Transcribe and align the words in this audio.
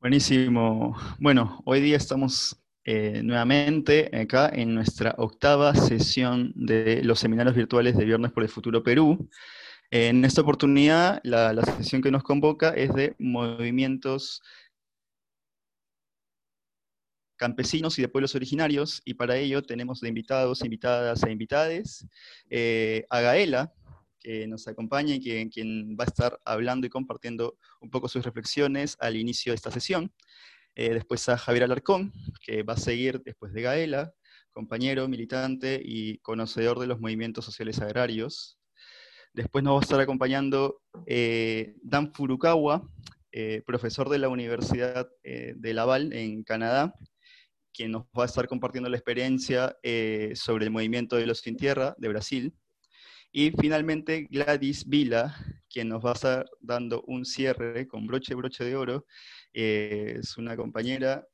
Buenísimo. 0.00 0.96
Bueno, 1.18 1.62
hoy 1.64 1.80
día 1.80 1.96
estamos 1.96 2.62
eh, 2.84 3.22
nuevamente 3.22 4.10
acá 4.14 4.50
en 4.52 4.74
nuestra 4.74 5.14
octava 5.16 5.74
sesión 5.74 6.52
de 6.54 7.02
los 7.02 7.18
seminarios 7.20 7.54
virtuales 7.54 7.96
de 7.96 8.04
Viernes 8.04 8.32
por 8.32 8.42
el 8.42 8.48
Futuro 8.50 8.82
Perú. 8.82 9.30
En 9.90 10.24
esta 10.24 10.42
oportunidad, 10.42 11.20
la, 11.24 11.54
sesión 11.76 12.02
que 12.02 12.10
nos 12.10 12.22
convoca 12.22 12.70
es 12.70 12.92
de 12.94 13.14
movimientos 13.18 14.42
campesinos 17.36 17.98
y 17.98 18.02
de 18.02 18.08
pueblos 18.08 18.34
originarios, 18.34 19.02
y 19.04 19.14
para 19.14 19.36
ello 19.36 19.62
tenemos 19.62 20.00
de 20.00 20.08
invitados, 20.08 20.64
invitadas 20.64 21.22
e 21.22 21.30
invitades 21.30 22.06
eh, 22.50 23.06
a 23.10 23.20
Gaela, 23.20 23.72
que 24.24 24.46
nos 24.46 24.66
acompaña 24.66 25.14
y 25.14 25.20
quien, 25.20 25.50
quien 25.50 25.96
va 26.00 26.04
a 26.04 26.06
estar 26.06 26.40
hablando 26.46 26.86
y 26.86 26.90
compartiendo 26.90 27.58
un 27.80 27.90
poco 27.90 28.08
sus 28.08 28.24
reflexiones 28.24 28.96
al 28.98 29.16
inicio 29.16 29.52
de 29.52 29.56
esta 29.56 29.70
sesión. 29.70 30.10
Eh, 30.74 30.94
después 30.94 31.28
a 31.28 31.36
Javier 31.36 31.64
Alarcón, 31.64 32.12
que 32.44 32.62
va 32.62 32.72
a 32.72 32.78
seguir 32.78 33.22
después 33.22 33.52
de 33.52 33.62
Gaela, 33.62 34.14
compañero, 34.50 35.06
militante 35.08 35.80
y 35.84 36.18
conocedor 36.18 36.80
de 36.80 36.86
los 36.86 37.00
movimientos 37.00 37.44
sociales 37.44 37.80
agrarios. 37.80 38.58
Después 39.34 39.62
nos 39.62 39.74
va 39.74 39.80
a 39.80 39.82
estar 39.82 40.00
acompañando 40.00 40.80
eh, 41.06 41.74
Dan 41.82 42.12
Furukawa, 42.14 42.82
eh, 43.30 43.62
profesor 43.66 44.08
de 44.08 44.18
la 44.18 44.28
Universidad 44.28 45.08
de 45.22 45.74
Laval 45.74 46.12
en 46.12 46.44
Canadá, 46.44 46.94
quien 47.74 47.90
nos 47.90 48.04
va 48.18 48.22
a 48.22 48.26
estar 48.26 48.46
compartiendo 48.48 48.88
la 48.88 48.96
experiencia 48.96 49.76
sobre 50.34 50.64
el 50.64 50.70
movimiento 50.70 51.16
de 51.16 51.26
los 51.26 51.40
sin 51.40 51.56
tierra 51.56 51.96
de 51.98 52.08
Brasil. 52.08 52.54
Y 53.36 53.50
finalmente 53.50 54.28
Gladys 54.30 54.88
Vila, 54.88 55.34
quien 55.68 55.88
nos 55.88 56.04
va 56.04 56.10
a 56.10 56.14
estar 56.14 56.50
dando 56.60 57.02
un 57.08 57.24
cierre 57.24 57.88
con 57.88 58.06
broche, 58.06 58.36
broche 58.36 58.62
de 58.62 58.76
oro 58.76 59.06
eh, 59.52 60.18
es 60.20 60.36
una 60.36 60.56
compañera 60.56 61.26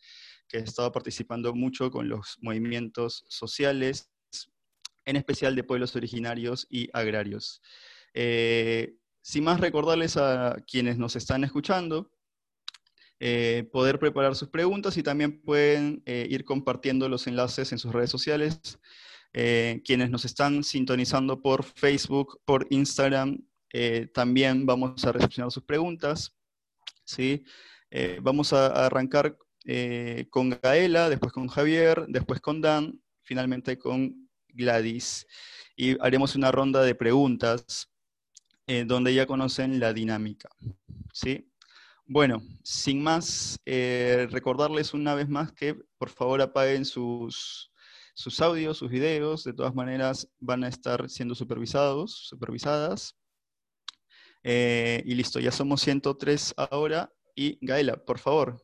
que 0.48 0.56
ha 0.56 0.60
estado 0.60 0.90
participando 0.92 1.52
mucho 1.54 1.90
con 1.90 2.08
los 2.08 2.38
movimientos 2.40 3.26
sociales, 3.28 4.10
en 5.04 5.16
especial 5.16 5.54
de 5.54 5.62
pueblos 5.62 5.94
originarios 5.94 6.66
y 6.70 6.88
agrarios. 6.94 7.60
Eh, 8.14 8.94
sin 9.20 9.44
más 9.44 9.60
recordarles 9.60 10.16
a 10.16 10.56
quienes 10.66 10.96
nos 10.96 11.16
están 11.16 11.44
escuchando, 11.44 12.10
eh, 13.18 13.68
poder 13.70 13.98
preparar 13.98 14.34
sus 14.36 14.48
preguntas 14.48 14.96
y 14.96 15.02
también 15.02 15.42
pueden 15.42 16.02
ir 16.06 16.46
compartiendo 16.46 17.10
los 17.10 17.26
enlaces 17.26 17.72
en 17.72 17.78
sus 17.78 17.92
redes 17.92 18.08
sociales. 18.08 18.78
Quienes 19.32 20.10
nos 20.10 20.24
están 20.24 20.64
sintonizando 20.64 21.40
por 21.40 21.64
Facebook, 21.64 22.40
por 22.44 22.66
Instagram, 22.70 23.38
también 24.12 24.66
vamos 24.66 25.04
a 25.04 25.12
recepcionar 25.12 25.52
sus 25.52 25.62
preguntas. 25.62 26.34
¿sí? 27.04 27.44
Eh, 27.90 28.20
vamos 28.22 28.52
a, 28.52 28.86
arrancar 28.86 29.36
eh, 29.64 30.26
con 30.30 30.50
Gaela, 30.50 31.08
después 31.08 31.32
con 31.32 31.48
Javier, 31.48 32.06
después 32.08 32.40
con 32.40 32.60
Dan, 32.60 33.00
finalmente 33.22 33.78
con 33.78 34.28
Gladys. 34.48 35.26
Y 35.76 36.00
haremos 36.02 36.36
una 36.36 36.52
ronda 36.52 36.82
de 36.82 36.94
preguntas 36.94 37.90
eh, 38.66 38.84
donde 38.86 39.14
ya 39.14 39.26
conocen 39.26 39.80
la 39.80 39.92
dinámica. 39.92 40.48
¿sí? 41.12 41.50
Bueno, 42.04 42.42
sin 42.62 43.02
más, 43.02 43.58
recordarles 43.64 44.94
una 44.94 45.14
vez 45.14 45.28
más 45.28 45.52
que 45.52 45.76
por 45.96 46.10
favor 46.10 46.42
apaguen 46.42 46.84
sus, 46.84 47.70
sus 48.14 48.40
audios, 48.40 48.78
sus 48.78 48.90
videos, 48.90 49.44
de 49.44 49.52
todas 49.52 49.74
maneras 49.74 50.28
van 50.38 50.64
a 50.64 50.68
estar 50.68 51.08
siendo 51.08 51.34
supervisados, 51.34 52.26
supervisadas. 52.28 53.16
y 54.42 55.14
listo, 55.14 55.38
ya 55.40 55.52
somos 55.52 55.80
103 55.82 56.54
ahora 56.56 57.12
y 57.34 57.58
Gaela, 57.60 57.96
por 57.96 58.18
favor. 58.18 58.62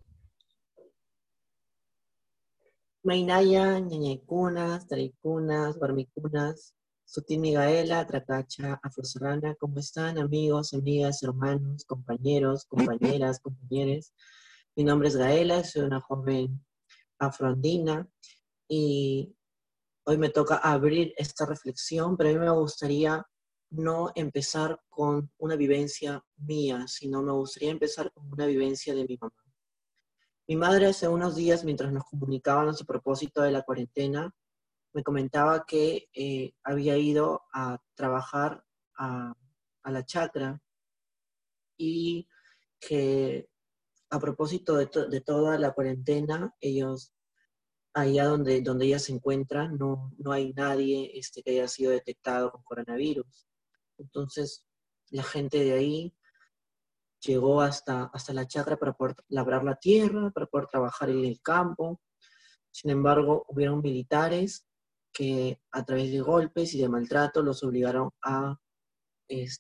Mainaya, 3.03 3.79
ñañaycunas, 3.79 4.89
taricunas, 4.89 5.79
barmicunas, 5.79 6.75
Sutimi 7.05 7.53
Gaela, 7.53 8.05
Tracacha, 8.05 8.81
Afroserrana, 8.83 9.55
¿cómo 9.61 9.79
están 9.79 10.19
amigos, 10.19 10.75
amigas, 10.75 11.23
hermanos, 11.23 11.85
compañeros, 11.85 12.65
compañeras, 12.65 13.39
compañeros? 13.39 14.13
Mi 14.75 14.83
nombre 14.83 15.07
es 15.07 15.17
Gaela, 15.17 15.63
soy 15.63 15.83
una 15.83 16.01
joven 16.01 16.61
afroandina 17.21 18.09
y 18.69 19.36
hoy 20.07 20.19
me 20.19 20.31
toca 20.31 20.57
abrir 20.57 21.13
esta 21.17 21.47
reflexión, 21.47 22.17
pero 22.17 22.31
a 22.31 22.33
mí 22.33 22.39
me 22.39 22.51
gustaría 22.51 23.27
no 23.71 24.13
empezar 24.15 24.81
con 24.89 25.33
una 25.39 25.57
vivencia 25.57 26.25
mía, 26.37 26.85
sino 26.87 27.23
me 27.23 27.33
gustaría 27.33 27.73
empezar 27.73 28.13
con 28.13 28.33
una 28.33 28.47
vivencia 28.47 28.95
de 28.95 29.05
mi 29.05 29.19
mamá. 29.21 29.35
Mi 30.49 30.55
madre 30.55 30.87
hace 30.87 31.09
unos 31.09 31.35
días, 31.35 31.65
mientras 31.65 31.93
nos 31.93 32.05
comunicaban 32.05 32.69
a 32.69 32.73
su 32.73 32.87
propósito 32.87 33.43
de 33.43 33.51
la 33.51 33.63
cuarentena, 33.63 34.33
me 34.93 35.03
comentaba 35.03 35.67
que 35.67 36.09
eh, 36.15 36.53
había 36.63 36.97
ido 36.97 37.43
a 37.53 37.79
trabajar 37.95 38.65
a, 38.97 39.35
la 39.85 40.05
chacra 40.05 40.61
y 41.77 42.29
que 42.81 43.49
a 44.11 44.19
propósito 44.19 44.77
de, 44.77 44.87
toda 45.21 45.59
la 45.59 45.73
cuarentena, 45.73 46.55
ellos, 46.61 47.13
allá 47.97 48.27
donde, 48.27 48.61
donde 48.61 48.85
ella 48.85 48.99
se 48.99 49.13
encuentra, 49.13 49.69
no, 49.69 50.13
no 50.19 50.31
hay 50.31 50.53
nadie 50.53 51.13
este, 51.15 51.43
que 51.43 51.53
haya 51.53 51.67
sido 51.67 51.93
detectado 51.93 52.53
con 52.53 52.63
coronavirus. 52.63 53.49
Entonces, 53.97 54.67
la 55.09 55.23
gente 55.23 55.65
de 55.65 55.73
ahí 55.73 56.15
llegó 57.21 57.63
hasta, 57.63 58.11
hasta 58.13 58.35
la 58.35 58.47
chacra 58.47 58.77
para 58.77 58.93
poder 58.93 59.17
labrar 59.29 59.65
la 59.65 59.77
tierra, 59.77 60.31
para 60.31 60.45
poder 60.45 60.67
trabajar 60.67 61.09
en 61.09 61.25
el 61.25 61.41
campo. 61.41 62.03
Sin 62.71 62.91
embargo, 62.91 63.47
hubieron 63.49 63.81
militares 63.81 64.69
que 65.11 65.59
a 65.71 65.83
través 65.83 66.13
de 66.13 66.21
golpes 66.21 66.75
y 66.75 66.79
de 66.79 66.91
maltrato 66.91 67.43
los 67.43 67.65
obligaron 67.65 68.11
a 68.23 68.61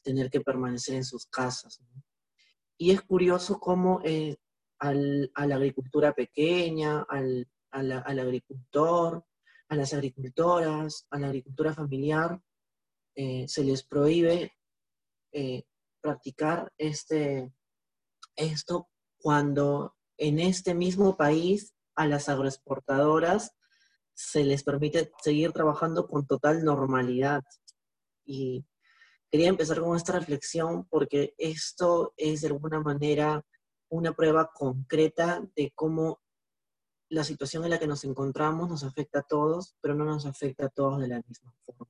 tener 0.03 0.29
que 0.29 0.43
permanecer 0.43 0.97
en 0.97 1.05
sus 1.05 1.25
casas. 1.25 1.81
Y 2.77 2.91
es 2.91 3.01
curioso 3.01 3.59
cómo 3.59 4.03
eh, 4.05 4.37
a 4.79 4.93
la 4.93 5.55
agricultura 5.55 6.13
pequeña, 6.13 7.07
al, 7.09 7.49
al 7.81 8.19
agricultor, 8.19 9.25
a 9.69 9.77
las 9.77 9.93
agricultoras, 9.93 11.07
a 11.11 11.19
la 11.19 11.29
agricultura 11.29 11.75
familiar, 11.75 12.41
eh, 13.15 13.47
se 13.49 13.65
les 13.65 13.83
prohíbe 13.83 14.53
eh, 15.33 15.65
practicar 16.01 16.73
este, 16.79 17.53
esto 18.37 18.89
cuando 19.19 19.97
en 20.19 20.39
este 20.39 20.75
mismo 20.75 21.17
país 21.17 21.75
a 21.95 22.07
las 22.07 22.29
agroexportadoras 22.29 23.53
se 24.15 24.45
les 24.45 24.63
permite 24.63 25.13
seguir 25.23 25.53
trabajando 25.53 26.07
con 26.07 26.27
total 26.27 26.65
normalidad. 26.65 27.43
Y 28.25 28.65
quería 29.31 29.49
empezar 29.49 29.81
con 29.81 29.97
esta 29.97 30.13
reflexión 30.13 30.87
porque 30.89 31.35
esto 31.39 32.15
es 32.17 32.43
de 32.43 32.49
alguna 32.49 32.81
manera 32.81 33.45
una 33.89 34.13
prueba 34.13 34.51
concreta 34.53 35.43
de 35.55 35.73
cómo 35.75 36.21
la 37.09 37.25
situación 37.25 37.65
en 37.65 37.71
la 37.71 37.78
que 37.78 37.87
nos 37.87 38.05
encontramos 38.05 38.69
nos 38.69 38.84
afecta 38.84 39.21
a 39.21 39.22
todos, 39.22 39.77
pero 39.81 39.94
no 39.94 40.05
nos 40.05 40.27
afecta 40.27 40.67
a 40.67 40.69
todos 40.69 41.00
de 41.00 41.09
la 41.09 41.22
misma 41.27 41.53
forma. 41.65 41.87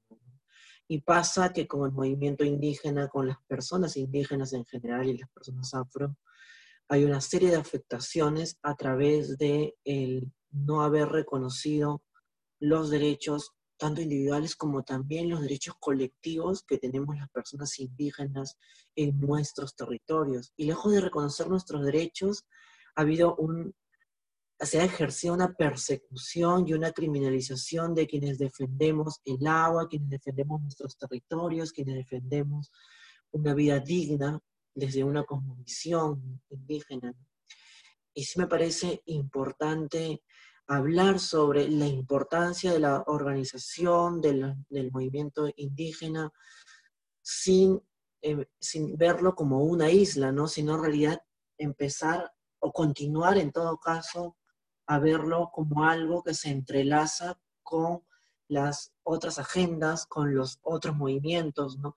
Y 0.88 1.00
pasa 1.00 1.52
que 1.52 1.66
con 1.66 1.84
el 1.84 1.92
movimiento 1.92 2.44
indígena, 2.44 3.08
con 3.08 3.26
las 3.26 3.38
personas 3.48 3.96
indígenas 3.96 4.52
en 4.52 4.64
general 4.64 5.08
y 5.08 5.18
las 5.18 5.30
personas 5.30 5.74
afro, 5.74 6.16
hay 6.88 7.04
una 7.04 7.20
serie 7.20 7.50
de 7.50 7.56
afectaciones 7.56 8.58
a 8.62 8.76
través 8.76 9.36
de 9.38 9.74
el 9.84 10.32
no 10.50 10.82
haber 10.82 11.08
reconocido 11.08 12.02
los 12.60 12.90
derechos 12.90 13.52
tanto 13.78 14.00
individuales 14.00 14.56
como 14.56 14.84
también 14.84 15.28
los 15.28 15.42
derechos 15.42 15.74
colectivos 15.78 16.62
que 16.62 16.78
tenemos 16.78 17.16
las 17.16 17.28
personas 17.30 17.78
indígenas 17.78 18.58
en 18.94 19.18
nuestros 19.20 19.76
territorios. 19.76 20.52
Y 20.56 20.66
lejos 20.66 20.92
de 20.92 21.00
reconocer 21.00 21.48
nuestros 21.48 21.84
derechos, 21.84 22.46
ha 22.94 23.02
habido 23.02 23.36
un 23.36 23.74
se 24.60 24.80
ha 24.80 24.84
ejercido 24.84 25.34
una 25.34 25.52
persecución 25.52 26.66
y 26.66 26.72
una 26.72 26.92
criminalización 26.92 27.94
de 27.94 28.06
quienes 28.06 28.38
defendemos 28.38 29.20
el 29.24 29.46
agua, 29.46 29.88
quienes 29.88 30.08
defendemos 30.08 30.62
nuestros 30.62 30.96
territorios, 30.96 31.72
quienes 31.72 31.96
defendemos 31.96 32.72
una 33.32 33.52
vida 33.52 33.80
digna 33.80 34.40
desde 34.74 35.04
una 35.04 35.24
cosmovisión 35.24 36.40
indígena. 36.48 37.14
Y 38.14 38.24
sí 38.24 38.38
me 38.38 38.46
parece 38.46 39.02
importante 39.06 40.22
hablar 40.66 41.20
sobre 41.20 41.68
la 41.68 41.86
importancia 41.86 42.72
de 42.72 42.80
la 42.80 43.04
organización 43.06 44.22
del, 44.22 44.56
movimiento 44.90 45.48
indígena 45.56 46.32
sin, 47.22 47.80
eh, 48.22 48.46
sin 48.58 48.96
verlo 48.96 49.34
como 49.34 49.62
una 49.64 49.90
isla, 49.90 50.32
¿no? 50.32 50.48
sino 50.48 50.76
en 50.76 50.82
realidad 50.82 51.22
empezar 51.58 52.32
o 52.58 52.72
continuar 52.72 53.36
en 53.38 53.52
todo 53.52 53.78
caso 53.78 54.36
a 54.86 54.98
verlo 54.98 55.50
como 55.52 55.84
algo 55.84 56.22
que 56.22 56.34
se 56.34 56.50
entrelaza 56.50 57.38
con 57.62 58.02
las 58.48 58.92
otras 59.02 59.38
agendas, 59.38 60.06
con 60.06 60.34
los 60.34 60.58
otros 60.62 60.96
movimientos, 60.96 61.78
¿no? 61.78 61.96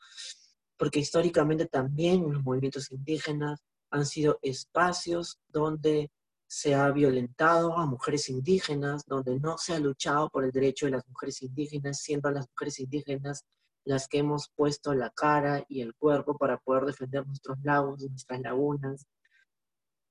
Porque 0.77 0.99
históricamente 0.99 1.65
también 1.67 2.31
los 2.31 2.43
movimientos 2.43 2.91
indígenas 2.91 3.61
han 3.91 4.05
sido 4.05 4.39
espacios 4.41 5.39
donde 5.47 6.11
se 6.47 6.73
ha 6.73 6.89
violentado 6.91 7.77
a 7.77 7.85
mujeres 7.85 8.27
indígenas, 8.29 9.05
donde 9.05 9.39
no 9.39 9.57
se 9.57 9.73
ha 9.75 9.79
luchado 9.79 10.29
por 10.29 10.43
el 10.43 10.51
derecho 10.51 10.87
de 10.87 10.93
las 10.93 11.07
mujeres 11.07 11.41
indígenas, 11.43 12.01
siendo 12.01 12.31
las 12.31 12.47
mujeres 12.49 12.79
indígenas 12.79 13.45
las 13.85 14.07
que 14.07 14.19
hemos 14.19 14.49
puesto 14.55 14.93
la 14.93 15.09
cara 15.11 15.63
y 15.67 15.81
el 15.81 15.95
cuerpo 15.95 16.37
para 16.37 16.57
poder 16.57 16.85
defender 16.85 17.25
nuestros 17.25 17.57
lagos, 17.63 18.01
nuestras 18.01 18.41
lagunas. 18.41 19.05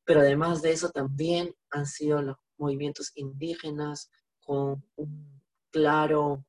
Pero 0.04 0.20
además 0.20 0.62
de 0.62 0.72
eso 0.72 0.90
también 0.90 1.54
han 1.70 1.86
sido 1.86 2.22
los 2.22 2.36
movimientos 2.58 3.12
indígenas 3.14 4.10
con 4.40 4.84
un 4.96 5.40
claro, 5.70 6.44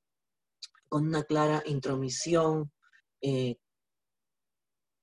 con 0.87 1.07
una 1.07 1.23
clara 1.23 1.61
intromisión, 1.65 2.71
eh, 3.21 3.57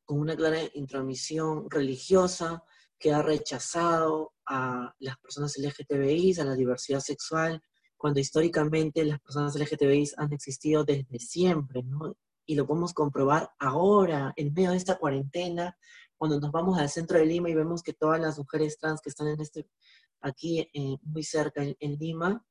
con 0.04 0.20
una 0.20 0.36
clara 0.36 0.60
intromisión 0.74 1.68
religiosa 1.70 2.62
que 2.98 3.12
ha 3.12 3.22
rechazado 3.22 4.32
a 4.46 4.94
las 5.00 5.18
personas 5.18 5.58
LGTBI, 5.58 6.40
a 6.40 6.44
la 6.44 6.54
diversidad 6.54 7.00
sexual, 7.00 7.62
cuando 7.96 8.20
históricamente 8.20 9.04
las 9.04 9.20
personas 9.20 9.56
LGTBI 9.56 10.12
han 10.16 10.32
existido 10.32 10.84
desde 10.84 11.18
siempre, 11.18 11.82
¿no? 11.82 12.16
Y 12.46 12.54
lo 12.54 12.66
podemos 12.66 12.94
comprobar 12.94 13.50
ahora, 13.58 14.32
en 14.36 14.52
medio 14.54 14.70
de 14.70 14.76
esta 14.76 14.98
cuarentena, 14.98 15.76
cuando 16.16 16.40
nos 16.40 16.52
vamos 16.52 16.78
al 16.78 16.88
centro 16.88 17.18
de 17.18 17.26
Lima 17.26 17.50
y 17.50 17.54
vemos 17.54 17.82
que 17.82 17.92
todas 17.92 18.20
las 18.20 18.38
mujeres 18.38 18.78
trans 18.78 19.00
que 19.00 19.10
están 19.10 19.28
en 19.28 19.40
este, 19.40 19.66
aquí 20.26 20.68
eh, 20.72 20.96
muy 21.02 21.22
cerca 21.22 21.62
en 21.62 21.98
Lima, 21.98 22.44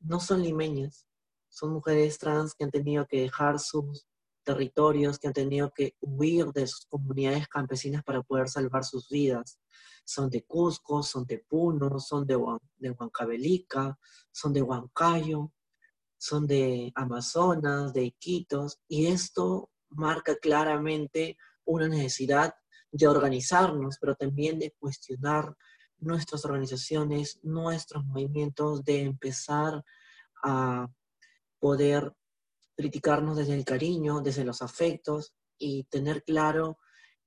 no 0.00 0.20
son 0.20 0.42
limeñas, 0.42 1.06
son 1.48 1.72
mujeres 1.72 2.18
trans 2.18 2.54
que 2.54 2.64
han 2.64 2.70
tenido 2.70 3.06
que 3.06 3.22
dejar 3.22 3.58
sus 3.58 4.06
territorios, 4.44 5.18
que 5.18 5.28
han 5.28 5.34
tenido 5.34 5.72
que 5.74 5.94
huir 6.00 6.46
de 6.52 6.66
sus 6.66 6.86
comunidades 6.86 7.48
campesinas 7.48 8.02
para 8.02 8.22
poder 8.22 8.48
salvar 8.48 8.84
sus 8.84 9.08
vidas. 9.08 9.58
Son 10.04 10.30
de 10.30 10.42
Cusco, 10.44 11.02
son 11.02 11.26
de 11.26 11.38
Puno, 11.38 12.00
son 12.00 12.26
de, 12.26 12.38
de 12.78 12.90
Huancavelica, 12.90 13.98
son 14.32 14.52
de 14.52 14.62
Huancayo, 14.62 15.52
son 16.16 16.46
de 16.46 16.92
Amazonas, 16.94 17.92
de 17.92 18.04
Iquitos, 18.04 18.80
y 18.88 19.06
esto 19.06 19.70
marca 19.90 20.36
claramente 20.36 21.36
una 21.64 21.88
necesidad 21.88 22.54
de 22.90 23.06
organizarnos, 23.06 23.98
pero 24.00 24.14
también 24.14 24.58
de 24.58 24.74
cuestionar 24.78 25.54
nuestras 25.98 26.44
organizaciones, 26.44 27.40
nuestros 27.42 28.04
movimientos, 28.04 28.84
de 28.84 29.02
empezar 29.02 29.84
a 30.42 30.88
poder 31.58 32.14
criticarnos 32.76 33.36
desde 33.36 33.54
el 33.54 33.64
cariño, 33.64 34.20
desde 34.20 34.44
los 34.44 34.62
afectos 34.62 35.34
y 35.58 35.84
tener 35.84 36.22
claro 36.22 36.78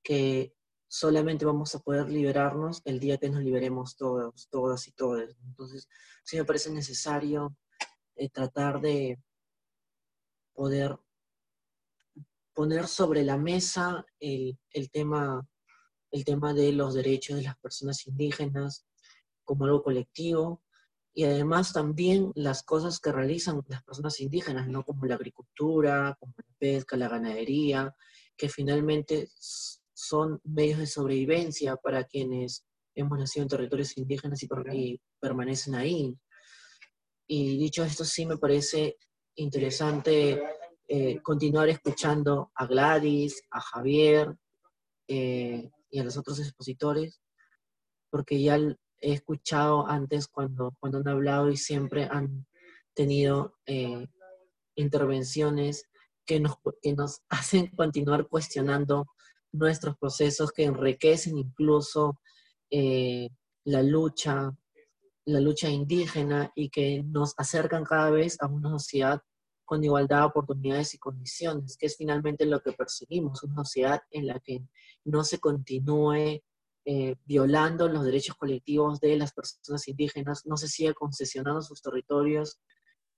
que 0.01 0.56
solamente 0.88 1.45
vamos 1.45 1.73
a 1.75 1.79
poder 1.79 2.09
liberarnos 2.09 2.81
el 2.85 3.00
día 3.00 3.18
que 3.18 3.29
nos 3.29 3.44
liberemos 3.44 3.95
todos, 3.95 4.47
todas 4.50 4.88
y 4.88 4.91
todos. 4.91 5.35
Entonces, 5.45 5.88
sí 6.24 6.38
me 6.38 6.45
parece 6.45 6.71
necesario 6.71 7.56
eh, 8.15 8.29
tratar 8.29 8.81
de 8.81 9.17
poder 10.53 10.97
poner 12.53 12.88
sobre 12.88 13.24
la 13.24 13.38
mesa 13.38 14.06
el, 14.19 14.57
tema, 14.91 15.47
el 16.11 16.25
tema 16.25 16.53
de 16.53 16.71
los 16.73 16.93
derechos 16.93 17.37
de 17.37 17.43
las 17.43 17.57
personas 17.57 18.05
indígenas 18.07 18.85
como 19.43 19.65
algo 19.65 19.83
colectivo, 19.83 20.61
y 21.13 21.25
además 21.25 21.73
también 21.73 22.31
las 22.35 22.63
cosas 22.63 22.99
que 22.99 23.11
realizan 23.11 23.61
las 23.67 23.83
personas 23.83 24.19
indígenas, 24.21 24.67
¿no? 24.67 24.83
Como 24.83 25.05
la 25.05 25.15
agricultura, 25.15 26.15
como 26.19 26.33
la 26.37 26.55
pesca, 26.57 26.95
la 26.95 27.09
ganadería, 27.09 27.93
que 28.37 28.47
finalmente 28.47 29.29
son 29.93 30.39
medios 30.43 30.79
de 30.79 30.87
sobrevivencia 30.87 31.75
para 31.75 32.05
quienes 32.05 32.65
hemos 32.95 33.19
nacido 33.19 33.43
en 33.43 33.49
territorios 33.49 33.97
indígenas 33.97 34.41
y, 34.43 35.01
permanecen 35.19 35.75
ahí. 35.75 36.17
Y 37.27 37.57
dicho 37.57 37.83
esto, 37.83 38.05
sí 38.05 38.25
me 38.25 38.37
parece 38.37 38.97
interesante 39.35 40.41
eh, 40.87 41.21
continuar 41.21 41.69
escuchando 41.69 42.51
a 42.55 42.65
Gladys, 42.65 43.43
a 43.51 43.61
Javier 43.61 44.35
eh, 45.07 45.69
y 45.91 45.99
a 45.99 46.03
los 46.03 46.17
otros 46.17 46.39
expositores, 46.39 47.21
porque 48.09 48.41
ya 48.41 48.57
he 48.57 49.13
escuchado 49.13 49.88
antes 49.88 50.27
cuando, 50.27 50.75
cuando 50.79 50.99
han 50.99 51.07
hablado 51.07 51.49
y 51.51 51.57
siempre 51.57 52.07
han 52.09 52.47
tenido 52.93 53.55
eh, 53.65 54.07
intervenciones 54.75 55.89
que 56.25 56.39
nos, 56.39 56.55
que 56.81 56.93
nos 56.93 57.21
hacen 57.29 57.67
continuar 57.75 58.27
cuestionando 58.27 59.07
nuestros 59.51 59.97
procesos, 59.97 60.51
que 60.51 60.63
enriquecen 60.63 61.38
incluso 61.38 62.19
eh, 62.69 63.29
la 63.65 63.83
lucha, 63.83 64.51
la 65.25 65.39
lucha 65.39 65.69
indígena 65.69 66.51
y 66.55 66.69
que 66.69 67.03
nos 67.03 67.33
acercan 67.38 67.83
cada 67.83 68.09
vez 68.11 68.38
a 68.41 68.47
una 68.47 68.69
sociedad 68.69 69.21
con 69.71 69.81
igualdad 69.85 70.19
de 70.19 70.25
oportunidades 70.25 70.94
y 70.95 70.97
condiciones, 70.97 71.77
que 71.77 71.85
es 71.85 71.95
finalmente 71.95 72.45
lo 72.45 72.62
que 72.62 72.73
perseguimos, 72.73 73.41
una 73.44 73.63
sociedad 73.63 74.01
en 74.12 74.27
la 74.27 74.38
que 74.41 74.65
no 75.06 75.23
se 75.23 75.39
continúe 75.39 76.44
eh, 76.83 77.15
violando 77.23 77.88
los 77.88 78.03
derechos 78.03 78.35
colectivos 78.35 79.00
de 79.00 79.15
las 79.15 79.31
personas 79.31 79.88
indígenas, 79.88 80.45
no 80.45 80.57
se 80.57 80.68
siga 80.68 80.94
concesionando 80.94 81.62
sus 81.62 81.81
territorios 81.81 82.59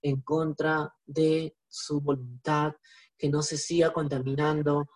en 0.00 0.20
contra 0.20 0.94
de 1.04 1.56
su 1.66 2.00
voluntad, 2.00 2.74
que 3.18 3.28
no 3.28 3.42
se 3.42 3.56
siga 3.56 3.92
contaminando 3.92 4.86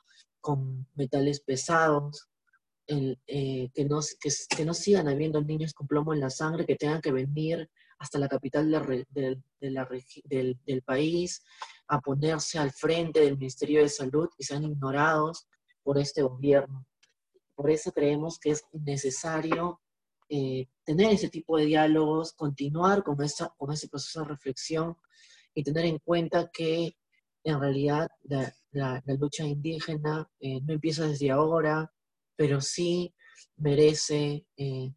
con 0.40 0.86
metales 0.94 1.40
pesados, 1.40 2.28
eh, 2.86 3.16
que, 3.74 3.84
no, 3.84 3.98
que, 4.20 4.64
no 4.64 4.74
sigan 4.74 5.08
habiendo 5.08 5.42
niños 5.42 5.74
con 5.74 5.88
plomo 5.88 6.14
en 6.14 6.20
la 6.20 6.30
sangre 6.30 6.64
que 6.64 6.76
tengan 6.76 7.00
que 7.00 7.10
venir 7.10 7.68
hasta 7.98 8.18
la 8.18 8.28
capital 8.28 8.70
de, 8.70 9.06
del, 9.10 10.58
del 10.64 10.82
país 10.82 11.42
a 11.88 12.00
ponerse 12.00 12.58
al 12.58 12.70
frente 12.70 13.20
del 13.20 13.38
Ministerio 13.38 13.80
de 13.82 13.88
Salud 13.88 14.28
y 14.38 14.44
sean 14.44 14.64
ignorados 14.64 15.48
por 15.82 15.98
este 15.98 16.22
gobierno. 16.22 16.86
Por 17.54 17.70
eso 17.70 17.92
creemos 17.92 18.38
que 18.38 18.50
es 18.50 18.64
necesario 18.72 19.80
eh, 20.30 20.68
tener 20.84 21.10
ese 21.12 21.30
tipo 21.30 21.56
de 21.56 21.64
diálogos, 21.64 22.34
continuar 22.34 23.02
con, 23.02 23.22
esa, 23.22 23.48
con 23.56 23.72
ese 23.72 23.88
proceso 23.88 24.20
de 24.20 24.28
reflexión 24.28 24.96
y 25.54 25.62
tener 25.62 25.86
en 25.86 25.98
cuenta 25.98 26.50
que 26.52 26.96
en 27.44 27.58
realidad 27.58 28.10
la, 28.24 29.02
lucha 29.06 29.44
indígena 29.44 30.30
eh, 30.38 30.60
no 30.60 30.74
empieza 30.74 31.06
desde 31.06 31.30
ahora, 31.30 31.90
pero 32.36 32.60
sí 32.60 33.14
merece 33.56 34.46
eh, 34.58 34.92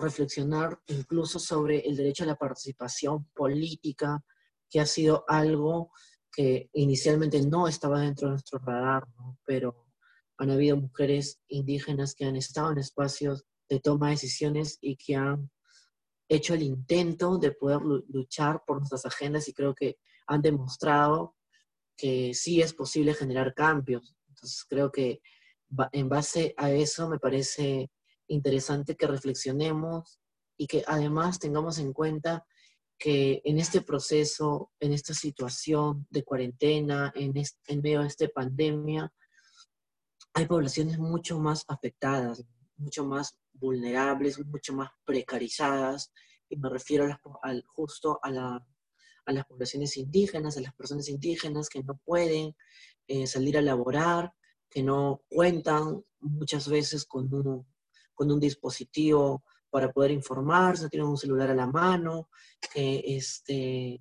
reflexionar 0.00 0.80
incluso 0.86 1.38
sobre 1.38 1.80
el 1.80 1.96
derecho 1.96 2.24
a 2.24 2.28
la 2.28 2.36
participación 2.36 3.26
política, 3.34 4.24
que 4.68 4.80
ha 4.80 4.86
sido 4.86 5.24
algo 5.28 5.92
que 6.32 6.70
inicialmente 6.72 7.42
no 7.42 7.68
estaba 7.68 8.00
dentro 8.00 8.28
de 8.28 8.32
nuestro 8.32 8.58
radar, 8.60 9.06
¿no? 9.16 9.38
pero 9.44 9.86
han 10.38 10.50
habido 10.50 10.76
mujeres 10.76 11.40
indígenas 11.48 12.14
que 12.14 12.24
han 12.24 12.36
estado 12.36 12.72
en 12.72 12.78
espacios 12.78 13.44
de 13.68 13.80
toma 13.80 14.06
de 14.06 14.12
decisiones 14.12 14.78
y 14.80 14.96
que 14.96 15.16
han 15.16 15.50
hecho 16.28 16.54
el 16.54 16.62
intento 16.62 17.38
de 17.38 17.52
poder 17.52 17.80
luchar 17.82 18.62
por 18.66 18.78
nuestras 18.78 19.04
agendas 19.04 19.48
y 19.48 19.52
creo 19.52 19.74
que 19.74 19.98
han 20.26 20.40
demostrado 20.40 21.36
que 21.96 22.32
sí 22.32 22.62
es 22.62 22.72
posible 22.72 23.14
generar 23.14 23.52
cambios. 23.52 24.16
Entonces 24.28 24.64
creo 24.68 24.90
que 24.90 25.20
en 25.92 26.08
base 26.08 26.54
a 26.56 26.70
eso 26.70 27.08
me 27.08 27.18
parece 27.18 27.90
interesante 28.30 28.96
que 28.96 29.06
reflexionemos 29.06 30.20
y 30.56 30.66
que 30.66 30.82
además 30.86 31.38
tengamos 31.38 31.78
en 31.78 31.92
cuenta 31.92 32.46
que 32.98 33.40
en 33.44 33.58
este 33.58 33.80
proceso, 33.80 34.72
en 34.78 34.92
esta 34.92 35.14
situación 35.14 36.06
de 36.10 36.22
cuarentena, 36.22 37.12
en, 37.14 37.32
en 37.36 37.80
medio 37.80 38.02
de 38.02 38.08
esta 38.08 38.28
pandemia, 38.28 39.12
hay 40.34 40.46
poblaciones 40.46 40.98
mucho 40.98 41.38
más 41.40 41.64
afectadas, 41.68 42.44
mucho 42.76 43.04
más 43.04 43.38
vulnerables, 43.52 44.44
mucho 44.46 44.74
más 44.74 44.90
precarizadas, 45.04 46.12
y 46.48 46.56
me 46.56 46.68
refiero 46.68 47.06
al, 47.42 47.64
justo 47.66 48.18
a, 48.22 48.30
las 48.30 49.46
poblaciones 49.46 49.96
indígenas, 49.96 50.56
a 50.56 50.60
las 50.60 50.74
personas 50.74 51.08
indígenas 51.08 51.68
que 51.68 51.82
no 51.82 51.96
pueden 52.04 52.54
eh, 53.06 53.26
salir 53.26 53.56
a 53.56 53.62
laborar, 53.62 54.32
que 54.68 54.82
no 54.82 55.22
cuentan 55.28 56.04
muchas 56.20 56.68
veces 56.68 57.04
con 57.04 57.32
un, 57.32 57.66
con 58.20 58.30
un 58.30 58.38
dispositivo 58.38 59.44
para 59.70 59.90
poder 59.90 60.10
informarse, 60.10 60.90
tienen 60.90 61.08
un 61.08 61.16
celular 61.16 61.50
a 61.50 61.54
la 61.54 61.66
mano, 61.66 62.28
que, 62.70 63.02
este, 63.06 63.98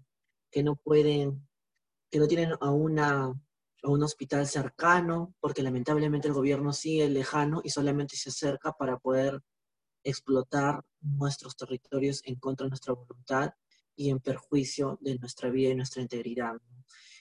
que 0.52 0.62
no 0.62 0.76
pueden, 0.76 1.48
que 2.12 2.20
no 2.20 2.28
tienen 2.28 2.52
a 2.60 2.70
una 2.70 3.34
a 3.82 3.90
un 3.90 4.04
hospital 4.04 4.46
cercano, 4.46 5.34
porque 5.40 5.64
lamentablemente 5.64 6.28
el 6.28 6.34
gobierno 6.34 6.74
sigue 6.74 7.08
lejano 7.08 7.62
y 7.64 7.70
solamente 7.70 8.18
se 8.18 8.28
acerca 8.28 8.74
para 8.74 8.98
poder 8.98 9.42
explotar 10.04 10.84
nuestros 11.00 11.56
territorios 11.56 12.22
en 12.26 12.36
contra 12.36 12.66
de 12.66 12.72
nuestra 12.72 12.94
voluntad 12.94 13.54
y 13.96 14.10
en 14.10 14.20
perjuicio 14.20 14.98
de 15.00 15.18
nuestra 15.18 15.50
vida 15.50 15.70
y 15.70 15.76
nuestra 15.76 16.02
integridad. 16.02 16.56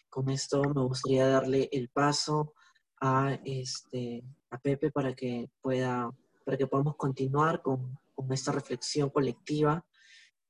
Con 0.08 0.30
esto 0.30 0.62
me 0.74 0.82
gustaría 0.82 1.28
darle 1.28 1.68
el 1.70 1.90
paso 1.90 2.54
a, 3.00 3.38
este, 3.44 4.24
a 4.50 4.58
Pepe 4.58 4.90
para 4.90 5.14
que 5.14 5.48
pueda 5.60 6.10
para 6.48 6.56
que 6.56 6.66
podamos 6.66 6.96
continuar 6.96 7.60
con, 7.60 7.98
con 8.14 8.32
esta 8.32 8.52
reflexión 8.52 9.10
colectiva. 9.10 9.84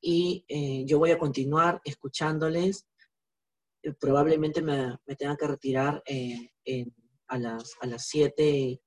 Y 0.00 0.44
eh, 0.46 0.84
yo 0.86 1.00
voy 1.00 1.10
a 1.10 1.18
continuar 1.18 1.80
escuchándoles. 1.84 2.86
Eh, 3.82 3.92
probablemente 3.94 4.62
me, 4.62 4.96
me, 5.04 5.16
tenga 5.16 5.36
que 5.36 5.48
retirar 5.48 6.00
eh, 6.06 6.52
en, 6.64 6.94
a 7.26 7.36
las, 7.38 7.74
a 7.80 7.88
las 7.88 8.06
7, 8.06 8.80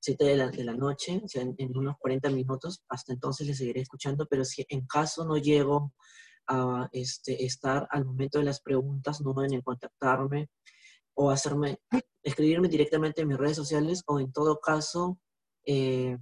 7 0.00 0.24
de, 0.24 0.36
la, 0.36 0.48
de 0.48 0.64
la 0.64 0.72
noche, 0.72 1.20
o 1.22 1.28
sea, 1.28 1.42
en, 1.42 1.54
en, 1.58 1.76
unos 1.76 1.96
40 1.98 2.30
minutos. 2.30 2.84
Hasta 2.88 3.12
entonces 3.12 3.46
les 3.46 3.58
seguiré 3.58 3.82
escuchando, 3.82 4.24
pero 4.24 4.42
si 4.46 4.64
en 4.70 4.86
caso 4.86 5.26
no 5.26 5.36
llego 5.36 5.92
a 6.46 6.88
este, 6.92 7.44
estar 7.44 7.86
al 7.90 8.06
momento 8.06 8.38
de 8.38 8.46
las 8.46 8.62
preguntas, 8.62 9.20
no 9.20 9.34
deben 9.34 9.52
en 9.52 9.60
contactarme 9.60 10.48
o 11.12 11.30
hacerme, 11.30 11.82
escribirme 12.22 12.68
directamente 12.68 13.20
en 13.20 13.28
mis 13.28 13.36
redes 13.36 13.56
sociales 13.56 14.02
o 14.06 14.20
en 14.20 14.32
todo 14.32 14.58
caso 14.58 15.18
eh, 15.64 16.18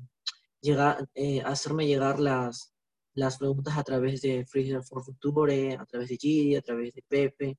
llegar, 0.61 1.09
eh, 1.15 1.41
hacerme 1.43 1.87
llegar 1.87 2.19
las, 2.21 2.73
las 3.15 3.39
preguntas 3.39 3.77
a 3.77 3.83
través 3.83 4.23
de 4.23 4.45
Freezer 4.47 4.83
for 4.83 5.03
Future, 5.05 5.75
a 5.75 5.85
través 5.87 6.09
de 6.09 6.17
Gidi, 6.17 6.57
a 6.57 6.63
través 6.63 6.95
de 6.95 7.03
Pepe, 7.09 7.59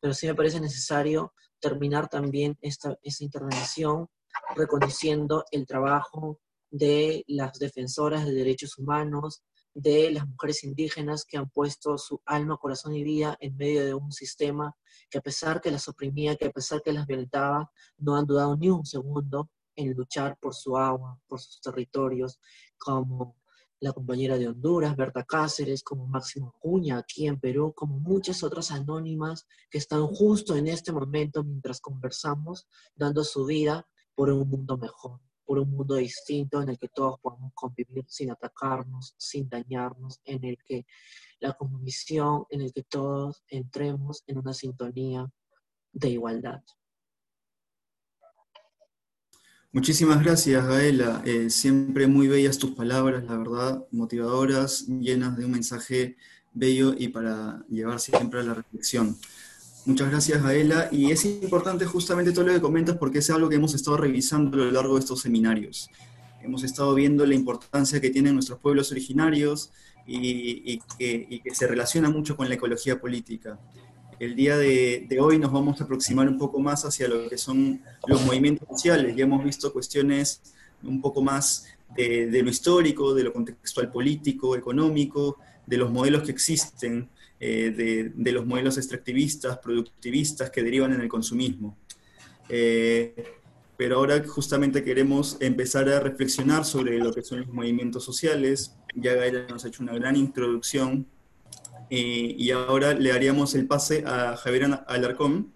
pero 0.00 0.14
sí 0.14 0.26
me 0.26 0.34
parece 0.34 0.60
necesario 0.60 1.32
terminar 1.60 2.08
también 2.08 2.56
esta, 2.60 2.96
esta 3.02 3.24
intervención 3.24 4.08
reconociendo 4.54 5.44
el 5.50 5.66
trabajo 5.66 6.40
de 6.70 7.24
las 7.28 7.58
defensoras 7.58 8.26
de 8.26 8.34
derechos 8.34 8.78
humanos, 8.78 9.42
de 9.72 10.10
las 10.10 10.26
mujeres 10.26 10.64
indígenas 10.64 11.24
que 11.24 11.36
han 11.36 11.50
puesto 11.50 11.98
su 11.98 12.20
alma, 12.24 12.56
corazón 12.56 12.94
y 12.94 13.04
vida 13.04 13.36
en 13.40 13.56
medio 13.56 13.84
de 13.84 13.94
un 13.94 14.10
sistema 14.10 14.74
que 15.10 15.18
a 15.18 15.20
pesar 15.20 15.60
que 15.60 15.70
las 15.70 15.86
oprimía, 15.88 16.36
que 16.36 16.46
a 16.46 16.50
pesar 16.50 16.82
que 16.82 16.92
las 16.92 17.06
violentaba, 17.06 17.70
no 17.98 18.16
han 18.16 18.26
dudado 18.26 18.56
ni 18.56 18.70
un 18.70 18.86
segundo 18.86 19.50
en 19.76 19.92
luchar 19.92 20.38
por 20.38 20.54
su 20.54 20.76
agua, 20.76 21.20
por 21.28 21.40
sus 21.40 21.60
territorios, 21.60 22.40
como 22.78 23.36
la 23.78 23.92
compañera 23.92 24.38
de 24.38 24.48
Honduras, 24.48 24.96
Berta 24.96 25.24
Cáceres, 25.24 25.82
como 25.82 26.06
Máximo 26.06 26.54
Acuña 26.56 26.98
aquí 26.98 27.26
en 27.26 27.38
Perú, 27.38 27.74
como 27.76 28.00
muchas 28.00 28.42
otras 28.42 28.70
anónimas 28.70 29.46
que 29.70 29.78
están 29.78 30.06
justo 30.06 30.56
en 30.56 30.66
este 30.66 30.92
momento 30.92 31.44
mientras 31.44 31.80
conversamos, 31.80 32.66
dando 32.94 33.22
su 33.22 33.44
vida 33.44 33.86
por 34.14 34.30
un 34.30 34.48
mundo 34.48 34.78
mejor 34.78 35.20
por 35.46 35.60
un 35.60 35.70
mundo 35.70 35.94
distinto 35.94 36.60
en 36.60 36.68
el 36.68 36.78
que 36.78 36.88
todos 36.88 37.20
podamos 37.20 37.52
convivir 37.54 38.04
sin 38.08 38.32
atacarnos, 38.32 39.14
sin 39.16 39.48
dañarnos, 39.48 40.20
en 40.24 40.44
el 40.44 40.58
que 40.64 40.84
la 41.38 41.54
convicción, 41.54 42.44
en 42.50 42.62
el 42.62 42.72
que 42.72 42.82
todos 42.82 43.44
entremos 43.46 44.24
en 44.26 44.38
una 44.38 44.52
sintonía 44.52 45.30
de 45.92 46.10
igualdad. 46.10 46.62
Muchísimas 49.72 50.22
gracias, 50.22 50.66
Gaela. 50.66 51.22
Eh, 51.26 51.50
siempre 51.50 52.06
muy 52.06 52.28
bellas 52.28 52.58
tus 52.58 52.70
palabras, 52.70 53.24
la 53.24 53.36
verdad, 53.36 53.84
motivadoras, 53.90 54.86
llenas 54.86 55.36
de 55.36 55.44
un 55.44 55.52
mensaje 55.52 56.16
bello 56.54 56.94
y 56.96 57.08
para 57.08 57.64
llevar 57.68 58.00
siempre 58.00 58.40
a 58.40 58.42
la 58.42 58.54
reflexión. 58.54 59.16
Muchas 59.84 60.10
gracias, 60.10 60.42
Gaela. 60.42 60.88
Y 60.90 61.12
es 61.12 61.24
importante 61.24 61.84
justamente 61.84 62.32
todo 62.32 62.46
lo 62.46 62.52
que 62.52 62.60
comentas 62.60 62.96
porque 62.96 63.18
es 63.18 63.30
algo 63.30 63.48
que 63.48 63.56
hemos 63.56 63.74
estado 63.74 63.96
revisando 63.96 64.56
a 64.56 64.64
lo 64.64 64.70
largo 64.72 64.94
de 64.94 65.00
estos 65.00 65.20
seminarios. 65.20 65.90
Hemos 66.42 66.64
estado 66.64 66.94
viendo 66.94 67.24
la 67.26 67.34
importancia 67.34 68.00
que 68.00 68.10
tienen 68.10 68.34
nuestros 68.34 68.58
pueblos 68.58 68.90
originarios 68.90 69.72
y, 70.06 70.80
que, 70.98 71.42
se 71.52 71.66
relaciona 71.66 72.10
mucho 72.10 72.36
con 72.36 72.48
la 72.48 72.54
ecología 72.54 73.00
política. 73.00 73.58
El 74.18 74.34
día 74.34 74.56
de, 74.56 75.06
hoy 75.20 75.38
nos 75.38 75.52
vamos 75.52 75.80
a 75.80 75.84
aproximar 75.84 76.28
un 76.28 76.38
poco 76.38 76.58
más 76.58 76.84
hacia 76.86 77.06
lo 77.06 77.28
que 77.28 77.36
son 77.36 77.82
los 78.06 78.24
movimientos 78.24 78.66
sociales. 78.66 79.14
Ya 79.14 79.24
hemos 79.24 79.44
visto 79.44 79.72
cuestiones 79.72 80.40
un 80.82 81.02
poco 81.02 81.22
más 81.22 81.66
de, 81.94 82.42
lo 82.42 82.48
histórico, 82.48 83.12
de 83.12 83.24
lo 83.24 83.32
contextual 83.32 83.90
político, 83.90 84.56
económico, 84.56 85.38
de 85.66 85.76
los 85.76 85.90
modelos 85.90 86.22
que 86.22 86.30
existen 86.30 87.10
eh, 87.40 88.12
de, 88.16 88.32
los 88.32 88.46
modelos 88.46 88.78
extractivistas, 88.78 89.58
productivistas 89.58 90.50
que 90.50 90.62
derivan 90.62 90.94
en 90.94 91.02
el 91.02 91.08
consumismo. 91.08 91.76
Eh, 92.48 93.34
pero 93.76 93.96
ahora 93.96 94.24
justamente 94.26 94.82
queremos 94.82 95.36
empezar 95.40 95.90
a 95.90 96.00
reflexionar 96.00 96.64
sobre 96.64 96.98
lo 96.98 97.12
que 97.12 97.22
son 97.22 97.40
los 97.40 97.48
movimientos 97.48 98.02
sociales. 98.04 98.74
Ya 98.94 99.12
Gaira 99.12 99.46
nos 99.48 99.66
ha 99.66 99.68
hecho 99.68 99.82
una 99.82 99.92
gran 99.92 100.16
introducción 100.16 101.06
eh, 101.90 102.34
y 102.38 102.50
ahora 102.50 102.94
le 102.94 103.12
haríamos 103.12 103.54
el 103.54 103.66
pase 103.66 104.04
a 104.06 104.36
Javier 104.36 104.84
Alarcón. 104.86 105.52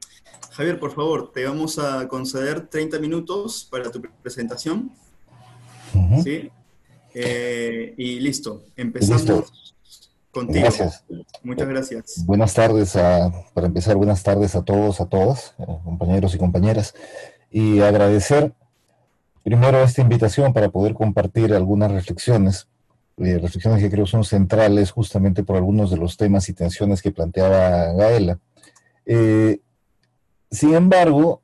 Javier, 0.53 0.79
por 0.79 0.95
favor, 0.95 1.33
te 1.33 1.45
vamos 1.45 1.79
a 1.79 2.09
conceder 2.09 2.69
30 2.69 2.99
minutos 2.99 3.67
para 3.71 3.91
tu 3.91 4.03
presentación. 4.23 4.91
¿Sí? 6.23 6.51
y 7.13 8.21
listo, 8.21 8.63
empezamos. 8.77 9.53
Contigo. 10.31 10.61
Gracias. 10.61 11.05
Muchas 11.43 11.69
gracias. 11.69 12.25
Buenas 12.25 12.55
tardes, 12.55 12.95
a, 12.95 13.33
para 13.53 13.67
empezar, 13.67 13.97
buenas 13.97 14.23
tardes 14.23 14.55
a 14.55 14.63
todos, 14.63 15.01
a 15.01 15.07
todas, 15.07 15.55
eh, 15.59 15.65
compañeros 15.85 16.35
y 16.35 16.39
compañeras, 16.39 16.95
y 17.51 17.81
agradecer 17.81 18.53
primero 19.43 19.83
esta 19.83 20.03
invitación 20.03 20.53
para 20.53 20.69
poder 20.69 20.95
compartir 20.95 21.53
algunas 21.53 21.91
reflexiones, 21.91 22.69
eh, 23.21 23.39
reflexiones 23.39 23.83
que 23.83 23.91
creo 23.91 24.07
son 24.07 24.25
centrales 24.25 24.91
justamente 24.91 25.43
por 25.43 25.57
algunos 25.57 25.91
de 25.91 25.97
los 25.97 26.17
temas 26.17 26.49
y 26.49 26.55
tensiones 26.55 27.03
que 27.03 27.13
planteaba 27.13 27.93
Gaela. 27.93 28.39
Eh, 29.07 29.61
sin 30.51 30.75
embargo, 30.75 31.41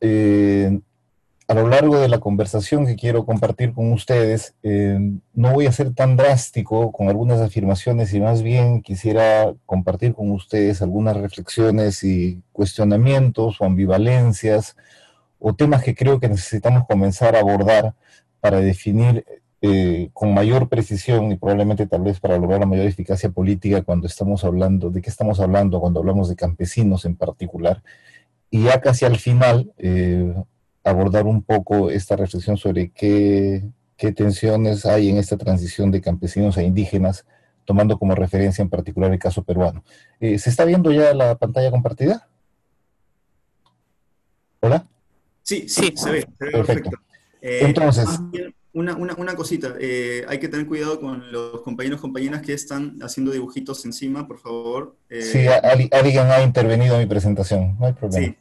a 1.48 1.54
lo 1.54 1.68
largo 1.68 1.98
de 1.98 2.08
la 2.08 2.18
conversación 2.18 2.86
que 2.86 2.96
quiero 2.96 3.24
compartir 3.24 3.72
con 3.72 3.92
ustedes, 3.92 4.54
eh, 4.64 4.98
no 5.32 5.52
voy 5.52 5.66
a 5.66 5.72
ser 5.72 5.94
tan 5.94 6.16
drástico 6.16 6.90
con 6.90 7.08
algunas 7.08 7.40
afirmaciones 7.40 8.12
y 8.14 8.20
más 8.20 8.42
bien 8.42 8.82
quisiera 8.82 9.54
compartir 9.64 10.14
con 10.14 10.32
ustedes 10.32 10.82
algunas 10.82 11.16
reflexiones 11.16 12.02
y 12.02 12.42
cuestionamientos 12.52 13.60
o 13.60 13.64
ambivalencias 13.64 14.76
o 15.38 15.54
temas 15.54 15.84
que 15.84 15.94
creo 15.94 16.18
que 16.18 16.28
necesitamos 16.28 16.84
comenzar 16.88 17.36
a 17.36 17.40
abordar 17.40 17.94
para 18.40 18.60
definir 18.60 19.24
eh, 19.68 20.10
con 20.12 20.32
mayor 20.32 20.68
precisión 20.68 21.32
y 21.32 21.36
probablemente 21.36 21.86
tal 21.86 22.02
vez 22.02 22.20
para 22.20 22.38
lograr 22.38 22.60
la 22.60 22.66
mayor 22.66 22.86
eficacia 22.86 23.30
política 23.30 23.82
cuando 23.82 24.06
estamos 24.06 24.44
hablando, 24.44 24.90
de 24.90 25.02
qué 25.02 25.10
estamos 25.10 25.40
hablando 25.40 25.80
cuando 25.80 26.00
hablamos 26.00 26.28
de 26.28 26.36
campesinos 26.36 27.04
en 27.04 27.16
particular. 27.16 27.82
Y 28.50 28.64
ya 28.64 28.80
casi 28.80 29.04
al 29.04 29.16
final, 29.16 29.72
eh, 29.78 30.34
abordar 30.84 31.26
un 31.26 31.42
poco 31.42 31.90
esta 31.90 32.14
reflexión 32.14 32.56
sobre 32.56 32.90
qué, 32.90 33.64
qué 33.96 34.12
tensiones 34.12 34.86
hay 34.86 35.08
en 35.08 35.16
esta 35.16 35.36
transición 35.36 35.90
de 35.90 36.00
campesinos 36.00 36.56
a 36.56 36.62
indígenas, 36.62 37.26
tomando 37.64 37.98
como 37.98 38.14
referencia 38.14 38.62
en 38.62 38.70
particular 38.70 39.12
el 39.12 39.18
caso 39.18 39.42
peruano. 39.42 39.82
Eh, 40.20 40.38
¿Se 40.38 40.50
está 40.50 40.64
viendo 40.64 40.92
ya 40.92 41.12
la 41.12 41.34
pantalla 41.34 41.70
compartida? 41.72 42.28
¿Hola? 44.60 44.86
Sí, 45.42 45.68
sí, 45.68 45.92
se 45.96 46.10
ve, 46.10 46.26
perfecto. 46.38 46.90
Eh, 47.40 47.60
Entonces... 47.62 48.06
Una, 48.76 48.94
una, 48.94 49.14
una 49.14 49.34
cosita, 49.34 49.74
eh, 49.80 50.26
hay 50.28 50.38
que 50.38 50.48
tener 50.48 50.66
cuidado 50.66 51.00
con 51.00 51.32
los 51.32 51.62
compañeros 51.62 51.98
compañeras 51.98 52.42
que 52.42 52.52
están 52.52 52.98
haciendo 53.00 53.32
dibujitos 53.32 53.82
encima, 53.86 54.28
por 54.28 54.38
favor. 54.38 54.94
sí, 55.08 55.46
alguien 55.92 56.30
ha 56.30 56.42
intervenido 56.42 56.94
en 56.96 57.00
mi 57.00 57.06
presentación, 57.06 57.74
no 57.80 57.86
hay 57.86 57.94
problema. 57.94 58.26
Sí. 58.26 58.36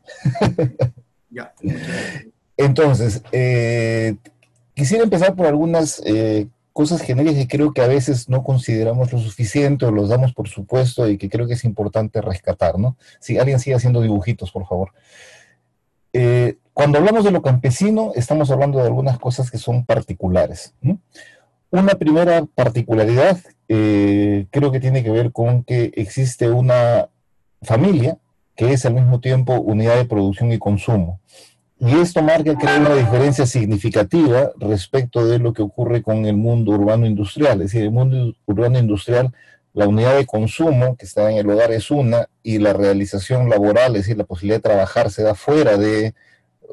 ya. 1.29 1.53
Entonces, 2.57 3.23
eh, 3.31 4.17
quisiera 4.73 5.05
empezar 5.05 5.37
por 5.37 5.45
algunas 5.45 6.01
eh, 6.05 6.49
cosas 6.73 7.01
genéricas 7.01 7.37
que 7.37 7.47
creo 7.47 7.73
que 7.73 7.81
a 7.81 7.87
veces 7.87 8.27
no 8.27 8.43
consideramos 8.43 9.13
lo 9.13 9.19
suficiente 9.19 9.85
o 9.85 9.91
los 9.91 10.09
damos 10.09 10.33
por 10.33 10.49
supuesto 10.49 11.07
y 11.07 11.17
que 11.17 11.29
creo 11.29 11.47
que 11.47 11.53
es 11.53 11.63
importante 11.63 12.19
rescatar, 12.19 12.77
¿no? 12.77 12.97
Si 13.21 13.37
alguien 13.37 13.61
sigue 13.61 13.77
haciendo 13.77 14.01
dibujitos, 14.01 14.51
por 14.51 14.67
favor. 14.67 14.91
Eh, 16.11 16.57
cuando 16.75 16.97
hablamos 16.97 17.23
de 17.23 17.31
lo 17.31 17.41
campesino, 17.41 18.11
estamos 18.15 18.51
hablando 18.51 18.79
de 18.79 18.87
algunas 18.87 19.17
cosas 19.17 19.49
que 19.49 19.57
son 19.57 19.85
particulares. 19.85 20.73
Una 21.71 21.93
primera 21.93 22.43
particularidad 22.53 23.39
creo 23.65 24.71
que 24.73 24.81
tiene 24.81 25.01
que 25.01 25.09
ver 25.09 25.31
con 25.31 25.63
que 25.63 25.93
existe 25.95 26.49
una 26.49 27.07
familia 27.61 28.17
que 28.57 28.73
es 28.73 28.85
al 28.85 28.93
mismo 28.93 29.21
tiempo 29.21 29.53
unidad 29.53 29.95
de 29.95 30.03
producción 30.03 30.51
y 30.51 30.59
consumo. 30.59 31.21
Y 31.79 31.93
esto 31.93 32.21
marca, 32.21 32.53
creo, 32.55 32.81
una 32.81 32.95
diferencia 32.95 33.45
significativa 33.45 34.51
respecto 34.57 35.25
de 35.25 35.39
lo 35.39 35.53
que 35.53 35.61
ocurre 35.61 36.01
con 36.01 36.25
el 36.25 36.35
mundo 36.35 36.73
urbano 36.73 37.05
industrial. 37.05 37.61
Es 37.61 37.71
decir, 37.71 37.83
el 37.83 37.91
mundo 37.91 38.33
urbano 38.47 38.77
industrial, 38.77 39.33
la 39.71 39.87
unidad 39.87 40.17
de 40.17 40.25
consumo 40.25 40.97
que 40.97 41.05
está 41.05 41.31
en 41.31 41.37
el 41.37 41.49
hogar 41.49 41.71
es 41.71 41.89
una 41.89 42.27
y 42.43 42.57
la 42.57 42.73
realización 42.73 43.49
laboral, 43.49 43.95
es 43.95 44.01
decir, 44.01 44.17
la 44.17 44.25
posibilidad 44.25 44.57
de 44.57 44.63
trabajar 44.63 45.09
se 45.09 45.23
da 45.23 45.35
fuera, 45.35 45.77
de, 45.77 46.13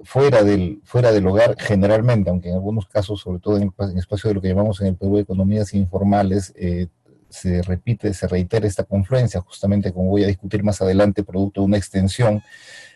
fuera, 0.05 0.43
del, 0.43 0.81
fuera 0.85 1.13
del 1.13 1.27
hogar 1.27 1.57
generalmente, 1.59 2.31
aunque 2.31 2.49
en 2.49 2.55
algunos 2.55 2.87
casos, 2.87 3.21
sobre 3.21 3.41
todo 3.41 3.57
en 3.57 3.73
el 3.79 3.99
espacio 3.99 4.29
de 4.29 4.35
lo 4.35 4.41
que 4.41 4.49
llamamos 4.49 4.81
en 4.81 4.89
el 4.89 4.97
Perú 4.97 5.19
economías 5.19 5.75
informales, 5.75 6.53
eh, 6.57 6.89
se 7.29 7.63
repite, 7.63 8.13
se 8.13 8.29
reitera 8.29 8.67
esta 8.67 8.85
confluencia, 8.85 9.41
justamente 9.41 9.93
como 9.93 10.11
voy 10.11 10.25
a 10.25 10.27
discutir 10.27 10.63
más 10.63 10.83
adelante, 10.83 11.25
producto 11.25 11.63
de 11.63 11.67
una 11.67 11.79
extensión 11.79 12.43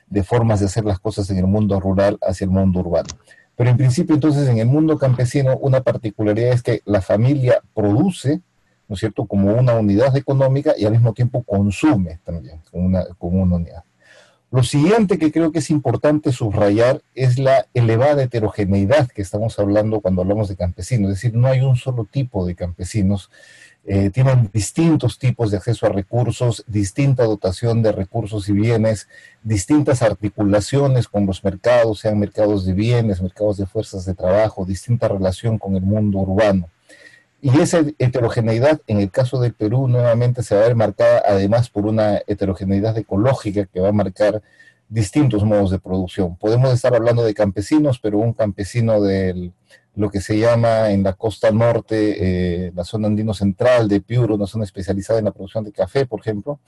de 0.08 0.22
formas 0.22 0.60
de 0.60 0.66
hacer 0.66 0.84
las 0.84 1.00
cosas 1.00 1.28
en 1.30 1.38
el 1.38 1.46
mundo 1.46 1.80
rural 1.80 2.18
hacia 2.22 2.44
el 2.44 2.50
mundo 2.50 2.80
urbano. 2.80 3.08
Pero 3.56 3.70
en 3.70 3.76
principio, 3.76 4.14
entonces, 4.14 4.46
en 4.48 4.58
el 4.58 4.66
mundo 4.66 4.98
campesino, 4.98 5.56
una 5.56 5.80
particularidad 5.80 6.52
es 6.52 6.62
que 6.62 6.82
la 6.84 7.00
familia 7.00 7.62
produce, 7.74 8.42
¿no 8.86 8.94
es 8.94 9.00
cierto?, 9.00 9.26
como 9.26 9.54
una 9.54 9.74
unidad 9.74 10.14
económica 10.16 10.74
y 10.76 10.84
al 10.84 10.92
mismo 10.92 11.14
tiempo 11.14 11.42
consume 11.42 12.20
también 12.22 12.60
como 12.70 12.84
una, 12.84 13.04
como 13.18 13.42
una 13.42 13.56
unidad. 13.56 13.84
Lo 14.52 14.62
siguiente 14.62 15.18
que 15.18 15.32
creo 15.32 15.50
que 15.50 15.58
es 15.58 15.70
importante 15.70 16.30
subrayar 16.30 17.02
es 17.14 17.36
la 17.38 17.66
elevada 17.74 18.22
heterogeneidad 18.22 19.08
que 19.08 19.20
estamos 19.20 19.58
hablando 19.58 20.00
cuando 20.00 20.22
hablamos 20.22 20.48
de 20.48 20.56
campesinos, 20.56 21.10
es 21.10 21.16
decir, 21.16 21.34
no 21.34 21.48
hay 21.48 21.62
un 21.62 21.74
solo 21.74 22.04
tipo 22.04 22.46
de 22.46 22.54
campesinos, 22.54 23.28
eh, 23.84 24.10
tienen 24.10 24.48
distintos 24.52 25.18
tipos 25.18 25.50
de 25.50 25.56
acceso 25.56 25.86
a 25.86 25.88
recursos, 25.88 26.64
distinta 26.68 27.24
dotación 27.24 27.82
de 27.82 27.90
recursos 27.90 28.48
y 28.48 28.52
bienes, 28.52 29.08
distintas 29.42 30.00
articulaciones 30.02 31.08
con 31.08 31.26
los 31.26 31.42
mercados, 31.42 32.00
sean 32.00 32.18
mercados 32.18 32.64
de 32.64 32.72
bienes, 32.72 33.20
mercados 33.20 33.56
de 33.56 33.66
fuerzas 33.66 34.04
de 34.04 34.14
trabajo, 34.14 34.64
distinta 34.64 35.08
relación 35.08 35.58
con 35.58 35.74
el 35.74 35.82
mundo 35.82 36.18
urbano. 36.18 36.68
Y 37.46 37.60
esa 37.60 37.84
heterogeneidad, 38.00 38.80
en 38.88 38.98
el 38.98 39.12
caso 39.12 39.38
del 39.38 39.54
Perú, 39.54 39.86
nuevamente 39.86 40.42
se 40.42 40.56
va 40.56 40.62
a 40.62 40.64
ver 40.64 40.74
marcada 40.74 41.22
además 41.24 41.70
por 41.70 41.86
una 41.86 42.20
heterogeneidad 42.26 42.98
ecológica 42.98 43.66
que 43.66 43.78
va 43.78 43.90
a 43.90 43.92
marcar 43.92 44.42
distintos 44.88 45.44
modos 45.44 45.70
de 45.70 45.78
producción. 45.78 46.34
Podemos 46.34 46.74
estar 46.74 46.92
hablando 46.96 47.22
de 47.22 47.34
campesinos, 47.34 48.00
pero 48.00 48.18
un 48.18 48.32
campesino 48.32 49.00
de 49.00 49.52
lo 49.94 50.10
que 50.10 50.20
se 50.20 50.40
llama 50.40 50.90
en 50.90 51.04
la 51.04 51.12
costa 51.12 51.52
norte, 51.52 52.16
eh, 52.66 52.72
la 52.74 52.82
zona 52.82 53.06
andino 53.06 53.32
central 53.32 53.86
de 53.86 54.00
Piura, 54.00 54.34
una 54.34 54.48
zona 54.48 54.64
especializada 54.64 55.20
en 55.20 55.26
la 55.26 55.30
producción 55.30 55.62
de 55.62 55.70
café, 55.70 56.04
por 56.04 56.18
ejemplo, 56.18 56.58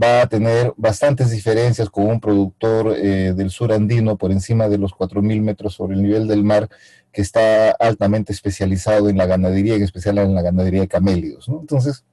va 0.00 0.22
a 0.22 0.26
tener 0.26 0.72
bastantes 0.76 1.30
diferencias 1.30 1.88
con 1.90 2.06
un 2.06 2.20
productor 2.20 2.94
eh, 2.96 3.32
del 3.34 3.50
sur 3.50 3.72
andino 3.72 4.16
por 4.16 4.30
encima 4.30 4.68
de 4.68 4.78
los 4.78 4.92
4.000 4.92 5.40
metros 5.40 5.74
sobre 5.74 5.94
el 5.94 6.02
nivel 6.02 6.28
del 6.28 6.44
mar, 6.44 6.68
que 7.12 7.22
está 7.22 7.70
altamente 7.72 8.32
especializado 8.32 9.08
en 9.08 9.18
la 9.18 9.26
ganadería, 9.26 9.74
en 9.74 9.82
especial 9.82 10.18
en 10.18 10.34
la 10.34 10.42
ganadería 10.42 10.80
de 10.80 10.88
camélidos. 10.88 11.48
Entonces, 11.48 12.04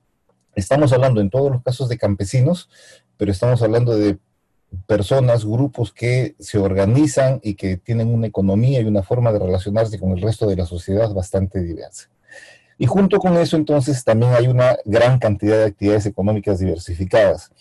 estamos 0.56 0.91
hablando 0.91 1.22
en 1.22 1.29
todos 1.29 1.51
los 1.51 1.63
casos 1.63 1.89
de 1.89 1.98
campesinos, 1.98 2.70
pero 3.18 3.32
estamos 3.32 3.62
hablando 3.62 3.98
de 3.98 4.18
personas, 4.86 5.46
grupos 5.46 5.91
que 5.94 6.36
se 6.39 6.58
organizan 6.58 7.39
y 7.41 7.56
que 7.56 7.77
tienen 7.77 8.13
una 8.13 8.27
economía 8.27 8.82
y 8.82 8.86
una 8.86 9.03
forma 9.03 9.32
de 9.32 9.39
relacionarse 9.39 10.00
con 10.00 10.12
el 10.12 10.22
resto 10.22 10.48
de 10.48 10.56
la 10.56 10.65
sociedad 10.65 11.12
bastante 11.13 11.62
diversa. 11.62 12.10
Y 12.77 12.86
junto 12.86 13.20
con 13.20 13.36
eso, 13.38 13.58
entonces, 13.58 14.03
también 14.03 14.34
hay 14.34 14.48
una 14.48 14.77
gran 14.86 15.20
cantidad 15.20 15.58
de 15.58 15.65
actividades 15.65 16.06
económicas 16.06 16.60
diversificadas. 16.60 17.51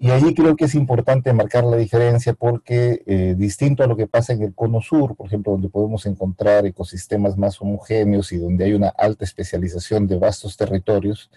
Y 0.00 0.10
allí 0.10 0.32
creo 0.32 0.54
que 0.54 0.66
es 0.66 0.76
importante 0.76 1.32
marcar 1.32 1.64
la 1.64 1.76
diferencia 1.76 2.32
porque, 2.32 3.02
eh, 3.06 3.34
distinto 3.36 3.82
a 3.82 3.88
lo 3.88 3.96
que 3.96 4.06
pasa 4.06 4.32
en 4.32 4.42
el 4.42 4.54
cono 4.54 4.80
sur, 4.80 5.16
por 5.16 5.26
ejemplo, 5.26 5.52
donde 5.52 5.68
podemos 5.68 6.06
encontrar 6.06 6.66
ecosistemas 6.66 7.36
más 7.36 7.60
homogéneos 7.60 8.30
y 8.30 8.36
donde 8.36 8.64
hay 8.64 8.74
una 8.74 8.90
alta 8.90 9.24
especialización 9.24 10.06
de 10.06 10.16
vastos 10.16 10.56
territorios, 10.56 11.30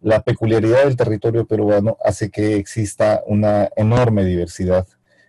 la 0.00 0.22
peculiaridad 0.22 0.84
del 0.84 0.96
territorio 0.96 1.46
peruano 1.46 1.98
hace 2.02 2.30
que 2.30 2.56
exista 2.56 3.22
una 3.26 3.68
enorme 3.76 4.24
diversidad 4.24 4.86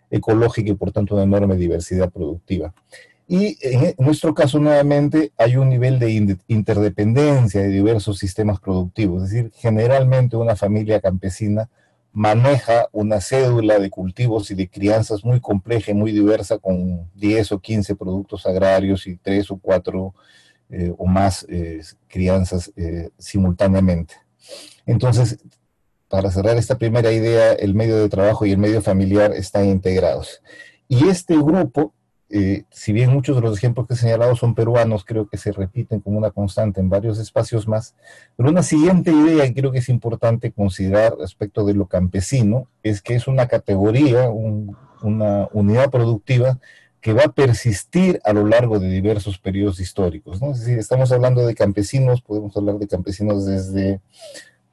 ecológica 0.09 0.71
y 0.71 0.75
por 0.75 0.93
tanto 0.93 1.15
una 1.15 1.23
enorme 1.23 1.57
diversidad 1.57 2.09
productiva. 2.11 2.73
Y 3.27 3.57
en 3.61 3.93
nuestro 3.99 4.33
caso, 4.33 4.57
nuevamente, 4.57 5.33
hay 5.37 5.57
un 5.57 5.69
nivel 5.69 5.99
de 5.99 6.37
interdependencia 6.47 7.61
de 7.61 7.67
diversos 7.67 8.17
sistemas 8.17 8.59
productivos. 8.59 9.23
Es 9.23 9.31
decir, 9.31 9.51
generalmente 9.53 10.37
una 10.37 10.55
familia 10.55 10.99
campesina 10.99 11.69
maneja 12.19 12.89
una 12.91 13.21
cédula 13.21 13.79
de 13.79 13.89
cultivos 13.89 14.51
y 14.51 14.53
de 14.53 14.69
crianzas 14.69 15.23
muy 15.23 15.39
compleja 15.39 15.91
y 15.91 15.93
muy 15.93 16.11
diversa 16.11 16.57
con 16.57 17.09
10 17.15 17.53
o 17.53 17.59
15 17.59 17.95
productos 17.95 18.45
agrarios 18.45 19.07
y 19.07 19.15
3 19.15 19.51
o 19.51 19.57
4 19.57 20.13
eh, 20.69 20.93
o 20.97 21.05
más 21.05 21.45
eh, 21.47 21.79
crianzas 22.09 22.73
eh, 22.75 23.09
simultáneamente. 23.17 24.15
Entonces, 24.85 25.39
para 26.09 26.29
cerrar 26.29 26.57
esta 26.57 26.77
primera 26.77 27.13
idea, 27.13 27.53
el 27.53 27.73
medio 27.73 27.95
de 27.95 28.09
trabajo 28.09 28.45
y 28.45 28.51
el 28.51 28.57
medio 28.57 28.81
familiar 28.81 29.31
están 29.31 29.67
integrados. 29.67 30.41
Y 30.89 31.07
este 31.07 31.37
grupo 31.37 31.93
eh, 32.31 32.63
si 32.69 32.93
bien 32.93 33.11
muchos 33.11 33.35
de 33.35 33.41
los 33.41 33.57
ejemplos 33.57 33.87
que 33.87 33.95
he 33.95 33.97
señalado 33.97 34.35
son 34.35 34.53
peruanos, 34.53 35.03
creo 35.03 35.27
que 35.27 35.37
se 35.37 35.51
repiten 35.51 35.99
como 35.99 36.17
una 36.17 36.29
constante 36.29 36.79
en 36.79 36.89
varios 36.89 37.17
espacios 37.17 37.67
más. 37.67 37.95
Pero 38.37 38.49
una 38.49 38.61
siguiente 38.61 39.11
idea 39.11 39.45
que 39.45 39.55
creo 39.55 39.71
que 39.71 39.79
es 39.79 39.89
importante 39.89 40.51
considerar 40.51 41.15
respecto 41.17 41.65
de 41.65 41.73
lo 41.73 41.87
campesino 41.87 42.67
es 42.83 43.01
que 43.01 43.15
es 43.15 43.27
una 43.27 43.47
categoría, 43.47 44.29
una 44.29 45.47
unidad 45.53 45.89
productiva 45.89 46.59
que 47.01 47.13
va 47.13 47.23
a 47.23 47.31
persistir 47.31 48.19
a 48.23 48.33
lo 48.33 48.45
largo 48.45 48.79
de 48.79 48.89
diversos 48.89 49.39
periodos 49.39 49.79
históricos. 49.79 50.41
¿no? 50.41 50.51
Es 50.51 50.59
decir, 50.59 50.77
estamos 50.77 51.11
hablando 51.11 51.47
de 51.47 51.55
campesinos, 51.55 52.21
podemos 52.21 52.55
hablar 52.55 52.77
de 52.77 52.87
campesinos 52.87 53.45
desde 53.45 54.01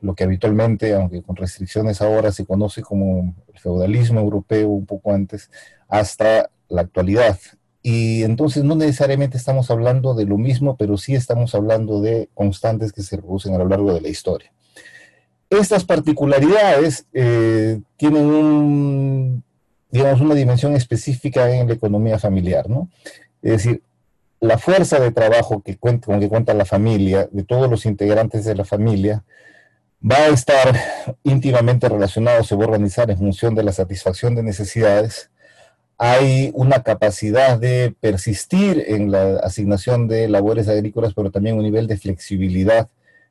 lo 0.03 0.15
que 0.15 0.25
habitualmente, 0.25 0.95
aunque 0.95 1.23
con 1.23 1.37
restricciones 1.37 2.03
ahora, 2.03 2.33
se 2.33 2.45
conoce 2.45 2.83
como 2.83 3.35
el 3.53 3.59
feudalismo 3.59 4.21
europeo 4.21 4.69
un 4.69 4.85
poco 4.85 5.13
antes, 5.13 5.51
hasta 5.89 6.51
la 6.69 6.83
actualidad. 6.83 7.39
Y 7.83 8.25
entonces 8.25 8.65
no 8.65 8.75
necesariamente 8.75 9.37
estamos 9.37 9.71
hablando 9.71 10.15
de 10.15 10.25
lo 10.25 10.39
mismo, 10.39 10.77
pero 10.77 10.97
sí 10.97 11.15
estamos 11.15 11.55
hablando 11.55 12.01
de 12.01 12.29
constantes 12.35 12.93
que 12.93 13.03
se 13.03 13.17
reproducen 13.17 13.55
a 13.55 13.59
lo 13.59 13.69
largo 13.69 13.95
de 13.95 14.01
la 14.01 14.09
historia. 14.09 14.53
Estas 15.49 15.85
particularidades 15.85 17.07
eh, 17.13 17.81
tienen 17.97 19.45
digamos, 19.91 20.21
una 20.21 20.35
dimensión 20.35 20.75
específica 20.75 21.51
en 21.55 21.69
la 21.69 21.75
economía 21.75 22.19
familiar, 22.19 22.69
¿no? 22.69 22.91
Es 23.43 23.53
decir, 23.53 23.83
la 24.41 24.59
fuerza 24.59 25.01
de 25.01 25.13
trabajo 25.13 25.63
que 25.63 25.77
cuenta, 25.77 26.07
con 26.07 26.21
que 26.21 26.29
cuenta 26.29 26.55
la 26.55 26.65
familia, 26.65 27.29
de 27.31 27.45
todos 27.45 27.71
los 27.71 27.87
integrantes 27.87 28.45
de 28.45 28.55
la 28.55 28.65
familia, 28.65 29.25
va 30.09 30.17
a 30.17 30.29
estar 30.29 30.77
íntimamente 31.23 31.89
relacionado, 31.89 32.45
se 32.45 32.55
va 32.55 32.65
a 32.65 32.69
organizar 32.69 33.11
en 33.11 33.17
función 33.17 33.55
de 33.55 33.63
la 33.63 33.73
satisfacción 33.73 34.35
de 34.35 34.43
necesidades 34.43 35.31
hay 35.99 36.51
una 36.55 36.83
capacidad 36.83 37.59
de 37.59 37.95
persistir 38.01 38.85
en 38.87 39.11
la 39.11 39.37
asignación 39.39 40.09
de 40.09 40.29
labores 40.29 40.69
agrícolas, 40.69 41.15
pero 41.15 41.31
también 41.31 41.57
un 41.57 41.63
nivel 41.63 41.87
de 41.87 41.97
flexibilidad 41.97 42.89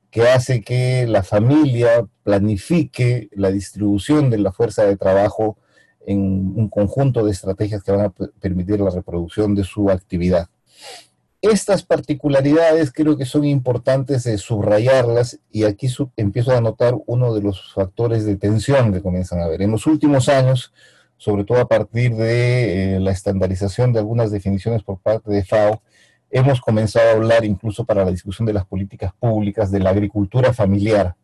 que 0.10 0.24
hace 0.30 0.62
que 0.62 1.06
la 1.08 1.24
familia 1.24 2.08
planifique 2.24 3.30
la 3.34 3.52
distribución 3.52 4.30
de 4.30 4.38
la 4.40 4.52
fuerza 4.52 4.86
de 4.86 4.98
trabajo 4.98 5.58
en 6.08 6.20
un 6.20 6.70
conjunto 6.70 7.26
de 7.26 7.32
estrategias 7.32 7.84
que 7.84 7.92
van 7.92 8.06
a 8.06 8.14
permitir 8.40 8.80
la 8.80 8.92
reproducción 8.92 9.56
de 9.56 9.64
su 9.64 9.90
actividad. 9.90 10.48
Estas 11.42 11.84
particularidades 11.84 12.92
creo 12.92 13.18
que 13.18 13.26
son 13.26 13.46
importantes 13.46 14.24
de 14.24 14.38
subrayarlas 14.38 15.40
y 15.52 15.66
aquí 15.66 15.88
empiezo 16.16 16.56
a 16.56 16.62
notar 16.62 16.96
uno 17.06 17.36
de 17.36 17.42
los 17.42 17.74
factores 17.74 18.26
de 18.26 18.38
tensión 18.38 18.92
que 18.92 19.02
comienzan 19.02 19.40
a 19.40 19.46
haber. 19.46 19.62
En 19.62 19.72
los 19.72 19.86
últimos 19.86 20.28
años, 20.30 20.74
sobre 21.26 21.44
todo 21.44 21.60
a 21.60 21.68
partir 21.68 22.16
de 22.16 22.98
eh, 22.98 23.00
la 23.00 23.10
estandarización 23.10 23.92
de 23.92 23.98
algunas 23.98 24.30
definiciones 24.30 24.84
por 24.84 25.00
parte 25.00 25.32
de 25.32 25.44
FAO, 25.44 25.82
hemos 26.30 26.62
comenzado 26.62 27.10
a 27.10 27.14
hablar 27.14 27.46
incluso 27.46 27.84
para 27.84 28.06
la 28.06 28.12
discusión 28.12 28.46
de 28.46 28.54
las 28.54 28.64
políticas 28.64 29.12
públicas 29.20 29.72
de 29.72 29.80
la 29.80 29.90
agricultura 29.90 30.54
familiar. 30.54 31.16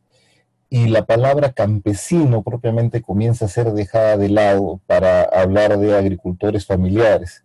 Y 0.71 0.87
la 0.87 1.05
palabra 1.05 1.51
campesino 1.51 2.41
propiamente 2.41 3.03
comienza 3.03 3.45
a 3.45 3.49
ser 3.49 3.73
dejada 3.73 4.17
de 4.17 4.29
lado 4.29 4.81
para 4.87 5.21
hablar 5.21 5.77
de 5.77 5.95
agricultores 5.95 6.65
familiares. 6.65 7.43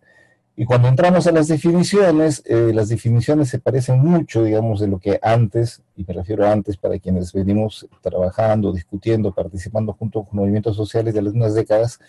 Y 0.55 0.65
cuando 0.65 0.87
entramos 0.87 1.27
a 1.27 1.31
las 1.31 1.47
definiciones, 1.47 2.41
eh, 2.47 2.71
las 2.73 2.89
definiciones 2.89 3.49
se 3.49 3.59
parecen 3.59 3.99
mucho, 3.99 4.43
digamos, 4.43 4.79
de 4.79 4.87
lo 4.87 4.97
que 4.97 5.19
antes, 5.21 5.83
y 5.95 6.03
me 6.03 6.15
refiero 6.15 6.47
a 6.47 6.51
antes 6.51 6.75
para 6.75 6.97
quienes 6.97 7.31
venimos 7.31 7.87
trabajando, 8.01 8.73
discutiendo, 8.73 9.31
participando 9.31 9.93
junto 9.93 10.23
con 10.23 10.39
movimientos 10.39 10.75
sociales 10.75 11.13
de 11.13 11.19
algunas 11.19 11.53
décadas, 11.53 11.99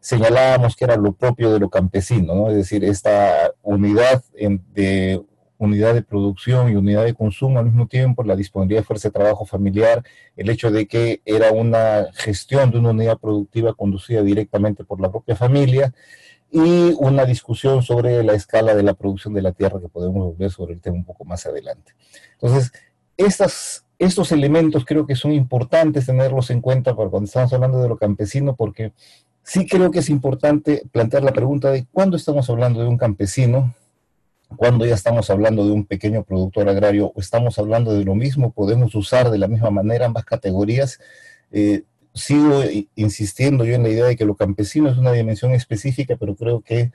señalábamos 0.00 0.76
que 0.76 0.84
era 0.84 0.96
lo 0.96 1.12
propio 1.12 1.52
de 1.52 1.58
lo 1.58 1.68
campesino, 1.68 2.34
¿no? 2.34 2.48
es 2.48 2.56
decir, 2.56 2.84
esta 2.84 3.52
unidad 3.62 4.22
de 4.74 5.22
unidad 5.58 5.94
de 5.94 6.02
producción 6.02 6.70
y 6.70 6.76
unidad 6.76 7.04
de 7.04 7.14
consumo 7.14 7.58
al 7.58 7.66
mismo 7.66 7.88
tiempo, 7.88 8.22
la 8.22 8.36
disponibilidad 8.36 8.80
de 8.80 8.86
fuerza 8.86 9.08
de 9.08 9.12
trabajo 9.12 9.44
familiar, 9.44 10.04
el 10.36 10.48
hecho 10.50 10.70
de 10.70 10.86
que 10.86 11.20
era 11.24 11.50
una 11.50 12.06
gestión 12.14 12.70
de 12.70 12.78
una 12.78 12.90
unidad 12.90 13.18
productiva 13.18 13.74
conducida 13.74 14.22
directamente 14.22 14.84
por 14.84 15.00
la 15.00 15.10
propia 15.10 15.34
familia 15.34 15.92
y 16.50 16.94
una 16.98 17.26
discusión 17.26 17.82
sobre 17.82 18.22
la 18.22 18.34
escala 18.34 18.74
de 18.74 18.82
la 18.82 18.94
producción 18.94 19.34
de 19.34 19.42
la 19.42 19.52
tierra 19.52 19.80
que 19.80 19.88
podemos 19.88 20.24
volver 20.24 20.50
sobre 20.50 20.74
el 20.74 20.80
tema 20.80 20.96
un 20.96 21.04
poco 21.04 21.24
más 21.24 21.44
adelante. 21.44 21.92
Entonces, 22.34 22.72
estas, 23.16 23.84
estos 23.98 24.30
elementos 24.30 24.84
creo 24.84 25.06
que 25.06 25.16
son 25.16 25.32
importantes 25.32 26.06
tenerlos 26.06 26.50
en 26.50 26.60
cuenta 26.60 26.94
para 26.94 27.10
cuando 27.10 27.26
estamos 27.26 27.52
hablando 27.52 27.82
de 27.82 27.88
lo 27.88 27.98
campesino 27.98 28.54
porque 28.54 28.92
sí 29.48 29.66
creo 29.66 29.90
que 29.90 30.00
es 30.00 30.10
importante 30.10 30.82
plantear 30.92 31.24
la 31.24 31.32
pregunta 31.32 31.70
de 31.70 31.86
cuándo 31.90 32.18
estamos 32.18 32.50
hablando 32.50 32.80
de 32.80 32.86
un 32.86 32.98
campesino, 32.98 33.74
cuándo 34.56 34.84
ya 34.84 34.94
estamos 34.94 35.30
hablando 35.30 35.64
de 35.64 35.72
un 35.72 35.86
pequeño 35.86 36.22
productor 36.22 36.68
agrario 36.68 37.12
o 37.14 37.20
estamos 37.20 37.58
hablando 37.58 37.94
de 37.94 38.04
lo 38.04 38.14
mismo, 38.14 38.52
podemos 38.52 38.94
usar 38.94 39.30
de 39.30 39.38
la 39.38 39.48
misma 39.48 39.70
manera 39.70 40.04
ambas 40.04 40.26
categorías. 40.26 41.00
Eh, 41.50 41.84
sigo 42.12 42.60
insistiendo 42.94 43.64
yo 43.64 43.74
en 43.74 43.84
la 43.84 43.88
idea 43.88 44.04
de 44.04 44.16
que 44.16 44.26
lo 44.26 44.36
campesino 44.36 44.90
es 44.90 44.98
una 44.98 45.12
dimensión 45.12 45.52
específica, 45.52 46.16
pero 46.20 46.36
creo 46.36 46.60
que 46.60 46.92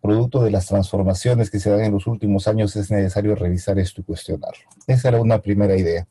producto 0.00 0.44
de 0.44 0.52
las 0.52 0.66
transformaciones 0.66 1.50
que 1.50 1.58
se 1.58 1.70
dan 1.70 1.80
en 1.80 1.92
los 1.92 2.06
últimos 2.06 2.46
años, 2.46 2.76
es 2.76 2.88
necesario 2.88 3.34
revisar 3.34 3.80
esto 3.80 4.02
y 4.02 4.04
cuestionarlo. 4.04 4.62
Esa 4.86 5.08
era 5.08 5.20
una 5.20 5.40
primera 5.40 5.76
idea. 5.76 6.06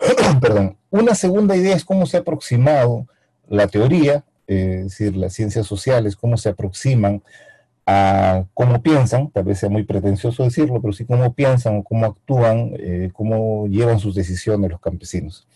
Perdón. 0.40 0.76
Una 0.90 1.14
segunda 1.14 1.54
idea 1.54 1.76
es 1.76 1.84
cómo 1.84 2.06
se 2.06 2.16
ha 2.16 2.20
aproximado 2.20 3.06
la 3.46 3.68
teoría, 3.68 4.24
es 4.50 4.84
decir, 4.84 5.16
las 5.16 5.32
ciencias 5.32 5.66
sociales, 5.66 6.16
cómo 6.16 6.36
se 6.36 6.48
aproximan 6.48 7.22
a 7.86 8.44
cómo 8.54 8.82
piensan, 8.82 9.30
tal 9.30 9.44
vez 9.44 9.58
sea 9.58 9.68
muy 9.68 9.84
pretencioso 9.84 10.44
decirlo, 10.44 10.80
pero 10.80 10.92
sí 10.92 11.04
cómo 11.04 11.34
piensan, 11.34 11.82
cómo 11.82 12.06
actúan, 12.06 12.72
eh, 12.78 13.10
cómo 13.12 13.66
llevan 13.66 13.98
sus 13.98 14.14
decisiones 14.14 14.70
los 14.70 14.80
campesinos. 14.80 15.46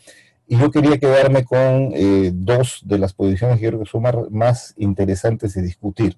Y 0.47 0.59
yo 0.59 0.71
quería 0.71 0.99
quedarme 0.99 1.45
con 1.45 1.93
eh, 1.95 2.31
dos 2.35 2.83
de 2.85 2.99
las 2.99 3.15
posiciones 3.15 3.59
que 3.59 3.69
creo 3.69 3.81
que 3.81 3.87
son 3.87 4.05
más, 4.31 4.75
interesantes 4.77 5.55
de 5.55 5.63
discutir. 5.63 6.17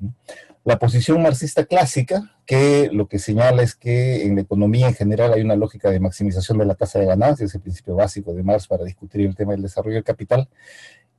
La 0.64 0.80
posición 0.80 1.22
marxista 1.22 1.64
clásica, 1.64 2.36
que 2.44 2.90
lo 2.92 3.06
que 3.06 3.20
señala 3.20 3.62
es 3.62 3.76
que 3.76 4.24
en 4.24 4.34
la 4.34 4.40
economía 4.40 4.88
en 4.88 4.94
general 4.94 5.32
hay 5.32 5.42
una 5.42 5.54
lógica 5.54 5.90
de 5.90 6.00
maximización 6.00 6.58
de 6.58 6.66
la 6.66 6.74
tasa 6.74 6.98
de 6.98 7.06
ganancias, 7.06 7.54
el 7.54 7.60
principio 7.60 7.94
básico 7.94 8.34
de 8.34 8.42
Marx 8.42 8.66
para 8.66 8.84
discutir 8.84 9.20
el 9.20 9.36
tema 9.36 9.52
del 9.52 9.62
desarrollo 9.62 9.94
del 9.94 10.04
capital, 10.04 10.48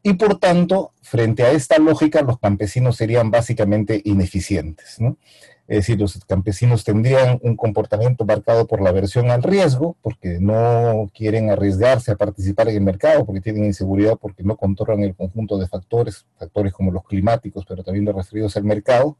y 0.03 0.13
por 0.13 0.39
tanto, 0.39 0.93
frente 1.01 1.43
a 1.43 1.51
esta 1.51 1.77
lógica, 1.79 2.21
los 2.21 2.39
campesinos 2.39 2.95
serían 2.95 3.31
básicamente 3.31 4.01
ineficientes. 4.05 4.97
Es 5.67 5.79
decir, 5.79 5.99
los 5.99 6.17
campesinos 6.25 6.85
tendrían 6.85 7.39
un 7.41 7.57
comportamiento 7.57 8.23
marcado 8.23 8.67
por 8.67 8.81
la 8.81 8.89
aversión 8.89 9.31
al 9.31 9.43
riesgo, 9.43 9.97
porque 10.01 10.37
no 10.39 11.11
quieren 11.13 11.49
arriesgarse 11.49 12.11
a 12.11 12.15
participar 12.15 12.69
en 12.69 12.77
el 12.77 12.83
mercado, 12.83 13.25
porque 13.25 13.41
tienen 13.41 13.65
inseguridad, 13.65 14.15
porque 14.15 14.43
no 14.43 14.55
controlan 14.55 15.03
el 15.03 15.13
conjunto 15.13 15.57
de 15.57 15.67
factores, 15.67 16.25
factores 16.37 16.71
como 16.71 16.91
los 16.91 17.03
climáticos, 17.03 17.65
pero 17.67 17.83
también 17.83 18.05
los 18.05 18.15
referidos 18.15 18.55
al 18.55 18.63
mercado, 18.63 19.17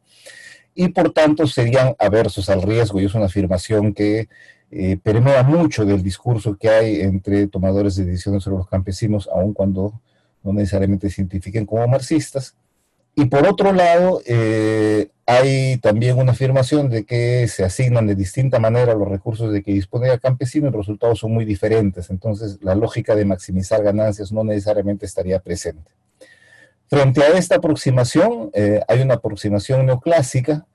y 0.73 0.87
por 0.89 1.11
tanto 1.11 1.47
serían 1.47 1.95
aversos 1.99 2.49
al 2.49 2.61
riesgo, 2.61 3.01
y 3.01 3.05
es 3.05 3.13
una 3.13 3.25
afirmación 3.25 3.93
que 3.93 4.29
eh, 4.71 4.97
permea 5.03 5.43
mucho 5.43 5.85
del 5.85 6.01
discurso 6.01 6.57
que 6.57 6.69
hay 6.69 7.01
entre 7.01 7.47
tomadores 7.47 7.95
de 7.97 8.05
decisiones 8.05 8.43
sobre 8.43 8.57
los 8.57 8.69
campesinos, 8.69 9.29
aun 9.33 9.53
cuando 9.53 9.99
no 10.43 10.54
necesariamente 10.54 11.10
se 11.10 11.21
identifiquen 11.21 11.65
como 11.65 11.88
marxistas. 11.88 12.56
Y 13.15 13.26
por 13.26 13.47
otro 13.47 13.73
lado, 13.73 14.21
eh, 14.26 15.10
hay 15.26 15.78
también 15.78 16.19
una 16.19 16.34
afirmación 16.34 16.89
de 16.89 17.04
que 17.04 17.47
se 17.47 17.63
asignan 17.63 18.06
de 18.06 18.15
distinta 18.15 18.60
manera 18.60 18.93
los 18.93 19.08
recursos 19.08 19.52
de 19.52 19.63
que 19.63 19.73
dispone 19.73 20.08
el 20.08 20.19
campesino 20.19 20.67
y 20.67 20.71
los 20.71 20.86
resultados 20.86 21.19
son 21.19 21.34
muy 21.34 21.43
diferentes. 21.43 22.10
Entonces, 22.12 22.60
la 22.62 22.76
lógica 22.76 23.15
de 23.15 23.26
maximizar 23.26 23.84
ganancias 23.84 24.32
no 24.32 24.43
necesariamente 24.43 25.06
estaría 25.06 25.39
presente. 25.39 25.91
Frente 26.89 27.23
a 27.23 27.38
esta 27.38 27.56
aproximación, 27.56 28.52
eh, 28.54 28.82
hay 28.88 29.02
una 29.02 29.15
aproximación 29.15 29.86
neoclásica 29.86 30.65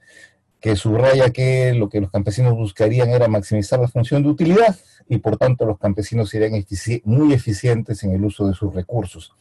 que 0.62 0.76
subraya 0.76 1.30
que 1.30 1.74
lo 1.74 1.88
que 1.88 2.00
los 2.00 2.10
campesinos 2.10 2.54
buscarían 2.54 3.10
era 3.10 3.26
maximizar 3.26 3.80
la 3.80 3.88
función 3.88 4.22
de 4.22 4.28
utilidad 4.28 4.76
y 5.08 5.18
por 5.18 5.36
tanto 5.36 5.66
los 5.66 5.76
campesinos 5.78 6.30
serían 6.30 6.64
muy 7.04 7.34
eficientes 7.34 8.04
en 8.04 8.12
el 8.12 8.24
uso 8.24 8.46
de 8.46 8.54
sus 8.54 8.72
recursos. 8.72 9.34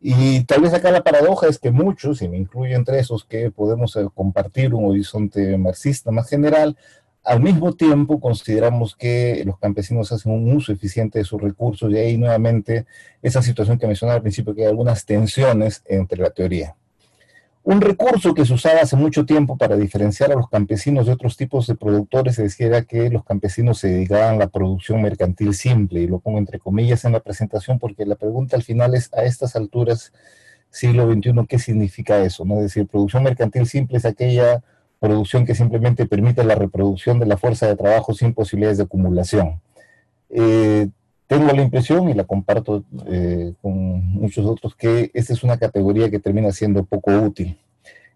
Y 0.00 0.44
tal 0.44 0.62
vez 0.62 0.74
acá 0.74 0.90
la 0.90 1.04
paradoja 1.04 1.46
es 1.46 1.60
que 1.60 1.70
muchos, 1.70 2.22
y 2.22 2.28
me 2.28 2.36
incluyo 2.36 2.76
entre 2.76 2.98
esos, 2.98 3.24
que 3.24 3.52
podemos 3.52 3.94
eh, 3.96 4.06
compartir 4.12 4.74
un 4.74 4.90
horizonte 4.90 5.56
marxista 5.58 6.10
más 6.10 6.28
general, 6.28 6.76
al 7.22 7.40
mismo 7.40 7.74
tiempo 7.74 8.20
consideramos 8.20 8.96
que 8.96 9.42
los 9.44 9.58
campesinos 9.58 10.10
hacen 10.10 10.32
un 10.32 10.56
uso 10.56 10.72
eficiente 10.72 11.20
de 11.20 11.24
sus 11.24 11.40
recursos 11.40 11.90
y 11.92 11.98
ahí 11.98 12.16
nuevamente 12.16 12.86
esa 13.22 13.42
situación 13.42 13.78
que 13.78 13.86
mencionaba 13.86 14.16
al 14.16 14.22
principio, 14.22 14.54
que 14.54 14.62
hay 14.62 14.68
algunas 14.68 15.04
tensiones 15.04 15.82
entre 15.86 16.20
la 16.20 16.30
teoría. 16.30 16.77
Un 17.70 17.82
recurso 17.82 18.32
que 18.32 18.46
se 18.46 18.54
usaba 18.54 18.80
hace 18.80 18.96
mucho 18.96 19.26
tiempo 19.26 19.58
para 19.58 19.76
diferenciar 19.76 20.32
a 20.32 20.36
los 20.36 20.48
campesinos 20.48 21.04
de 21.04 21.12
otros 21.12 21.36
tipos 21.36 21.66
de 21.66 21.74
productores 21.74 22.36
se 22.36 22.44
decía 22.44 22.82
que 22.84 23.10
los 23.10 23.26
campesinos 23.26 23.76
se 23.76 23.88
dedicaban 23.88 24.36
a 24.36 24.38
la 24.38 24.46
producción 24.46 25.02
mercantil 25.02 25.52
simple, 25.52 26.00
y 26.00 26.06
lo 26.06 26.18
pongo 26.18 26.38
entre 26.38 26.58
comillas 26.58 27.04
en 27.04 27.12
la 27.12 27.20
presentación 27.20 27.78
porque 27.78 28.06
la 28.06 28.14
pregunta 28.14 28.56
al 28.56 28.62
final 28.62 28.94
es, 28.94 29.12
a 29.12 29.24
estas 29.24 29.54
alturas, 29.54 30.14
siglo 30.70 31.12
XXI, 31.12 31.46
¿qué 31.46 31.58
significa 31.58 32.18
eso? 32.24 32.46
¿no? 32.46 32.54
Es 32.54 32.62
decir, 32.62 32.86
producción 32.86 33.22
mercantil 33.22 33.66
simple 33.66 33.98
es 33.98 34.06
aquella 34.06 34.62
producción 34.98 35.44
que 35.44 35.54
simplemente 35.54 36.06
permite 36.06 36.44
la 36.44 36.54
reproducción 36.54 37.18
de 37.18 37.26
la 37.26 37.36
fuerza 37.36 37.66
de 37.66 37.76
trabajo 37.76 38.14
sin 38.14 38.32
posibilidades 38.32 38.78
de 38.78 38.84
acumulación. 38.84 39.60
Eh, 40.30 40.88
tengo 41.28 41.52
la 41.52 41.62
impresión, 41.62 42.08
y 42.08 42.14
la 42.14 42.24
comparto 42.24 42.82
eh, 43.06 43.52
con 43.62 44.02
muchos 44.14 44.44
otros, 44.46 44.74
que 44.74 45.10
esta 45.14 45.34
es 45.34 45.44
una 45.44 45.58
categoría 45.58 46.10
que 46.10 46.18
termina 46.18 46.50
siendo 46.50 46.84
poco 46.84 47.12
útil. 47.12 47.56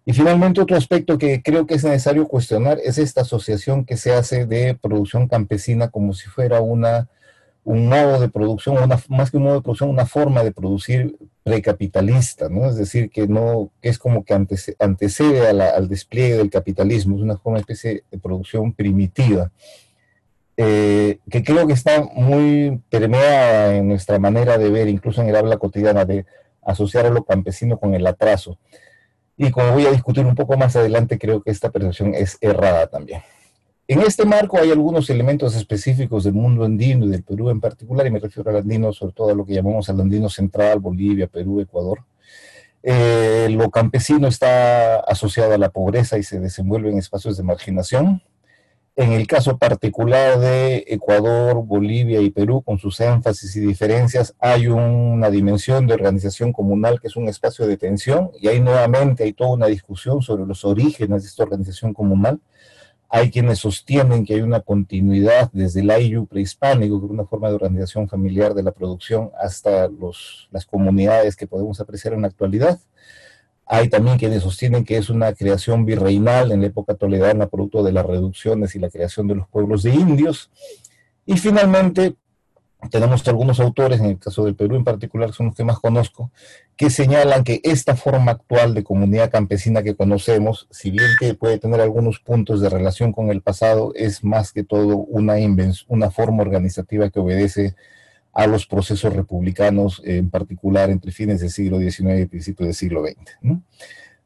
Y 0.04 0.14
finalmente 0.14 0.60
otro 0.60 0.76
aspecto 0.76 1.18
que 1.18 1.42
creo 1.42 1.66
que 1.66 1.74
es 1.74 1.84
necesario 1.84 2.26
cuestionar 2.26 2.78
es 2.82 2.98
esta 2.98 3.20
asociación 3.20 3.84
que 3.84 3.96
se 3.96 4.12
hace 4.12 4.46
de 4.46 4.74
producción 4.74 5.28
campesina 5.28 5.90
como 5.90 6.14
si 6.14 6.26
fuera 6.28 6.60
una, 6.60 7.08
un 7.64 7.86
modo 7.86 8.18
de 8.18 8.28
producción, 8.28 8.78
una, 8.78 8.98
más 9.08 9.30
que 9.30 9.36
un 9.36 9.44
modo 9.44 9.56
de 9.56 9.62
producción, 9.62 9.90
una 9.90 10.06
forma 10.06 10.42
de 10.42 10.50
producir 10.50 11.16
precapitalista, 11.44 12.48
¿no? 12.48 12.68
Es 12.68 12.76
decir, 12.76 13.10
que 13.10 13.28
no 13.28 13.70
que 13.80 13.90
es 13.90 13.98
como 13.98 14.24
que 14.24 14.34
antecede, 14.78 15.46
al 15.46 15.88
despliegue 15.88 16.38
del 16.38 16.50
capitalismo, 16.50 17.16
es 17.16 17.22
una 17.22 17.36
forma 17.36 17.58
especie 17.58 18.04
de 18.10 18.18
producción 18.18 18.72
primitiva. 18.72 19.52
Eh, 20.56 21.18
que 21.30 21.42
creo 21.42 21.66
que 21.66 21.72
está 21.72 22.02
muy 22.02 22.80
permeada 22.90 23.74
en 23.74 23.88
nuestra 23.88 24.18
manera 24.18 24.58
de 24.58 24.70
ver, 24.70 24.88
incluso 24.88 25.22
en 25.22 25.28
el 25.28 25.36
habla 25.36 25.56
cotidiana, 25.56 26.04
de 26.04 26.26
asociar 26.62 27.06
a 27.06 27.10
lo 27.10 27.24
campesino 27.24 27.78
con 27.78 27.94
el 27.94 28.06
atraso. 28.06 28.58
Y 29.36 29.50
como 29.50 29.72
voy 29.72 29.86
a 29.86 29.90
discutir 29.90 30.24
un 30.26 30.34
poco 30.34 30.56
más 30.56 30.76
adelante, 30.76 31.18
creo 31.18 31.42
que 31.42 31.50
esta 31.50 31.70
percepción 31.70 32.14
es 32.14 32.38
errada 32.40 32.86
también. 32.86 33.22
En 33.88 34.00
este 34.00 34.24
marco 34.24 34.58
hay 34.58 34.70
algunos 34.70 35.10
elementos 35.10 35.56
específicos 35.56 36.24
del 36.24 36.34
mundo 36.34 36.64
andino 36.64 37.06
y 37.06 37.08
del 37.08 37.24
Perú 37.24 37.50
en 37.50 37.60
particular, 37.60 38.06
y 38.06 38.10
me 38.10 38.20
refiero 38.20 38.48
al 38.50 38.56
andino, 38.56 38.92
sobre 38.92 39.12
todo 39.12 39.30
a 39.30 39.34
lo 39.34 39.44
que 39.44 39.54
llamamos 39.54 39.88
al 39.88 40.00
andino 40.00 40.28
central, 40.28 40.78
Bolivia, 40.78 41.26
Perú, 41.26 41.60
Ecuador. 41.60 42.04
Eh, 42.82 43.48
lo 43.50 43.70
campesino 43.70 44.28
está 44.28 45.00
asociado 45.00 45.54
a 45.54 45.58
la 45.58 45.70
pobreza 45.70 46.18
y 46.18 46.22
se 46.22 46.40
desenvuelve 46.40 46.90
en 46.90 46.98
espacios 46.98 47.36
de 47.36 47.42
marginación. 47.42 48.22
En 48.94 49.12
el 49.12 49.26
caso 49.26 49.56
particular 49.56 50.38
de 50.38 50.84
Ecuador, 50.86 51.64
Bolivia 51.64 52.20
y 52.20 52.28
Perú, 52.28 52.60
con 52.62 52.78
sus 52.78 53.00
énfasis 53.00 53.56
y 53.56 53.60
diferencias, 53.60 54.34
hay 54.38 54.66
una 54.66 55.30
dimensión 55.30 55.86
de 55.86 55.94
organización 55.94 56.52
comunal 56.52 57.00
que 57.00 57.06
es 57.06 57.16
un 57.16 57.26
espacio 57.26 57.66
de 57.66 57.78
tensión 57.78 58.30
y 58.38 58.48
ahí 58.48 58.60
nuevamente 58.60 59.24
hay 59.24 59.32
toda 59.32 59.52
una 59.52 59.66
discusión 59.66 60.20
sobre 60.20 60.44
los 60.44 60.66
orígenes 60.66 61.22
de 61.22 61.28
esta 61.28 61.42
organización 61.42 61.94
comunal. 61.94 62.38
Hay 63.08 63.30
quienes 63.30 63.60
sostienen 63.60 64.26
que 64.26 64.34
hay 64.34 64.42
una 64.42 64.60
continuidad 64.60 65.48
desde 65.54 65.80
el 65.80 65.90
AIU 65.90 66.26
prehispánico, 66.26 67.00
que 67.00 67.06
es 67.06 67.12
una 67.12 67.24
forma 67.24 67.48
de 67.48 67.54
organización 67.54 68.08
familiar 68.10 68.52
de 68.52 68.62
la 68.62 68.72
producción, 68.72 69.30
hasta 69.42 69.88
los, 69.88 70.48
las 70.50 70.66
comunidades 70.66 71.34
que 71.34 71.46
podemos 71.46 71.80
apreciar 71.80 72.12
en 72.12 72.22
la 72.22 72.28
actualidad. 72.28 72.78
Hay 73.74 73.88
también 73.88 74.18
quienes 74.18 74.42
sostienen 74.42 74.84
que 74.84 74.98
es 74.98 75.08
una 75.08 75.32
creación 75.32 75.86
virreinal 75.86 76.52
en 76.52 76.60
la 76.60 76.66
época 76.66 76.92
toledana, 76.92 77.46
producto 77.46 77.82
de 77.82 77.90
las 77.90 78.04
reducciones 78.04 78.74
y 78.74 78.78
la 78.78 78.90
creación 78.90 79.26
de 79.28 79.34
los 79.34 79.48
pueblos 79.48 79.82
de 79.82 79.94
indios. 79.94 80.50
Y 81.24 81.38
finalmente, 81.38 82.14
tenemos 82.90 83.26
algunos 83.26 83.60
autores, 83.60 83.98
en 84.00 84.10
el 84.10 84.18
caso 84.18 84.44
del 84.44 84.56
Perú 84.56 84.76
en 84.76 84.84
particular, 84.84 85.32
son 85.32 85.46
los 85.46 85.54
que 85.54 85.64
más 85.64 85.78
conozco, 85.78 86.30
que 86.76 86.90
señalan 86.90 87.44
que 87.44 87.62
esta 87.64 87.96
forma 87.96 88.32
actual 88.32 88.74
de 88.74 88.84
comunidad 88.84 89.30
campesina 89.30 89.82
que 89.82 89.96
conocemos, 89.96 90.68
si 90.70 90.90
bien 90.90 91.08
que 91.18 91.32
puede 91.32 91.58
tener 91.58 91.80
algunos 91.80 92.20
puntos 92.20 92.60
de 92.60 92.68
relación 92.68 93.10
con 93.10 93.30
el 93.30 93.40
pasado, 93.40 93.94
es 93.94 94.22
más 94.22 94.52
que 94.52 94.64
todo 94.64 94.98
una, 94.98 95.36
una 95.88 96.10
forma 96.10 96.42
organizativa 96.42 97.08
que 97.08 97.20
obedece 97.20 97.74
a 98.32 98.46
los 98.46 98.66
procesos 98.66 99.12
republicanos, 99.12 100.00
en 100.04 100.30
particular 100.30 100.90
entre 100.90 101.12
fines 101.12 101.40
del 101.40 101.50
siglo 101.50 101.78
XIX 101.78 102.20
y 102.20 102.26
principios 102.26 102.66
del 102.68 102.74
siglo 102.74 103.04
XX. 103.04 103.60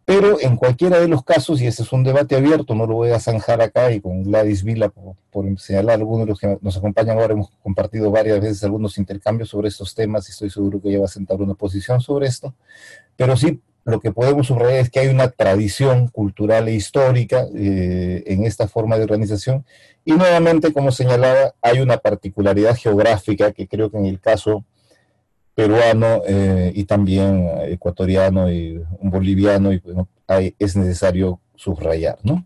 Pero 0.05 0.41
en 0.41 0.57
cualquiera 0.57 1.01
de 1.01 1.09
los 1.09 1.25
casos, 1.25 1.61
y 1.61 1.67
este 1.67 1.83
es 1.83 1.93
un 1.93 2.05
debate 2.05 2.37
abierto, 2.37 2.77
no 2.77 2.87
lo 2.87 2.95
voy 2.95 3.11
a 3.11 3.19
zanjar 3.19 3.61
acá 3.61 3.91
y 3.91 4.01
con 4.01 4.23
Gladys 4.23 4.63
Vila, 4.63 4.89
por, 4.89 5.17
por, 5.33 5.59
señalar 5.59 5.97
algunos 5.97 6.21
de 6.21 6.27
los 6.27 6.39
que 6.39 6.59
nos 6.61 6.77
acompañan 6.77 7.19
ahora, 7.19 7.33
hemos 7.33 7.51
compartido 7.61 8.13
varias 8.13 8.41
veces 8.41 8.63
algunos 8.63 8.99
intercambios 8.99 9.49
sobre 9.49 9.67
estos 9.67 9.97
temas 9.97 10.29
y 10.29 10.31
estoy 10.31 10.49
seguro 10.49 10.81
que 10.81 10.91
ella 10.91 11.01
va 11.01 11.07
a 11.07 11.09
sentar 11.09 11.43
una 11.43 11.55
posición 11.55 12.01
sobre 12.01 12.29
esto, 12.29 12.55
pero 13.17 13.37
sí 13.37 13.61
lo 13.87 14.01
que 14.01 14.11
podemos 14.11 14.49
subrayar 14.49 14.81
es 14.81 14.91
que 14.91 14.99
hay 14.99 15.07
una 15.07 15.29
tradición 15.29 16.09
cultural 16.09 16.67
e 16.67 16.75
histórica 16.75 17.47
eh, 17.55 18.25
en 18.27 18.45
esta 18.45 18.67
forma 18.67 18.99
de 18.99 19.05
organización 19.05 19.65
y 20.05 20.13
nuevamente, 20.13 20.73
como 20.73 20.91
señalaba, 20.91 21.55
hay 21.63 21.79
una 21.79 21.97
particularidad 21.97 22.77
geográfica 22.77 23.53
que 23.53 23.69
creo 23.69 23.89
que 23.89 23.99
en 23.99 24.07
el 24.07 24.21
caso 24.21 24.65
peruano 25.55 26.23
eh, 26.27 26.73
y 26.75 26.85
también 26.85 27.49
ecuatoriano 27.67 28.51
y 28.51 28.85
boliviano 29.01 29.73
y, 29.73 29.81
es 30.59 30.75
necesario 30.75 31.41
subrayar, 31.55 32.19
¿no? 32.25 32.45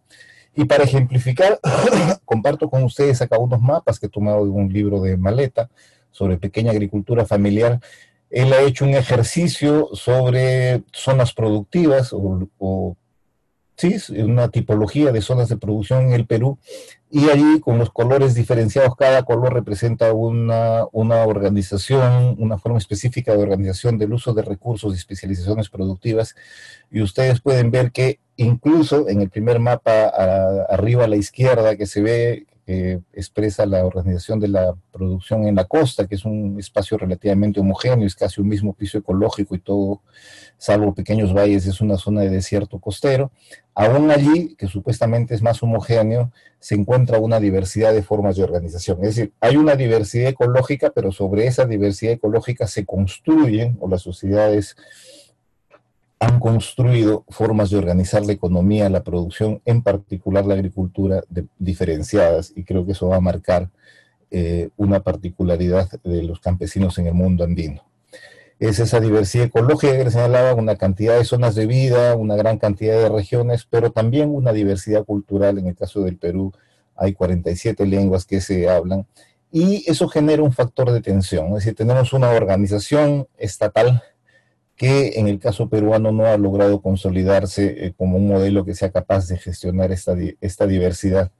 Y 0.55 0.67
para 0.67 0.85
ejemplificar, 0.85 1.59
comparto 2.27 2.69
con 2.69 2.83
ustedes 2.83 3.23
acá 3.23 3.39
unos 3.39 3.63
mapas 3.63 3.99
que 3.99 4.07
he 4.07 4.11
tomado 4.11 4.45
de 4.45 4.51
un 4.51 4.71
libro 4.71 5.01
de 5.01 5.17
Maleta 5.17 5.71
sobre 6.11 6.37
pequeña 6.37 6.73
agricultura 6.73 7.25
familiar 7.25 7.81
él 8.31 8.53
ha 8.53 8.63
hecho 8.63 8.85
un 8.85 8.95
ejercicio 8.95 9.89
sobre 9.93 10.83
zonas 10.93 11.35
productivas 11.35 12.13
o, 12.13 12.97
¿sí? 13.77 13.97
una 14.23 14.49
tipología 14.49 15.11
de 15.11 15.21
zonas 15.21 15.49
de 15.49 15.57
producción 15.57 16.07
en 16.07 16.13
el 16.13 16.27
Perú, 16.27 16.59
y 17.11 17.29
allí 17.29 17.59
con 17.59 17.77
los 17.79 17.91
colores 17.91 18.35
diferenciados, 18.35 18.95
cada 18.95 19.25
color 19.25 19.53
representa 19.53 20.13
una, 20.13 20.85
una 20.93 21.25
organización, 21.25 22.37
una 22.39 22.57
forma 22.57 22.79
específica 22.79 23.35
de 23.35 23.43
organización 23.43 23.99
del 23.99 24.13
uso 24.13 24.33
de 24.33 24.43
recursos 24.43 24.95
y 24.95 24.97
especializaciones 24.97 25.69
productivas, 25.69 26.37
y 26.89 27.03
ustedes 27.03 27.41
pueden 27.41 27.73
ver 27.73 27.91
que 27.91 28.21
incluso 28.37 29.09
en 29.09 29.23
el 29.23 29.29
primer 29.29 29.59
mapa 29.59 30.07
arriba 30.69 31.05
a 31.05 31.09
la 31.09 31.17
izquierda 31.17 31.77
que 31.77 31.87
se 31.87 32.01
ve 32.01 32.47
que 32.71 33.01
expresa 33.13 33.67
la 33.67 33.85
organización 33.85 34.39
de 34.39 34.47
la 34.47 34.77
producción 34.93 35.49
en 35.49 35.57
la 35.57 35.65
costa, 35.65 36.07
que 36.07 36.15
es 36.15 36.25
un 36.25 36.57
espacio 36.57 36.97
relativamente 36.99 37.59
homogéneo, 37.59 38.07
es 38.07 38.15
casi 38.15 38.41
un 38.41 38.47
mismo 38.47 38.75
piso 38.75 38.99
ecológico 38.99 39.57
y 39.57 39.59
todo, 39.59 40.03
salvo 40.57 40.95
pequeños 40.95 41.35
valles, 41.35 41.67
es 41.67 41.81
una 41.81 41.97
zona 41.97 42.21
de 42.21 42.31
desierto 42.31 42.79
costero. 42.79 43.33
Aún 43.75 44.13
allí, 44.13 44.55
que 44.55 44.69
supuestamente 44.69 45.35
es 45.35 45.43
más 45.43 45.61
homogéneo, 45.65 46.31
se 46.61 46.77
encuentra 46.77 47.19
una 47.19 47.41
diversidad 47.41 47.93
de 47.93 48.05
formas 48.05 48.37
de 48.37 48.45
organización. 48.45 48.99
Es 49.03 49.17
decir, 49.17 49.33
hay 49.41 49.57
una 49.57 49.75
diversidad 49.75 50.29
ecológica, 50.29 50.93
pero 50.95 51.11
sobre 51.11 51.49
esa 51.49 51.65
diversidad 51.65 52.13
ecológica 52.13 52.69
se 52.69 52.87
construyen, 52.87 53.79
o 53.81 53.89
las 53.89 54.03
sociedades 54.03 54.77
han 56.21 56.39
construido 56.39 57.25
formas 57.31 57.71
de 57.71 57.79
organizar 57.79 58.25
la 58.27 58.33
economía, 58.33 58.91
la 58.91 59.03
producción, 59.03 59.63
en 59.65 59.83
particular 59.83 60.45
la 60.45 60.53
agricultura, 60.53 61.25
diferenciadas, 61.59 62.53
y 62.55 62.63
creo 62.63 62.85
que 62.85 62.93
eso 62.93 63.09
va 63.09 63.17
a 63.17 63.21
marcar 63.21 63.71
eh, 64.31 64.69
una 64.77 65.01
particularidad 65.01 65.89
de 66.05 66.23
los 66.23 66.39
campesinos 66.39 66.99
en 66.99 67.07
el 67.07 67.15
mundo 67.15 67.43
andino. 67.43 67.83
Es 68.59 68.79
esa 68.79 69.01
diversidad 69.01 69.47
ecológica 69.47 69.97
que 69.97 70.11
señalaba, 70.11 70.55
una 70.55 70.77
cantidad 70.77 71.17
de 71.17 71.25
zonas 71.25 71.55
de 71.55 71.65
vida, 71.65 72.15
una 72.17 72.37
gran 72.37 72.59
cantidad 72.59 73.01
de 73.01 73.09
regiones, 73.09 73.67
pero 73.69 73.91
también 73.91 74.29
una 74.29 74.53
diversidad 74.53 75.07
cultural. 75.07 75.57
En 75.57 75.69
el 75.69 75.75
caso 75.75 76.03
del 76.03 76.19
Perú 76.19 76.53
hay 76.97 77.15
47 77.15 77.87
lenguas 77.87 78.27
que 78.27 78.43
se 78.43 78.69
hablan, 78.69 79.07
y 79.51 79.91
eso 79.91 80.07
genera 80.07 80.43
un 80.43 80.53
factor 80.53 80.93
de 80.93 81.01
tensión. 81.01 81.47
Es 81.49 81.55
decir, 81.55 81.75
tenemos 81.75 82.13
una 82.13 82.29
organización 82.29 83.27
estatal 83.39 84.03
que 84.81 85.19
en 85.21 85.29
el 85.29 85.39
caso 85.39 85.69
peruano 85.69 86.11
no 86.11 86.25
ha 86.25 86.39
logrado 86.39 86.81
consolidarse 86.81 87.85
eh, 87.85 87.93
como 87.95 88.17
un 88.17 88.27
modelo 88.27 88.65
que 88.65 88.75
sea 88.75 88.91
capaz 88.91 89.29
de 89.29 89.37
gestionar 89.37 89.93
esta, 89.93 90.17
esta 90.41 90.67
diversidad. 90.67 91.33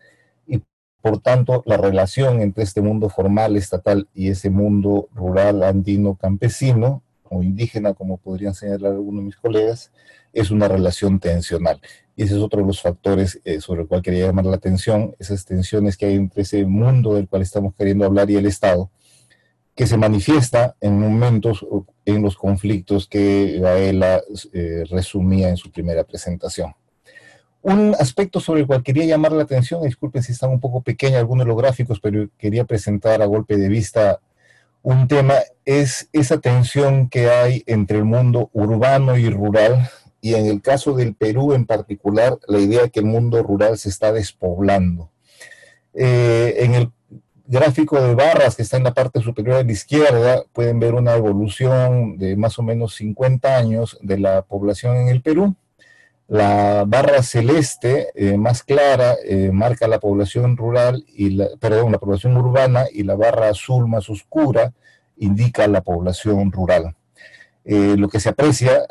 Y 0.47 0.63
por 1.01 1.23
tanto, 1.23 1.63
la 1.65 1.79
relación 1.79 2.43
entre 2.43 2.65
este 2.65 2.83
mundo 2.83 3.09
formal 3.09 3.57
estatal 3.57 4.07
y 4.13 4.29
ese 4.29 4.51
mundo 4.51 5.09
rural 5.15 5.63
andino 5.63 6.17
campesino 6.17 7.03
o 7.31 7.43
indígena, 7.43 7.95
como 7.95 8.19
podrían 8.19 8.53
señalar 8.53 8.93
algunos 8.93 9.23
de 9.23 9.27
mis 9.29 9.37
colegas, 9.37 9.91
es 10.35 10.51
una 10.51 10.69
relación 10.69 11.19
tensional. 11.19 11.81
Y 12.17 12.25
ese 12.25 12.35
es 12.35 12.43
otro 12.43 12.61
de 12.61 12.67
los 12.67 12.83
factores 12.83 13.41
eh, 13.47 13.63
sobre 13.63 13.81
el 13.81 13.89
cual 13.89 14.03
quería 14.03 14.27
llamar 14.27 14.45
la 14.45 14.57
atención, 14.57 15.17
esas 15.19 15.47
tensiones 15.47 15.97
que 15.97 16.05
hay 16.05 16.17
entre 16.17 16.43
ese 16.43 16.67
mundo 16.67 17.15
del 17.15 17.27
cual 17.27 17.41
estamos 17.41 17.75
queriendo 17.75 18.05
hablar 18.05 18.31
y 18.31 18.37
el 18.37 18.45
Estado, 18.45 18.91
que 19.75 19.87
se 19.87 19.97
manifiesta 19.97 20.77
en 20.81 20.99
momentos 20.99 21.67
en 22.05 22.23
los 22.23 22.37
conflictos 22.37 23.09
que 23.09 23.59
Gaela 23.61 24.21
eh, 24.53 24.85
resumía 24.91 25.49
en 25.49 25.57
su 25.57 25.71
primera 25.71 26.05
presentación. 26.05 26.75
Un 27.63 27.95
aspecto 27.99 28.41
sobre 28.41 28.61
el 28.63 28.67
cual 28.67 28.83
quería 28.83 29.05
llamar 29.05 29.33
la 29.33 29.43
atención, 29.43 29.83
disculpen 29.83 30.23
si 30.23 30.33
están 30.33 30.51
un 30.51 30.61
poco 30.61 30.83
pequeños 30.83 31.19
algunos 31.19 31.45
de 31.45 31.49
los 31.49 31.59
gráficos, 31.59 32.01
pero 32.01 32.29
quería 32.39 32.65
presentar 32.65 33.21
a 33.21 33.27
golpe 33.27 33.57
de 33.57 33.69
vista 33.69 34.21
un 34.83 35.09
tema, 35.09 35.35
es 35.67 36.09
esa 36.13 36.41
tensión 36.41 37.11
que 37.11 37.29
hay 37.29 37.63
entre 37.67 37.99
el 37.99 38.05
mundo 38.05 38.49
urbano 38.55 39.19
y 39.19 39.29
rural, 39.29 39.91
y 40.23 40.35
en 40.35 40.47
el 40.47 40.63
caso 40.63 40.95
del 40.95 41.15
Perú 41.15 41.53
en 41.53 41.67
particular, 41.67 42.39
la 42.49 42.59
idea 42.59 42.83
de 42.83 42.91
que 42.91 43.01
el 43.01 43.07
mundo 43.07 43.43
rural 43.43 43.77
se 43.77 43.91
está 43.91 44.13
despoblando. 44.13 45.11
Eh, 45.93 46.57
en 46.61 46.75
el 46.75 46.91
gráfico 47.51 48.01
de 48.01 48.15
barras 48.15 48.55
que 48.55 48.63
está 48.63 48.77
en 48.77 48.85
la 48.85 48.95
parte 48.95 49.21
superior 49.21 49.57
de 49.57 49.65
la 49.65 49.73
izquierda, 49.73 50.45
pueden 50.53 50.79
ver 50.79 50.95
una 50.95 51.17
evolución 51.17 52.17
de 52.17 52.37
más 52.37 52.57
o 52.61 52.63
menos 52.63 52.95
50 52.95 53.57
años 53.57 53.99
de 54.03 54.19
la 54.19 54.43
población 54.43 54.97
en 54.97 55.09
el 55.09 55.21
Perú. 55.21 55.57
La 56.29 56.85
barra 56.87 57.25
celeste, 57.25 58.11
eh, 58.15 58.37
más 58.37 58.63
clara, 58.63 59.17
eh, 59.25 59.51
marca 59.53 59.89
la 59.89 59.99
población 59.99 60.57
rural, 60.57 61.05
y 61.09 61.31
la, 61.31 61.49
perdón, 61.59 61.91
la 61.91 61.99
población 61.99 62.37
urbana, 62.37 62.85
y 62.93 63.03
la 63.03 63.17
barra 63.17 63.49
azul 63.49 63.89
más 63.89 64.09
oscura 64.09 64.73
indica 65.17 65.67
la 65.67 65.81
población 65.81 66.53
rural. 66.53 66.95
Eh, 67.65 67.97
lo 67.99 68.09
que 68.09 68.21
se 68.21 68.29
aprecia 68.29 68.85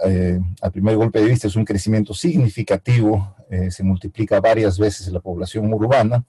a 0.62 0.70
primer 0.70 0.98
golpe 0.98 1.22
de 1.22 1.28
vista 1.28 1.48
es 1.48 1.56
un 1.56 1.66
crecimiento 1.66 2.14
significativo, 2.14 3.36
se 3.70 3.84
multiplica 3.84 4.40
varias 4.40 4.78
veces 4.78 5.08
la 5.08 5.22
población 5.22 5.74
urbana, 5.74 6.24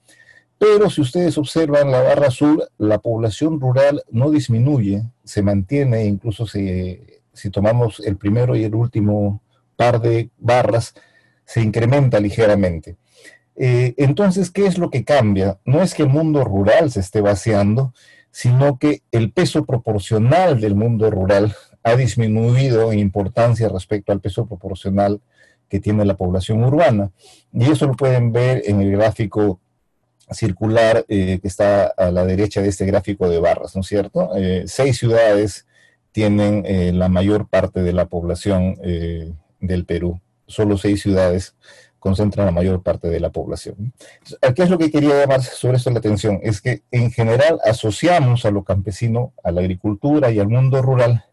pero 0.61 0.91
si 0.91 1.01
ustedes 1.01 1.39
observan 1.39 1.91
la 1.91 2.03
barra 2.03 2.27
azul, 2.27 2.63
la 2.77 2.99
población 2.99 3.59
rural 3.59 4.03
no 4.11 4.31
disminuye, 4.31 5.05
se 5.25 5.41
mantiene, 5.41 6.05
incluso 6.05 6.47
si, 6.47 7.01
tomamos 7.51 7.99
el 8.01 8.19
primero 8.19 8.55
y 8.55 8.65
el 8.65 8.75
último 8.75 9.41
par 9.75 10.03
de 10.03 10.29
barras, 10.37 10.93
se 11.47 11.63
incrementa 11.63 12.21
ligeramente. 12.21 12.99
Eh, 13.57 13.95
entonces, 13.97 14.51
¿qué 14.51 14.67
es 14.67 14.77
lo 14.77 14.91
que 14.91 15.03
cambia? 15.03 15.59
No 15.65 15.81
es 15.81 15.95
que 15.95 16.03
el 16.03 16.11
mundo 16.11 16.45
rural 16.45 16.91
se 16.91 17.01
esté 17.01 17.23
vaciando, 17.23 17.95
sino 18.31 18.79
que 18.79 19.01
el 19.13 19.33
peso 19.33 19.65
proporcional 19.65 20.61
del 20.61 20.75
mundo 20.75 21.11
rural 21.11 21.57
ha 21.83 21.97
disminuido 21.97 22.93
en 22.93 22.99
importancia 22.99 23.71
respecto 23.71 24.13
al 24.13 24.21
peso 24.21 24.45
proporcional 24.45 25.23
que 25.71 25.81
tiene 25.81 26.05
la 26.05 26.19
población 26.19 26.63
urbana. 26.63 27.13
Y 27.51 27.71
eso 27.71 27.87
lo 27.87 27.95
pueden 27.97 28.31
ver 28.31 28.63
en 28.67 28.83
el 28.83 28.93
gráfico 28.93 29.59
circular 30.33 31.05
eh, 31.09 31.39
que 31.41 31.49
está 31.49 31.87
a 31.87 32.11
la 32.11 32.25
derecha 32.25 32.63
de 32.63 32.69
este 32.69 32.87
gráfico 32.87 33.29
de 33.29 33.41
barras, 33.41 33.75
¿no 33.75 33.83
es 33.83 33.87
cierto? 33.87 34.31
Eh, 34.37 34.65
seis 34.67 34.99
ciudades 34.99 35.67
tienen 36.13 36.65
eh, 36.67 36.93
la 36.93 37.09
mayor 37.09 37.49
parte 37.49 37.83
de 37.83 37.93
la 37.93 38.07
población 38.07 38.77
del 39.61 39.85
Perú. 39.85 40.21
Solo 40.47 40.77
seis 40.77 41.03
ciudades 41.03 41.55
concentran 42.01 42.47
la 42.47 42.53
mayor 42.53 42.83
parte 42.83 43.09
de 43.09 43.21
la 43.21 43.31
población. 43.31 43.93
¿Qué 44.55 44.63
es 44.63 44.71
lo 44.71 44.79
que 44.79 44.91
quería 44.91 45.21
llamar 45.21 45.43
sobre 45.43 45.77
esto 45.77 45.91
la 45.91 45.99
atención? 45.99 46.41
Es 46.43 46.61
que 46.61 46.83
en 46.91 47.13
general 47.13 47.61
asociamos 47.65 48.45
a 48.45 48.51
lo 48.51 48.65
campesino, 48.65 49.33
a 49.45 49.53
la 49.53 49.61
agricultura 49.61 50.31
y 50.31 50.41
al 50.41 50.49
mundo 50.49 50.83
rural, 50.83 51.25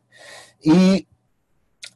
y 0.61 1.07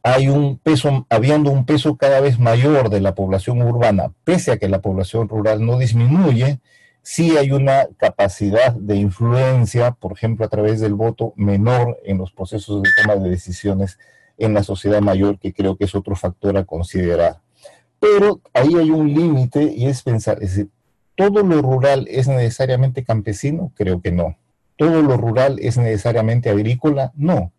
hay 0.04 0.30
un 0.30 0.58
peso, 0.58 1.06
habiendo 1.10 1.52
un 1.52 1.66
peso 1.66 1.96
cada 1.96 2.22
vez 2.22 2.40
mayor 2.40 2.90
de 2.90 3.02
la 3.02 3.14
población 3.14 3.62
urbana, 3.62 4.14
pese 4.24 4.52
a 4.52 4.58
que 4.58 4.68
la 4.68 4.82
población 4.82 5.30
rural 5.30 5.64
no 5.64 5.78
disminuye, 5.78 6.60
sí 7.02 7.38
hay 7.38 7.52
una 7.52 7.88
capacidad 7.98 8.74
de 8.74 8.96
influencia, 8.96 9.92
por 9.92 10.14
ejemplo, 10.14 10.46
a 10.46 10.50
través 10.50 10.80
del 10.80 10.94
voto 10.94 11.34
menor 11.36 11.98
en 12.04 12.18
los 12.18 12.32
procesos 12.32 12.82
de 12.82 12.90
toma 13.02 13.16
de 13.16 13.30
decisiones 13.30 13.98
en 14.38 14.54
la 14.54 14.64
sociedad 14.64 15.02
mayor, 15.02 15.40
que 15.40 15.54
creo 15.54 15.78
que 15.78 15.86
es 15.86 15.96
otro 15.96 16.16
factor 16.16 16.58
a 16.58 16.66
considerar. 16.66 17.42
Pero 18.00 18.42
ahí 18.54 18.76
hay 18.76 18.90
un 18.90 19.14
límite 19.14 19.64
y 19.64 19.86
es 19.86 20.02
pensar, 20.02 20.42
es 20.42 20.56
decir, 20.56 20.70
¿todo 21.16 21.44
lo 21.44 21.62
rural 21.62 22.08
es 22.10 22.28
necesariamente 22.28 23.04
campesino? 23.04 23.72
Creo 23.76 24.02
que 24.02 24.12
no. 24.12 24.38
¿Todo 24.76 25.04
lo 25.04 25.18
rural 25.18 25.60
es 25.60 25.78
necesariamente 25.78 26.50
agrícola? 26.50 27.12
No. 27.16 27.52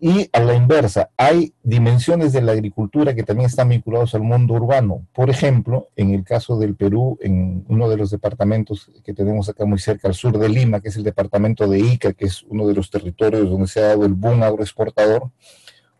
Y 0.00 0.28
a 0.32 0.40
la 0.40 0.54
inversa, 0.54 1.10
hay 1.16 1.54
dimensiones 1.62 2.32
de 2.32 2.42
la 2.42 2.52
agricultura 2.52 3.14
que 3.14 3.22
también 3.22 3.46
están 3.46 3.68
vinculados 3.68 4.14
al 4.14 4.22
mundo 4.22 4.54
urbano. 4.54 5.06
Por 5.14 5.30
ejemplo, 5.30 5.88
en 5.96 6.12
el 6.12 6.24
caso 6.24 6.58
del 6.58 6.74
Perú, 6.74 7.16
en 7.22 7.64
uno 7.68 7.88
de 7.88 7.96
los 7.96 8.10
departamentos 8.10 8.90
que 9.04 9.14
tenemos 9.14 9.48
acá 9.48 9.64
muy 9.64 9.78
cerca 9.78 10.08
al 10.08 10.14
sur 10.14 10.38
de 10.38 10.48
Lima, 10.48 10.80
que 10.80 10.88
es 10.88 10.96
el 10.96 11.04
departamento 11.04 11.68
de 11.68 11.78
Ica, 11.78 12.12
que 12.12 12.26
es 12.26 12.42
uno 12.42 12.66
de 12.66 12.74
los 12.74 12.90
territorios 12.90 13.48
donde 13.48 13.68
se 13.68 13.80
ha 13.80 13.88
dado 13.88 14.04
el 14.04 14.14
boom 14.14 14.42
agroexportador, 14.42 15.30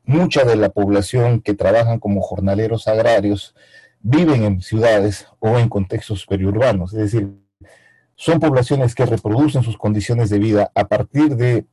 mucha 0.05 0.45
de 0.45 0.57
la 0.57 0.69
población 0.69 1.41
que 1.41 1.55
trabajan 1.55 1.99
como 1.99 2.21
jornaleros 2.21 2.89
agrarios 2.89 3.55
viven 4.01 4.45
en 4.45 4.61
ciudades 4.61 5.27
o 5.39 5.59
en 5.59 5.69
contextos 5.71 6.27
periurbanos, 6.27 6.93
es 6.93 7.11
decir, 7.11 7.31
son 8.17 8.39
poblaciones 8.39 8.95
que 8.95 9.07
reproducen 9.07 9.63
sus 9.63 9.77
condiciones 9.77 10.31
de 10.31 10.39
vida 10.39 10.71
a 10.75 10.87
partir 10.87 11.37
de 11.37 11.67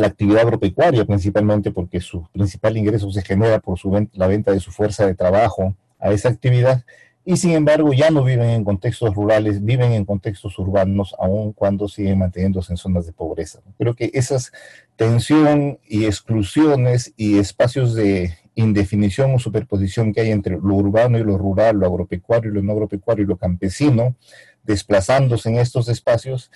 la 0.00 0.08
actividad 0.08 0.42
agropecuaria 0.42 1.04
principalmente 1.04 1.70
porque 1.70 2.00
su 2.00 2.26
principal 2.32 2.76
ingreso 2.76 3.10
se 3.10 3.22
genera 3.22 3.60
por 3.60 3.78
su 3.78 4.08
la 4.12 4.26
venta 4.26 4.52
de 4.52 4.60
su 4.60 4.72
fuerza 4.72 5.06
de 5.06 5.14
trabajo 5.14 5.74
a 5.98 6.10
esa 6.12 6.28
actividad 6.28 6.84
y 7.24 7.36
sin 7.36 7.52
embargo 7.52 7.92
ya 7.92 8.10
no 8.10 8.24
viven 8.24 8.48
en 8.50 8.64
contextos 8.64 9.14
rurales, 9.14 9.64
viven 9.64 9.92
en 9.92 10.04
contextos 10.04 10.58
urbanos 10.58 11.14
aun 11.18 11.52
cuando 11.52 11.86
siguen 11.86 12.18
manteniéndose 12.18 12.72
en 12.72 12.78
zonas 12.78 13.06
de 13.06 13.12
pobreza. 13.12 13.60
Creo 13.78 13.94
que 13.94 14.10
esas 14.14 14.52
tensión 14.96 15.78
y 15.86 16.06
exclusiones 16.06 17.12
y 17.16 17.38
espacios 17.38 17.94
de 17.94 18.34
indefinición 18.54 19.34
o 19.34 19.38
superposición 19.38 20.12
que 20.12 20.22
hay 20.22 20.30
entre 20.30 20.56
lo 20.56 20.74
urbano 20.74 21.18
y 21.18 21.24
lo 21.24 21.38
rural, 21.38 21.76
lo 21.76 21.86
agropecuario 21.86 22.50
y 22.50 22.54
lo 22.54 22.62
no 22.62 22.72
agropecuario 22.72 23.24
y 23.24 23.28
lo 23.28 23.36
campesino, 23.36 24.16
desplazándose 24.64 25.50
en 25.50 25.56
estos 25.56 25.88
espacios, 25.88 26.50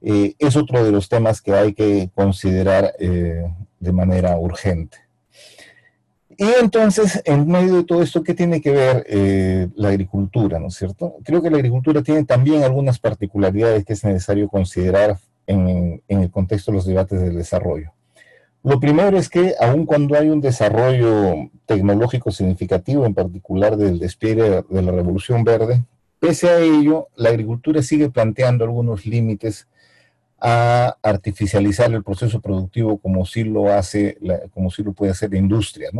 eh, 0.00 0.34
es 0.38 0.56
otro 0.56 0.84
de 0.84 0.92
los 0.92 1.08
temas 1.08 1.40
que 1.40 1.54
hay 1.54 1.74
que 1.74 2.10
considerar 2.14 2.94
eh, 2.98 3.44
de 3.80 3.92
manera 3.92 4.36
urgente. 4.38 4.98
Y 6.36 6.46
entonces, 6.60 7.20
en 7.24 7.48
medio 7.48 7.76
de 7.76 7.84
todo 7.84 8.00
esto, 8.00 8.22
¿qué 8.22 8.32
tiene 8.32 8.60
que 8.60 8.70
ver 8.70 9.04
eh, 9.08 9.68
la 9.74 9.88
agricultura, 9.88 10.60
no 10.60 10.68
es 10.68 10.74
cierto? 10.74 11.16
Creo 11.24 11.42
que 11.42 11.50
la 11.50 11.56
agricultura 11.56 12.00
tiene 12.02 12.24
también 12.24 12.62
algunas 12.62 13.00
particularidades 13.00 13.84
que 13.84 13.94
es 13.94 14.04
necesario 14.04 14.48
considerar 14.48 15.18
en, 15.48 16.00
en 16.06 16.20
el 16.20 16.30
contexto 16.30 16.70
de 16.70 16.76
los 16.76 16.86
debates 16.86 17.20
del 17.20 17.34
desarrollo. 17.34 17.92
Lo 18.62 18.78
primero 18.78 19.18
es 19.18 19.28
que 19.28 19.54
aun 19.60 19.86
cuando 19.86 20.16
hay 20.16 20.28
un 20.28 20.40
desarrollo 20.40 21.50
tecnológico 21.66 22.30
significativo, 22.30 23.06
en 23.06 23.14
particular 23.14 23.76
del 23.76 23.98
despliegue 23.98 24.62
de 24.68 24.82
la 24.82 24.92
revolución 24.92 25.42
verde, 25.42 25.84
pese 26.20 26.50
a 26.50 26.58
ello, 26.58 27.08
la 27.16 27.30
agricultura 27.30 27.82
sigue 27.82 28.10
planteando 28.10 28.64
algunos 28.64 29.06
límites 29.06 29.68
a 30.40 30.96
artificializar 31.02 31.92
el 31.92 32.04
proceso 32.04 32.40
productivo 32.40 32.98
como 32.98 33.26
sí 33.26 33.44
lo 33.44 33.72
hace, 33.72 34.18
como 34.54 34.70
sí 34.70 34.82
lo 34.82 34.92
puede 34.92 35.12
hacer 35.12 35.32
la 35.32 35.38
industria. 35.38 35.90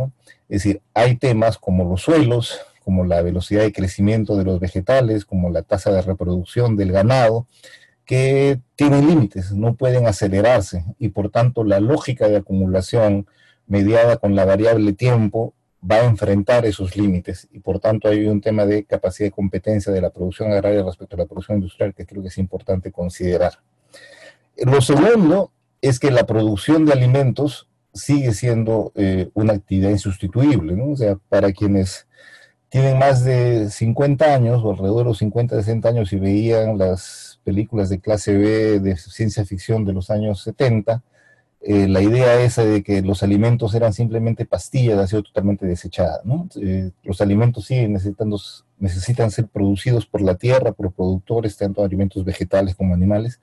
Es 0.47 0.63
decir, 0.63 0.81
hay 0.93 1.15
temas 1.15 1.57
como 1.57 1.83
los 1.83 2.01
suelos, 2.01 2.59
como 2.83 3.05
la 3.05 3.21
velocidad 3.21 3.63
de 3.63 3.73
crecimiento 3.73 4.37
de 4.37 4.45
los 4.45 4.59
vegetales, 4.59 5.25
como 5.25 5.49
la 5.49 5.61
tasa 5.61 5.91
de 5.91 6.01
reproducción 6.01 6.75
del 6.77 6.91
ganado, 6.91 7.47
que 8.05 8.59
tienen 8.75 9.07
límites, 9.07 9.51
no 9.51 9.75
pueden 9.75 10.07
acelerarse 10.07 10.83
y 10.97 11.09
por 11.09 11.29
tanto 11.29 11.63
la 11.63 11.79
lógica 11.79 12.27
de 12.27 12.37
acumulación 12.37 13.27
mediada 13.67 14.17
con 14.17 14.35
la 14.35 14.45
variable 14.45 14.93
tiempo 14.93 15.53
va 15.89 15.97
a 15.97 16.05
enfrentar 16.05 16.65
esos 16.65 16.97
límites 16.97 17.47
y 17.51 17.59
por 17.59 17.79
tanto 17.79 18.07
hay 18.07 18.25
un 18.25 18.41
tema 18.41 18.65
de 18.65 18.83
capacidad 18.85 19.27
de 19.27 19.31
competencia 19.31 19.93
de 19.93 20.01
la 20.01 20.09
producción 20.09 20.51
agraria 20.51 20.83
respecto 20.83 21.15
a 21.15 21.19
la 21.19 21.25
producción 21.25 21.57
industrial 21.57 21.93
que 21.93 22.05
creo 22.05 22.23
que 22.23 22.29
es 22.29 22.37
importante 22.39 22.91
considerar. 22.91 23.59
Lo 24.65 24.81
segundo 24.81 25.51
es 25.81 25.99
que 25.99 26.11
la 26.11 26.25
producción 26.25 26.85
de 26.85 26.93
alimentos 26.93 27.67
sigue 27.93 28.33
siendo 28.33 28.91
eh, 28.95 29.29
una 29.33 29.53
actividad 29.53 29.89
insustituible. 29.89 30.79
O 30.81 30.95
sea, 30.95 31.17
para 31.29 31.51
quienes 31.51 32.07
tienen 32.69 32.99
más 32.99 33.23
de 33.23 33.69
50 33.69 34.33
años 34.33 34.61
o 34.63 34.71
alrededor 34.71 34.99
de 34.99 35.03
los 35.05 35.17
50, 35.19 35.55
60 35.55 35.89
años 35.89 36.13
y 36.13 36.19
veían 36.19 36.77
las 36.77 37.39
películas 37.43 37.89
de 37.89 37.99
clase 37.99 38.37
B 38.37 38.79
de 38.79 38.95
ciencia 38.97 39.43
ficción 39.45 39.85
de 39.85 39.93
los 39.93 40.09
años 40.11 40.43
70, 40.43 41.01
eh, 41.61 41.87
la 41.87 42.01
idea 42.01 42.41
esa 42.41 42.63
de 42.63 42.83
que 42.83 43.01
los 43.01 43.21
alimentos 43.21 43.73
eran 43.75 43.91
simplemente 43.91 44.45
pastillas 44.45 44.97
ha 44.97 45.07
sido 45.07 45.23
totalmente 45.23 45.65
desechada. 45.65 46.21
Eh, 46.61 46.91
los 47.03 47.21
alimentos 47.21 47.65
siguen 47.65 47.93
necesitando, 47.93 48.39
necesitan 48.77 49.31
ser 49.31 49.47
producidos 49.47 50.05
por 50.05 50.21
la 50.21 50.35
tierra, 50.35 50.71
por 50.71 50.91
productores, 50.93 51.57
tanto 51.57 51.83
alimentos 51.83 52.23
vegetales 52.23 52.75
como 52.75 52.93
animales, 52.93 53.41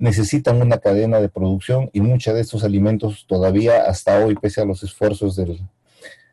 necesitan 0.00 0.60
una 0.62 0.78
cadena 0.78 1.20
de 1.20 1.28
producción 1.28 1.90
y 1.92 2.00
muchos 2.00 2.34
de 2.34 2.40
estos 2.40 2.64
alimentos 2.64 3.26
todavía 3.28 3.82
hasta 3.82 4.24
hoy, 4.24 4.34
pese 4.34 4.62
a 4.62 4.64
los 4.64 4.82
esfuerzos 4.82 5.36
del, 5.36 5.60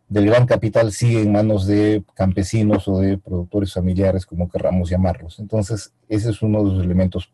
gran 0.10 0.46
capital, 0.46 0.94
siguen 0.94 1.28
en 1.28 1.32
manos 1.34 1.68
de 1.68 2.02
campesinos 2.16 2.88
o 2.88 3.02
de 3.02 3.18
productores 3.18 3.74
familiares, 3.74 4.26
como 4.26 4.50
querramos 4.50 4.90
llamarlos. 4.90 5.40
Entonces, 5.40 5.92
ese 6.08 6.30
es 6.30 6.42
uno 6.42 6.64
de 6.64 6.72
los 6.72 6.84
elementos 6.84 7.30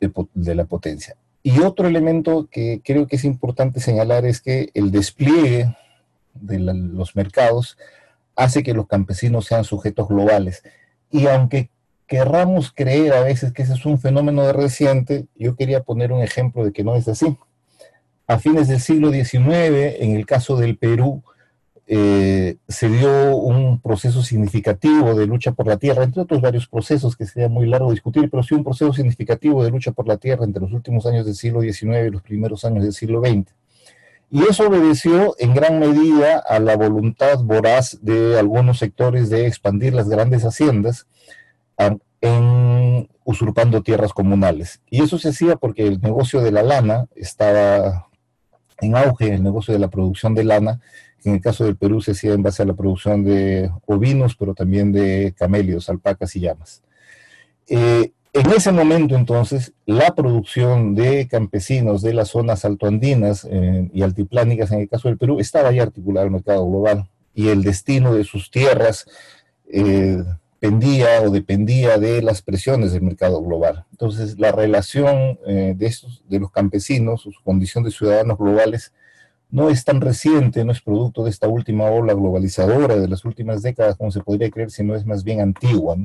de, 0.00 0.54
la 0.54 0.64
potencia. 0.64 1.14
Y 1.42 1.60
otro 1.60 1.86
elemento 1.86 2.48
que 2.50 2.80
creo 2.82 3.06
que 3.06 3.16
es 3.16 3.24
importante 3.24 3.80
señalar 3.80 4.24
es 4.24 4.40
que 4.40 4.70
el 4.72 4.90
despliegue 4.90 5.76
de 6.32 6.58
los 6.58 7.16
mercados 7.16 7.76
hace 8.34 8.62
que 8.62 8.72
los 8.72 8.86
campesinos 8.86 9.44
sean 9.44 9.64
sujetos 9.64 10.08
globales. 10.08 10.62
Y 11.10 11.26
aunque 11.26 11.68
querramos 12.06 12.72
creer 12.72 13.12
a 13.14 13.22
veces 13.22 13.52
que 13.52 13.62
ese 13.62 13.74
es 13.74 13.86
un 13.86 13.98
fenómeno 13.98 14.52
reciente, 14.52 15.26
yo 15.36 15.56
quería 15.56 15.82
poner 15.82 16.12
un 16.12 16.22
ejemplo 16.22 16.64
de 16.64 16.72
que 16.72 16.84
no 16.84 16.94
es 16.94 17.08
así. 17.08 17.36
A 18.26 18.38
fines 18.38 18.68
del 18.68 18.80
siglo 18.80 19.10
XIX, 19.10 20.00
en 20.00 20.16
el 20.16 20.26
caso 20.26 20.56
del 20.56 20.76
Perú, 20.76 21.22
eh, 21.86 22.56
se 22.66 22.88
dio 22.88 23.36
un 23.36 23.78
proceso 23.78 24.22
significativo 24.22 25.14
de 25.14 25.26
lucha 25.26 25.52
por 25.52 25.66
la 25.66 25.76
tierra, 25.76 26.04
entre 26.04 26.22
otros 26.22 26.40
varios 26.40 26.66
procesos 26.66 27.14
que 27.16 27.26
sería 27.26 27.48
muy 27.48 27.66
largo 27.66 27.90
discutir, 27.90 28.30
pero 28.30 28.42
sí 28.42 28.54
un 28.54 28.64
proceso 28.64 28.92
significativo 28.94 29.62
de 29.62 29.70
lucha 29.70 29.92
por 29.92 30.08
la 30.08 30.16
tierra 30.16 30.44
entre 30.44 30.62
los 30.62 30.72
últimos 30.72 31.04
años 31.04 31.26
del 31.26 31.34
siglo 31.34 31.60
XIX 31.60 32.06
y 32.06 32.10
los 32.10 32.22
primeros 32.22 32.64
años 32.64 32.84
del 32.84 32.94
siglo 32.94 33.20
XX. 33.20 33.52
Y 34.30 34.42
eso 34.44 34.66
obedeció 34.66 35.36
en 35.38 35.54
gran 35.54 35.78
medida 35.78 36.38
a 36.38 36.58
la 36.58 36.76
voluntad 36.76 37.38
voraz 37.40 37.98
de 38.00 38.38
algunos 38.38 38.78
sectores 38.78 39.28
de 39.28 39.46
expandir 39.46 39.92
las 39.92 40.08
grandes 40.08 40.42
haciendas, 40.44 41.06
usurpando 43.24 43.82
tierras 43.82 44.12
comunales. 44.12 44.80
Y 44.90 45.02
eso 45.02 45.18
se 45.18 45.30
hacía 45.30 45.56
porque 45.56 45.86
el 45.86 46.00
negocio 46.00 46.40
de 46.40 46.52
la 46.52 46.62
lana 46.62 47.06
estaba 47.14 48.08
en 48.80 48.96
auge, 48.96 49.34
el 49.34 49.42
negocio 49.42 49.72
de 49.72 49.80
la 49.80 49.88
producción 49.88 50.34
de 50.34 50.44
lana, 50.44 50.80
que 51.22 51.30
en 51.30 51.36
el 51.36 51.40
caso 51.40 51.64
del 51.64 51.76
Perú 51.76 52.00
se 52.00 52.12
hacía 52.12 52.32
en 52.32 52.42
base 52.42 52.62
a 52.62 52.66
la 52.66 52.74
producción 52.74 53.24
de 53.24 53.70
ovinos, 53.86 54.36
pero 54.36 54.54
también 54.54 54.92
de 54.92 55.34
camelios, 55.36 55.88
alpacas 55.88 56.34
y 56.36 56.40
llamas. 56.40 56.82
Eh, 57.66 58.12
en 58.34 58.50
ese 58.50 58.72
momento 58.72 59.14
entonces, 59.14 59.72
la 59.86 60.14
producción 60.14 60.94
de 60.94 61.28
campesinos 61.28 62.02
de 62.02 62.14
las 62.14 62.30
zonas 62.30 62.64
altoandinas 62.64 63.46
eh, 63.48 63.88
y 63.92 64.02
altiplánicas, 64.02 64.72
en 64.72 64.80
el 64.80 64.88
caso 64.88 65.08
del 65.08 65.18
Perú, 65.18 65.38
estaba 65.38 65.70
ya 65.70 65.84
articulada 65.84 66.26
al 66.26 66.32
mercado 66.32 66.68
global 66.68 67.08
y 67.32 67.48
el 67.48 67.62
destino 67.62 68.12
de 68.12 68.24
sus 68.24 68.50
tierras 68.50 69.06
eh, 69.72 70.22
dependía 70.64 71.20
o 71.20 71.30
dependía 71.30 71.98
de 71.98 72.22
las 72.22 72.40
presiones 72.40 72.92
del 72.92 73.02
mercado 73.02 73.42
global. 73.42 73.84
Entonces, 73.90 74.38
la 74.38 74.50
relación 74.50 75.38
eh, 75.46 75.74
de, 75.76 75.86
estos, 75.86 76.22
de 76.26 76.40
los 76.40 76.50
campesinos, 76.50 77.20
su 77.20 77.32
condición 77.44 77.84
de 77.84 77.90
ciudadanos 77.90 78.38
globales, 78.38 78.94
no 79.50 79.68
es 79.68 79.84
tan 79.84 80.00
reciente, 80.00 80.64
no 80.64 80.72
es 80.72 80.80
producto 80.80 81.22
de 81.22 81.30
esta 81.30 81.48
última 81.48 81.84
ola 81.90 82.14
globalizadora 82.14 82.96
de 82.96 83.08
las 83.08 83.26
últimas 83.26 83.60
décadas, 83.60 83.96
como 83.96 84.10
se 84.10 84.20
podría 84.20 84.50
creer, 84.50 84.70
sino 84.70 84.94
es 84.94 85.04
más 85.04 85.22
bien 85.22 85.40
antigua. 85.40 85.96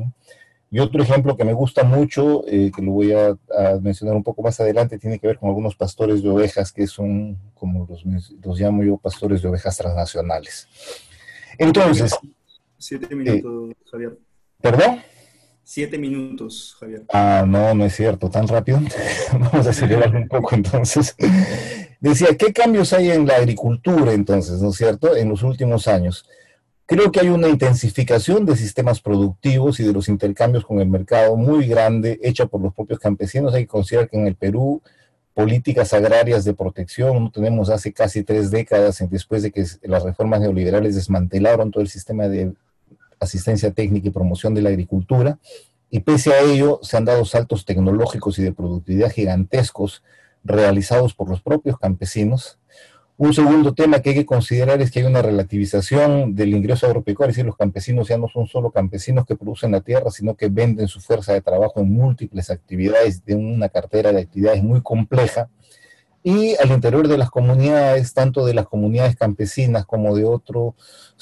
Y 0.69 0.79
otro 0.79 1.01
ejemplo 1.01 1.37
que 1.37 1.45
me 1.45 1.53
gusta 1.53 1.85
mucho, 1.85 2.43
eh, 2.45 2.69
que 2.75 2.81
lo 2.81 2.91
voy 2.91 3.13
a, 3.13 3.37
mencionar 3.81 4.15
un 4.17 4.23
poco 4.23 4.41
más 4.41 4.59
adelante, 4.59 4.99
tiene 4.99 5.19
que 5.19 5.27
ver 5.27 5.37
con 5.37 5.47
algunos 5.47 5.75
pastores 5.75 6.21
de 6.21 6.29
ovejas 6.29 6.73
que 6.73 6.85
son, 6.85 7.37
como 7.53 7.87
los, 7.87 8.03
los 8.43 8.59
llamo 8.59 8.83
yo, 8.83 8.97
pastores 8.97 9.41
de 9.41 9.47
ovejas 9.47 9.77
transnacionales. 9.77 10.67
Entonces... 11.57 12.13
Siete 12.77 13.13
minutos, 13.13 13.75
Javier. 13.91 14.17
¿Perdón? 14.61 15.01
Siete 15.63 15.97
minutos, 15.97 16.75
Javier. 16.79 17.03
Ah, 17.13 17.45
no, 17.47 17.73
no 17.73 17.85
es 17.85 17.95
cierto, 17.95 18.29
tan 18.29 18.47
rápido. 18.47 18.79
Vamos 19.31 19.67
a 19.67 19.69
acelerar 19.69 20.15
un 20.15 20.27
poco 20.27 20.55
entonces. 20.55 21.15
Decía, 21.99 22.35
¿qué 22.37 22.51
cambios 22.51 22.91
hay 22.91 23.11
en 23.11 23.27
la 23.27 23.35
agricultura 23.35 24.13
entonces, 24.13 24.61
no 24.61 24.69
es 24.69 24.77
cierto, 24.77 25.15
en 25.15 25.29
los 25.29 25.43
últimos 25.43 25.87
años? 25.87 26.25
Creo 26.85 27.11
que 27.11 27.19
hay 27.19 27.29
una 27.29 27.47
intensificación 27.47 28.45
de 28.45 28.55
sistemas 28.55 28.99
productivos 28.99 29.79
y 29.79 29.83
de 29.83 29.93
los 29.93 30.09
intercambios 30.09 30.65
con 30.65 30.81
el 30.81 30.89
mercado 30.89 31.35
muy 31.35 31.67
grande, 31.67 32.19
hecha 32.23 32.47
por 32.47 32.61
los 32.61 32.73
propios 32.73 32.99
campesinos. 32.99 33.53
Hay 33.53 33.63
que 33.63 33.67
considerar 33.67 34.09
que 34.09 34.17
en 34.17 34.25
el 34.25 34.35
Perú 34.35 34.81
políticas 35.35 35.93
agrarias 35.93 36.43
de 36.43 36.55
protección 36.55 37.23
no 37.23 37.31
tenemos 37.31 37.69
hace 37.69 37.93
casi 37.93 38.23
tres 38.23 38.49
décadas, 38.49 39.03
después 39.09 39.43
de 39.43 39.51
que 39.51 39.63
las 39.83 40.03
reformas 40.03 40.41
neoliberales 40.41 40.95
desmantelaron 40.95 41.69
todo 41.69 41.83
el 41.83 41.89
sistema 41.89 42.27
de 42.27 42.53
asistencia 43.19 43.71
técnica 43.71 44.07
y 44.07 44.11
promoción 44.11 44.53
de 44.53 44.61
la 44.61 44.69
agricultura, 44.69 45.39
y 45.89 46.01
pese 46.01 46.33
a 46.33 46.41
ello 46.41 46.79
se 46.83 46.97
han 46.97 47.05
dado 47.05 47.25
saltos 47.25 47.65
tecnológicos 47.65 48.37
y 48.39 48.43
de 48.43 48.53
productividad 48.53 49.11
gigantescos 49.11 50.03
realizados 50.43 51.13
por 51.13 51.29
los 51.29 51.41
propios 51.41 51.77
campesinos. 51.79 52.59
Un 53.17 53.33
segundo 53.33 53.73
tema 53.73 53.99
que 53.99 54.11
hay 54.11 54.15
que 54.15 54.25
considerar 54.25 54.81
es 54.81 54.91
que 54.91 54.99
hay 54.99 55.05
una 55.05 55.21
relativización 55.21 56.35
del 56.35 56.53
ingreso 56.55 56.85
agropecuario, 56.85 57.31
es 57.31 57.35
decir, 57.35 57.45
los 57.45 57.57
campesinos 57.57 58.07
ya 58.07 58.17
no 58.17 58.29
son 58.29 58.47
solo 58.47 58.71
campesinos 58.71 59.25
que 59.25 59.35
producen 59.35 59.71
la 59.71 59.81
tierra, 59.81 60.09
sino 60.09 60.35
que 60.35 60.47
venden 60.47 60.87
su 60.87 61.01
fuerza 61.01 61.33
de 61.33 61.41
trabajo 61.41 61.81
en 61.81 61.91
múltiples 61.91 62.49
actividades, 62.49 63.25
de 63.25 63.35
una 63.35 63.67
cartera 63.67 64.13
de 64.13 64.21
actividades 64.21 64.63
muy 64.63 64.81
compleja, 64.81 65.49
y 66.23 66.55
al 66.55 66.71
interior 66.71 67.07
de 67.07 67.17
las 67.17 67.29
comunidades, 67.29 68.13
tanto 68.13 68.45
de 68.45 68.53
las 68.53 68.67
comunidades 68.67 69.15
campesinas 69.15 69.85
como 69.85 70.15
de 70.15 70.25
otros 70.25 70.73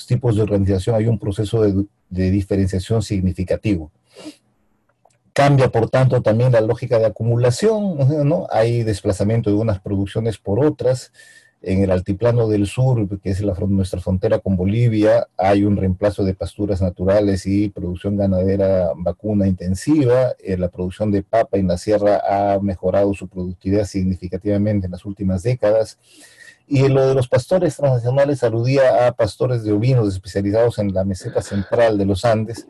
tipos 0.07 0.36
de 0.36 0.41
organización, 0.41 0.95
hay 0.95 1.07
un 1.07 1.19
proceso 1.19 1.62
de, 1.62 1.86
diferenciación 2.10 3.01
significativo. 3.01 3.91
Cambia, 5.34 5.69
por 5.69 5.89
tanto, 5.89 6.22
también 6.22 6.51
la 6.51 6.61
lógica 6.61 6.97
de 6.97 7.05
acumulación, 7.05 8.28
¿no? 8.28 8.47
Hay 8.49 8.84
desplazamiento 8.84 9.51
de 9.51 9.57
unas 9.57 9.80
producciones 9.80 10.39
por 10.39 10.63
otras, 10.65 11.11
en 11.62 11.82
el 11.84 11.91
altiplano 11.91 12.47
del 12.47 12.68
sur, 12.68 13.20
que 13.20 13.32
es 13.32 13.41
nuestra 13.41 13.99
frontera 13.99 14.39
con 14.39 14.55
Bolivia, 14.55 15.28
hay 15.38 15.64
un 15.64 15.76
reemplazo 15.76 16.24
de 16.24 16.36
pasturas 16.36 16.82
naturales 16.82 17.45
y 17.45 17.70
producción 17.70 18.16
ganadera 18.16 18.91
vacuna 18.95 19.47
intensiva. 19.47 20.34
Eh, 20.39 20.58
la 20.58 20.70
producción 20.70 21.12
de 21.12 21.24
papa 21.24 21.58
en 21.58 21.68
la 21.68 21.78
sierra 21.78 22.22
ha 22.28 22.60
mejorado 22.60 23.14
su 23.14 23.28
productividad 23.28 23.86
significativamente 23.86 24.86
en 24.86 24.91
las 24.91 25.05
últimas 25.05 25.43
décadas. 25.43 25.97
Y 26.68 26.88
lo 26.89 27.08
de 27.08 27.16
los 27.16 27.28
pastores 27.28 27.78
transnacionales 27.78 28.43
aludía 28.43 29.08
a 29.08 29.14
pastores 29.14 29.64
de 29.64 29.72
ovinos 29.72 30.14
especializados 30.14 30.80
en 30.80 30.93
la 30.93 31.05
meseta 31.05 31.41
central 31.41 31.97
de 31.97 32.05
los 32.05 32.26
Andes, 32.26 32.68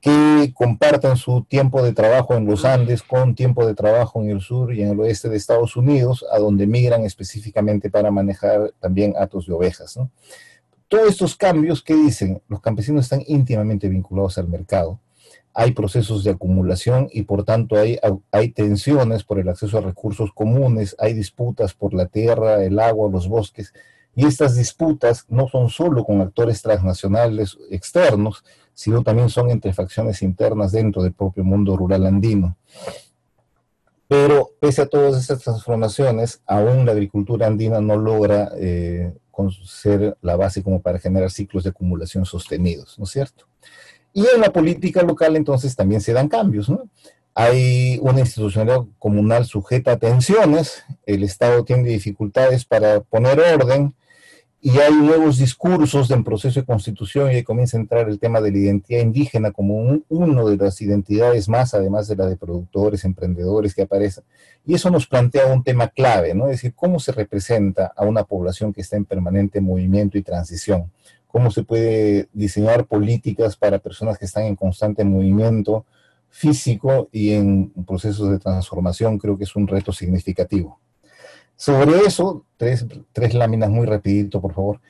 que 0.00 0.52
comparten 0.54 1.16
su 1.16 1.44
tiempo 1.44 1.82
de 1.82 1.92
trabajo 1.92 2.34
en 2.34 2.46
los 2.46 2.64
Andes 2.64 3.02
con 3.02 3.34
tiempo 3.34 3.66
de 3.66 3.74
trabajo 3.74 4.22
en 4.22 4.30
el 4.30 4.40
sur 4.40 4.72
y 4.72 4.82
en 4.82 4.90
el 4.90 5.00
oeste 5.00 5.28
de 5.28 5.36
Estados 5.36 5.76
Unidos, 5.76 6.24
a 6.32 6.38
donde 6.38 6.66
migran 6.66 7.04
específicamente 7.04 7.90
para 7.90 8.10
manejar 8.10 8.72
también 8.78 9.14
atos 9.18 9.46
de 9.46 9.54
ovejas. 9.54 9.98
todos 10.86 11.08
estos 11.08 11.36
cambios, 11.36 11.82
¿qué 11.82 11.94
dicen? 11.94 12.40
Los 12.48 12.60
campesinos 12.60 13.04
están 13.04 13.22
íntimamente 13.26 13.88
vinculados 13.88 14.38
al 14.38 14.48
mercado. 14.48 15.00
Hay 15.52 15.72
procesos 15.72 16.22
de 16.22 16.30
acumulación 16.30 17.08
y 17.10 17.22
por 17.22 17.44
tanto 17.44 17.76
hay, 17.76 17.98
hay 18.30 18.50
tensiones 18.50 19.24
por 19.24 19.40
el 19.40 19.48
acceso 19.48 19.78
a 19.78 19.80
recursos 19.80 20.32
comunes, 20.32 20.94
hay 21.00 21.14
disputas 21.14 21.74
por 21.74 21.92
la 21.92 22.06
tierra, 22.06 22.62
el 22.62 22.78
agua, 22.78 23.10
los 23.10 23.26
bosques. 23.26 23.72
Y 24.14 24.24
estas 24.26 24.54
disputas 24.54 25.26
no 25.28 25.48
son 25.48 25.68
solo 25.68 26.04
con 26.04 26.20
actores 26.20 26.62
transnacionales 26.62 27.58
externos, 27.70 28.44
sino 28.78 29.02
también 29.02 29.28
son 29.28 29.50
entre 29.50 29.72
facciones 29.72 30.22
internas 30.22 30.70
dentro 30.70 31.02
del 31.02 31.12
propio 31.12 31.42
mundo 31.42 31.76
rural 31.76 32.06
andino. 32.06 32.56
Pero 34.06 34.50
pese 34.60 34.82
a 34.82 34.86
todas 34.86 35.20
estas 35.20 35.42
transformaciones, 35.42 36.42
aún 36.46 36.86
la 36.86 36.92
agricultura 36.92 37.48
andina 37.48 37.80
no 37.80 37.96
logra 37.96 38.52
eh, 38.56 39.12
ser 39.64 40.16
la 40.22 40.36
base 40.36 40.62
como 40.62 40.80
para 40.80 41.00
generar 41.00 41.32
ciclos 41.32 41.64
de 41.64 41.70
acumulación 41.70 42.24
sostenidos, 42.24 42.96
¿no 43.00 43.04
es 43.04 43.10
cierto? 43.10 43.48
Y 44.12 44.24
en 44.32 44.40
la 44.40 44.52
política 44.52 45.02
local 45.02 45.34
entonces 45.34 45.74
también 45.74 46.00
se 46.00 46.12
dan 46.12 46.28
cambios, 46.28 46.70
¿no? 46.70 46.88
Hay 47.34 47.98
una 48.00 48.20
institucionalidad 48.20 48.84
comunal 49.00 49.44
sujeta 49.44 49.90
a 49.90 49.98
tensiones, 49.98 50.84
el 51.04 51.24
Estado 51.24 51.64
tiene 51.64 51.88
dificultades 51.88 52.64
para 52.64 53.00
poner 53.00 53.40
orden, 53.40 53.96
y 54.60 54.76
hay 54.78 54.92
nuevos 54.92 55.38
discursos 55.38 56.10
en 56.10 56.24
proceso 56.24 56.58
de 56.58 56.66
constitución 56.66 57.30
y 57.30 57.36
ahí 57.36 57.42
comienza 57.44 57.76
a 57.76 57.80
entrar 57.80 58.08
el 58.08 58.18
tema 58.18 58.40
de 58.40 58.50
la 58.50 58.58
identidad 58.58 59.00
indígena 59.00 59.52
como 59.52 59.76
un, 59.76 60.04
uno 60.08 60.48
de 60.48 60.56
las 60.56 60.80
identidades 60.80 61.48
más, 61.48 61.74
además 61.74 62.08
de 62.08 62.16
la 62.16 62.26
de 62.26 62.36
productores, 62.36 63.04
emprendedores 63.04 63.72
que 63.72 63.82
aparecen. 63.82 64.24
Y 64.66 64.74
eso 64.74 64.90
nos 64.90 65.06
plantea 65.06 65.46
un 65.46 65.62
tema 65.62 65.86
clave, 65.88 66.34
¿no? 66.34 66.46
Es 66.46 66.56
decir, 66.56 66.74
cómo 66.74 66.98
se 66.98 67.12
representa 67.12 67.92
a 67.96 68.04
una 68.04 68.24
población 68.24 68.72
que 68.72 68.80
está 68.80 68.96
en 68.96 69.04
permanente 69.04 69.60
movimiento 69.60 70.18
y 70.18 70.22
transición. 70.22 70.90
Cómo 71.28 71.52
se 71.52 71.62
puede 71.62 72.28
diseñar 72.32 72.86
políticas 72.86 73.56
para 73.56 73.78
personas 73.78 74.18
que 74.18 74.24
están 74.24 74.44
en 74.44 74.56
constante 74.56 75.04
movimiento 75.04 75.86
físico 76.30 77.08
y 77.12 77.32
en 77.32 77.70
procesos 77.86 78.30
de 78.30 78.38
transformación, 78.38 79.18
creo 79.18 79.38
que 79.38 79.44
es 79.44 79.54
un 79.54 79.68
reto 79.68 79.92
significativo. 79.92 80.80
Sobre 81.58 81.98
eso, 82.06 82.44
tres, 82.56 82.86
tres 83.12 83.34
láminas 83.34 83.68
muy 83.68 83.84
rapidito, 83.84 84.40
por 84.40 84.54
favor. 84.54 84.80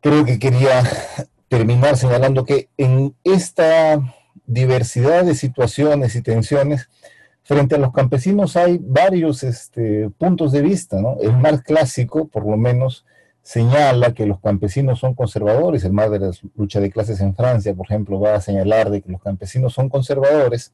Creo 0.00 0.24
que 0.24 0.40
quería 0.40 0.82
terminar 1.48 1.96
señalando 1.96 2.44
que 2.44 2.68
en 2.76 3.14
esta 3.22 4.02
diversidad 4.44 5.24
de 5.24 5.36
situaciones 5.36 6.16
y 6.16 6.22
tensiones, 6.22 6.90
frente 7.44 7.76
a 7.76 7.78
los 7.78 7.92
campesinos 7.92 8.56
hay 8.56 8.80
varios 8.82 9.44
este, 9.44 10.10
puntos 10.18 10.50
de 10.50 10.62
vista, 10.62 11.00
¿no? 11.00 11.16
El 11.20 11.36
más 11.36 11.62
clásico, 11.62 12.26
por 12.26 12.44
lo 12.44 12.56
menos, 12.56 13.06
señala 13.42 14.12
que 14.12 14.26
los 14.26 14.40
campesinos 14.40 14.98
son 14.98 15.14
conservadores, 15.14 15.84
el 15.84 15.92
más 15.92 16.10
de 16.10 16.18
la 16.18 16.32
lucha 16.56 16.80
de 16.80 16.90
clases 16.90 17.20
en 17.20 17.36
Francia, 17.36 17.72
por 17.72 17.86
ejemplo, 17.86 18.18
va 18.18 18.34
a 18.34 18.40
señalar 18.40 18.90
de 18.90 19.00
que 19.00 19.12
los 19.12 19.22
campesinos 19.22 19.74
son 19.74 19.88
conservadores, 19.88 20.72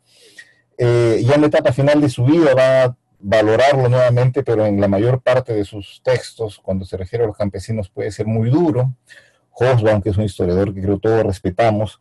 eh, 0.78 1.22
ya 1.26 1.34
en 1.34 1.42
la 1.42 1.46
etapa 1.48 1.72
final 1.72 2.00
de 2.00 2.08
su 2.08 2.24
vida 2.24 2.54
va 2.54 2.84
a 2.84 2.96
valorarlo 3.18 3.88
nuevamente, 3.88 4.42
pero 4.42 4.66
en 4.66 4.80
la 4.80 4.88
mayor 4.88 5.20
parte 5.20 5.54
de 5.54 5.64
sus 5.64 6.00
textos, 6.02 6.58
cuando 6.62 6.84
se 6.84 6.96
refiere 6.96 7.24
a 7.24 7.28
los 7.28 7.36
campesinos, 7.36 7.88
puede 7.88 8.10
ser 8.10 8.26
muy 8.26 8.50
duro. 8.50 8.94
Hobsbawm, 9.50 10.02
que 10.02 10.10
es 10.10 10.16
un 10.16 10.24
historiador 10.24 10.74
que 10.74 10.82
creo 10.82 10.98
todos 10.98 11.24
respetamos, 11.24 12.00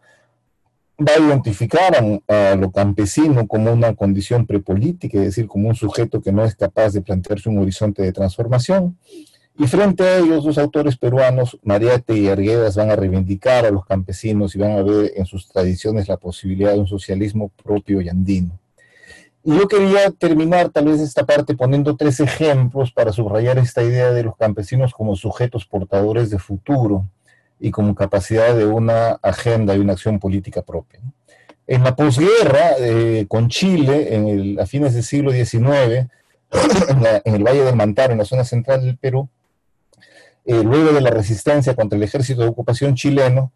va 0.99 1.13
a 1.13 1.19
identificar 1.19 1.95
a, 2.27 2.55
lo 2.55 2.71
campesino 2.71 3.47
como 3.47 3.71
una 3.71 3.95
condición 3.95 4.45
prepolítica, 4.45 5.17
es 5.19 5.25
decir, 5.25 5.47
como 5.47 5.69
un 5.69 5.75
sujeto 5.75 6.21
que 6.21 6.31
no 6.31 6.43
es 6.43 6.55
capaz 6.55 6.93
de 6.93 7.01
plantearse 7.01 7.49
un 7.49 7.59
horizonte 7.59 8.01
de 8.01 8.11
transformación. 8.11 8.97
Y 9.57 9.67
frente 9.67 10.03
a 10.03 10.17
ellos, 10.17 10.43
los 10.43 10.57
autores 10.57 10.97
peruanos, 10.97 11.57
Mariate 11.63 12.17
y 12.17 12.27
Arguedas, 12.27 12.75
van 12.75 12.91
a 12.91 12.95
reivindicar 12.95 13.65
a 13.65 13.71
los 13.71 13.85
campesinos 13.85 14.53
y 14.55 14.59
van 14.59 14.71
a 14.71 14.83
ver 14.83 15.13
en 15.15 15.25
sus 15.25 15.47
tradiciones 15.47 16.09
la 16.09 16.17
posibilidad 16.17 16.73
de 16.73 16.79
un 16.79 16.87
socialismo 16.87 17.49
propio 17.63 18.01
y 18.01 18.09
andino. 18.09 18.59
Yo 19.47 19.67
quería 19.67 20.09
terminar 20.09 20.69
tal 20.69 20.85
vez 20.85 20.99
esta 20.99 21.23
parte 21.23 21.53
poniendo 21.53 21.95
tres 21.95 22.19
ejemplos 22.19 22.91
para 22.91 23.13
subrayar 23.13 23.59
esta 23.59 23.83
idea 23.83 24.11
de 24.11 24.23
los 24.23 24.35
campesinos 24.35 24.91
como 24.91 25.15
sujetos 25.15 25.67
portadores 25.67 26.31
de 26.31 26.39
futuro 26.39 27.07
y 27.59 27.69
como 27.69 27.93
capacidad 27.93 28.55
de 28.55 28.65
una 28.65 29.19
agenda 29.21 29.75
y 29.75 29.79
una 29.79 29.93
acción 29.93 30.17
política 30.17 30.63
propia. 30.63 30.99
En 31.67 31.83
la 31.83 31.95
posguerra, 31.95 32.71
eh, 32.79 33.27
con 33.27 33.47
Chile, 33.49 34.15
en 34.15 34.27
el, 34.27 34.59
a 34.59 34.65
fines 34.65 34.95
del 34.95 35.03
siglo 35.03 35.31
XIX, 35.31 36.09
en, 37.23 37.35
el 37.35 37.43
Valle 37.43 37.65
del 37.65 37.75
Mantaro, 37.75 38.13
en 38.13 38.19
la 38.19 38.25
zona 38.25 38.45
central 38.45 38.81
del 38.81 38.97
Perú, 38.97 39.29
eh, 40.45 40.63
luego 40.63 40.91
de 40.91 41.01
la 41.01 41.11
resistencia 41.11 41.75
contra 41.75 41.97
el 41.97 42.03
ejército 42.03 42.41
de 42.41 42.47
ocupación 42.47 42.95
chileno, 42.95 43.51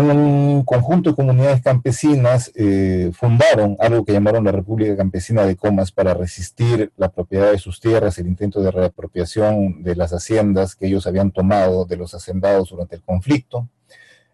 un 0.00 0.64
conjunto 0.64 1.10
de 1.10 1.16
comunidades 1.16 1.62
campesinas 1.62 2.50
eh, 2.56 3.12
fundaron 3.12 3.76
algo 3.78 4.04
que 4.04 4.12
llamaron 4.12 4.44
la 4.44 4.50
República 4.50 4.96
Campesina 4.96 5.44
de 5.44 5.56
Comas 5.56 5.92
para 5.92 6.14
resistir 6.14 6.90
la 6.96 7.10
propiedad 7.10 7.52
de 7.52 7.58
sus 7.58 7.80
tierras, 7.80 8.18
el 8.18 8.26
intento 8.26 8.60
de 8.60 8.72
reapropiación 8.72 9.84
de 9.84 9.94
las 9.94 10.12
haciendas 10.12 10.74
que 10.74 10.86
ellos 10.86 11.06
habían 11.06 11.30
tomado 11.30 11.84
de 11.84 11.96
los 11.96 12.12
hacendados 12.12 12.70
durante 12.70 12.96
el 12.96 13.02
conflicto. 13.02 13.68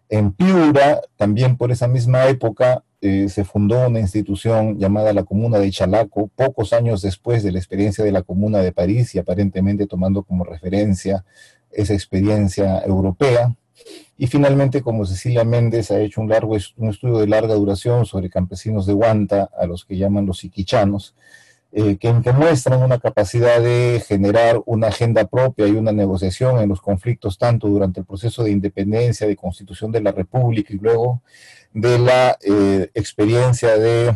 En 0.09 0.31
Piura, 0.31 1.01
también 1.15 1.57
por 1.57 1.71
esa 1.71 1.87
misma 1.87 2.25
época, 2.25 2.83
eh, 2.99 3.29
se 3.29 3.43
fundó 3.43 3.87
una 3.87 3.99
institución 3.99 4.79
llamada 4.79 5.13
la 5.13 5.23
Comuna 5.23 5.59
de 5.59 5.69
Chalaco, 5.69 6.29
pocos 6.35 6.73
años 6.73 7.03
después 7.03 7.43
de 7.43 7.51
la 7.51 7.59
experiencia 7.59 8.03
de 8.03 8.11
la 8.11 8.23
Comuna 8.23 8.59
de 8.59 8.71
París 8.71 9.13
y 9.13 9.19
aparentemente 9.19 9.85
tomando 9.85 10.23
como 10.23 10.43
referencia 10.43 11.23
esa 11.71 11.93
experiencia 11.93 12.81
europea 12.83 13.55
y 14.21 14.27
finalmente, 14.27 14.83
como 14.83 15.03
Cecilia 15.03 15.43
Méndez 15.43 15.89
ha 15.89 15.99
hecho 15.99 16.21
un, 16.21 16.29
largo, 16.29 16.55
un 16.77 16.89
estudio 16.91 17.17
de 17.17 17.25
larga 17.25 17.55
duración 17.55 18.05
sobre 18.05 18.29
campesinos 18.29 18.85
de 18.85 18.93
Huanta, 18.93 19.49
a 19.57 19.65
los 19.65 19.83
que 19.83 19.97
llaman 19.97 20.27
los 20.27 20.43
iquichanos, 20.43 21.15
eh, 21.71 21.97
que, 21.97 22.13
muestran 22.31 22.83
una 22.83 22.99
capacidad 22.99 23.59
de 23.59 23.99
generar 24.07 24.61
una 24.67 24.89
agenda 24.89 25.25
propia 25.25 25.67
y 25.67 25.71
una 25.71 25.91
negociación 25.91 26.59
en 26.59 26.69
los 26.69 26.81
conflictos, 26.81 27.39
tanto 27.39 27.67
durante 27.67 28.01
el 28.01 28.05
proceso 28.05 28.43
de 28.43 28.51
independencia, 28.51 29.25
de 29.25 29.35
constitución 29.35 29.91
de 29.91 30.01
la 30.01 30.11
República 30.11 30.71
y 30.71 30.77
luego 30.77 31.23
de 31.73 31.97
la 31.97 32.37
eh, 32.43 32.91
experiencia 32.93 33.75
de 33.75 34.15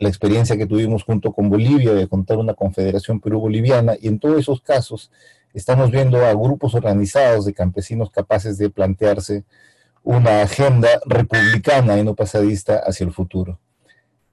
la 0.00 0.08
experiencia 0.08 0.56
que 0.56 0.66
tuvimos 0.66 1.04
junto 1.04 1.32
con 1.32 1.48
Bolivia 1.48 1.94
de 1.94 2.08
contar 2.08 2.38
una 2.38 2.54
confederación 2.54 3.20
perú-boliviana. 3.20 3.94
Y 4.00 4.08
en 4.08 4.18
todos 4.18 4.40
esos 4.40 4.60
casos 4.60 5.12
estamos 5.58 5.90
viendo 5.90 6.24
a 6.24 6.32
grupos 6.34 6.74
organizados 6.74 7.44
de 7.44 7.54
campesinos 7.54 8.10
capaces 8.10 8.58
de 8.58 8.70
plantearse 8.70 9.44
una 10.02 10.42
agenda 10.42 10.88
republicana 11.04 11.98
y 11.98 12.04
no 12.04 12.14
pasadista 12.14 12.78
hacia 12.78 13.04
el 13.04 13.12
futuro. 13.12 13.58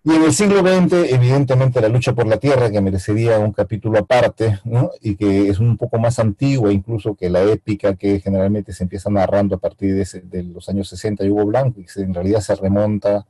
Y 0.06 0.12
en 0.12 0.24
el 0.24 0.34
siglo 0.34 0.60
XX, 0.60 1.14
evidentemente, 1.14 1.80
la 1.80 1.88
lucha 1.88 2.14
por 2.14 2.28
la 2.28 2.36
tierra, 2.36 2.70
que 2.70 2.82
merecería 2.82 3.40
un 3.40 3.54
capítulo 3.54 4.00
aparte, 4.00 4.60
y 5.02 5.16
que 5.16 5.48
es 5.48 5.60
un 5.60 5.78
poco 5.78 5.98
más 5.98 6.20
antigua 6.20 6.74
incluso 6.74 7.16
que 7.16 7.30
la 7.30 7.42
épica 7.44 7.96
que 7.96 8.20
generalmente 8.20 8.74
se 8.74 8.84
empieza 8.84 9.10
narrando 9.10 9.56
a 9.56 9.60
partir 9.60 9.96
de, 9.96 10.44
los 10.44 10.68
años 10.68 10.90
60 10.90 11.24
y 11.24 11.30
Hugo 11.30 11.46
Blanco, 11.46 11.80
y 11.80 11.86
que 11.86 12.02
en 12.02 12.14
realidad 12.14 12.42
se 12.42 12.54
remonta 12.56 13.26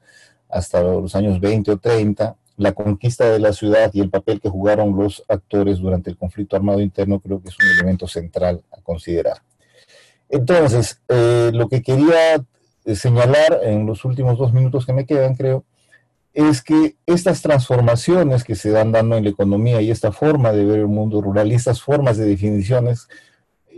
hasta 0.50 0.82
los 0.82 1.16
años 1.16 1.40
20 1.40 1.72
o 1.72 1.78
30, 1.78 2.36
la 2.58 2.74
conquista 2.74 3.30
de 3.30 3.40
la 3.40 3.54
ciudad 3.54 3.92
y 3.94 4.02
el 4.02 4.10
papel 4.10 4.40
que 4.40 4.50
jugaron 4.50 4.96
los 4.96 5.24
actores 5.28 5.80
durante 5.80 6.10
el 6.10 6.18
conflicto 6.18 6.56
armado 6.56 6.82
interno 6.82 7.20
creo 7.20 7.42
que 7.42 7.50
es 7.50 7.56
un 7.60 7.70
elemento 7.70 8.08
central 8.08 8.64
a 8.72 8.82
considerar. 8.82 9.38
Entonces, 10.30 11.02
eh, 11.10 11.52
lo 11.54 11.68
que 11.68 11.82
quería 11.82 12.36
eh, 12.86 12.96
señalar 12.96 13.60
en 13.64 13.86
los 13.86 14.06
últimos 14.06 14.38
dos 14.38 14.54
minutos 14.54 14.86
que 14.86 14.94
me 14.94 15.06
quedan, 15.06 15.36
creo, 15.36 15.64
es 16.34 16.64
que 16.64 16.96
estas 17.06 17.42
transformaciones 17.42 18.44
que 18.44 18.56
se 18.56 18.72
dan 18.72 18.92
dando 18.92 19.16
en 19.16 19.24
la 19.24 19.30
economía 19.30 19.82
y 19.82 19.92
esta 19.92 20.12
forma 20.12 20.52
de 20.52 20.66
ver 20.66 20.80
el 20.80 20.88
mundo 20.88 21.22
rural 21.22 21.52
y 21.52 21.56
estas 21.56 21.82
formas 21.82 22.18
de 22.18 22.26
definiciones, 22.26 23.08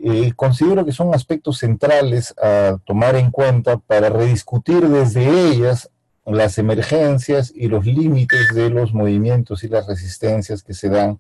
eh, 0.04 0.32
considero 0.36 0.86
que 0.86 0.92
son 0.92 1.14
aspectos 1.14 1.60
centrales 1.60 2.34
a 2.42 2.78
tomar 2.86 3.16
en 3.16 3.32
cuenta 3.32 3.78
para 3.78 4.10
rediscutir 4.10 4.88
desde 4.88 5.28
ellas 5.50 5.90
las 6.26 6.58
emergencias 6.58 7.52
y 7.56 7.68
los 7.68 7.86
límites 7.86 8.54
de 8.56 8.70
los 8.70 8.94
movimientos 8.94 9.64
y 9.64 9.68
las 9.68 9.88
resistencias 9.88 10.64
que 10.64 10.74
se 10.74 10.90
dan 10.90 11.20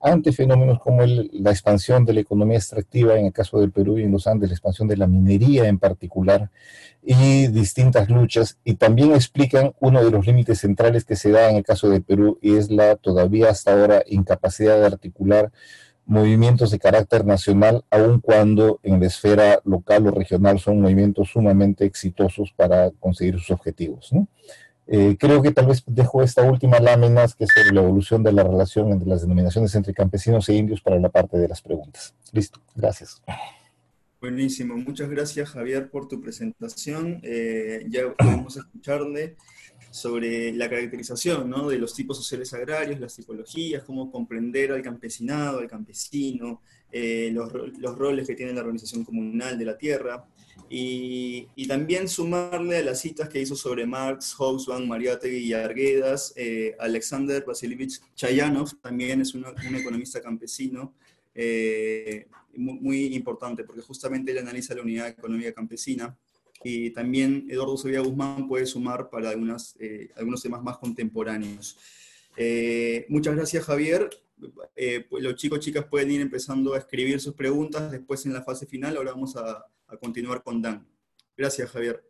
ante 0.00 0.32
fenómenos 0.32 0.78
como 0.80 1.02
la 1.04 1.50
expansión 1.50 2.04
de 2.04 2.12
la 2.12 2.20
economía 2.20 2.58
extractiva 2.58 3.18
en 3.18 3.26
el 3.26 3.32
caso 3.32 3.58
del 3.58 3.72
Perú 3.72 3.98
y 3.98 4.02
en 4.02 4.12
los 4.12 4.26
Andes, 4.26 4.50
la 4.50 4.54
expansión 4.54 4.88
de 4.88 4.96
la 4.96 5.06
minería 5.06 5.66
en 5.66 5.78
particular 5.78 6.50
y 7.02 7.46
distintas 7.48 8.08
luchas, 8.10 8.58
y 8.64 8.74
también 8.74 9.14
explican 9.14 9.72
uno 9.80 10.04
de 10.04 10.10
los 10.10 10.26
límites 10.26 10.60
centrales 10.60 11.04
que 11.04 11.16
se 11.16 11.30
da 11.30 11.48
en 11.50 11.56
el 11.56 11.64
caso 11.64 11.88
del 11.88 12.02
Perú 12.02 12.38
y 12.42 12.56
es 12.56 12.70
la 12.70 12.96
todavía 12.96 13.50
hasta 13.50 13.72
ahora 13.72 14.02
incapacidad 14.06 14.78
de 14.78 14.86
articular 14.86 15.52
movimientos 16.06 16.70
de 16.70 16.78
carácter 16.78 17.26
nacional, 17.26 17.84
aun 17.90 18.20
cuando 18.20 18.80
en 18.82 19.00
la 19.00 19.06
esfera 19.06 19.60
local 19.64 20.06
o 20.06 20.12
regional 20.12 20.58
son 20.58 20.80
movimientos 20.80 21.30
sumamente 21.30 21.84
exitosos 21.84 22.52
para 22.56 22.90
conseguir 22.92 23.38
sus 23.38 23.50
objetivos. 23.50 24.10
Eh, 24.86 25.16
creo 25.18 25.42
que 25.42 25.50
tal 25.50 25.66
vez 25.66 25.82
dejo 25.86 26.22
esta 26.22 26.42
última 26.42 26.78
lámina, 26.78 27.26
que 27.36 27.44
es 27.44 27.50
sobre 27.52 27.74
la 27.74 27.82
evolución 27.82 28.22
de 28.22 28.32
la 28.32 28.44
relación 28.44 28.92
entre 28.92 29.08
las 29.08 29.22
denominaciones 29.22 29.74
entre 29.74 29.92
campesinos 29.92 30.48
e 30.48 30.54
indios 30.54 30.80
para 30.80 31.00
la 31.00 31.08
parte 31.08 31.36
de 31.36 31.48
las 31.48 31.60
preguntas. 31.60 32.14
Listo, 32.32 32.60
gracias. 32.74 33.20
Buenísimo, 34.20 34.76
muchas 34.76 35.10
gracias 35.10 35.50
Javier 35.50 35.90
por 35.90 36.08
tu 36.08 36.20
presentación. 36.20 37.20
Eh, 37.22 37.84
ya 37.88 38.12
podemos 38.16 38.56
escucharle 38.56 39.36
sobre 39.96 40.52
la 40.52 40.68
caracterización 40.68 41.50
de 41.68 41.78
los 41.78 41.94
tipos 41.94 42.18
sociales 42.18 42.52
agrarios, 42.52 43.00
las 43.00 43.16
tipologías, 43.16 43.82
cómo 43.82 44.10
comprender 44.10 44.70
al 44.72 44.82
campesinado, 44.82 45.58
al 45.58 45.68
campesino, 45.68 46.60
eh, 46.92 47.30
los, 47.32 47.50
los, 47.78 47.98
roles 47.98 48.26
que 48.26 48.34
tiene 48.34 48.52
la 48.52 48.60
organización 48.60 49.04
comunal 49.04 49.58
de 49.58 49.64
la 49.64 49.78
tierra, 49.78 50.26
y, 50.68 51.48
y, 51.54 51.66
también 51.66 52.08
sumarle 52.08 52.78
a 52.78 52.82
las 52.82 53.00
citas 53.00 53.28
que 53.28 53.40
hizo 53.40 53.54
sobre 53.54 53.86
Marx, 53.86 54.34
Hobsbawm, 54.34 54.86
Mariátegui 54.86 55.38
y 55.38 55.52
Arguedas, 55.52 56.32
eh, 56.36 56.74
Alexander 56.78 57.44
Vasilievich 57.46 58.00
Chayanov, 58.14 58.74
también 58.80 59.20
es 59.20 59.34
un 59.34 59.44
economista 59.76 60.20
campesino, 60.20 60.94
eh, 61.34 62.26
muy, 62.56 62.78
muy, 62.80 63.14
importante, 63.14 63.64
porque 63.64 63.82
justamente 63.82 64.32
él 64.32 64.38
analiza 64.38 64.74
la 64.74 64.82
unidad 64.82 65.08
económica 65.08 65.52
campesina, 65.52 66.16
y 66.64 66.90
también 66.90 67.46
Eduardo 67.50 67.76
Sevilla 67.76 68.00
Guzmán 68.00 68.48
puede 68.48 68.66
sumar 68.66 69.10
para 69.10 69.30
algunas, 69.30 69.76
eh, 69.78 70.10
algunos 70.16 70.42
temas 70.42 70.62
más 70.62 70.78
contemporáneos. 70.78 71.78
Eh, 72.36 73.06
muchas 73.08 73.34
gracias, 73.34 73.64
Javier. 73.64 74.10
Eh, 74.74 75.06
pues 75.08 75.22
los 75.22 75.34
chicos 75.36 75.60
chicas 75.60 75.86
pueden 75.86 76.10
ir 76.10 76.20
empezando 76.20 76.74
a 76.74 76.78
escribir 76.78 77.20
sus 77.20 77.34
preguntas 77.34 77.90
después 77.90 78.26
en 78.26 78.34
la 78.34 78.42
fase 78.42 78.66
final. 78.66 78.96
Ahora 78.96 79.12
vamos 79.12 79.36
a, 79.36 79.66
a 79.88 79.96
continuar 79.96 80.42
con 80.42 80.60
Dan. 80.60 80.86
Gracias, 81.36 81.70
Javier. 81.70 82.02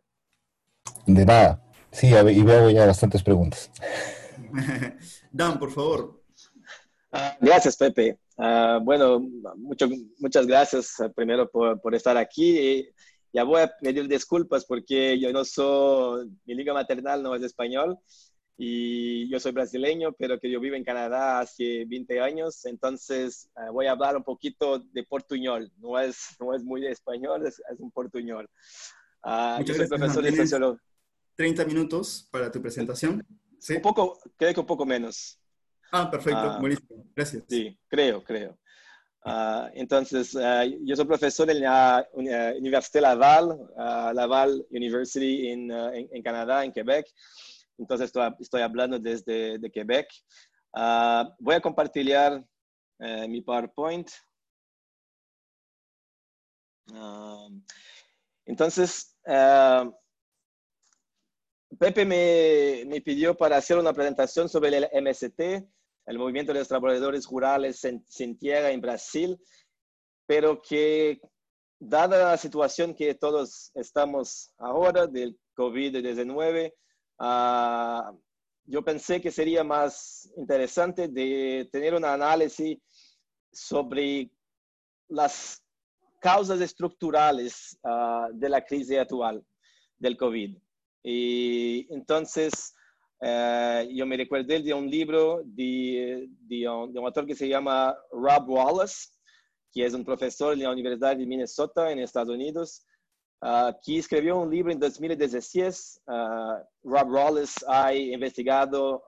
De 1.05 1.25
nada. 1.25 1.63
Sí, 1.91 2.07
y 2.07 2.43
veo 2.43 2.69
ya 2.69 2.85
bastantes 2.85 3.23
preguntas. 3.23 3.71
Dan, 5.31 5.57
por 5.57 5.71
favor. 5.71 6.21
Uh, 7.11 7.17
gracias, 7.39 7.77
Pepe. 7.77 8.19
Uh, 8.37 8.79
bueno, 8.83 9.19
mucho, 9.55 9.87
muchas 10.19 10.45
gracias 10.45 10.95
primero 11.15 11.49
por, 11.49 11.79
por, 11.81 11.95
estar 11.95 12.17
aquí. 12.17 12.87
Ya 13.33 13.43
voy 13.43 13.61
a 13.61 13.71
pedir 13.81 14.07
disculpas 14.07 14.65
porque 14.65 15.19
yo 15.19 15.31
no 15.31 15.43
soy, 15.45 16.29
mi 16.45 16.55
liga 16.55 16.73
maternal 16.73 17.21
no 17.21 17.35
es 17.35 17.43
español 17.43 17.99
y 18.57 19.29
yo 19.29 19.39
soy 19.39 19.51
brasileño, 19.51 20.13
pero 20.13 20.39
que 20.39 20.49
yo 20.49 20.59
vivo 20.59 20.75
en 20.75 20.83
Canadá 20.83 21.39
hace 21.39 21.85
20 21.85 22.19
años, 22.19 22.65
entonces 22.65 23.49
uh, 23.55 23.71
voy 23.71 23.85
a 23.85 23.91
hablar 23.91 24.17
un 24.17 24.23
poquito 24.23 24.79
de 24.79 25.03
portuñol, 25.03 25.71
no 25.77 25.99
es, 25.99 26.35
no 26.39 26.55
es 26.55 26.63
muy 26.63 26.81
de 26.81 26.91
español, 26.91 27.45
es, 27.45 27.61
es 27.71 27.79
un 27.79 27.91
portuñol. 27.91 28.49
Uh, 29.23 29.63
yo 29.63 29.75
soy 29.75 29.87
profesor 29.87 30.23
de 30.23 30.35
sociología. 30.35 30.83
30 31.35 31.65
minutos 31.65 32.27
para 32.31 32.51
tu 32.51 32.59
presentación. 32.59 33.23
¿Sí? 33.59 33.75
Un 33.75 33.81
poco, 33.81 34.19
creo 34.35 34.53
que 34.53 34.59
un 34.59 34.65
poco 34.65 34.85
menos. 34.85 35.39
Ah, 35.91 36.09
perfecto, 36.09 36.57
uh, 36.57 36.59
buenísimo, 36.59 37.05
gracias. 37.15 37.43
Sí, 37.47 37.77
creo, 37.87 38.23
creo. 38.23 38.57
Uh, 39.27 39.67
entonces, 39.73 40.33
uh, 40.35 40.63
yo 40.85 40.95
soy 40.95 41.03
profesor 41.03 41.49
en 41.51 41.59
la 41.59 42.07
Universidad 42.13 43.01
Laval, 43.01 43.51
uh, 43.51 44.13
Laval 44.13 44.65
University 44.71 45.49
en, 45.49 45.69
en, 45.69 46.07
en, 46.13 46.23
Canadá, 46.23 46.63
en 46.63 46.71
Quebec. 46.71 47.05
Entonces, 47.77 48.05
estoy, 48.05 48.33
estoy 48.39 48.61
hablando 48.61 48.97
desde 48.97 49.59
de 49.59 49.69
Quebec. 49.69 50.07
voy 51.39 51.55
a 51.55 51.59
compartir 51.61 52.07
mi 53.27 53.41
PowerPoint. 53.41 54.09
entonces, 58.45 59.13
Pepe 61.77 62.05
me, 62.05 62.83
me 62.87 63.01
pidió 63.01 63.35
para 63.35 63.57
hacer 63.57 63.77
una 63.77 63.91
presentación 63.91 64.47
sobre 64.47 64.77
el 64.77 64.89
MST, 65.03 65.67
el 66.07 66.17
movimiento 66.17 66.53
de 66.53 66.59
los 66.59 66.67
trabajadores 66.67 67.27
rurales 67.27 67.85
sin 68.07 68.39
tierra 68.39 68.71
en 68.71 68.81
Brasil, 68.81 69.37
pero 70.25 70.61
que 70.61 71.19
dada 71.79 72.31
la 72.31 72.37
situación 72.37 72.95
que 72.95 73.13
todos 73.13 73.71
estamos 73.75 74.51
ahora 74.57 75.05
del 75.05 75.37
COVID-19, 75.55 76.73
uh, 77.19 78.17
yo 78.65 78.83
pensé 78.83 79.21
que 79.21 79.31
sería 79.31 79.63
más 79.63 80.29
interesante 80.37 81.07
de 81.07 81.69
tener 81.71 81.93
un 81.93 82.05
análisis 82.05 82.77
sobre 83.51 84.31
las 85.09 85.61
causas 86.19 86.61
estructurales 86.61 87.77
uh, 87.83 88.33
de 88.33 88.49
la 88.49 88.63
crisis 88.63 88.97
actual 88.97 89.45
del 89.97 90.17
COVID. 90.17 90.57
Y 91.03 91.93
entonces, 91.93 92.73
Uh, 93.19 93.81
yo 93.89 94.05
me 94.05 94.15
recuerdo 94.15 94.59
de 94.59 94.73
un 94.75 94.87
libro 94.87 95.41
de, 95.43 96.29
de, 96.41 96.69
un, 96.69 96.93
de, 96.93 96.99
un, 96.99 97.05
autor 97.05 97.25
que 97.25 97.33
se 97.33 97.47
llama 97.47 97.97
Rob 98.11 98.47
Wallace, 98.47 99.09
que 99.73 99.85
es 99.85 99.95
un 99.95 100.05
profesor 100.05 100.55
de 100.55 100.63
la 100.63 100.71
Universidad 100.71 101.17
de 101.17 101.25
Minnesota 101.25 101.91
en 101.91 101.97
Estados 101.97 102.29
Unidos, 102.29 102.85
uh, 103.41 103.73
que 103.83 103.97
escribió 103.97 104.37
un 104.37 104.51
libro 104.51 104.71
en 104.71 104.79
2016. 104.79 106.01
Uh, 106.05 106.63
Rob 106.83 107.11
Wallace 107.11 107.55
ha 107.67 107.91
investigado 107.91 109.03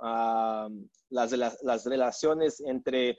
las, 1.12 1.32
las, 1.62 1.86
relaciones 1.86 2.62
entre 2.62 3.16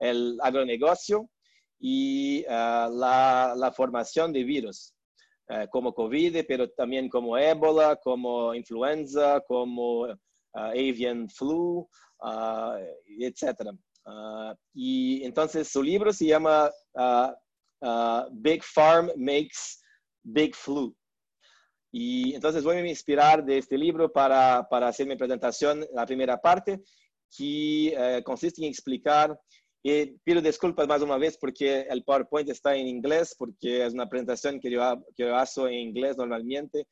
el 0.00 0.40
agronegocio 0.42 1.30
y 1.78 2.42
la, 2.48 3.54
la, 3.56 3.72
formación 3.72 4.32
de 4.32 4.42
virus. 4.42 4.92
como 5.70 5.94
COVID, 5.94 6.44
pero 6.48 6.68
también 6.70 7.08
como 7.08 7.38
ébola, 7.38 7.96
como 8.02 8.54
influenza, 8.54 9.40
como 9.46 10.08
Uh, 10.08 10.16
avian 10.52 11.28
flu, 11.28 11.88
uh, 12.20 12.76
etc. 13.18 13.70
Uh, 14.04 14.54
y 14.74 15.24
entonces 15.24 15.68
su 15.68 15.82
libro 15.82 16.12
se 16.12 16.26
llama 16.26 16.70
Big 18.32 18.62
Farm 18.62 19.10
Makes 19.16 19.80
Big 20.22 20.54
Flu. 20.54 20.94
Y 21.94 22.34
entonces 22.34 22.64
voy 22.64 22.76
a 22.76 22.86
inspirar 22.86 23.44
de 23.44 23.58
este 23.58 23.76
libro 23.76 24.10
para, 24.10 24.66
para 24.70 24.88
hacer 24.88 25.06
mi 25.06 25.16
presentación, 25.16 25.86
la 25.92 26.06
primera 26.06 26.40
parte, 26.40 26.82
que 27.36 27.94
uh, 27.96 28.22
consiste 28.22 28.62
en 28.62 28.68
explicar, 28.68 29.38
y 29.84 30.06
pido 30.24 30.40
disculpas 30.40 30.86
más 30.86 31.02
una 31.02 31.18
vez 31.18 31.36
porque 31.36 31.80
el 31.90 32.04
PowerPoint 32.04 32.48
está 32.48 32.76
en 32.76 32.86
inglés, 32.86 33.34
porque 33.36 33.84
es 33.84 33.92
una 33.92 34.08
presentación 34.08 34.60
que 34.60 34.70
yo, 34.70 34.80
que 35.16 35.24
yo 35.24 35.36
hago 35.36 35.66
en 35.66 35.74
inglés 35.74 36.16
normalmente. 36.16 36.86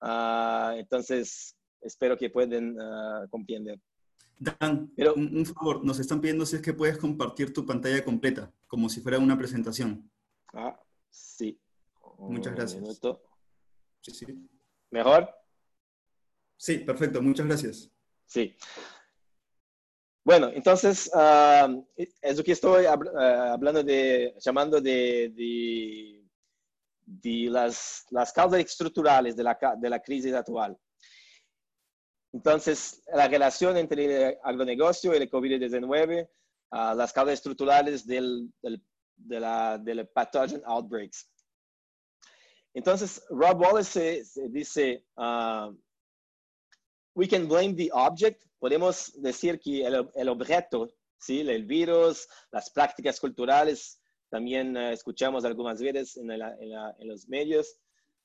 Uh, 0.00 0.72
entonces, 0.76 1.56
espero 1.82 2.16
que 2.16 2.30
puedan 2.30 2.78
uh, 2.78 3.28
comprender. 3.28 3.80
Dan, 4.38 4.92
Pero, 4.96 5.14
un, 5.14 5.36
un, 5.36 5.46
favor, 5.46 5.84
nos 5.84 5.98
están 5.98 6.20
pidiendo 6.20 6.44
si 6.46 6.56
es 6.56 6.62
que 6.62 6.72
puedes 6.72 6.98
compartir 6.98 7.52
tu 7.52 7.64
pantalla 7.64 8.02
completa, 8.02 8.52
como 8.66 8.88
si 8.88 9.00
fuera 9.00 9.18
una 9.18 9.38
presentación. 9.38 10.10
Ah, 10.52 10.80
sí. 11.10 11.60
Muchas 12.18 12.54
gracias. 12.54 13.00
Sí, 14.00 14.10
sí. 14.10 14.26
¿Mejor? 14.90 15.28
Sí, 16.56 16.78
perfecto, 16.78 17.22
muchas 17.22 17.46
gracias. 17.46 17.90
Sí. 18.26 18.56
Bueno, 20.24 20.48
entonces, 20.54 21.10
uh, 21.14 21.84
es 21.96 22.36
lo 22.36 22.44
que 22.44 22.52
estoy 22.52 22.84
uh, 22.84 23.18
hablando 23.18 23.82
de, 23.82 24.34
llamando 24.38 24.80
de, 24.80 25.32
de, 25.34 26.24
de 27.04 27.50
las, 27.50 28.06
las 28.10 28.32
causas 28.32 28.60
estructurales 28.60 29.34
de 29.34 29.42
la, 29.42 29.58
de 29.78 29.90
la 29.90 30.00
crisis 30.00 30.32
actual. 30.34 30.78
Entonces, 32.32 33.02
la 33.12 33.28
relación 33.28 33.76
entre 33.76 34.04
el 34.30 34.38
agronegocio 34.42 35.12
y 35.12 35.18
el 35.18 35.30
COVID-19, 35.30 36.28
uh, 36.72 36.96
las 36.96 37.12
causas 37.12 37.34
estructurales 37.34 38.06
del, 38.06 38.50
del, 38.62 38.82
de 39.16 39.40
la, 39.40 39.78
del 39.78 40.08
pathogen 40.08 40.62
outbreaks. 40.64 41.28
Entonces, 42.74 43.22
Rob 43.28 43.60
Wallace 43.60 44.24
dice, 44.48 45.04
uh, 45.16 45.76
we 47.14 47.28
can 47.28 47.46
blame 47.46 47.74
the 47.74 47.90
object, 47.92 48.42
podemos 48.58 49.12
decir 49.20 49.60
que 49.60 49.84
el, 49.84 50.10
el 50.14 50.28
objeto, 50.30 50.88
¿sí? 51.18 51.40
el 51.40 51.66
virus, 51.66 52.26
las 52.50 52.70
prácticas 52.70 53.20
culturales, 53.20 54.00
también 54.30 54.74
uh, 54.74 54.90
escuchamos 54.90 55.44
algunas 55.44 55.82
veces 55.82 56.16
en, 56.16 56.28
la, 56.28 56.56
en, 56.58 56.70
la, 56.70 56.96
en 56.98 57.08
los 57.08 57.28
medios, 57.28 57.78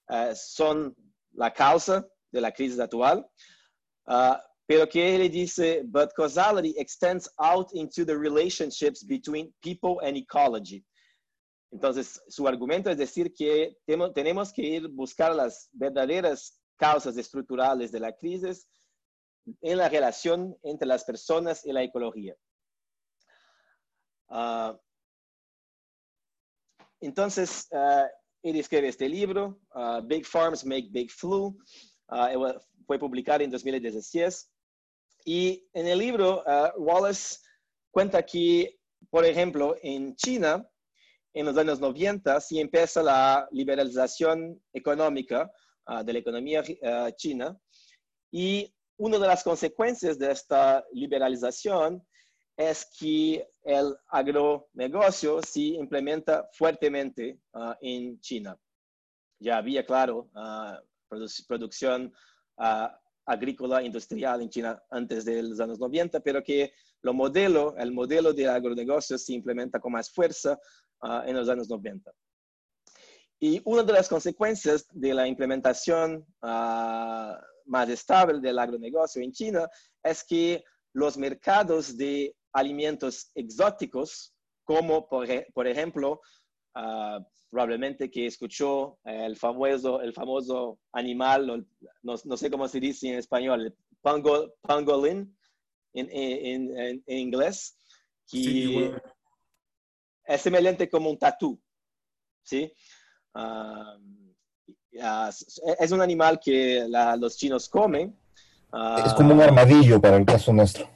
uh, 0.08 0.34
son 0.34 0.96
la 1.34 1.52
causa 1.52 2.08
de 2.32 2.40
la 2.40 2.54
crisis 2.54 2.80
actual. 2.80 3.28
Uh, 4.08 4.38
pero 4.68 4.88
que 4.88 5.00
ele 5.00 5.30
dice, 5.30 5.84
but 5.86 6.14
causality 6.16 6.74
extends 6.78 7.30
out 7.40 7.72
into 7.74 8.04
the 8.04 8.18
relationships 8.18 9.04
between 9.04 9.54
people 9.62 10.00
and 10.04 10.18
ecology. 10.18 10.84
Entonces, 11.72 12.22
su 12.28 12.48
argumento 12.48 12.90
es 12.90 12.98
decir 12.98 13.34
que 13.34 13.78
tenemos 14.14 14.54
que 14.54 14.62
ir 14.62 14.88
buscar 14.90 15.36
las 15.36 15.70
verdaderas 15.74 16.60
causas 16.78 17.18
estructurales 17.18 17.92
de 17.92 18.00
la 18.00 18.14
crisis 18.14 18.68
en 19.62 19.78
la 19.78 19.90
relación 19.90 20.56
entre 20.64 20.88
las 20.88 21.04
personas 21.04 21.66
y 21.66 21.72
la 21.72 21.84
ecología. 21.84 22.36
Uh, 24.30 24.78
entonces, 27.02 27.68
uh, 27.72 28.08
él 28.44 28.56
escribe 28.58 28.88
este 28.88 29.08
libro, 29.08 29.60
uh, 29.76 30.02
Big 30.02 30.26
Farms 30.26 30.66
Make 30.66 30.90
Big 30.92 31.10
Flu. 31.12 31.58
Fue 32.86 33.00
publicado 33.00 33.44
en 33.44 33.52
2016. 33.52 34.50
Y 35.26 35.68
en 35.74 35.88
el 35.88 36.00
libro, 36.00 36.44
uh, 36.46 36.82
Wallace 36.82 37.40
cuenta 37.92 38.24
que, 38.24 38.80
por 39.10 39.26
ejemplo, 39.26 39.76
en 39.82 40.16
China, 40.16 40.68
en 41.34 41.46
los 41.46 41.58
años 41.58 41.80
90 41.80 42.40
sí 42.42 42.60
empieza 42.60 43.04
la 43.04 43.48
liberalización 43.52 44.62
económica 44.74 45.52
ah, 45.86 46.04
de 46.04 46.14
la 46.14 46.20
economía 46.20 46.64
china 47.16 47.56
y 48.32 48.74
una 48.98 49.20
de 49.20 49.28
las 49.28 49.44
consecuencias 49.44 50.18
de 50.18 50.32
esta 50.32 50.84
liberalización 50.92 52.06
es 52.58 52.90
que 53.00 53.48
el 53.64 53.96
agronegocio 54.08 55.42
se 55.44 55.60
implementa 55.60 56.50
fuertemente 56.54 57.40
en 57.82 58.20
China. 58.20 58.58
Ya 59.40 59.58
había, 59.58 59.86
claro, 59.86 60.32
producción 61.48 62.14
agrícola 63.28 63.84
industrial 63.84 64.42
en 64.42 64.50
China 64.50 64.82
antes 64.90 65.26
de 65.26 65.44
los 65.44 65.60
años 65.60 65.80
90, 65.80 66.22
pero 66.22 66.42
que 66.42 66.72
lo 67.02 67.14
modelo, 67.14 67.76
el 67.78 67.92
modelo 67.92 68.34
de 68.34 68.48
agronegocio 68.48 69.18
se 69.18 69.34
implementa 69.34 69.80
con 69.80 69.92
más 69.92 70.10
fuerza 70.10 70.58
uh, 71.02 71.22
en 71.26 71.36
los 71.36 71.50
años 71.50 71.70
90. 71.70 72.12
Y 73.40 73.62
una 73.66 73.84
de 73.84 73.94
las 73.94 74.08
consecuencias 74.08 74.88
de 74.92 75.14
la 75.14 75.28
implementación 75.28 76.26
uh, 76.42 77.34
más 77.66 77.90
estable 77.90 78.40
del 78.40 78.58
agronegocio 78.58 79.22
en 79.22 79.32
China 79.32 79.70
es 80.02 80.24
que 80.24 80.64
los 80.94 81.18
mercados 81.18 81.98
de 81.98 82.34
alimentos 82.54 83.30
exóticos, 83.36 84.34
como 84.64 85.08
por, 85.08 85.28
por 85.54 85.68
ejemplo, 85.68 86.22
uh, 86.78 87.24
probablemente 87.50 88.10
que 88.12 88.26
escuchó 88.26 89.00
el 89.04 89.36
famoso, 89.36 90.02
el 90.02 90.14
famoso 90.14 90.80
animal, 90.92 91.66
no, 92.04 92.16
no, 92.24 92.38
sé 92.38 92.52
cómo 92.52 92.68
se 92.68 92.80
dice 92.80 93.10
en 93.10 93.16
español, 93.16 93.62
el 93.62 93.76
pangolin 94.62 95.36
en, 95.94 96.10
en, 96.12 96.78
en, 96.78 97.04
en 97.06 97.18
inglés, 97.18 97.78
que 98.30 98.38
sí, 98.38 98.74
bueno 98.74 99.02
es 100.28 100.42
semejante 100.42 100.90
como 100.90 101.10
un 101.10 101.18
tatú, 101.18 101.60
¿sí? 102.44 102.72
Uh, 103.34 103.98
es 105.80 105.92
un 105.92 106.02
animal 106.02 106.40
que 106.44 106.86
la, 106.88 107.16
los 107.16 107.38
chinos 107.38 107.70
comen. 107.70 108.18
Uh, 108.74 109.06
es 109.06 109.14
como 109.14 109.34
un 109.34 109.42
armadillo 109.42 110.02
para 110.02 110.18
el 110.18 110.26
caso 110.26 110.52
nuestro. 110.52 110.90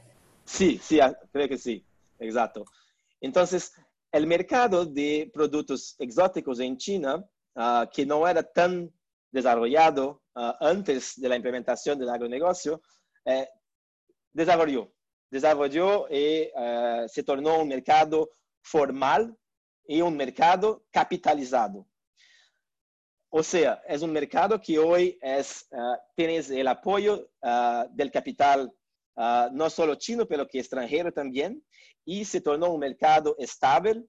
Sí, 0.43 0.79
sí, 0.83 0.99
creo 1.31 1.47
que 1.47 1.57
sí, 1.57 1.85
exacto. 2.19 2.65
Entonces, 3.21 3.73
el 4.11 4.27
mercado 4.27 4.85
de 4.85 5.29
productos 5.33 5.95
exóticos 5.99 6.59
en 6.59 6.77
China, 6.77 7.25
uh, 7.55 7.89
que 7.91 8.05
no 8.05 8.27
era 8.27 8.43
tan 8.43 8.91
desarrollado 9.31 10.21
antes 10.33 11.19
de 11.19 11.29
la 11.29 11.35
implementación 11.35 11.99
del 11.99 12.09
agronegocio, 12.09 12.81
eh, 13.25 13.47
desarrolló, 14.31 14.91
desarrolló 15.29 16.07
y 16.09 16.49
eh, 16.55 17.05
se 17.07 17.23
tornó 17.23 17.59
un 17.59 17.67
mercado 17.67 18.29
formal 18.61 19.35
y 19.85 20.01
un 20.01 20.15
mercado 20.15 20.85
capitalizado. 20.91 21.87
O 23.29 23.43
sea, 23.43 23.81
es 23.87 24.01
un 24.01 24.11
mercado 24.11 24.59
que 24.59 24.77
hoy 24.77 25.17
es, 25.21 25.65
uh, 25.71 25.95
tienes 26.15 26.49
el 26.49 26.67
apoyo 26.67 27.29
uh, 27.41 27.85
del 27.91 28.11
capital 28.11 28.73
uh, 29.15 29.49
no 29.53 29.69
solo 29.69 29.95
chino, 29.95 30.25
pero 30.25 30.47
que 30.47 30.59
extranjero 30.59 31.11
también, 31.11 31.63
y 32.05 32.25
se 32.25 32.41
tornó 32.41 32.71
un 32.73 32.79
mercado 32.79 33.35
estable 33.37 34.03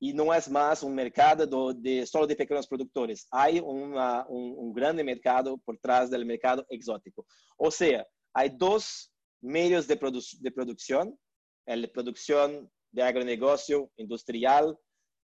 y 0.00 0.12
no 0.12 0.32
es 0.32 0.48
más 0.48 0.82
un 0.82 0.94
mercado 0.94 1.74
de, 1.74 2.06
solo 2.06 2.26
de 2.26 2.36
pequeños 2.36 2.68
productores. 2.68 3.26
Hay 3.30 3.58
un, 3.58 3.94
un 4.28 4.72
grande 4.72 5.02
mercado 5.02 5.58
por 5.58 5.74
detrás 5.74 6.08
del 6.08 6.24
mercado 6.24 6.64
exótico. 6.70 7.26
O 7.56 7.70
sea, 7.70 8.06
hay 8.32 8.50
dos 8.50 9.12
medios 9.40 9.86
de, 9.88 9.96
produ 9.96 10.20
de 10.40 10.50
producción, 10.52 11.18
la 11.66 11.88
producción 11.88 12.70
de 12.92 13.02
agronegocio 13.02 13.90
industrial, 13.96 14.78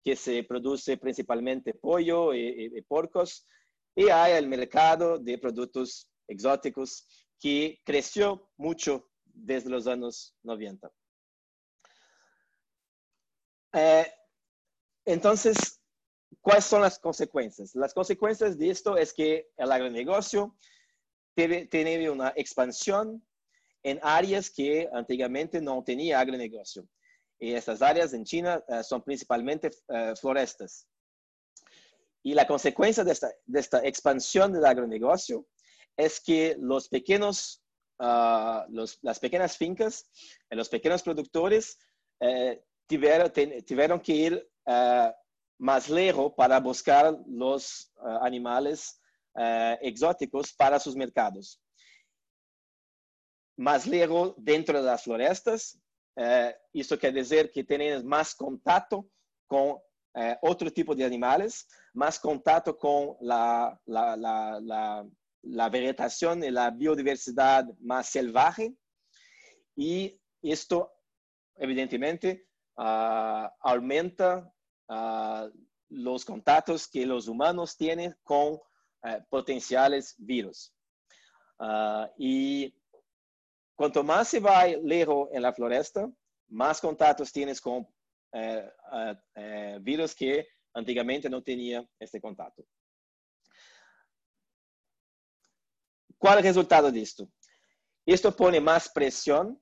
que 0.03 0.15
se 0.15 0.43
produce 0.43 0.97
principalmente 0.97 1.73
pollo 1.73 2.33
y 2.33 2.81
porcos, 2.87 3.45
y 3.95 4.09
hay 4.09 4.33
el 4.33 4.47
mercado 4.47 5.17
de 5.17 5.37
productos 5.37 6.09
exóticos 6.27 7.07
que 7.39 7.79
creció 7.83 8.49
mucho 8.57 9.07
desde 9.35 9.69
los 9.69 9.87
años 9.87 10.35
90. 10.43 10.91
Eh, 13.73 14.11
entonces, 15.05 15.81
¿cuáles 16.41 16.65
son 16.65 16.81
las 16.81 16.97
consecuencias? 16.97 17.75
Las 17.75 17.93
consecuencias 17.93 18.57
de 18.57 18.69
esto 18.69 18.97
es 18.97 19.13
que 19.13 19.49
el 19.57 19.71
agronegocio 19.71 20.57
tiene, 21.35 21.67
tiene 21.67 22.09
una 22.09 22.33
expansión 22.35 23.23
en 23.83 23.99
áreas 24.01 24.49
que 24.49 24.89
antiguamente 24.91 25.61
no 25.61 25.83
tenía 25.83 26.19
agronegocio. 26.19 26.87
Y 27.37 27.53
estas 27.53 27.81
áreas 27.81 28.13
en 28.13 28.23
China 28.23 28.63
uh, 28.67 28.81
son 28.81 29.03
principalmente 29.03 29.69
uh, 29.89 30.15
florestas. 30.15 30.87
Y 32.23 32.33
la 32.33 32.47
consecuencia 32.47 33.03
de 33.03 33.11
esta, 33.11 33.29
de 33.45 33.59
esta, 33.59 33.85
expansión 33.85 34.53
del 34.53 34.65
agronegocio 34.65 35.45
es 35.95 36.19
que 36.19 36.55
los 36.59 36.89
pequeños, 36.89 37.63
uh, 37.99 38.65
los, 38.69 38.99
las 39.01 39.19
pequeñas 39.19 39.57
fincas, 39.57 40.09
los 40.49 40.69
pequeños 40.69 41.03
productores 41.03 41.77
tuvieron, 42.87 43.31
tuvieron, 43.65 43.99
que 43.99 44.13
ir 44.13 44.49
más 45.57 45.89
lejos 45.89 46.33
para 46.35 46.59
buscar 46.59 47.17
los 47.27 47.91
animales 48.21 49.01
exóticos 49.81 50.53
para 50.53 50.79
sus 50.79 50.95
mercados. 50.95 51.61
Más 53.57 53.85
lejos 53.85 54.33
dentro 54.37 54.79
de 54.79 54.85
las 54.85 55.03
florestas, 55.03 55.77
eh, 56.15 56.55
isso 56.73 56.97
quer 56.97 57.13
dizer 57.13 57.51
que 57.51 57.63
temos 57.63 58.03
mais 58.03 58.33
contato 58.33 59.05
com 59.47 59.81
eh, 60.15 60.37
outro 60.41 60.71
tipo 60.71 60.95
de 60.95 61.03
animais, 61.03 61.65
mais 61.93 62.17
contato 62.17 62.73
com 62.73 63.17
a, 63.29 63.77
la, 63.85 64.15
la, 64.59 65.05
la, 65.45 65.65
la 65.65 65.69
vegetação 65.69 66.37
e 66.39 66.57
a 66.57 66.71
biodiversidade 66.71 67.71
mais 67.79 68.07
selvagem. 68.07 68.77
E 69.77 70.19
isto, 70.43 70.89
evidentemente, 71.57 72.45
uh, 72.79 73.49
aumenta 73.61 74.47
uh, 74.89 76.09
os 76.09 76.23
contatos 76.23 76.85
que 76.85 77.05
os 77.05 77.27
humanos 77.27 77.75
têm 77.75 78.13
com 78.23 78.53
uh, 78.55 78.61
potenciais 79.29 80.15
vírus. 80.19 80.71
e 82.19 82.73
Quanto 83.75 84.03
mais 84.05 84.29
se 84.29 84.39
vai 84.39 84.81
lejos 84.81 85.27
en 85.33 85.41
la 85.41 85.51
floresta, 85.51 86.09
más 86.47 86.79
contatos 86.79 87.31
tienes 87.31 87.59
con 87.59 87.85
eh, 88.31 88.71
eh, 89.35 89.79
virus 89.81 90.15
que 90.15 90.47
antigamente 90.73 91.29
no 91.29 91.43
tenía 91.43 91.85
este 91.99 92.21
contacto. 92.21 92.63
¿Cuál 96.17 96.39
es 96.39 96.45
el 96.45 96.49
resultado 96.49 96.91
de 96.91 97.01
esto? 97.01 97.29
Esto 98.05 98.35
pone 98.35 98.59
más 98.59 98.89
presión 98.89 99.59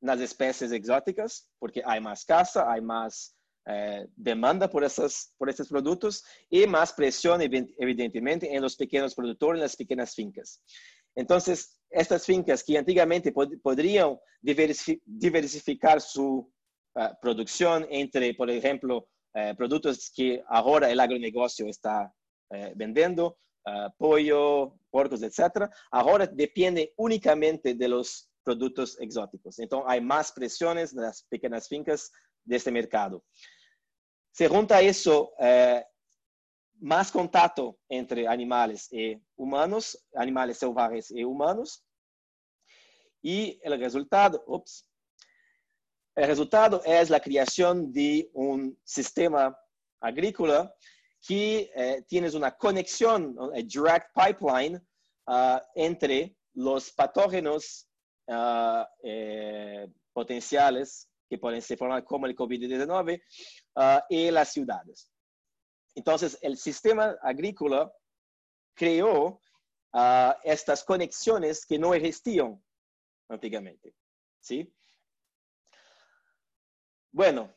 en 0.00 0.08
las 0.08 0.20
especies 0.20 0.72
exóticas 0.72 1.50
porque 1.58 1.82
hay 1.84 2.00
más 2.00 2.24
caza, 2.24 2.70
hay 2.70 2.80
más 2.80 3.36
eh, 3.66 4.06
demanda 4.16 4.70
por, 4.70 4.82
esas, 4.82 5.34
por 5.36 5.50
estos 5.50 5.68
productos 5.68 6.24
y 6.48 6.66
más 6.66 6.92
presión 6.92 7.42
evidentemente 7.42 8.54
en 8.54 8.62
los 8.62 8.76
pequeños 8.76 9.14
productores, 9.14 9.58
en 9.58 9.64
las 9.64 9.76
pequeñas 9.76 10.14
fincas. 10.14 10.62
Entonces, 11.14 11.78
estas 11.90 12.24
fincas 12.24 12.64
que 12.64 12.78
antiguamente 12.78 13.32
pod 13.32 13.50
podrían 13.62 14.16
diversificar 14.40 16.00
su 16.00 16.50
uh, 16.94 17.00
producción 17.20 17.86
entre, 17.90 18.32
por 18.34 18.48
ejemplo, 18.50 19.08
uh, 19.34 19.54
productos 19.56 20.10
que 20.14 20.42
ahora 20.48 20.90
el 20.90 21.00
agronegocio 21.00 21.66
está 21.66 22.12
uh, 23.66 23.90
pollo, 23.96 24.78
porcos, 24.90 25.22
etc., 25.22 25.70
ahora 25.90 26.26
depende 26.26 26.92
únicamente 26.96 27.74
de 27.74 27.88
los 27.88 28.30
productos 28.42 28.98
exóticos. 29.00 29.58
Entonces, 29.58 29.86
hay 29.90 30.00
más 30.00 30.32
presiones 30.32 30.92
en 30.92 31.02
las 31.02 31.22
pequeñas 31.24 31.68
fincas 31.68 32.10
de 32.44 32.56
este 32.56 32.70
mercado. 32.70 33.24
Se 34.32 34.48
junta 34.48 34.80
eso 34.80 35.32
más 36.80 37.10
contacto 37.10 37.78
entre 37.88 38.26
animales 38.26 38.88
y 38.92 39.20
humanos, 39.36 39.98
animales 40.14 40.58
salvajes 40.58 41.10
y 41.10 41.24
humanos. 41.24 41.84
Y 43.20 43.58
el 43.62 43.78
resultado, 43.78 44.42
ups, 44.46 44.88
el 46.14 46.26
resultado 46.26 46.82
es 46.84 47.10
la 47.10 47.20
creación 47.20 47.92
de 47.92 48.30
un 48.32 48.78
sistema 48.84 49.56
agrícola 50.00 50.72
que 51.26 51.70
eh, 51.74 52.04
tiene 52.06 52.30
una 52.36 52.56
conexión, 52.56 53.36
un 53.38 53.52
direct 53.66 54.10
pipeline 54.14 54.76
uh, 55.26 55.58
entre 55.74 56.36
los 56.54 56.90
patógenos 56.92 57.88
uh, 58.26 58.84
eh, 59.02 59.88
potenciales 60.12 61.08
que 61.28 61.38
pueden 61.38 61.60
se 61.60 61.76
formar 61.76 62.04
como 62.04 62.26
el 62.26 62.34
COVID-19 62.34 63.22
uh, 63.76 63.80
y 64.08 64.30
las 64.30 64.52
ciudades. 64.52 65.10
Entonces, 65.94 66.38
el 66.42 66.56
sistema 66.56 67.16
agrícola 67.22 67.92
creó 68.74 69.40
estas 70.44 70.84
conexiones 70.84 71.66
que 71.66 71.78
no 71.78 71.92
existían 71.92 72.62
antiguamente. 73.28 73.94
¿sí? 74.38 74.72
Bueno, 77.10 77.52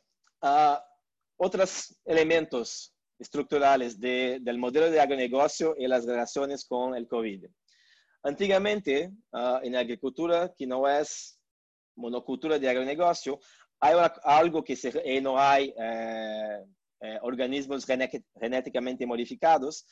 otros 1.38 1.96
elementos 2.06 2.91
estructurales 3.22 4.00
del 4.00 4.58
modelo 4.58 4.90
de 4.90 5.00
agronegocio 5.00 5.76
y 5.78 5.88
las 5.88 6.06
relaciones 6.06 6.66
con 6.66 6.96
el 6.96 7.08
COVID. 7.08 7.46
Antiguamente, 8.24 9.12
ah, 9.32 9.60
en 9.64 9.76
agricultura, 9.76 10.52
que 10.58 10.66
no 10.66 10.88
es 10.88 11.40
monocultura 11.96 12.58
de 12.58 12.68
agronegocio, 12.68 13.40
hay 13.80 13.96
algo 14.24 14.64
que 14.64 14.76
se, 14.76 15.22
no 15.22 15.40
hay 15.40 15.74
eh, 15.78 16.66
eh, 17.02 17.20
organismos 17.22 17.86
genéticamente 17.86 19.06
modificados, 19.06 19.86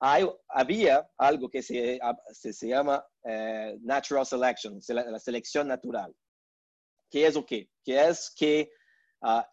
hay, 0.00 0.26
había 0.48 1.06
algo 1.16 1.48
que 1.48 1.62
se, 1.62 1.98
se, 2.32 2.68
llama 2.68 3.02
eh, 3.24 3.78
natural 3.80 4.26
selection, 4.26 4.78
la, 4.88 5.18
selección 5.18 5.68
natural. 5.68 6.14
¿Qué 7.10 7.26
es 7.26 7.36
o 7.36 7.46
qué? 7.46 7.70
Que 7.82 8.08
es 8.08 8.30
que 8.36 8.70
ah, 9.22 9.48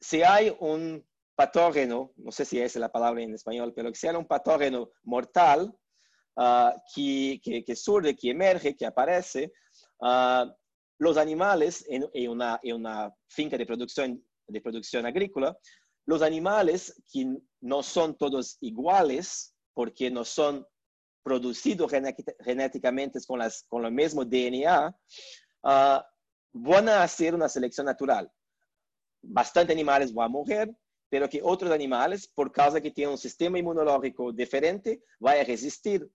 si 0.00 0.22
hay 0.22 0.54
un 0.60 1.07
patógeno, 1.38 2.12
no 2.16 2.32
sé 2.32 2.44
si 2.44 2.58
es 2.58 2.74
la 2.74 2.90
palabra 2.90 3.22
en 3.22 3.32
español, 3.32 3.72
pero 3.72 3.92
que 3.92 3.98
sea 3.98 4.18
un 4.18 4.26
patógeno 4.26 4.90
mortal 5.04 5.72
ah, 6.36 6.74
que, 6.92 7.40
que, 7.64 7.76
surge, 7.76 8.16
que 8.16 8.30
emerge, 8.30 8.74
que 8.74 8.84
aparece, 8.84 9.52
uh, 10.00 10.50
los 10.98 11.16
animales 11.16 11.86
en, 11.88 12.10
en, 12.12 12.30
una, 12.30 12.58
en, 12.60 12.74
una, 12.74 13.14
finca 13.28 13.56
de 13.56 13.66
producción, 13.66 14.20
de 14.48 14.60
producción 14.60 15.06
agrícola, 15.06 15.56
los 16.06 16.22
animales 16.22 17.00
que 17.12 17.24
no 17.60 17.84
son 17.84 18.18
todos 18.18 18.56
iguales, 18.60 19.54
porque 19.74 20.10
no 20.10 20.24
son 20.24 20.66
producidos 21.22 21.92
genéticamente 22.44 23.20
con, 23.24 23.38
las, 23.38 23.62
con 23.68 23.84
el 23.84 23.92
mismo 23.92 24.24
DNA, 24.24 24.88
uh, 25.62 26.00
van 26.52 26.88
a 26.88 27.04
hacer 27.04 27.32
una 27.32 27.48
selección 27.48 27.86
natural. 27.86 28.28
Bastante 29.22 29.72
animales 29.72 30.12
van 30.12 30.26
a 30.26 30.28
morir, 30.30 30.76
pero 31.08 31.28
que 31.28 31.40
otros 31.42 31.70
animales, 31.70 32.26
por 32.26 32.52
causa 32.52 32.80
que 32.80 32.90
tienen 32.90 33.12
un 33.12 33.18
sistema 33.18 33.58
inmunológico 33.58 34.32
diferente, 34.32 35.02
van 35.18 35.38
a 35.38 35.44
resistir 35.44 36.08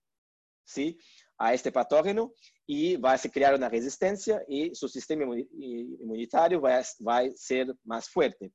¿sí? 0.64 0.98
a 1.38 1.52
este 1.52 1.72
patógeno 1.72 2.32
y 2.66 2.96
va 2.96 3.12
a 3.12 3.18
crear 3.18 3.54
una 3.54 3.68
resistencia 3.68 4.42
y 4.48 4.74
su 4.74 4.88
sistema 4.88 5.24
inmunitario 5.24 6.60
va 6.60 6.78
a, 6.78 7.30
ser 7.34 7.74
más 7.84 8.08
fuerte. 8.08 8.52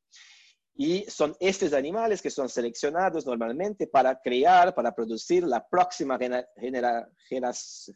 Y 0.76 1.04
son 1.10 1.36
estos 1.42 1.74
animales 1.74 2.22
que 2.22 2.30
son 2.30 2.48
seleccionados 2.48 3.26
normalmente 3.26 3.86
para 3.88 4.18
crear, 4.18 4.74
para 4.74 4.94
producir 4.94 5.44
la 5.44 5.68
próxima 5.68 6.18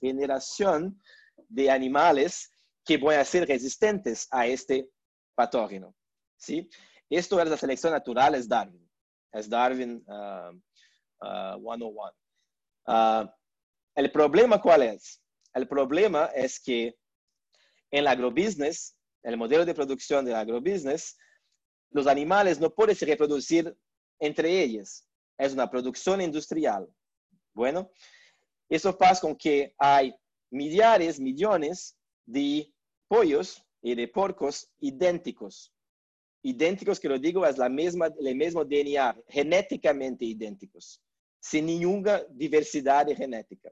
generación 0.01 1.01
de 1.47 1.71
animales 1.71 2.51
que 2.83 2.97
van 2.97 3.19
a 3.19 3.25
ser 3.25 3.47
resistentes 3.47 4.27
a 4.31 4.45
este 4.47 4.89
patógeno. 5.33 5.95
¿sí? 6.35 6.69
Esto 7.09 7.39
es 7.39 7.49
la 7.49 7.57
selección 7.57 7.93
natural, 7.93 8.35
es 8.35 8.47
Darwin. 8.47 8.89
Es 9.31 9.49
Darwin 9.49 10.03
101. 10.05 10.61
Uh, 11.21 12.91
uh, 12.91 12.91
uh, 12.91 13.29
el 13.95 14.11
problema, 14.11 14.61
¿cuál 14.61 14.83
es? 14.83 15.21
El 15.53 15.67
problema 15.67 16.25
es 16.33 16.59
que 16.59 16.87
en 17.91 17.99
el 17.99 18.07
agrobusiness, 18.07 18.95
el 19.21 19.37
modelo 19.37 19.65
de 19.65 19.73
producción 19.75 20.25
del 20.25 20.35
agrobusiness, 20.35 21.17
los 21.91 22.07
animales 22.07 22.59
no 22.59 22.73
pueden 22.73 22.95
se 22.95 23.05
reproducir 23.05 23.75
entre 24.19 24.61
ellos. 24.61 25.05
Es 25.37 25.53
una 25.53 25.69
producción 25.69 26.21
industrial. 26.21 26.87
Bueno, 27.53 27.91
eso 28.69 28.97
pasa 28.97 29.21
con 29.21 29.35
que 29.35 29.75
hay 29.77 30.15
millares, 30.49 31.19
millones 31.19 31.95
de 32.25 32.73
pollos 33.07 33.63
y 33.81 33.93
de 33.95 34.07
porcos 34.07 34.69
idénticos 34.79 35.72
idénticos, 36.43 36.99
que 36.99 37.09
lo 37.09 37.17
digo, 37.17 37.45
es 37.45 37.57
la 37.57 37.69
misma, 37.69 38.09
el 38.19 38.35
mismo 38.35 38.63
DNA, 38.63 39.15
genéticamente 39.29 40.25
idénticos, 40.25 41.01
sin 41.39 41.65
ninguna 41.65 42.21
diversidad 42.29 43.07
genética. 43.15 43.71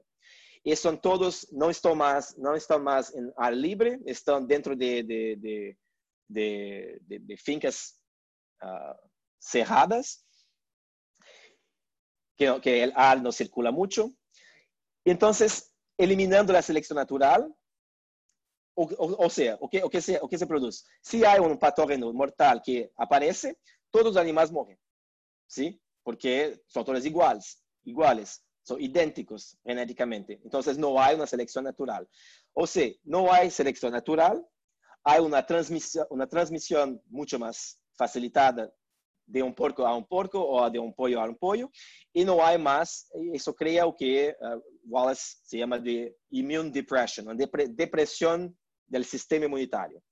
Y 0.64 0.74
son 0.76 1.00
todos, 1.00 1.52
no 1.52 1.70
están 1.70 1.98
más, 1.98 2.36
no 2.38 2.54
están 2.54 2.82
más 2.82 3.14
en 3.14 3.32
ar 3.36 3.54
libre, 3.54 4.00
están 4.06 4.46
dentro 4.46 4.74
de, 4.74 5.02
de, 5.02 5.76
de, 6.28 6.98
de 7.00 7.36
fincas 7.36 8.00
uh, 8.62 8.94
cerradas, 9.38 10.24
que, 12.36 12.60
que 12.62 12.84
el 12.84 12.92
ar 12.96 13.20
no 13.20 13.32
circula 13.32 13.70
mucho. 13.70 14.12
Entonces, 15.04 15.74
eliminando 15.98 16.52
la 16.52 16.62
selección 16.62 16.96
natural, 16.96 17.52
o, 18.74 18.84
o, 18.84 19.26
o, 19.26 19.30
sea, 19.30 19.56
o 19.60 19.68
que, 19.68 19.82
o, 19.82 19.90
que 19.90 20.00
se, 20.00 20.18
o 20.22 20.28
que 20.28 20.38
se 20.38 20.46
produz? 20.46 20.84
Se 21.02 21.24
há 21.24 21.40
um 21.40 21.56
patógeno 21.56 22.12
mortal 22.12 22.60
que 22.60 22.90
aparece, 22.96 23.56
todos 23.90 24.12
os 24.12 24.16
animais 24.16 24.50
morrem. 24.50 24.78
¿Sí? 25.48 25.80
Porque 26.04 26.58
são 26.66 26.82
todos 26.82 27.04
iguais, 27.04 27.58
iguais, 27.84 28.40
são 28.64 28.78
idênticos 28.80 29.56
geneticamente. 29.66 30.40
Então, 30.44 30.60
não 30.78 30.98
há 30.98 31.14
uma 31.14 31.26
seleção 31.26 31.62
natural. 31.62 32.06
Ou 32.54 32.66
seja, 32.66 32.96
não 33.04 33.30
há 33.30 33.48
seleção 33.50 33.90
natural, 33.90 34.42
há 35.04 35.20
uma 35.20 35.42
transmissão, 35.42 36.06
uma 36.10 36.26
transmissão 36.26 37.00
muito 37.08 37.38
mais 37.38 37.76
facilitada 37.98 38.72
de 39.26 39.42
um 39.42 39.52
porco 39.52 39.82
a 39.82 39.94
um 39.94 40.02
porco 40.02 40.38
ou 40.38 40.68
de 40.68 40.78
um 40.78 40.92
pollo 40.92 41.18
a 41.18 41.24
um 41.24 41.34
pollo, 41.34 41.70
e 42.14 42.24
não 42.24 42.40
há 42.42 42.56
mais, 42.58 43.06
isso 43.32 43.52
cria 43.54 43.86
o 43.86 43.92
que 43.92 44.30
uh, 44.30 44.62
Wallace 44.90 45.38
se 45.44 45.58
chama 45.58 45.78
de 45.78 46.14
immune 46.30 46.70
depression, 46.70 47.22
uma 47.22 47.34
depressão 47.34 48.52
del 48.86 49.04
sistema 49.04 49.46
inmunitario. 49.46 50.02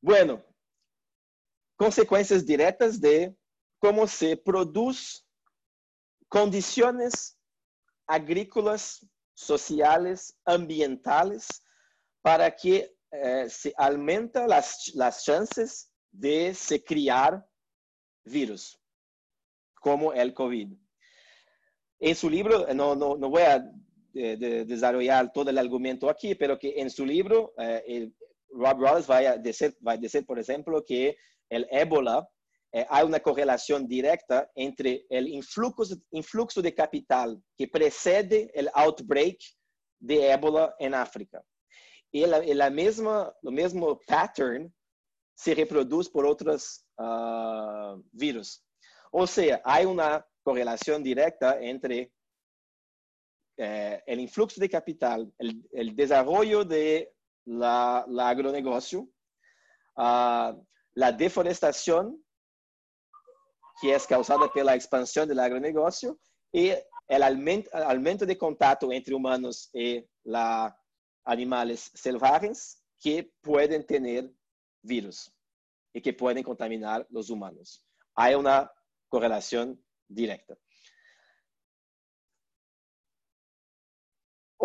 Bueno, 0.00 0.44
consecuencias 1.76 2.44
directas 2.44 3.00
de 3.00 3.34
cómo 3.78 4.06
se 4.06 4.36
produce 4.36 5.22
condiciones 6.28 7.38
agrícolas, 8.06 9.06
sociales, 9.34 10.36
ambientales, 10.44 11.48
para 12.22 12.54
que 12.54 12.94
eh, 13.10 13.48
se 13.48 13.72
aumenta 13.76 14.46
las, 14.46 14.92
las 14.94 15.24
chances 15.24 15.90
de 16.10 16.54
se 16.54 16.82
criar 16.82 17.46
virus, 18.24 18.80
como 19.80 20.12
el 20.12 20.32
COVID. 20.32 20.72
En 22.00 22.14
su 22.14 22.28
libro, 22.28 22.66
no, 22.74 22.94
no, 22.94 23.16
no 23.16 23.30
voy 23.30 23.42
a 23.42 23.64
de, 24.14 24.64
desarrollar 24.64 25.32
todo 25.32 25.50
el 25.50 25.58
argumento 25.58 26.08
aquí, 26.08 26.34
pero 26.34 26.58
que 26.58 26.74
en 26.76 26.90
su 26.90 27.04
libro, 27.04 27.52
eh, 27.58 28.10
Rob 28.50 28.80
Rollins 28.80 29.10
va 29.10 29.18
a, 29.18 29.36
decir, 29.36 29.76
va 29.86 29.92
a 29.92 29.96
decir, 29.96 30.24
por 30.24 30.38
ejemplo, 30.38 30.84
que 30.84 31.16
el 31.50 31.66
ébola, 31.70 32.26
eh, 32.72 32.86
hay 32.88 33.04
una 33.04 33.20
correlación 33.20 33.86
directa 33.86 34.50
entre 34.54 35.04
el 35.08 35.28
influjo, 35.28 35.84
influxo 36.12 36.62
de 36.62 36.74
capital 36.74 37.42
que 37.56 37.68
precede 37.68 38.50
el 38.54 38.70
outbreak 38.72 39.38
de 39.98 40.30
ébola 40.30 40.74
en 40.78 40.94
África. 40.94 41.42
Y 42.12 42.26
la, 42.26 42.38
la 42.40 42.70
misma, 42.70 43.34
lo 43.42 43.50
mismo 43.50 44.00
pattern 44.06 44.72
se 45.34 45.54
reproduce 45.54 46.10
por 46.10 46.26
otros 46.26 46.84
uh, 46.98 48.00
virus. 48.12 48.64
O 49.10 49.26
sea, 49.26 49.60
hay 49.64 49.84
una 49.84 50.24
correlación 50.42 51.02
directa 51.02 51.60
entre 51.60 52.12
eh, 53.56 54.02
el 54.06 54.20
influxo 54.20 54.60
de 54.60 54.68
capital, 54.68 55.32
el, 55.38 55.94
desarrollo 55.94 56.64
de 56.64 57.14
la, 57.44 58.04
la 58.08 58.28
agronegocio, 58.30 59.00
uh, 59.96 60.52
la 60.94 61.12
deforestación 61.12 62.20
que 63.80 63.94
es 63.94 64.06
causada 64.06 64.48
por 64.48 64.64
la 64.64 64.74
expansión 64.74 65.28
del 65.28 65.40
agronegocio 65.40 66.18
y 66.52 66.72
el 67.08 67.22
aumento, 67.22 67.70
aumento 67.74 68.24
de 68.24 68.38
contacto 68.38 68.90
entre 68.92 69.14
humanos 69.14 69.68
y 69.72 70.04
la 70.24 70.76
animales 71.24 71.90
selvajes 71.94 72.82
que 73.00 73.32
pueden 73.40 73.86
tener 73.86 74.30
virus 74.82 75.32
y 75.92 76.00
que 76.00 76.12
pueden 76.12 76.42
contaminar 76.42 77.06
los 77.10 77.30
humanos. 77.30 77.84
Hay 78.14 78.34
una 78.34 78.70
correlación 79.08 79.82
directa. 80.08 80.56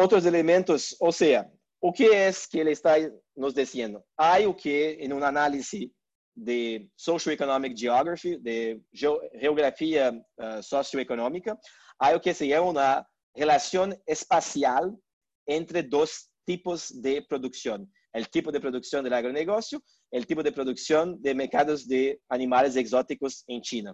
Otros 0.02 0.26
elementos, 0.26 0.95
o 1.02 1.12
sea, 1.12 1.45
o 1.82 1.91
que 1.91 2.06
es 2.06 2.45
que 2.45 2.58
ele 2.58 2.72
está 2.72 2.93
nos 3.36 3.54
dizendo? 3.54 4.02
Há 4.18 4.39
o 4.47 4.54
que, 4.54 4.97
em 4.97 5.12
um 5.12 5.22
análise 5.22 5.91
de 6.34 6.89
socioeconomic 6.95 7.78
geography, 7.78 8.38
de 8.38 8.80
geografia 8.93 10.14
uh, 10.14 10.64
socioeconômica, 10.64 11.60
há 12.00 12.16
o 12.16 12.20
que 12.22 12.34
se 12.34 12.47
chama 12.47 12.70
uma 12.70 13.06
relação 13.36 13.89
espacial 14.08 14.97
entre 15.45 15.82
dois 15.84 16.30
tipos 16.47 16.91
de 16.91 17.22
produção. 17.24 17.86
O 18.16 18.24
tipo 18.24 18.54
de 18.54 18.60
produção 18.62 19.04
do 19.04 19.14
agronegócio, 19.14 19.84
o 20.14 20.24
tipo 20.24 20.41
de 20.41 20.52
produção 20.54 21.14
de 21.18 21.34
mercados 21.34 21.86
de 21.86 22.18
animais 22.30 22.78
exóticos 22.78 23.43
em 23.50 23.62
China. 23.62 23.93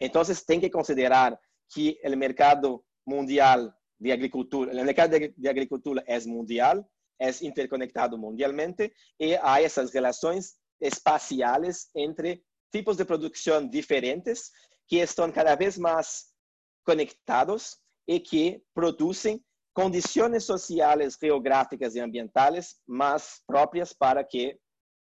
Então, 0.00 0.22
tem 0.44 0.58
que 0.58 0.70
considerar 0.70 1.38
que 1.72 2.00
o 2.04 2.16
mercado 2.16 2.84
mundial 3.06 3.72
de 3.98 4.12
agricultura, 4.12 4.72
el 4.72 4.84
mercado 4.84 5.10
de, 5.10 5.34
de 5.36 5.48
agricultura 5.48 6.02
es 6.06 6.26
mundial, 6.26 6.86
es 7.18 7.42
interconectado 7.42 8.18
mundialmente 8.18 8.92
y 9.18 9.34
hay 9.42 9.64
esas 9.64 9.92
relaciones 9.92 10.58
espaciales 10.80 11.90
entre 11.94 12.44
tipos 12.70 12.96
de 12.96 13.04
producción 13.04 13.70
diferentes 13.70 14.52
que 14.86 15.02
están 15.02 15.32
cada 15.32 15.56
vez 15.56 15.78
más 15.78 16.34
conectados 16.82 17.82
y 18.06 18.20
que 18.22 18.62
producen 18.74 19.44
condiciones 19.72 20.44
sociales, 20.44 21.16
geográficas 21.18 21.94
y 21.96 22.00
ambientales 22.00 22.80
más 22.86 23.42
propias 23.46 23.94
para 23.94 24.26
que 24.26 24.60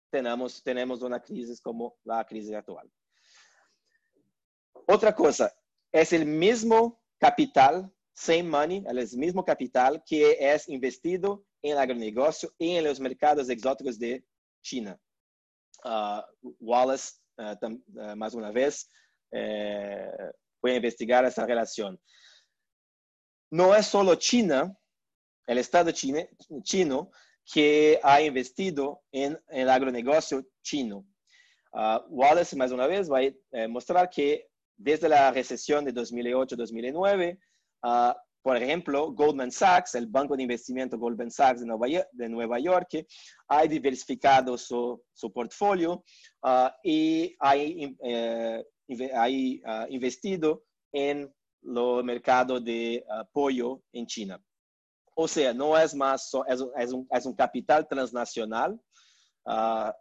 tenemos, 0.09 0.63
tenemos 0.63 1.01
una 1.01 1.21
crisis 1.21 1.61
como 1.61 1.97
la 2.03 2.25
crisis 2.25 2.53
actual. 2.53 2.89
Otra 4.87 5.13
cosa, 5.13 5.53
es 5.91 6.13
el 6.13 6.25
mismo 6.25 7.01
capital, 7.17 7.91
same 8.15 8.43
money, 8.43 8.83
el 8.87 9.17
mismo 9.17 9.43
capital 9.43 10.01
que 10.05 10.37
es 10.39 10.69
investido 10.69 11.45
en 11.61 11.73
el 11.73 11.77
agronegocio 11.77 12.51
y 12.57 12.75
en 12.77 12.85
los 12.85 12.99
mercados 12.99 13.49
exóticos 13.49 13.99
de 13.99 14.23
China. 14.63 14.97
Uh, 15.83 16.21
Wallace, 16.59 17.15
uh, 17.37 17.65
uh, 17.65 18.15
más 18.15 18.33
una 18.33 18.51
vez, 18.51 18.89
eh, 19.31 20.09
a 20.63 20.75
investigar 20.75 21.25
esa 21.25 21.45
relación. 21.45 21.99
No 23.51 23.75
es 23.75 23.85
solo 23.85 24.15
China, 24.15 24.75
el 25.45 25.57
Estado 25.57 25.91
chino, 25.91 27.11
que 27.53 27.99
ha 28.01 28.21
investido 28.21 29.03
en 29.11 29.39
el 29.49 29.69
agronegocio 29.69 30.43
chino. 30.63 31.05
Wallace, 32.07 32.55
más 32.55 32.71
una 32.71 32.87
vez, 32.87 33.11
va 33.11 33.19
a 33.19 33.23
eh, 33.23 33.67
mostrar 33.67 34.09
que 34.09 34.47
desde 34.77 35.09
la 35.09 35.31
recesión 35.31 35.85
de 35.85 35.93
2008-2009, 35.93 37.37
por 38.45 38.57
ejemplo, 38.57 39.11
Goldman 39.11 39.51
Sachs, 39.51 39.95
el 39.95 40.05
banco 40.05 40.37
de 40.37 40.43
investimiento 40.43 40.99
Goldman 40.99 41.31
Sachs 41.31 41.61
de 41.61 41.65
Nueva, 41.65 41.87
de 42.11 42.29
Nueva 42.29 42.59
York, 42.59 43.03
ha 43.47 43.63
diversificado 43.63 44.55
su, 44.55 45.01
su 45.11 45.33
portfolio 45.33 46.03
uh, 46.43 46.67
y 46.83 47.35
ha, 47.39 47.57
eh, 47.57 48.63
uh, 48.87 49.85
investido 49.89 50.63
en 50.91 51.33
el 51.63 52.03
mercado 52.03 52.59
de 52.59 53.03
uh, 53.09 53.25
pollo 53.33 53.81
en 53.91 54.05
China. 54.05 54.39
O 55.15 55.27
sea, 55.27 55.51
no 55.51 55.75
es 55.75 55.95
más, 55.95 56.29
es, 56.47 56.63
es, 56.77 56.91
un, 56.93 57.07
es 57.09 57.25
un, 57.25 57.33
capital 57.33 57.87
transnacional 57.87 58.79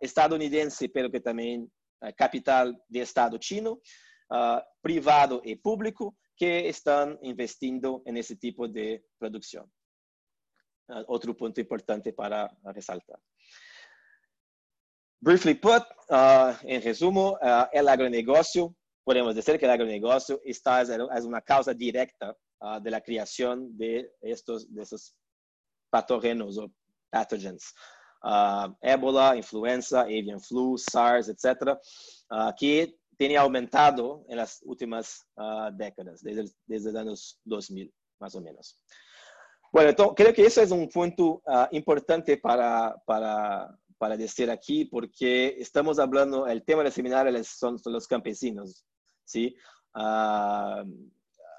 estadounidense, 0.03 0.91
pero 0.91 1.11
que 1.11 1.21
también 1.21 1.73
capital 2.15 2.79
de 2.89 3.01
Estado 3.01 3.39
chino, 3.39 3.81
privado 4.83 5.41
y 5.43 5.57
público, 5.57 6.15
que 6.37 6.69
están 6.69 7.19
investiendo 7.23 8.03
en 8.07 8.17
ese 8.17 8.37
tipo 8.37 8.69
de 8.69 9.05
producción. 9.19 9.71
Uh, 10.89 11.03
otro 11.07 11.35
punto 11.35 11.61
importante 11.61 12.13
para 12.13 12.51
resaltar. 12.65 13.19
Briefly 15.21 15.55
put, 15.55 15.83
uh, 16.11 16.53
en 16.63 16.83
resumo, 16.83 17.39
uh, 17.41 17.67
el 17.73 17.89
agronegocio, 17.89 18.77
podemos 19.03 19.35
decir 19.35 19.59
que 19.59 19.65
el 19.65 19.71
agronegocio 19.71 20.41
está, 20.45 20.83
es 20.83 21.25
una 21.25 21.41
causa 21.41 21.73
directa 21.73 22.37
de 22.81 22.91
la 22.91 23.03
creación 23.03 23.77
de 23.77 24.11
estos, 24.23 24.73
de 24.73 24.83
esos 24.83 25.15
patógenos 25.91 26.57
o 26.57 26.73
pathogens. 27.11 27.75
ébola, 28.81 29.37
influenza, 29.37 30.01
avian 30.03 30.41
flu, 30.41 30.79
SARS, 30.79 31.29
etc., 31.29 31.77
que 32.59 32.97
tiene 33.17 33.37
aumentado 33.37 34.25
en 34.29 34.37
las 34.39 34.61
últimas 34.65 35.27
uh, 35.37 35.71
décadas, 35.73 36.23
desde, 36.23 36.45
desde 36.67 36.93
los 36.93 37.01
años 37.01 37.41
2000, 37.45 37.93
más 38.21 38.35
o 38.35 38.41
menos. 38.41 38.81
Bueno, 39.73 39.91
entonces, 39.91 40.15
creo 40.17 40.33
que 40.33 40.47
eso 40.47 40.63
es 40.63 40.71
un 40.71 40.89
punto 40.89 41.43
uh, 41.47 41.67
importante 41.73 42.37
para, 42.37 42.95
para, 43.07 43.77
para, 43.99 44.17
decir 44.17 44.51
aquí, 44.51 44.85
porque 44.85 45.57
estamos 45.59 45.99
hablando, 45.99 46.47
el 46.47 46.65
tema 46.65 46.83
del 46.83 46.93
seminario 46.93 47.43
son, 47.45 47.79
son 47.79 47.93
los 47.93 48.07
campesinos, 48.07 48.85
¿sí? 49.25 49.57
Uh, 49.95 50.85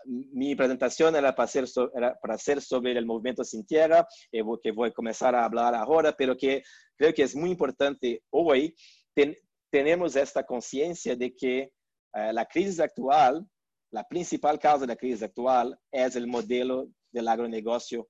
mi 0.05 0.55
presentación 0.55 1.15
era 1.15 1.35
para, 1.35 1.45
hacer 1.45 1.65
era 1.95 2.15
para 2.19 2.35
hacer 2.35 2.61
sobre 2.61 2.91
el 2.91 3.05
movimiento 3.05 3.43
sin 3.43 3.65
tierra, 3.65 4.07
eh, 4.31 4.43
que 4.61 4.71
voy 4.71 4.89
a 4.89 4.93
comenzar 4.93 5.35
a 5.35 5.45
hablar 5.45 5.73
ahora, 5.75 6.15
pero 6.15 6.37
que 6.37 6.63
creo 6.95 7.13
que 7.13 7.23
es 7.23 7.35
muy 7.35 7.51
importante 7.51 8.23
hoy 8.29 8.75
ten, 9.13 9.35
tenemos 9.75 10.15
esta 10.15 10.45
conciencia 10.45 11.17
de 11.17 11.35
que 11.35 11.73
uh, 12.13 12.31
la 12.31 12.45
crisis 12.45 12.79
actual, 12.79 13.45
la 13.91 14.07
principal 14.07 14.57
causa 14.57 14.85
de 14.85 14.87
la 14.87 14.95
crisis 14.95 15.23
actual 15.23 15.77
es 15.91 16.15
el 16.15 16.27
modelo 16.27 16.87
del 17.11 17.27
agronegocio 17.27 18.07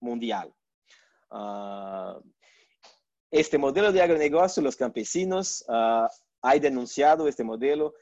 mundial. 0.00 0.54
Uh, 1.32 2.22
este 3.28 3.58
modelo 3.58 3.90
de 3.90 4.00
agronegocio, 4.00 4.62
los 4.62 4.76
campesinos 4.76 5.64
uh, 5.66 6.06
han 6.42 6.60
denunciado 6.60 7.26
este 7.26 7.42
modelo, 7.42 7.92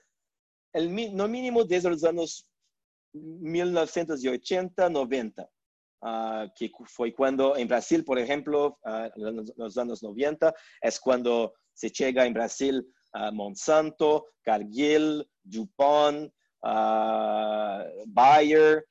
el, 0.74 1.16
no 1.16 1.29
mínimo 1.29 1.64
desde 1.64 1.89
los 1.89 2.05
años 2.05 2.47
1980-90. 3.14 5.49
Uh, 6.03 6.51
que 6.55 6.70
fue 6.85 7.14
cuando 7.14 7.57
en 7.57 7.68
Brasil, 7.68 8.05
por 8.05 8.18
ejemplo, 8.18 8.79
en 8.85 9.47
los 9.57 9.79
años 9.79 10.03
90, 10.03 10.55
es 10.83 11.01
cuando 11.01 11.55
se 11.77 11.91
llega 11.91 12.24
en 12.24 12.33
Brasil 12.33 12.85
a 13.12 13.31
Monsanto, 13.31 14.29
Cargill, 14.43 15.29
DuPont, 15.43 16.33
Bayer 18.07 18.85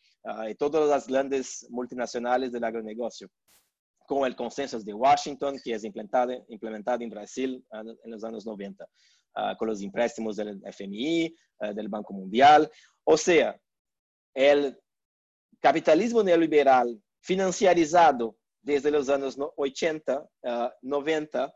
y 0.50 0.56
todas 0.56 0.88
las 0.88 1.08
grandes 1.08 1.66
multinacionales 1.70 2.52
del 2.52 2.64
agronegocio, 2.64 3.28
con 4.08 4.26
el 4.26 4.36
consenso 4.36 4.80
de 4.80 4.94
Washington, 4.94 5.58
que 5.64 5.74
es 5.74 5.84
implementado, 5.84 6.46
implementado 6.48 7.04
en 7.04 7.10
Brasil 7.10 7.66
en 7.72 8.12
los 8.12 8.24
años 8.24 8.46
90, 8.46 8.88
con 9.58 9.68
los 9.68 9.82
empréstamos 9.82 10.36
del 10.36 10.62
FMI, 10.64 11.36
del 11.74 11.90
Banco 11.90 12.14
Mundial. 12.14 12.72
O 13.04 13.18
sea, 13.18 13.60
el 14.34 14.80
capitalismo 15.60 16.22
neoliberal 16.22 17.02
financiarizado 17.22 18.38
desde 18.62 18.92
los 18.92 19.10
años 19.10 19.38
80, 19.58 20.30
90, 20.82 21.56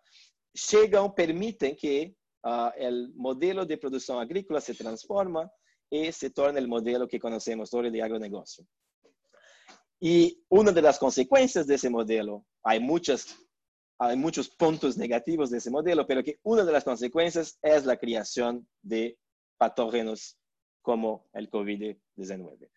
chegam, 0.55 1.09
permitem 1.09 1.75
que 1.75 2.15
uh, 2.45 3.13
o 3.15 3.21
modelo 3.21 3.65
de 3.65 3.77
produção 3.77 4.19
agrícola 4.19 4.61
se 4.61 4.73
transforma 4.73 5.49
e 5.91 6.11
se 6.11 6.29
torna 6.29 6.59
o 6.59 6.67
modelo 6.67 7.07
que 7.07 7.19
conhecemos 7.19 7.73
hoje 7.73 7.91
de 7.91 8.01
agronegócio. 8.01 8.65
E 10.01 10.37
uma 10.49 10.71
das 10.71 10.97
consequências 10.97 11.65
desse 11.65 11.89
modelo, 11.89 12.45
há 12.63 12.79
muitas 12.79 13.35
há 13.99 14.15
muitos 14.15 14.47
pontos 14.47 14.95
negativos 14.95 15.49
desse 15.49 15.69
modelo, 15.69 16.05
pero 16.05 16.23
que 16.23 16.39
uma 16.43 16.63
das 16.63 16.83
consequências 16.83 17.57
é 17.61 17.75
a 17.75 17.97
criação 17.97 18.65
de 18.81 19.17
patógenos 19.57 20.37
como 20.81 21.27
o 21.33 21.39
COVID-19. 21.39 22.69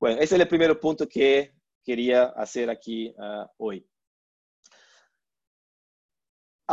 Bueno, 0.00 0.20
esse 0.20 0.34
é 0.34 0.42
o 0.42 0.48
primeiro 0.48 0.74
ponto 0.74 1.06
que 1.06 1.52
queria 1.84 2.32
fazer 2.34 2.68
aqui 2.68 3.14
uh, 3.16 3.48
hoje. 3.56 3.86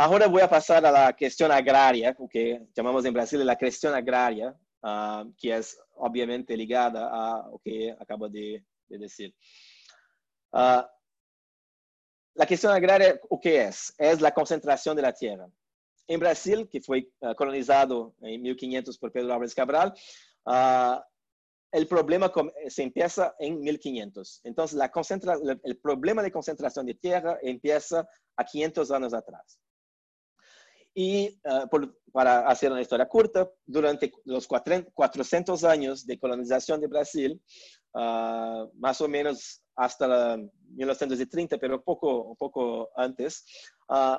Ahora 0.02 0.28
voy 0.28 0.40
a 0.40 0.48
pasar 0.48 0.86
a 0.86 0.90
la 0.90 1.14
cuestión 1.14 1.52
agraria, 1.52 2.16
que 2.30 2.66
llamamos 2.74 3.04
en 3.04 3.12
Brasil 3.12 3.44
la 3.44 3.58
cuestión 3.58 3.94
agraria, 3.94 4.58
uh, 4.82 5.30
que 5.36 5.54
es 5.54 5.78
obviamente 5.96 6.56
ligada 6.56 7.10
a 7.12 7.46
lo 7.50 7.58
que 7.58 7.94
acabo 8.00 8.26
de, 8.26 8.64
de 8.88 8.98
decir. 8.98 9.34
Uh, 10.52 10.80
la 12.34 12.46
cuestión 12.46 12.72
agraria, 12.72 13.20
¿o 13.28 13.38
qué 13.38 13.64
es? 13.64 13.92
Es 13.98 14.22
la 14.22 14.32
concentración 14.32 14.96
de 14.96 15.02
la 15.02 15.12
tierra. 15.12 15.46
En 16.06 16.18
Brasil, 16.18 16.66
que 16.72 16.80
fue 16.80 17.10
uh, 17.20 17.34
colonizado 17.34 18.14
en 18.22 18.40
1500 18.40 18.96
por 18.96 19.12
Pedro 19.12 19.34
Álvares 19.34 19.54
Cabral, 19.54 19.92
el 21.72 21.86
problema 21.86 22.32
se 22.68 22.84
empieza 22.84 23.34
en 23.38 23.60
1500. 23.60 24.40
Entonces, 24.44 24.78
la 24.78 24.90
concentra 24.90 25.36
el 25.62 25.76
problema 25.76 26.22
de 26.22 26.32
concentración 26.32 26.86
de 26.86 26.94
tierra 26.94 27.38
empieza 27.42 28.08
a 28.34 28.44
500 28.46 28.90
años 28.92 29.12
atrás. 29.12 29.60
Y 30.94 31.40
uh, 31.44 31.68
por, 31.68 31.96
para 32.12 32.48
hacer 32.48 32.72
una 32.72 32.80
historia 32.80 33.08
corta, 33.08 33.48
durante 33.64 34.12
los 34.24 34.46
400 34.46 35.64
años 35.64 36.04
de 36.06 36.18
colonización 36.18 36.80
de 36.80 36.88
Brasil, 36.88 37.40
uh, 37.94 38.68
más 38.74 39.00
o 39.00 39.08
menos 39.08 39.62
hasta 39.76 40.36
1930, 40.74 41.58
pero 41.58 41.82
poco, 41.82 42.34
poco 42.36 42.90
antes, 42.96 43.44
uh, 43.88 44.16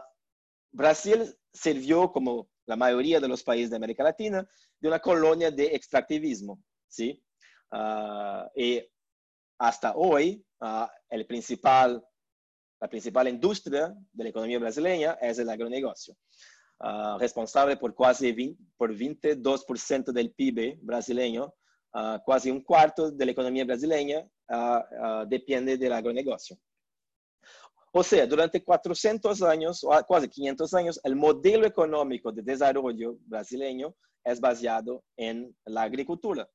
Brasil 0.71 1.35
sirvió, 1.53 2.11
como 2.11 2.49
la 2.65 2.77
mayoría 2.77 3.19
de 3.19 3.27
los 3.27 3.43
países 3.43 3.69
de 3.69 3.75
América 3.75 4.03
Latina, 4.03 4.47
de 4.79 4.87
una 4.87 4.99
colonia 4.99 5.51
de 5.51 5.75
extractivismo. 5.75 6.61
¿sí? 6.87 7.21
y 8.55 8.85
hasta 9.57 9.95
hoy, 9.95 10.45
el 11.09 11.25
principal, 11.25 12.03
la 12.81 12.89
principal 12.89 13.29
industria 13.29 13.93
de 14.11 14.23
la 14.23 14.29
economía 14.29 14.59
brasileña 14.59 15.13
es 15.21 15.39
el 15.39 15.49
agronegocio. 15.49 16.15
Uh, 16.83 17.17
responsável 17.17 17.77
por 17.77 17.93
quase 17.93 18.31
20, 18.31 18.57
por 18.77 18.91
22% 18.91 20.11
do 20.11 20.29
PIB 20.33 20.79
brasileiro, 20.81 21.45
uh, 21.95 22.19
quase 22.25 22.51
um 22.51 22.61
quarto 22.61 23.11
da 23.11 23.25
economia 23.25 23.65
brasileira 23.65 24.27
uh, 24.49 25.25
depende 25.25 25.77
do 25.77 25.93
agronegócio. 25.93 26.57
o 27.93 28.03
sea, 28.03 28.25
durante 28.25 28.63
400 28.63 29.41
años, 29.43 29.83
o 29.83 29.89
casi 30.05 30.27
500 30.29 30.73
años, 30.73 30.99
el 31.03 31.15
modelo 31.15 31.65
económico 31.65 32.31
de 32.31 32.41
desarrollo 32.41 33.17
brasileño 33.25 33.93
es 34.23 34.39
basado 34.39 35.03
en 35.17 35.53
la 35.65 35.83
agricultura. 35.83 36.47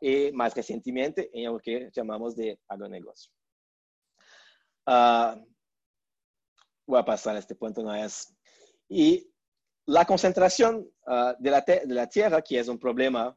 Y 0.00 0.30
más 0.32 0.54
recientemente 0.54 1.30
en 1.32 1.50
lo 1.50 1.58
que 1.58 1.90
llamamos 1.92 2.36
de 2.36 2.60
agronegocio. 2.68 3.32
Uh, 4.86 5.42
voy 6.86 7.00
a 7.00 7.04
pasar 7.04 7.34
a 7.34 7.40
este 7.40 7.56
punto, 7.56 7.82
no 7.82 7.92
es. 7.94 8.35
Y 8.88 9.28
la 9.86 10.04
concentración 10.04 10.88
uh, 11.06 11.34
de, 11.38 11.50
la 11.50 11.60
de, 11.60 11.82
la 11.86 12.08
tierra, 12.08 12.42
que 12.42 12.58
es 12.58 12.68
un 12.68 12.78
problema 12.78 13.36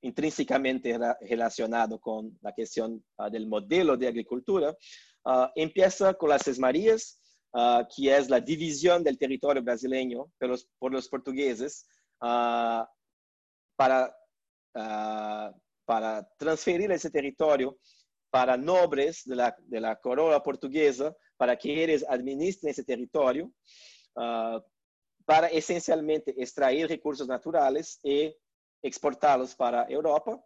intrínsecamente 0.00 0.96
relacionado 1.22 1.98
con 1.98 2.38
la 2.40 2.52
cuestión 2.52 3.04
del 3.32 3.48
modelo 3.48 3.96
de 3.96 4.06
agricultura, 4.06 4.76
empieza 5.56 6.14
con 6.14 6.28
las 6.28 6.56
Marías, 6.60 7.20
que 7.96 8.16
es 8.16 8.30
la 8.30 8.40
división 8.40 9.02
del 9.02 9.18
territorio 9.18 9.60
brasileño 9.60 10.30
por 10.38 10.48
los, 10.50 10.68
por 10.78 10.92
los 10.92 11.08
portugueses 11.08 11.84
para 12.20 14.16
uh, 14.76 15.52
para 15.88 16.22
transferir 16.36 16.90
esse 16.92 17.10
território 17.10 17.78
para 18.30 18.58
nobres 18.58 19.22
de 19.24 19.36
la, 19.36 19.56
de 19.58 19.80
la 19.80 19.96
coroa 19.96 20.42
portuguesa, 20.42 21.16
para 21.38 21.56
que 21.56 21.82
eles 21.82 22.04
administrem 22.06 22.70
esse 22.70 22.84
território, 22.84 23.50
uh, 24.18 24.62
para 25.24 25.52
essencialmente 25.54 26.34
extrair 26.36 26.88
recursos 26.88 27.26
naturais 27.26 27.98
e 28.04 28.34
exportá-los 28.82 29.54
para 29.54 29.84
a 29.84 29.90
Europa. 29.90 30.36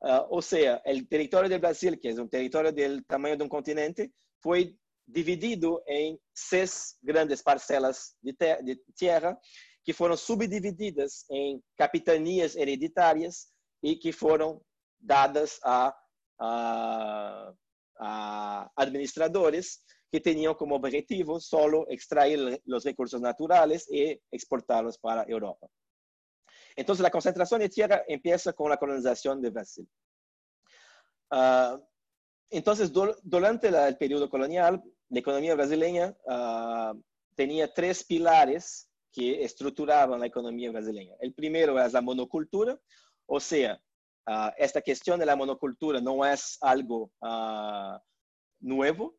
Uh, 0.00 0.26
ou 0.30 0.40
seja, 0.40 0.80
o 0.86 1.06
território 1.06 1.50
do 1.50 1.58
Brasil, 1.58 1.96
que 1.98 2.08
é 2.08 2.22
um 2.22 2.28
território 2.28 2.72
do 2.72 3.02
tamanho 3.04 3.36
de 3.36 3.42
um 3.42 3.48
continente, 3.48 4.10
foi 4.40 4.76
dividido 5.06 5.82
em 5.88 6.18
seis 6.34 6.96
grandes 7.02 7.42
parcelas 7.42 8.14
de, 8.22 8.32
ter 8.32 8.62
de 8.62 8.76
terra 8.96 9.36
que 9.82 9.92
foram 9.92 10.16
subdivididas 10.16 11.24
em 11.30 11.62
capitanias 11.76 12.54
hereditárias 12.54 13.48
e 13.82 13.96
que 13.96 14.12
foram 14.12 14.60
dadas 15.00 15.58
a, 15.64 15.94
a, 16.38 17.52
a 17.98 18.70
administradores 18.76 19.80
que 20.10 20.20
tinham 20.20 20.54
como 20.54 20.74
objetivo 20.74 21.40
solo 21.40 21.86
extrair 21.90 22.38
os 22.66 22.84
recursos 22.84 23.20
naturais 23.20 23.86
e 23.90 24.20
exportá-los 24.32 24.96
para 24.96 25.28
Europa. 25.28 25.68
Então, 26.76 26.94
a 27.04 27.10
concentração 27.10 27.58
de 27.58 27.68
terra 27.68 28.04
empieza 28.08 28.52
com 28.52 28.68
a 28.68 28.76
colonização 28.76 29.38
do 29.38 29.50
Brasil. 29.50 29.86
Uh, 31.32 31.82
então, 32.50 32.74
durante 33.22 33.66
o 33.68 33.96
período 33.98 34.28
colonial, 34.28 34.74
a 34.74 35.18
economia 35.18 35.54
brasileira 35.54 36.16
uh, 36.24 37.04
tinha 37.36 37.68
três 37.68 38.02
pilares 38.02 38.86
que 39.12 39.42
estruturavam 39.42 40.22
a 40.22 40.26
economia 40.26 40.72
brasileira. 40.72 41.16
O 41.22 41.32
primeiro 41.32 41.76
era 41.76 41.98
a 41.98 42.02
monocultura, 42.02 42.80
o 43.26 43.40
sea, 43.40 43.78
uh, 44.28 44.52
esta 44.56 44.80
cuestión 44.80 45.18
de 45.18 45.26
la 45.26 45.36
monocultura 45.36 46.00
no 46.00 46.24
es 46.24 46.56
algo 46.62 47.10
nuevo 48.60 49.18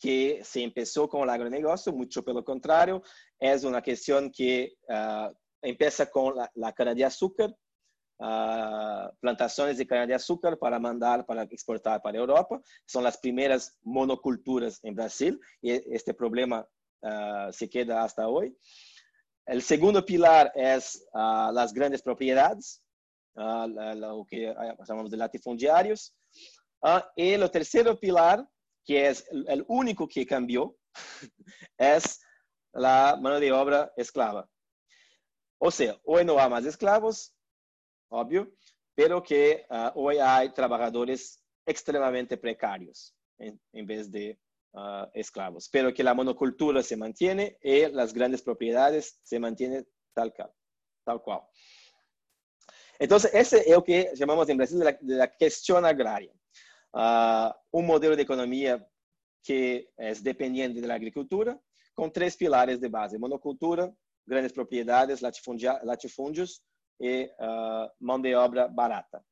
que 0.00 0.40
se 0.42 0.62
empezó 0.62 1.08
con 1.08 1.22
el 1.22 1.30
agronegocio, 1.30 1.92
mucho 1.92 2.24
por 2.24 2.34
lo 2.34 2.42
contrario, 2.42 3.02
es 3.38 3.62
una 3.64 3.82
cuestión 3.82 4.30
que 4.30 4.72
uh, 4.88 5.30
empieza 5.62 6.10
con 6.10 6.34
la, 6.34 6.50
la 6.54 6.72
cana 6.72 6.94
de 6.94 7.04
azúcar, 7.04 7.54
plantaciones 9.20 9.78
de 9.78 9.86
cana 9.86 10.06
de 10.06 10.14
azúcar 10.14 10.58
para 10.58 10.78
mandar, 10.78 11.24
para 11.24 11.44
exportar 11.44 12.02
para 12.02 12.18
Europa. 12.18 12.60
Son 12.84 13.02
las 13.02 13.16
primeras 13.16 13.78
monoculturas 13.82 14.78
en 14.82 14.94
Brasil 14.94 15.40
y 15.62 15.70
este 15.94 16.12
problema 16.12 16.66
se 17.50 17.70
queda 17.70 18.04
hasta 18.04 18.28
hoy. 18.28 18.54
El 19.46 19.62
segundo 19.62 20.04
pilar 20.04 20.52
es 20.54 21.02
las 21.14 21.72
grandes 21.72 22.02
propiedades, 22.02 22.82
uh, 23.36 24.04
o 24.12 24.26
que 24.26 24.54
chamamos 24.86 25.10
de 25.10 25.16
latifundiários. 25.16 26.14
Uh, 26.82 27.00
e 27.16 27.36
o 27.38 27.48
terceiro 27.50 27.98
pilar, 27.98 28.46
que 28.84 28.96
é 28.96 29.12
o 29.66 29.76
único 29.76 30.06
que 30.06 30.24
cambiou, 30.24 30.76
é 31.78 31.98
a 32.74 33.16
mão 33.16 33.38
de 33.40 33.50
obra 33.52 33.92
esclava. 33.96 34.48
Ou 35.58 35.70
seja, 35.70 36.00
hoje 36.04 36.24
não 36.24 36.38
há 36.38 36.48
mais 36.48 36.64
escravos, 36.64 37.32
óbvio, 38.10 38.52
pero 38.94 39.20
que 39.20 39.66
uh, 39.70 40.00
hoje 40.00 40.20
há 40.20 40.48
trabalhadores 40.50 41.38
extremamente 41.66 42.36
precários 42.36 43.12
em, 43.38 43.58
em 43.74 43.84
vez 43.84 44.08
de 44.08 44.38
uh, 44.74 45.10
esclavos. 45.14 45.68
Pero 45.68 45.92
que 45.92 46.02
a 46.02 46.14
monocultura 46.14 46.82
se 46.82 46.96
mantém 46.96 47.56
e 47.62 47.84
as 47.84 48.12
grandes 48.12 48.40
propriedades 48.40 49.18
se 49.22 49.38
mantêm 49.38 49.86
tal, 50.14 50.32
tal 51.04 51.20
qual. 51.20 51.50
Entonces, 52.98 53.32
ese 53.32 53.60
es 53.60 53.74
lo 53.74 53.82
que 53.82 54.12
llamamos 54.14 54.48
en 54.48 54.58
Brasil 54.58 54.78
de 54.78 54.84
la, 54.84 54.92
de 54.92 55.14
la 55.14 55.28
cuestión 55.28 55.84
agraria. 55.84 56.32
Uh, 56.92 57.52
un 57.70 57.86
modelo 57.86 58.16
de 58.16 58.22
economía 58.22 58.84
que 59.42 59.90
es 59.96 60.22
dependiente 60.22 60.80
de 60.80 60.88
la 60.88 60.94
agricultura, 60.94 61.58
con 61.94 62.12
tres 62.12 62.36
pilares 62.36 62.80
de 62.80 62.88
base, 62.88 63.18
monocultura, 63.18 63.92
grandes 64.26 64.52
propiedades, 64.52 65.22
latifundios 65.22 66.62
y 66.98 67.30
uh, 67.38 67.88
mão 67.98 68.20
de 68.20 68.36
obra 68.36 68.68
barata. 68.68 69.24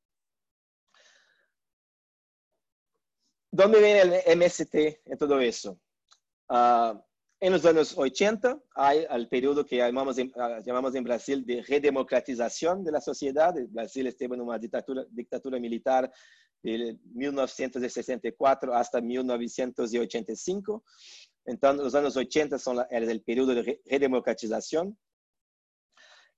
¿Dónde 3.50 3.78
viene 3.80 4.22
el 4.24 4.38
MST 4.38 4.74
en 5.04 5.18
todo 5.18 5.40
eso? 5.40 5.78
Uh, 6.48 6.98
en 7.40 7.52
los 7.52 7.64
años 7.64 7.96
80 7.96 8.58
hay 8.74 9.06
el 9.08 9.28
periodo 9.28 9.64
que 9.64 9.76
llamamos 9.76 10.18
en, 10.18 10.32
ah, 10.36 10.60
llamamos 10.64 10.94
en 10.94 11.04
Brasil 11.04 11.44
de 11.46 11.62
redemocratización 11.62 12.82
de 12.82 12.92
la 12.92 13.00
sociedad. 13.00 13.54
Brasil 13.68 14.06
estuvo 14.06 14.34
en 14.34 14.40
una 14.40 14.58
dictadura, 14.58 15.04
dictadura 15.10 15.58
militar 15.60 16.10
de 16.62 16.98
1964 17.14 18.74
hasta 18.74 19.00
1985. 19.00 20.84
Entonces, 21.44 21.84
los 21.84 21.94
años 21.94 22.16
80 22.16 22.58
son 22.58 22.76
la, 22.76 22.82
el 22.90 23.22
periodo 23.22 23.54
de 23.54 23.80
redemocratización. 23.86 24.96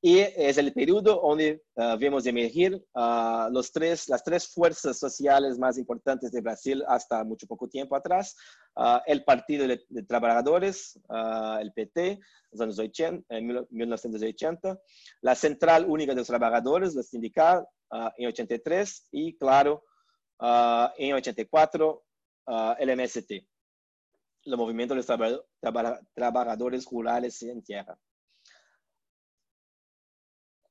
Y 0.03 0.19
es 0.19 0.57
el 0.57 0.73
periodo 0.73 1.21
donde 1.21 1.63
uh, 1.75 1.99
vemos 1.99 2.25
emergir 2.25 2.75
uh, 2.95 3.53
los 3.53 3.71
tres, 3.71 4.09
las 4.09 4.25
tres 4.25 4.49
fuerzas 4.49 4.99
sociales 4.99 5.59
más 5.59 5.77
importantes 5.77 6.33
de 6.33 6.41
Brasil 6.41 6.83
hasta 6.89 7.23
mucho 7.23 7.47
poco 7.47 7.69
tiempo 7.69 7.95
atrás. 7.95 8.35
Uh, 8.77 9.01
el 9.05 9.25
Partido 9.25 9.69
de, 9.69 9.85
de 9.91 10.03
Trabajadores, 10.05 10.99
el 11.61 11.73
PT, 11.75 12.19
los 12.53 12.61
años 12.63 12.79
80, 12.79 13.27
en 13.29 13.67
1980. 13.69 14.81
La 15.21 15.35
Central 15.35 15.85
Única 15.87 16.13
de 16.13 16.21
los 16.21 16.29
Trabajadores, 16.29 16.95
la 16.95 17.03
sindical, 17.03 17.67
en 18.17 18.27
83. 18.27 19.09
Y 19.13 19.37
claro, 19.37 19.85
en 20.41 21.13
84, 21.15 22.05
el 22.79 22.97
MST, 22.97 23.31
el 24.45 24.57
Movimiento 24.57 24.95
de 24.95 25.03
los 25.03 26.05
Trabajadores 26.15 26.87
Rurales 26.91 27.43
en 27.43 27.63
Tierra. 27.63 27.99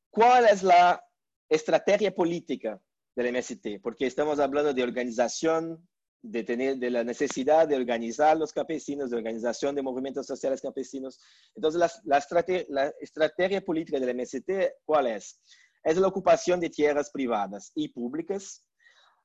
¿Cuál 0.09 0.45
es 0.45 0.63
la 0.63 1.03
estrategia 1.47 2.13
política 2.13 2.81
del 3.15 3.33
MST? 3.33 3.79
Porque 3.81 4.07
estamos 4.07 4.39
hablando 4.39 4.73
de 4.73 4.83
organización, 4.83 5.87
de, 6.21 6.43
tener, 6.43 6.77
de 6.77 6.89
la 6.89 7.03
necesidad 7.03 7.67
de 7.67 7.75
organizar 7.75 8.35
los 8.35 8.51
campesinos, 8.51 9.11
de 9.11 9.17
organización 9.17 9.75
de 9.75 9.83
movimientos 9.83 10.25
sociales 10.25 10.61
campesinos. 10.61 11.19
Entonces, 11.55 11.79
la, 11.79 11.91
la, 12.05 12.17
estrategia, 12.17 12.65
la 12.69 12.93
estrategia 12.99 13.61
política 13.61 13.99
del 13.99 14.17
MST, 14.17 14.49
¿cuál 14.83 15.07
es? 15.07 15.39
Es 15.83 15.95
la 15.95 16.07
ocupación 16.07 16.59
de 16.59 16.69
tierras 16.69 17.11
privadas 17.11 17.71
y 17.75 17.89
públicas 17.89 18.65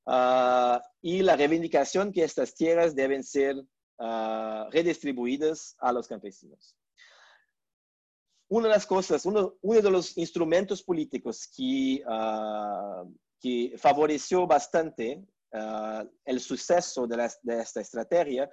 uh, 0.07 0.78
y 1.02 1.22
la 1.22 1.36
reivindicación 1.36 2.12
que 2.12 2.24
estas 2.24 2.55
tierras 2.55 2.94
deben 2.94 3.22
ser 3.22 3.57
uh, 3.57 4.70
redistribuidas 4.70 5.76
a 5.78 5.92
los 5.92 6.09
campesinos. 6.09 6.76
Una 8.48 8.68
de 8.68 8.74
las 8.74 8.86
cosas, 8.86 9.24
uno, 9.26 9.55
uno 9.62 9.80
de 9.80 9.90
los 9.90 10.16
instrumentos 10.16 10.82
políticos 10.82 11.48
que, 11.57 12.02
uh, 12.07 13.11
que 13.40 13.74
favoreció 13.78 14.46
bastante 14.46 15.24
el 16.24 16.40
suceso 16.40 17.07
de, 17.07 17.16
la, 17.16 17.32
de, 17.42 17.61
esta 17.61 17.80
estrategia 17.80 18.50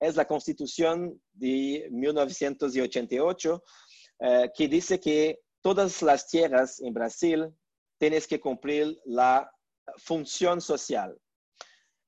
es 0.00 0.16
la 0.16 0.26
Constitución 0.26 1.20
de 1.32 1.88
1988, 1.90 3.54
uh, 3.54 4.24
eh, 4.24 4.50
que 4.54 4.68
dice 4.68 4.98
que 4.98 5.40
todas 5.60 6.02
las 6.02 6.26
tierras 6.26 6.80
en 6.80 6.94
Brasil 6.94 7.52
tienes 7.98 8.26
que 8.26 8.40
cumplir 8.40 8.98
la 9.04 9.50
función 9.96 10.60
social. 10.60 11.18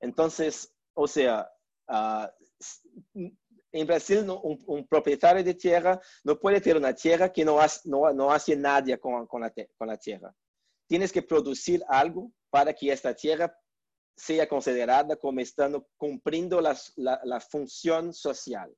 Entonces, 0.00 0.72
o 0.94 1.06
sea, 1.06 1.50
en 3.72 3.86
Brasil, 3.86 4.28
un, 4.28 4.62
un, 4.66 4.86
propietario 4.86 5.44
de 5.44 5.54
tierra 5.54 6.00
no 6.24 6.38
puede 6.38 6.60
tener 6.60 6.76
una 6.76 6.94
tierra 6.94 7.32
que 7.32 7.44
no, 7.44 7.60
hace, 7.60 7.88
no, 7.88 8.12
no 8.12 8.32
hace 8.32 8.56
nada 8.56 8.96
con, 8.98 9.26
con, 9.26 9.42
la, 9.42 9.52
con 9.76 9.88
la 9.88 9.96
tierra. 9.96 10.34
Tienes 10.88 11.12
que 11.12 11.22
producir 11.22 11.82
algo 11.88 12.32
para 12.50 12.72
que 12.72 12.90
esta 12.90 13.14
tierra 13.14 13.54
sea 14.16 14.48
considerada 14.48 15.16
como 15.16 15.40
estando 15.40 15.88
cumpliendo 15.96 16.60
la, 16.60 16.76
la, 16.96 17.40
función 17.40 18.12
social. 18.12 18.74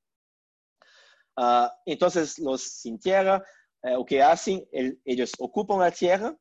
Ah, 1.37 1.75
entonces, 1.87 2.39
los 2.39 2.63
sin 2.63 2.99
tierra, 3.01 3.43
eh, 3.83 3.93
lo 3.93 4.05
que 4.05 4.23
hacen, 4.23 4.69
ellos 5.05 5.33
ocupan 5.39 5.81
la 5.81 5.91
tierra. 5.91 6.37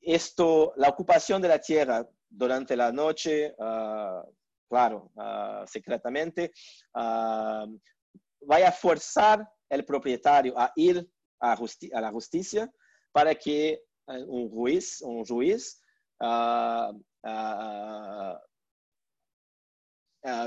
Esto, 0.00 0.72
la 0.76 0.88
ocupación 0.88 1.42
de 1.42 1.48
la 1.48 1.58
tierra 1.58 2.08
durante 2.28 2.76
la 2.76 2.90
noche, 2.90 3.54
ah, 3.58 4.24
claro, 4.68 5.10
ah, 5.16 5.64
secretamente, 5.66 6.52
va 6.94 8.56
a 8.66 8.72
forzar 8.72 9.46
el 9.68 9.84
propietario 9.84 10.58
a 10.58 10.72
ir 10.76 11.06
a, 11.40 11.56
la 12.00 12.10
justicia 12.10 12.70
para 13.12 13.34
que 13.34 13.70
eh, 13.70 13.82
un 14.26 14.50
juez, 14.50 15.00
un 15.02 15.24
juez 15.24 15.80
uh, 16.20 16.92
uh, 17.24 18.38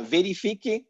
verifique, 0.09 0.87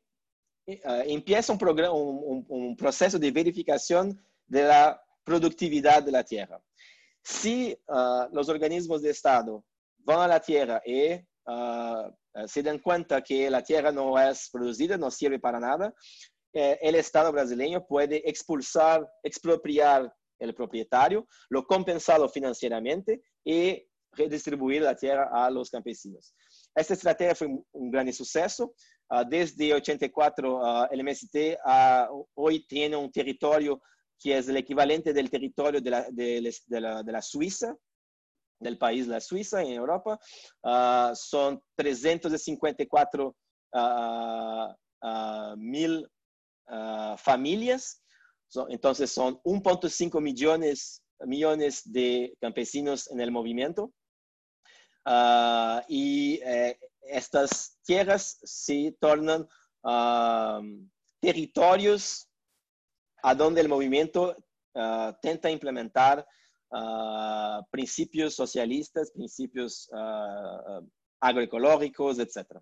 empieza 0.66 1.52
un, 1.52 1.60
programa, 1.60 1.94
un, 1.94 2.46
un, 2.48 2.76
proceso 2.76 3.20
de 3.20 3.32
verificación 3.32 4.18
de 4.48 4.64
la 4.64 5.02
productividad 5.24 6.04
de 6.04 6.12
la 6.12 6.24
tierra. 6.24 6.62
Si 7.24 7.78
los 8.32 8.50
organismos 8.50 9.02
de 9.02 9.12
Estado 9.12 9.64
van 10.00 10.20
a 10.20 10.28
la 10.28 10.40
tierra 10.40 10.82
y 10.86 11.20
se 12.46 12.64
dan 12.64 12.80
cuenta 12.80 13.22
que 13.22 13.50
la 13.50 13.64
tierra 13.64 13.92
no 13.92 14.20
es 14.20 14.50
producida, 14.52 14.98
no 14.98 15.10
sirve 15.10 15.40
para 15.40 15.60
nada, 15.60 15.94
eh, 16.54 16.78
el 16.82 16.96
Estado 16.96 17.32
brasileño 17.32 17.86
puede 17.86 18.28
expulsar, 18.30 19.10
expropiar 19.24 20.14
el 20.40 20.54
propietario, 20.54 21.28
lo 21.50 21.66
compensado 21.66 22.30
financieramente 22.30 23.24
y 23.44 23.84
redistribuir 24.12 24.84
la 24.84 24.96
tierra 24.96 25.30
a 25.34 25.50
los 25.50 25.72
campesinos. 25.72 26.36
Esta 26.76 26.94
estrategia 26.94 27.34
fue 27.34 27.48
un 27.48 27.92
gran 27.92 28.12
suceso. 28.14 28.76
Uh, 29.10 29.24
desde 29.28 29.74
84, 29.74 30.56
uh, 30.56 30.88
el 30.92 31.04
MST 31.04 31.58
uh, 31.66 32.26
hoy 32.36 32.66
tiene 32.68 32.96
un 32.96 33.12
territorio 33.12 33.82
que 34.24 34.38
es 34.38 34.48
el 34.48 34.58
equivalente 34.58 35.14
del 35.14 35.30
territorio 35.30 35.82
de 35.82 35.90
la, 35.90 36.08
de, 36.10 36.54
la, 36.70 37.04
de 37.04 37.12
la 37.12 37.22
Suiza, 37.22 37.76
del 38.60 38.78
país 38.78 39.08
la 39.08 39.20
Suiza 39.20 39.62
en 39.62 39.74
Europa. 39.74 40.18
son 41.14 41.62
354 41.76 43.36
mil 45.58 46.08
familias 47.18 48.04
entonces 48.70 49.12
son 49.12 49.40
1.5 49.44 50.22
millones, 50.22 51.02
millones 51.20 51.82
de 51.86 52.36
campesinos 52.40 53.10
en 53.10 53.20
el 53.20 53.32
movimiento. 53.32 53.94
Ah, 55.06 55.84
y 55.88 56.40
eh, 56.44 56.78
estas 57.02 57.78
tierras 57.84 58.40
se 58.44 58.96
tornan 59.00 59.48
territorios 61.20 62.30
a 63.24 63.34
donde 63.34 63.62
el 63.62 63.70
movimiento 63.70 64.38
ah, 64.76 65.18
tenta 65.22 65.50
implementar 65.50 66.26
ah, 66.72 67.62
principios 67.72 68.36
socialistas, 68.36 69.12
principios 69.12 69.90
agroecológicos, 71.20 72.20
etc. 72.20 72.60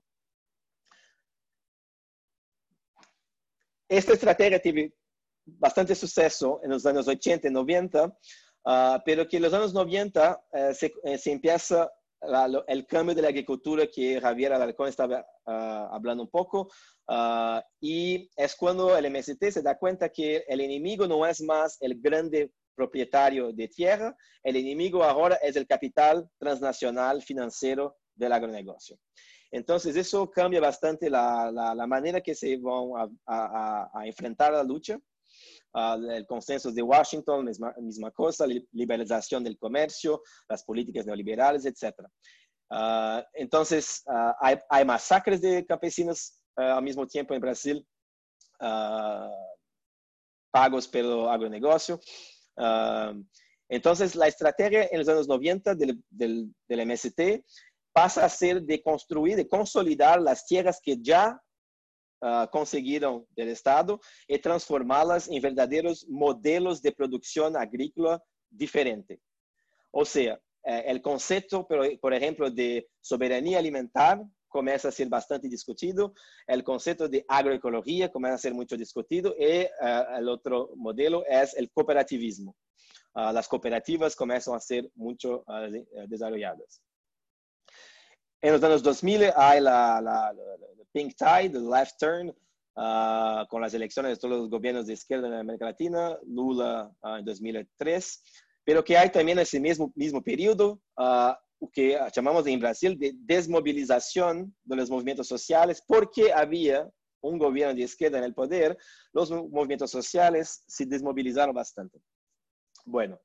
Esta 3.89 4.13
estrategia 4.13 4.61
tiene 4.61 4.93
bastante 5.45 5.95
suceso 5.95 6.61
en 6.63 6.69
los 6.69 6.85
años 6.85 7.07
80 7.07 7.47
y 7.47 7.51
90, 7.51 8.17
ah, 8.65 9.01
pero 9.03 9.27
que 9.27 9.37
en 9.37 9.43
los 9.43 9.53
años 9.53 9.73
90 9.73 10.43
eh, 10.53 10.73
eh, 11.03 11.17
se, 11.17 11.31
empieza 11.31 11.91
el 12.67 12.85
cambio 12.85 13.15
de 13.15 13.21
la 13.21 13.29
agricultura 13.29 13.87
que 13.87 14.19
Javier 14.21 14.53
Alarcón 14.53 14.87
estaba 14.87 15.25
ah, 15.45 15.89
hablando 15.91 16.23
un 16.23 16.29
poco, 16.29 16.69
ah, 17.07 17.63
y 17.79 18.29
es 18.35 18.55
cuando 18.55 18.95
el 18.95 19.09
MST 19.09 19.43
se 19.49 19.61
da 19.61 19.77
cuenta 19.77 20.09
que 20.09 20.43
el 20.47 20.61
enemigo 20.61 21.07
no 21.07 21.25
es 21.25 21.41
más 21.41 21.77
el 21.81 21.99
grande 21.99 22.51
propietario 22.75 23.51
de 23.51 23.67
tierra, 23.67 24.15
el 24.43 24.55
enemigo 24.55 25.03
ahora 25.03 25.35
es 25.35 25.55
el 25.55 25.67
capital 25.67 26.29
transnacional 26.37 27.21
financiero 27.21 27.97
del 28.15 28.33
agronegocio. 28.33 28.97
Entonces, 29.53 29.95
eso 29.97 30.29
cambia 30.29 30.61
bastante 30.61 31.09
la, 31.09 31.51
la, 31.51 31.87
manera 31.87 32.21
que 32.21 32.33
se 32.33 32.57
van 32.57 33.11
a, 33.25 33.89
a 33.93 34.07
enfrentar 34.07 34.53
la 34.53 34.63
lucha 34.63 34.97
el 35.73 36.25
consenso 36.25 36.71
de 36.71 36.81
Washington, 36.81 37.45
misma, 37.45 37.73
misma 37.79 38.11
cosa, 38.11 38.45
liberalización 38.71 39.43
del 39.43 39.57
comercio, 39.57 40.21
las 40.49 40.63
políticas 40.63 41.05
neoliberales, 41.05 41.65
etc. 41.65 41.95
Ah, 42.69 43.25
entonces, 43.33 44.03
ah, 44.07 44.35
hay, 44.39 44.57
hay, 44.69 44.85
masacres 44.85 45.41
de 45.41 45.65
campesinos 45.65 46.39
al 46.55 46.83
mismo 46.83 47.07
tiempo 47.07 47.33
en 47.33 47.41
Brasil, 47.41 47.85
pagos 50.51 50.87
pelo 50.87 51.29
agronegocio. 51.29 51.99
entonces, 53.69 54.15
la 54.15 54.27
estrategia 54.27 54.87
en 54.91 54.99
los 54.99 55.07
años 55.07 55.27
90 55.27 55.75
del, 55.75 56.03
del, 56.09 56.53
del 56.67 56.85
MST 56.85 57.43
pasa 57.93 58.25
a 58.25 58.29
ser 58.29 58.61
de 58.61 58.81
construir, 58.81 59.35
de 59.35 59.47
consolidar 59.47 60.21
las 60.21 60.45
tierras 60.45 60.79
que 60.81 60.97
ya 61.01 61.41
uh, 62.21 62.49
conseguiram 62.51 63.25
do 63.35 63.43
Estado 63.43 63.99
e 64.27 64.37
transformá-las 64.37 65.27
em 65.27 65.39
verdadeiros 65.39 66.05
modelos 66.07 66.79
de 66.79 66.91
produção 66.91 67.55
agrícola 67.55 68.21
diferente. 68.51 69.19
Ou 69.91 70.05
seja, 70.05 70.39
eh, 70.65 70.93
o 70.93 71.01
conceito, 71.01 71.65
por, 72.01 72.13
exemplo, 72.13 72.49
de 72.49 72.85
soberania 73.01 73.57
alimentar 73.57 74.21
começa 74.49 74.89
a 74.89 74.91
ser 74.91 75.07
bastante 75.07 75.47
discutido, 75.47 76.13
o 76.49 76.63
conceito 76.63 77.07
de 77.07 77.23
agroecologia 77.27 78.09
começa 78.09 78.35
a 78.35 78.37
ser 78.37 78.53
muito 78.53 78.75
discutido 78.77 79.33
e 79.37 79.63
uh, 79.63 80.21
o 80.21 80.29
outro 80.29 80.73
modelo 80.75 81.23
é 81.25 81.43
o 81.43 81.69
cooperativismo. 81.73 82.53
Uh, 83.15 83.37
as 83.37 83.47
cooperativas 83.47 84.13
começam 84.13 84.53
a 84.53 84.59
ser 84.59 84.89
muito 84.95 85.35
uh, 85.37 86.07
desenvolvidas. 86.07 86.81
En 88.41 88.53
los 88.53 88.63
años 88.63 88.81
2000 88.81 89.31
hay 89.35 89.61
la, 89.61 90.01
la, 90.01 90.33
Pink 90.91 91.13
Tide, 91.15 91.57
el 91.57 91.69
Left 91.69 91.97
Turn, 91.99 92.35
ah, 92.75 93.45
con 93.49 93.61
las 93.61 93.73
elecciones 93.73 94.13
de 94.13 94.17
todos 94.17 94.39
los 94.39 94.49
gobiernos 94.49 94.87
de 94.87 94.93
izquierda 94.93 95.27
en 95.27 95.33
América 95.35 95.65
Latina, 95.65 96.17
Lula 96.25 96.91
uh, 97.03 97.17
en 97.17 97.25
2003, 97.25 98.23
pero 98.63 98.83
que 98.83 98.97
hay 98.97 99.11
también 99.11 99.37
ese 99.39 99.59
mismo, 99.59 99.91
mismo 99.95 100.23
periodo, 100.23 100.81
uh, 100.97 101.33
que 101.71 101.99
llamamos 102.15 102.47
en 102.47 102.59
Brasil 102.59 102.97
de 102.97 103.13
desmovilización 103.15 104.55
de 104.63 104.75
los 104.75 104.89
movimientos 104.89 105.27
sociales, 105.27 105.83
porque 105.87 106.33
había 106.33 106.89
un 107.23 107.37
gobierno 107.37 107.75
de 107.75 107.83
izquierda 107.83 108.17
en 108.17 108.23
el 108.23 108.33
poder, 108.33 108.75
los 109.13 109.29
movimientos 109.29 109.91
sociales 109.91 110.63
se 110.65 110.87
desmovilizaron 110.87 111.53
bastante. 111.53 112.01
Bueno. 112.83 113.19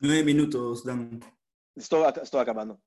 Nueve 0.00 0.24
minutos, 0.24 0.84
Dan. 0.84 1.20
Estoy, 1.76 2.04
estoy 2.20 2.40
acabando. 2.40 2.80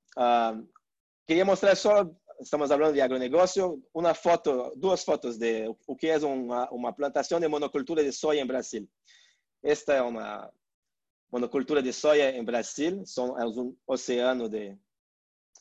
Queria 1.26 1.44
mostrar 1.44 1.76
só, 1.76 2.10
estamos 2.40 2.68
falando 2.68 2.94
de 2.94 3.00
agronegócio, 3.00 3.82
uma 3.94 4.14
foto, 4.14 4.72
duas 4.76 5.04
fotos 5.04 5.38
de 5.38 5.68
o 5.86 5.96
que 5.96 6.08
é 6.08 6.18
uma, 6.18 6.70
uma 6.70 6.92
plantação 6.92 7.40
de 7.40 7.48
monocultura 7.48 8.02
de 8.02 8.12
soja 8.12 8.40
em 8.40 8.46
Brasil. 8.46 8.88
Esta 9.62 9.94
é 9.94 10.02
uma 10.02 10.52
monocultura 11.30 11.82
de 11.82 11.92
soja 11.92 12.30
em 12.30 12.44
Brasil, 12.44 13.04
são, 13.06 13.38
é 13.38 13.46
um 13.46 13.74
oceano 13.86 14.48
de, 14.48 14.76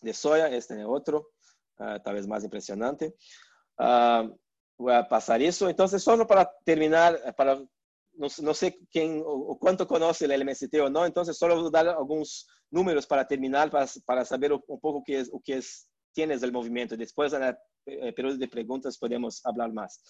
de 0.04 0.14
soja, 0.14 0.50
este 0.50 0.74
é 0.74 0.86
outro, 0.86 1.26
uh, 1.80 2.00
talvez 2.04 2.26
mais 2.26 2.44
impressionante. 2.44 3.08
Uh, 3.80 4.38
vou 4.78 5.06
passar 5.06 5.40
isso. 5.40 5.70
Então, 5.70 5.88
só 5.88 6.26
para 6.26 6.46
terminar, 6.66 7.34
para 7.34 7.62
não 8.16 8.54
sei 8.54 8.74
quem, 8.90 9.22
o, 9.22 9.52
o 9.52 9.56
quanto 9.56 9.86
conhece 9.86 10.26
o 10.26 10.28
LMST 10.28 10.80
ou 10.80 10.90
não, 10.90 11.06
então 11.06 11.24
só 11.26 11.48
vou 11.48 11.72
dar 11.72 11.88
alguns 11.88 12.46
números 12.72 13.06
para 13.06 13.26
terminar, 13.26 13.70
para, 13.70 13.86
para 14.06 14.26
saber 14.26 14.54
un 14.54 14.62
poco 14.80 15.04
qué 15.04 15.20
es, 15.20 15.30
o 15.32 15.40
qué 15.40 15.58
es, 15.58 15.88
tienes 16.14 16.42
del 16.42 16.52
movimiento. 16.52 16.98
Después, 16.98 17.34
en 17.34 17.44
el 17.44 17.58
eh, 17.86 18.14
periodo 18.14 18.38
de 18.38 18.48
preguntas, 18.48 18.98
podemos 18.98 19.42
hablar 19.46 19.74
más. 19.74 20.02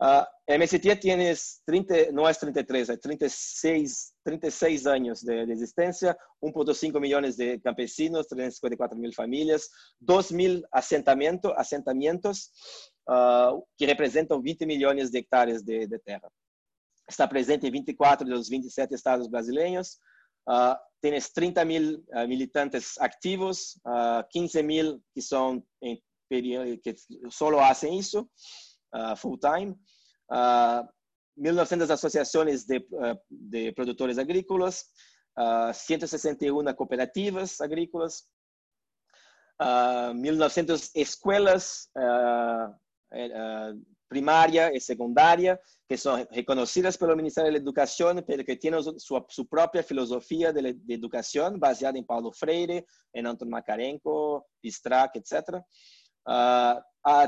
Uh, 0.00 0.22
MST 0.46 1.00
tiene 1.00 1.34
30, 1.66 2.12
no 2.12 2.28
es 2.28 2.38
33, 2.38 2.88
es 2.88 3.00
36, 3.00 4.14
36 4.22 4.86
años 4.86 5.24
de, 5.24 5.44
de 5.44 5.52
existencia, 5.52 6.16
1.5 6.40 7.00
millones 7.00 7.36
de 7.36 7.60
campesinos, 7.60 8.28
354 8.28 8.96
mil 8.96 9.12
familias, 9.12 9.68
2 9.98 10.32
mil 10.32 10.64
asentamiento, 10.70 11.52
asentamientos 11.58 12.52
uh, 13.08 13.60
que 13.76 13.86
representan 13.86 14.40
20 14.40 14.66
millones 14.66 15.10
de 15.10 15.18
hectáreas 15.18 15.64
de, 15.64 15.88
terra. 16.04 16.28
Está 17.08 17.26
presente 17.26 17.66
em 17.66 17.70
24 17.70 18.28
dos 18.28 18.48
27 18.48 18.94
estados 18.94 19.28
brasileiros, 19.28 19.98
Uh, 20.48 20.74
tienes 21.02 21.30
30 21.34 21.62
mil 21.66 22.02
uh, 22.14 22.26
militantes 22.26 22.98
activos, 23.00 23.78
uh, 23.84 24.24
15 24.30 24.62
mil 24.62 25.04
que 25.14 25.20
son 25.20 25.62
en 25.82 26.00
que 26.30 26.94
solo 27.30 27.60
hacen 27.60 27.94
eso 27.94 28.30
full 29.16 29.38
time, 29.40 29.74
1.900 30.30 31.90
asociaciones 31.90 32.66
de, 32.66 32.86
de, 33.30 33.72
productores 33.72 34.18
agrícolas, 34.18 34.92
161 35.72 36.76
cooperativas 36.76 37.62
agrícolas, 37.62 38.28
1.900 39.58 40.90
escuelas 40.92 41.90
primaria 44.08 44.74
y 44.74 44.80
secundaria 44.80 45.60
que 45.88 45.96
son 45.96 46.26
reconocidas 46.30 46.98
por 46.98 47.10
el 47.10 47.16
Ministerio 47.16 47.46
de 47.46 47.52
la 47.52 47.62
Educación, 47.62 48.24
pero 48.26 48.44
que 48.44 48.56
tienen 48.56 48.82
su, 48.98 49.48
propia 49.48 49.82
filosofía 49.82 50.52
de, 50.52 50.76
educación 50.88 51.58
basada 51.58 51.98
en 51.98 52.04
Paulo 52.04 52.30
Freire, 52.30 52.84
en 53.12 53.26
Anton 53.26 53.48
Makarenko, 53.48 54.46
Pistrac, 54.60 55.16
etc. 55.16 55.62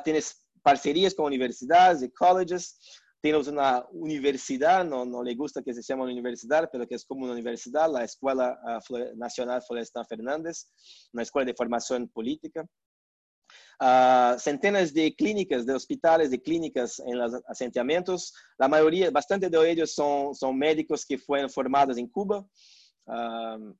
tienes 0.04 0.46
parcerias 0.62 1.14
con 1.14 1.26
universidades 1.26 2.02
y 2.02 2.10
colleges. 2.10 2.78
Tenemos 3.22 3.48
una 3.48 3.86
universidad, 3.92 4.84
no, 4.84 5.04
no 5.04 5.22
le 5.22 5.34
gusta 5.34 5.62
que 5.62 5.74
se 5.74 5.82
llame 5.82 6.04
universidad, 6.04 6.68
pero 6.72 6.86
que 6.86 6.94
es 6.94 7.04
como 7.04 7.24
una 7.24 7.34
universidad, 7.34 7.90
la 7.90 8.04
Escuela 8.04 8.58
Nacional 9.16 9.62
Florestan 9.62 10.06
Fernández, 10.06 10.68
una 11.12 11.22
escuela 11.22 11.46
de 11.46 11.54
formación 11.54 12.08
política. 12.08 12.66
Uh, 13.82 14.38
centenas 14.38 14.92
de 14.92 15.14
clínicas, 15.14 15.64
de 15.64 15.72
hospitales, 15.72 16.30
de 16.30 16.42
clínicas 16.42 16.98
en 16.98 17.18
los 17.18 17.32
asentamientos. 17.48 18.34
La 18.58 18.68
mayoría, 18.68 19.10
bastante 19.10 19.48
de 19.48 19.70
ellos 19.70 19.94
son, 19.94 20.58
médicos 20.58 21.06
que 21.06 21.16
fueron 21.16 21.48
formados 21.48 21.96
en 21.96 22.06
Cuba. 22.06 22.46
Uh, 23.06 23.72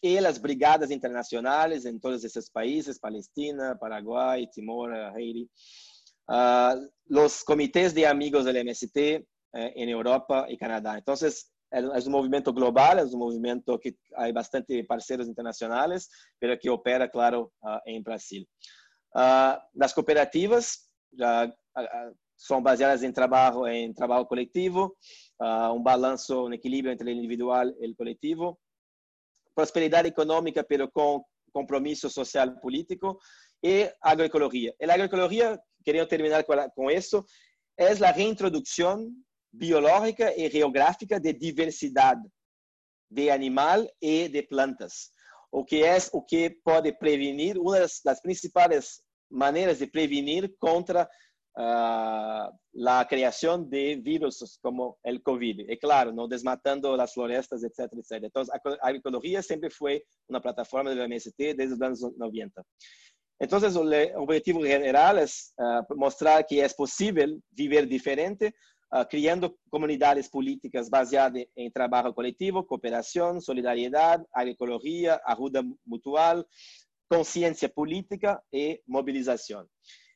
y 0.00 0.20
las 0.20 0.40
brigadas 0.40 0.92
internacionales 0.92 1.84
en 1.84 1.98
todos 1.98 2.22
esos 2.22 2.48
países, 2.48 3.00
Palestina, 3.00 3.76
Paraguay, 3.76 4.48
Timor, 4.52 4.94
Haití. 4.94 5.50
Uh, 6.28 6.86
los 7.06 7.42
comités 7.42 7.92
de 7.92 8.06
amigos 8.06 8.44
del 8.44 8.64
MST 8.64 8.96
eh, 8.96 9.24
en 9.52 9.88
Europa 9.88 10.46
y 10.48 10.56
Canadá. 10.56 10.96
Entonces, 10.96 11.50
es 11.72 12.06
un 12.06 12.12
movimiento 12.12 12.52
global, 12.52 13.00
es 13.00 13.12
un 13.12 13.18
movimiento 13.18 13.80
que 13.80 13.96
hay 14.16 14.30
bastante 14.30 14.84
parceros 14.84 15.26
internacionales, 15.26 16.08
pero 16.38 16.56
que 16.56 16.70
opera, 16.70 17.10
claro, 17.10 17.52
en 17.84 18.00
Brasil. 18.04 18.48
Uh, 19.14 19.56
las 19.74 19.94
cooperativas 19.94 20.90
uh, 21.12 21.48
son 22.34 22.64
baseadas 22.64 23.02
en 23.04 23.12
trabajo, 23.12 23.66
en 23.68 23.94
trabajo 23.94 24.26
colectivo, 24.26 24.96
un 25.38 25.84
balance, 25.84 26.32
un 26.32 26.52
equilibrio 26.52 26.90
entre 26.92 27.10
el 27.10 27.16
individual 27.16 27.76
y 27.80 27.84
el 27.84 27.94
colectivo, 27.94 28.60
prosperidad 29.54 30.04
económica, 30.04 30.64
pero 30.64 30.90
con 30.90 31.22
compromiso 31.52 32.10
social 32.10 32.58
político, 32.60 33.20
y 33.62 33.84
agroecología. 34.00 34.72
La 34.80 34.94
agroecología, 34.94 35.62
quería 35.84 36.06
terminar 36.08 36.44
con, 36.44 36.58
con 36.74 36.90
eso, 36.90 37.24
es 37.76 38.00
la 38.00 38.12
reintroducción 38.12 39.24
biológica 39.52 40.36
y 40.36 40.50
geográfica 40.50 41.20
de 41.20 41.32
diversidad 41.32 42.16
de 43.08 43.30
animal 43.30 43.90
y 44.00 44.28
de 44.28 44.42
plantas, 44.42 45.12
o 45.50 45.64
que 45.64 45.94
es 45.94 46.10
o 46.12 46.26
que 46.26 46.58
puede 46.64 46.92
prevenir 46.92 47.58
una 47.58 47.78
de 47.78 47.88
las 48.02 48.20
principales 48.20 49.03
maneras 49.34 49.78
de 49.78 49.88
prevenir 49.88 50.56
contra 50.58 51.08
uh, 51.56 52.48
la 52.72 53.06
creación 53.08 53.68
de 53.68 53.96
virus 53.96 54.58
como 54.62 54.98
el 55.02 55.22
COVID. 55.22 55.68
Y 55.68 55.78
claro, 55.78 56.12
no 56.12 56.26
desmatando 56.26 56.96
las 56.96 57.12
florestas, 57.12 57.62
etcétera. 57.62 58.26
Entonces, 58.26 58.54
la 58.64 58.78
agroecología 58.82 59.42
siempre 59.42 59.70
fue 59.70 60.04
una 60.28 60.40
plataforma 60.40 60.90
del 60.90 61.08
MST 61.08 61.36
desde 61.56 61.76
los 61.76 61.82
años 61.82 62.00
90. 62.16 62.62
Entonces, 63.38 63.74
el 63.74 64.12
objetivo 64.16 64.62
general 64.62 65.18
es 65.18 65.52
uh, 65.58 65.94
mostrar 65.96 66.46
que 66.46 66.64
es 66.64 66.72
posible 66.72 67.40
vivir 67.50 67.86
diferente, 67.88 68.54
uh, 68.92 69.48
comunidades 69.68 70.28
políticas 70.28 70.88
basadas 70.88 71.44
en 71.54 71.72
trabajo 71.72 72.14
colectivo, 72.14 72.64
cooperación, 72.66 73.40
solidaridad, 73.40 74.24
agroecología, 74.32 75.20
ayuda 75.26 75.62
mutual, 75.84 76.46
conciencia 77.08 77.68
política 77.68 78.42
y 78.50 78.80
movilización. 78.86 79.68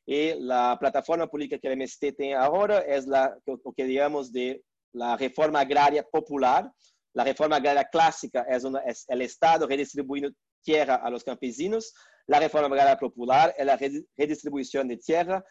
Y 0.06 0.34
la 0.40 0.76
plataforma 0.80 1.26
política 1.26 1.58
que 1.58 1.68
el 1.68 1.78
MST 1.78 2.16
tiene 2.16 2.34
ahora 2.34 2.80
es 2.80 3.06
la, 3.06 3.36
lo 3.46 3.72
que 3.76 3.84
digamos 3.84 4.32
de 4.32 4.62
la 4.92 5.16
reforma 5.16 5.60
agraria 5.60 6.02
popular. 6.02 6.72
La 7.14 7.24
reforma 7.24 7.56
agraria 7.56 7.84
clásica 7.84 8.46
es, 8.48 8.64
una, 8.64 8.80
es 8.80 9.04
el 9.08 9.22
Estado 9.22 9.66
redistribuyendo 9.66 10.34
tierra 10.62 10.96
a 10.96 11.10
los 11.10 11.24
campesinos. 11.24 11.92
La 12.26 12.40
reforma 12.40 12.68
agraria 12.68 12.98
popular 12.98 13.54
es 13.56 13.66
la 13.66 13.78
redistribución 14.16 14.88
de 14.88 14.96
tierra 14.96 15.44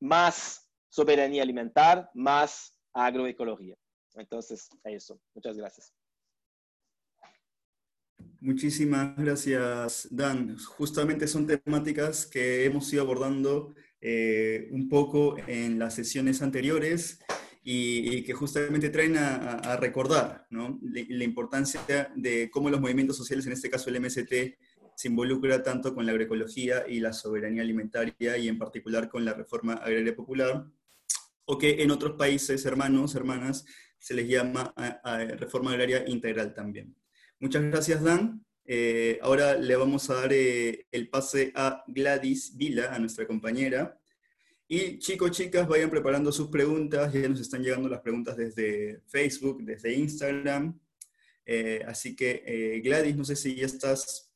más 0.00 0.70
soberanía 0.88 1.42
alimentar, 1.42 2.10
más 2.14 2.74
agroecología. 2.92 3.76
Entonces, 4.14 4.68
eso. 4.84 5.20
Muchas 5.34 5.56
gracias. 5.56 5.92
Muchísimas 8.40 9.16
gracias, 9.16 10.08
Dan. 10.10 10.56
Justamente 10.56 11.26
son 11.26 11.46
temáticas 11.46 12.26
que 12.26 12.64
hemos 12.64 12.90
ido 12.92 13.02
abordando 13.02 13.74
eh, 14.00 14.68
un 14.70 14.88
poco 14.88 15.36
en 15.46 15.78
las 15.78 15.94
sesiones 15.94 16.40
anteriores 16.40 17.20
y, 17.62 18.22
que 18.24 18.32
justamente 18.32 18.88
traen 18.88 19.18
a, 19.18 19.76
recordar 19.76 20.46
la, 20.50 21.24
importancia 21.24 22.10
de 22.16 22.50
cómo 22.50 22.70
los 22.70 22.80
movimientos 22.80 23.18
sociales, 23.18 23.46
en 23.46 23.52
este 23.52 23.68
caso 23.68 23.90
el 23.90 24.00
MST, 24.00 24.32
se 24.96 25.08
involucra 25.08 25.62
tanto 25.62 25.94
con 25.94 26.06
la 26.06 26.12
agroecología 26.12 26.84
y 26.88 27.00
la 27.00 27.12
soberanía 27.12 27.62
alimentaria 27.62 28.38
y 28.38 28.48
en 28.48 28.58
particular 28.58 29.10
con 29.10 29.24
la 29.24 29.34
reforma 29.34 29.74
agraria 29.74 30.16
popular, 30.16 30.64
o 31.44 31.58
que 31.58 31.82
en 31.82 31.90
otros 31.90 32.16
países 32.16 32.64
hermanos, 32.64 33.14
hermanas, 33.14 33.66
se 33.98 34.14
les 34.14 34.26
llama 34.28 34.72
reforma 35.38 35.72
agraria 35.72 36.08
integral 36.08 36.54
también. 36.54 36.96
Muchas 37.40 37.62
gracias, 37.62 38.02
Dan. 38.02 38.44
Eh, 38.66 39.18
ahora 39.22 39.56
le 39.56 39.74
vamos 39.74 40.10
a 40.10 40.14
dar 40.16 40.30
eh, 40.30 40.86
el 40.92 41.08
pase 41.08 41.52
a 41.54 41.82
Gladys 41.86 42.54
Vila, 42.54 42.94
a 42.94 42.98
nuestra 42.98 43.26
compañera. 43.26 43.98
Y 44.68 44.98
chicos, 44.98 45.30
chicas, 45.30 45.66
vayan 45.66 45.88
preparando 45.88 46.32
sus 46.32 46.48
preguntas. 46.48 47.10
Ya 47.14 47.26
nos 47.30 47.40
están 47.40 47.62
llegando 47.62 47.88
las 47.88 48.02
preguntas 48.02 48.36
desde 48.36 49.00
Facebook, 49.06 49.62
desde 49.64 49.94
Instagram. 49.94 50.78
Eh, 51.46 51.82
así 51.86 52.14
que, 52.14 52.82
Gladys, 52.84 53.16
no 53.16 53.24
sé 53.24 53.36
si 53.36 53.54
ya 53.54 53.64
estás 53.64 54.30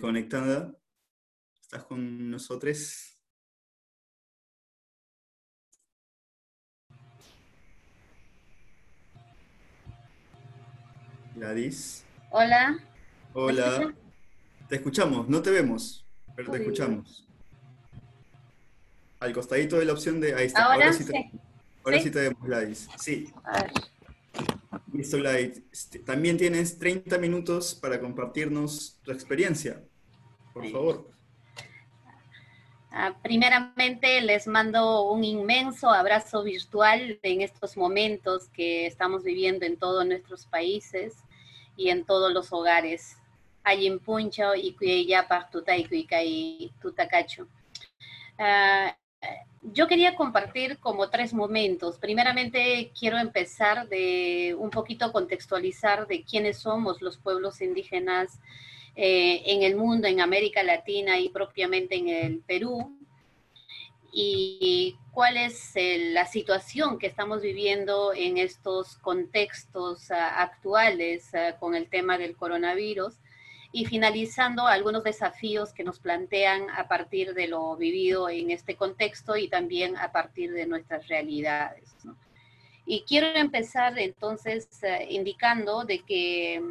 conectada. 0.00 0.76
¿Estás 1.62 1.84
con 1.84 2.30
nosotros? 2.30 3.16
Gladys. 11.36 12.07
Hola. 12.30 12.78
Hola. 13.32 13.94
Te 14.68 14.76
escuchamos, 14.76 15.28
no 15.28 15.40
te 15.40 15.50
vemos, 15.50 16.04
pero 16.36 16.50
te 16.50 16.58
escuchamos. 16.58 17.26
Al 19.18 19.32
costadito 19.32 19.78
de 19.78 19.86
la 19.86 19.94
opción 19.94 20.20
de... 20.20 20.34
Ahí 20.34 20.46
está. 20.46 20.64
Ahora, 20.64 20.92
sí, 20.92 21.06
te, 21.06 21.30
ahora 21.82 22.00
sí. 22.00 22.10
te 22.10 22.20
vemos, 22.20 22.42
Gladys. 22.42 22.88
Sí. 22.98 23.32
Listo, 24.92 25.16
Gladys. 25.16 25.62
Este, 25.72 26.00
también 26.00 26.36
tienes 26.36 26.78
30 26.78 27.16
minutos 27.16 27.74
para 27.74 27.98
compartirnos 27.98 28.98
tu 29.02 29.10
experiencia. 29.10 29.82
Por 30.52 30.70
favor. 30.70 31.10
Ah, 32.90 33.16
primeramente 33.22 34.20
les 34.20 34.46
mando 34.46 35.10
un 35.10 35.24
inmenso 35.24 35.88
abrazo 35.88 36.44
virtual 36.44 37.18
en 37.22 37.40
estos 37.40 37.76
momentos 37.76 38.48
que 38.50 38.86
estamos 38.86 39.24
viviendo 39.24 39.64
en 39.64 39.78
todos 39.78 40.06
nuestros 40.06 40.46
países 40.46 41.14
y 41.78 41.88
en 41.88 42.04
todos 42.04 42.30
los 42.34 42.52
hogares. 42.52 43.16
Puncho 44.04 44.54
y 44.54 44.72
Cuyayapa, 44.72 45.48
y 46.24 46.72
Tutacacho. 46.80 47.46
Uh, 48.38 48.90
yo 49.62 49.86
quería 49.86 50.14
compartir 50.14 50.78
como 50.78 51.10
tres 51.10 51.34
momentos. 51.34 51.98
Primeramente, 51.98 52.92
quiero 52.98 53.18
empezar 53.18 53.88
de 53.88 54.54
un 54.58 54.70
poquito 54.70 55.12
contextualizar 55.12 56.06
de 56.06 56.22
quiénes 56.22 56.58
somos 56.58 57.02
los 57.02 57.18
pueblos 57.18 57.60
indígenas 57.60 58.40
eh, 58.96 59.42
en 59.46 59.62
el 59.62 59.76
mundo, 59.76 60.08
en 60.08 60.20
América 60.20 60.62
Latina 60.62 61.18
y 61.18 61.28
propiamente 61.28 61.96
en 61.96 62.08
el 62.08 62.38
Perú 62.40 62.96
y 64.12 64.96
cuál 65.18 65.36
es 65.36 65.72
la 66.12 66.26
situación 66.26 66.96
que 66.96 67.08
estamos 67.08 67.42
viviendo 67.42 68.12
en 68.14 68.38
estos 68.38 68.98
contextos 68.98 70.12
ah, 70.12 70.40
actuales 70.40 71.34
ah, 71.34 71.56
con 71.58 71.74
el 71.74 71.88
tema 71.88 72.16
del 72.18 72.36
coronavirus 72.36 73.14
y 73.72 73.84
finalizando 73.86 74.68
algunos 74.68 75.02
desafíos 75.02 75.72
que 75.72 75.82
nos 75.82 75.98
plantean 75.98 76.70
a 76.70 76.86
partir 76.86 77.34
de 77.34 77.48
lo 77.48 77.74
vivido 77.76 78.28
en 78.28 78.52
este 78.52 78.76
contexto 78.76 79.36
y 79.36 79.48
también 79.48 79.96
a 79.96 80.12
partir 80.12 80.52
de 80.52 80.66
nuestras 80.66 81.08
realidades. 81.08 81.96
Y 82.86 83.02
quiero 83.02 83.26
empezar 83.36 83.98
entonces 83.98 84.68
ah, 84.84 85.02
indicando 85.02 85.82
de 85.82 85.98
que 86.04 86.62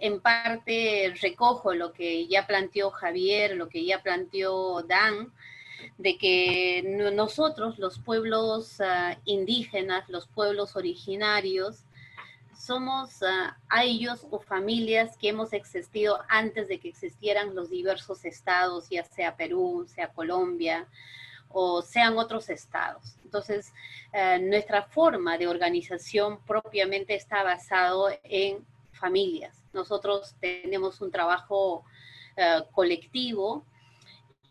en 0.00 0.20
parte 0.20 1.12
recojo 1.20 1.74
lo 1.74 1.92
que 1.92 2.28
ya 2.28 2.46
planteó 2.46 2.92
Javier, 2.92 3.56
lo 3.56 3.68
que 3.68 3.84
ya 3.84 4.04
planteó 4.04 4.84
Dan, 4.84 5.32
de 5.98 6.18
que 6.18 7.10
nosotros, 7.12 7.78
los 7.78 7.98
pueblos 7.98 8.80
ah, 8.80 9.16
indígenas, 9.24 10.08
los 10.08 10.26
pueblos 10.26 10.76
originarios, 10.76 11.84
somos 12.64 13.20
uh, 13.20 13.52
a 13.68 13.84
ellos 13.84 14.26
o 14.30 14.40
familias 14.40 15.16
que 15.18 15.28
hemos 15.28 15.52
existido 15.52 16.20
antes 16.28 16.66
de 16.68 16.78
que 16.80 16.88
existieran 16.88 17.54
los 17.54 17.68
diversos 17.68 18.24
estados, 18.24 18.88
ya 18.88 19.04
sea 19.04 19.36
Perú, 19.36 19.86
sea 19.86 20.08
Colombia 20.08 20.86
o 21.50 21.82
sean 21.82 22.16
otros 22.16 22.48
estados. 22.48 23.16
Entonces, 23.24 23.72
uh, 24.12 24.40
nuestra 24.42 24.82
forma 24.82 25.36
de 25.36 25.46
organización 25.46 26.38
propiamente 26.46 27.14
está 27.14 27.42
basado 27.42 28.08
en 28.22 28.64
familias. 28.92 29.54
Nosotros 29.72 30.34
tenemos 30.40 31.00
un 31.00 31.10
trabajo 31.10 31.84
colectivo 32.72 33.64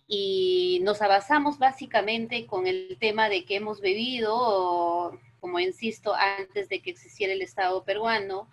y 0.07 0.80
nos 0.84 0.99
basamos 0.99 1.57
básicamente 1.57 2.45
con 2.45 2.67
el 2.67 2.97
tema 2.99 3.30
de 3.30 3.45
que 3.45 3.55
hemos 3.55 3.81
bebido 3.81 5.19
como 5.43 5.59
insisto, 5.59 6.15
antes 6.15 6.69
de 6.69 6.81
que 6.81 6.91
existiera 6.91 7.34
el 7.34 7.41
Estado 7.41 7.84
peruano, 7.84 8.47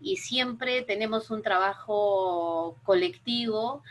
y 0.00 0.16
siempre 0.16 0.82
tenemos 0.82 1.30
un 1.30 1.42
trabajo 1.42 2.76
colectivo 2.82 3.84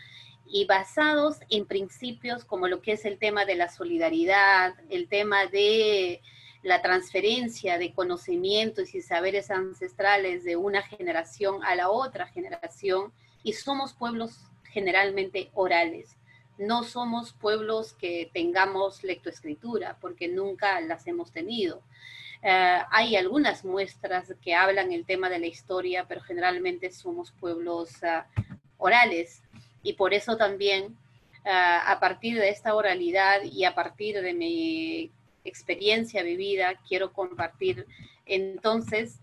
y 0.46 0.66
basados 0.66 1.38
en 1.50 1.66
principios 1.66 2.44
como 2.44 2.68
lo 2.68 2.82
que 2.82 2.92
es 2.92 3.06
el 3.06 3.18
tema 3.18 3.46
de 3.46 3.56
la 3.56 3.70
solidaridad, 3.70 4.76
el 4.90 5.08
tema 5.08 5.46
de 5.46 6.22
la 6.64 6.82
transferencia 6.82 7.78
de 7.78 7.94
conocimientos 7.94 8.94
y 8.94 9.02
saberes 9.02 9.50
ancestrales 9.50 10.44
de 10.44 10.58
una 10.58 10.82
generación 10.82 11.64
a 11.64 11.76
la 11.76 11.90
otra 11.90 12.28
generación, 12.28 13.14
y 13.42 13.54
somos 13.54 13.94
pueblos 13.94 14.38
generalmente 14.66 15.50
orales. 15.54 16.18
No 16.58 16.84
somos 16.84 17.34
pueblos 17.34 17.94
que 17.94 18.30
tengamos 18.34 19.04
lectoescritura, 19.04 19.98
porque 20.00 20.28
nunca 20.28 20.80
las 20.82 21.08
hemos 21.08 21.32
tenido. 21.32 21.82
Eh, 22.46 22.82
hay 22.92 23.16
algunas 23.16 23.64
muestras 23.64 24.34
que 24.42 24.54
hablan 24.54 24.92
el 24.92 25.06
tema 25.06 25.30
de 25.30 25.40
la 25.40 25.48
historia, 25.48 26.06
pero 26.10 26.20
generalmente 26.22 26.92
somos 26.92 27.32
pueblos 27.32 28.04
eh, 28.04 28.22
orales 28.78 29.42
y 29.82 29.94
por 29.94 30.14
eso 30.14 30.36
también 30.36 30.98
eh, 31.46 31.50
a 31.50 31.98
partir 32.02 32.38
de 32.38 32.50
esta 32.50 32.76
oralidad 32.76 33.44
y 33.44 33.64
a 33.64 33.74
partir 33.74 34.22
de 34.22 34.34
mi 34.34 35.10
experiencia 35.46 36.22
vivida 36.22 36.74
quiero 36.88 37.14
compartir 37.14 37.86
entonces 38.26 39.20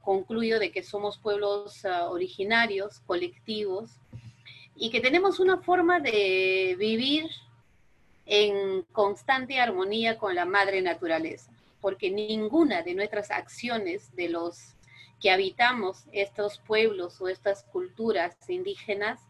concluyo 0.00 0.58
de 0.58 0.72
que 0.72 0.82
somos 0.82 1.18
pueblos 1.18 1.84
originarios, 1.84 2.98
colectivos, 3.06 4.00
y 4.76 4.90
que 4.90 5.00
tenemos 5.00 5.40
una 5.40 5.58
forma 5.58 6.00
de 6.00 6.76
vivir 6.78 7.30
en 8.26 8.82
constante 8.92 9.58
armonía 9.58 10.18
con 10.18 10.34
la 10.34 10.44
madre 10.44 10.82
naturaleza 10.82 11.56
porque 11.86 12.10
ninguna 12.10 12.82
de 12.82 12.94
nuestras 12.94 13.30
acciones 13.30 14.14
de 14.16 14.28
los 14.28 14.74
que 15.20 15.30
habitamos 15.30 16.04
estos 16.10 16.58
pueblos 16.58 17.20
o 17.20 17.28
estas 17.28 17.62
culturas 17.62 18.36
indígenas, 18.48 19.20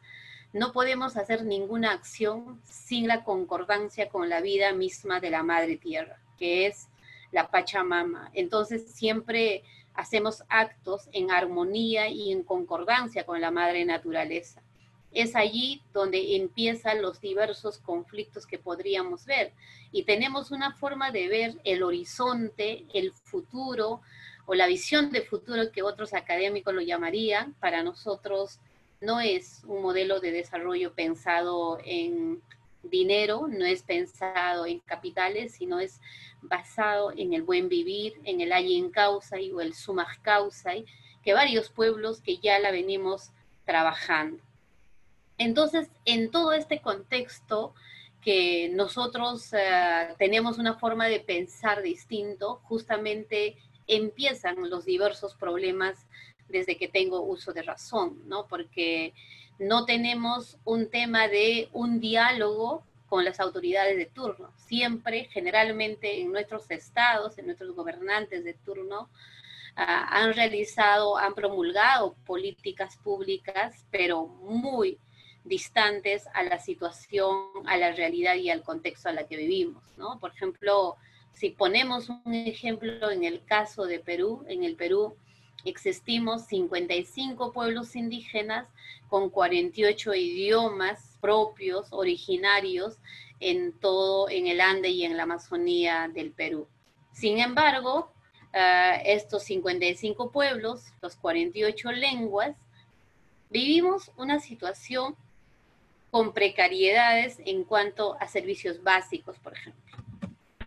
no 0.54 0.72
podemos 0.72 1.18
hacer 1.18 1.44
ninguna 1.44 1.92
acción 1.92 2.60
sin 2.64 3.08
la 3.08 3.24
concordancia 3.24 4.08
con 4.08 4.30
la 4.30 4.40
vida 4.40 4.72
misma 4.72 5.20
de 5.20 5.28
la 5.28 5.42
madre 5.42 5.76
tierra, 5.76 6.18
que 6.38 6.66
es 6.66 6.88
la 7.30 7.50
Pachamama. 7.50 8.30
Entonces 8.32 8.90
siempre 8.90 9.62
hacemos 9.92 10.42
actos 10.48 11.10
en 11.12 11.30
armonía 11.30 12.08
y 12.08 12.32
en 12.32 12.42
concordancia 12.42 13.26
con 13.26 13.42
la 13.42 13.50
madre 13.50 13.84
naturaleza 13.84 14.62
es 15.16 15.34
allí 15.34 15.82
donde 15.94 16.36
empiezan 16.36 17.00
los 17.00 17.22
diversos 17.22 17.78
conflictos 17.78 18.46
que 18.46 18.58
podríamos 18.58 19.24
ver. 19.24 19.54
Y 19.90 20.02
tenemos 20.02 20.50
una 20.50 20.72
forma 20.72 21.10
de 21.10 21.28
ver 21.28 21.54
el 21.64 21.82
horizonte, 21.82 22.84
el 22.92 23.12
futuro 23.12 24.02
o 24.44 24.54
la 24.54 24.66
visión 24.66 25.10
de 25.10 25.22
futuro 25.22 25.72
que 25.72 25.82
otros 25.82 26.12
académicos 26.12 26.74
lo 26.74 26.82
llamarían. 26.82 27.54
Para 27.54 27.82
nosotros 27.82 28.60
no 29.00 29.20
es 29.20 29.62
un 29.66 29.80
modelo 29.80 30.20
de 30.20 30.32
desarrollo 30.32 30.92
pensado 30.92 31.78
en 31.82 32.42
dinero, 32.82 33.48
no 33.48 33.64
es 33.64 33.82
pensado 33.82 34.66
en 34.66 34.80
capitales, 34.80 35.54
sino 35.54 35.80
es 35.80 35.98
basado 36.42 37.10
en 37.16 37.32
el 37.32 37.42
buen 37.42 37.70
vivir, 37.70 38.20
en 38.24 38.42
el 38.42 38.52
Allen 38.52 38.90
causa 38.90 39.36
o 39.54 39.62
el 39.62 39.72
Sumach 39.72 40.20
causa, 40.20 40.72
que 41.24 41.32
varios 41.32 41.70
pueblos 41.70 42.20
que 42.20 42.36
ya 42.36 42.58
la 42.58 42.70
venimos 42.70 43.30
trabajando. 43.64 44.45
Entonces, 45.38 45.90
en 46.04 46.30
todo 46.30 46.52
este 46.52 46.80
contexto 46.80 47.74
que 48.20 48.70
nosotros 48.72 49.52
eh, 49.52 50.14
tenemos 50.18 50.58
una 50.58 50.74
forma 50.74 51.06
de 51.06 51.20
pensar 51.20 51.82
distinto, 51.82 52.60
justamente 52.64 53.56
empiezan 53.86 54.68
los 54.68 54.84
diversos 54.84 55.34
problemas 55.36 56.06
desde 56.48 56.76
que 56.76 56.88
tengo 56.88 57.22
uso 57.22 57.52
de 57.52 57.62
razón, 57.62 58.20
¿no? 58.26 58.46
Porque 58.48 59.14
no 59.58 59.84
tenemos 59.84 60.58
un 60.64 60.90
tema 60.90 61.28
de 61.28 61.68
un 61.72 62.00
diálogo 62.00 62.84
con 63.06 63.24
las 63.24 63.40
autoridades 63.40 63.96
de 63.96 64.06
turno. 64.06 64.52
Siempre, 64.56 65.28
generalmente, 65.32 66.20
en 66.20 66.32
nuestros 66.32 66.70
estados, 66.70 67.38
en 67.38 67.46
nuestros 67.46 67.74
gobernantes 67.74 68.44
de 68.44 68.54
turno, 68.54 69.08
ah, 69.76 70.08
han 70.10 70.34
realizado, 70.34 71.16
han 71.16 71.34
promulgado 71.34 72.16
políticas 72.26 72.96
públicas, 72.96 73.86
pero 73.90 74.26
muy 74.26 74.98
distantes 75.46 76.26
a 76.34 76.42
la 76.42 76.58
situación, 76.58 77.46
a 77.66 77.76
la 77.76 77.92
realidad 77.92 78.34
y 78.34 78.50
al 78.50 78.62
contexto 78.62 79.08
a 79.08 79.12
la 79.12 79.26
que 79.26 79.36
vivimos, 79.36 79.82
¿no? 79.96 80.18
Por 80.18 80.32
ejemplo, 80.32 80.96
si 81.32 81.50
ponemos 81.50 82.08
un 82.08 82.34
ejemplo 82.34 83.10
en 83.10 83.24
el 83.24 83.44
caso 83.44 83.84
de 83.84 84.00
Perú, 84.00 84.44
en 84.48 84.64
el 84.64 84.76
Perú 84.76 85.16
existimos 85.64 86.46
55 86.46 87.52
pueblos 87.52 87.96
indígenas 87.96 88.68
con 89.08 89.30
48 89.30 90.14
idiomas 90.14 91.16
propios, 91.20 91.88
originarios, 91.90 92.98
en 93.40 93.72
todo, 93.72 94.30
en 94.30 94.46
el 94.46 94.60
Ande 94.60 94.88
y 94.88 95.04
en 95.04 95.16
la 95.16 95.24
Amazonía 95.24 96.10
del 96.12 96.32
Perú. 96.32 96.66
Sin 97.12 97.38
embargo, 97.38 98.10
uh, 98.54 99.00
estos 99.04 99.42
55 99.44 100.30
pueblos, 100.30 100.84
los 101.02 101.16
48 101.16 101.92
lenguas, 101.92 102.56
vivimos 103.50 104.10
una 104.16 104.40
situación 104.40 105.16
con 106.16 106.32
precariedades 106.32 107.38
en 107.44 107.62
cuanto 107.62 108.16
a 108.18 108.26
servicios 108.26 108.82
básicos, 108.82 109.38
por 109.38 109.52
ejemplo. 109.52 109.98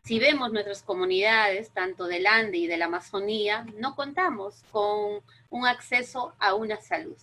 Si 0.03 0.19
vemos 0.19 0.51
nuestras 0.51 0.83
comunidades, 0.83 1.71
tanto 1.71 2.05
del 2.05 2.27
Ande 2.27 2.59
y 2.59 2.67
de 2.67 2.77
la 2.77 2.85
Amazonía, 2.85 3.65
no 3.75 3.95
contamos 3.95 4.63
con 4.71 5.23
un 5.49 5.65
acceso 5.65 6.35
a 6.37 6.53
una 6.53 6.79
salud. 6.79 7.17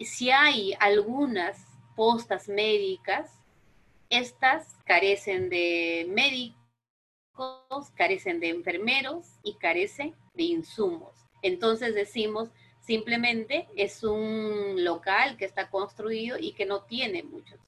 Si 0.00 0.32
hay 0.32 0.74
algunas 0.80 1.56
postas 1.94 2.48
médicas, 2.48 3.30
estas 4.10 4.74
carecen 4.84 5.50
de 5.50 6.04
médicos, 6.08 7.92
carecen 7.94 8.40
de 8.40 8.48
enfermeros 8.48 9.38
y 9.44 9.54
carecen 9.54 10.16
de 10.34 10.42
insumos. 10.42 11.14
Entonces 11.42 11.94
decimos, 11.94 12.48
Simplemente 12.82 13.68
es 13.76 14.02
un 14.02 14.84
local 14.84 15.36
que 15.36 15.44
está 15.44 15.70
construido 15.70 16.36
y 16.38 16.52
que 16.52 16.66
no 16.66 16.82
tiene 16.82 17.22
muchos. 17.22 17.60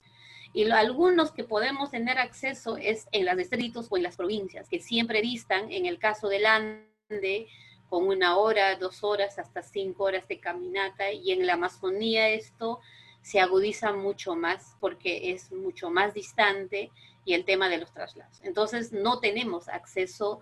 Y 0.52 0.70
algunos 0.70 1.32
que 1.32 1.44
podemos 1.44 1.90
tener 1.90 2.18
acceso 2.18 2.76
es 2.76 3.06
en 3.12 3.26
los 3.26 3.36
distritos 3.36 3.86
o 3.90 3.96
en 3.96 4.02
las 4.02 4.16
provincias, 4.16 4.68
que 4.68 4.80
siempre 4.80 5.22
distan, 5.22 5.70
en 5.72 5.86
el 5.86 5.98
caso 5.98 6.28
del 6.28 6.46
Ande, 6.46 7.48
con 7.88 8.06
una 8.08 8.36
hora, 8.36 8.76
dos 8.76 9.04
horas, 9.04 9.38
hasta 9.38 9.62
cinco 9.62 10.04
horas 10.04 10.26
de 10.26 10.40
caminata. 10.40 11.12
Y 11.12 11.30
en 11.30 11.46
la 11.46 11.54
Amazonía 11.54 12.28
esto 12.28 12.80
se 13.22 13.40
agudiza 13.40 13.92
mucho 13.92 14.34
más 14.36 14.76
porque 14.80 15.32
es 15.32 15.50
mucho 15.52 15.90
más 15.90 16.12
distante 16.12 16.90
y 17.24 17.34
el 17.34 17.44
tema 17.44 17.68
de 17.68 17.78
los 17.78 17.92
traslados. 17.92 18.40
Entonces 18.42 18.92
no 18.92 19.20
tenemos 19.20 19.68
acceso 19.68 20.40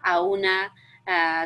a 0.00 0.22
una 0.22 0.72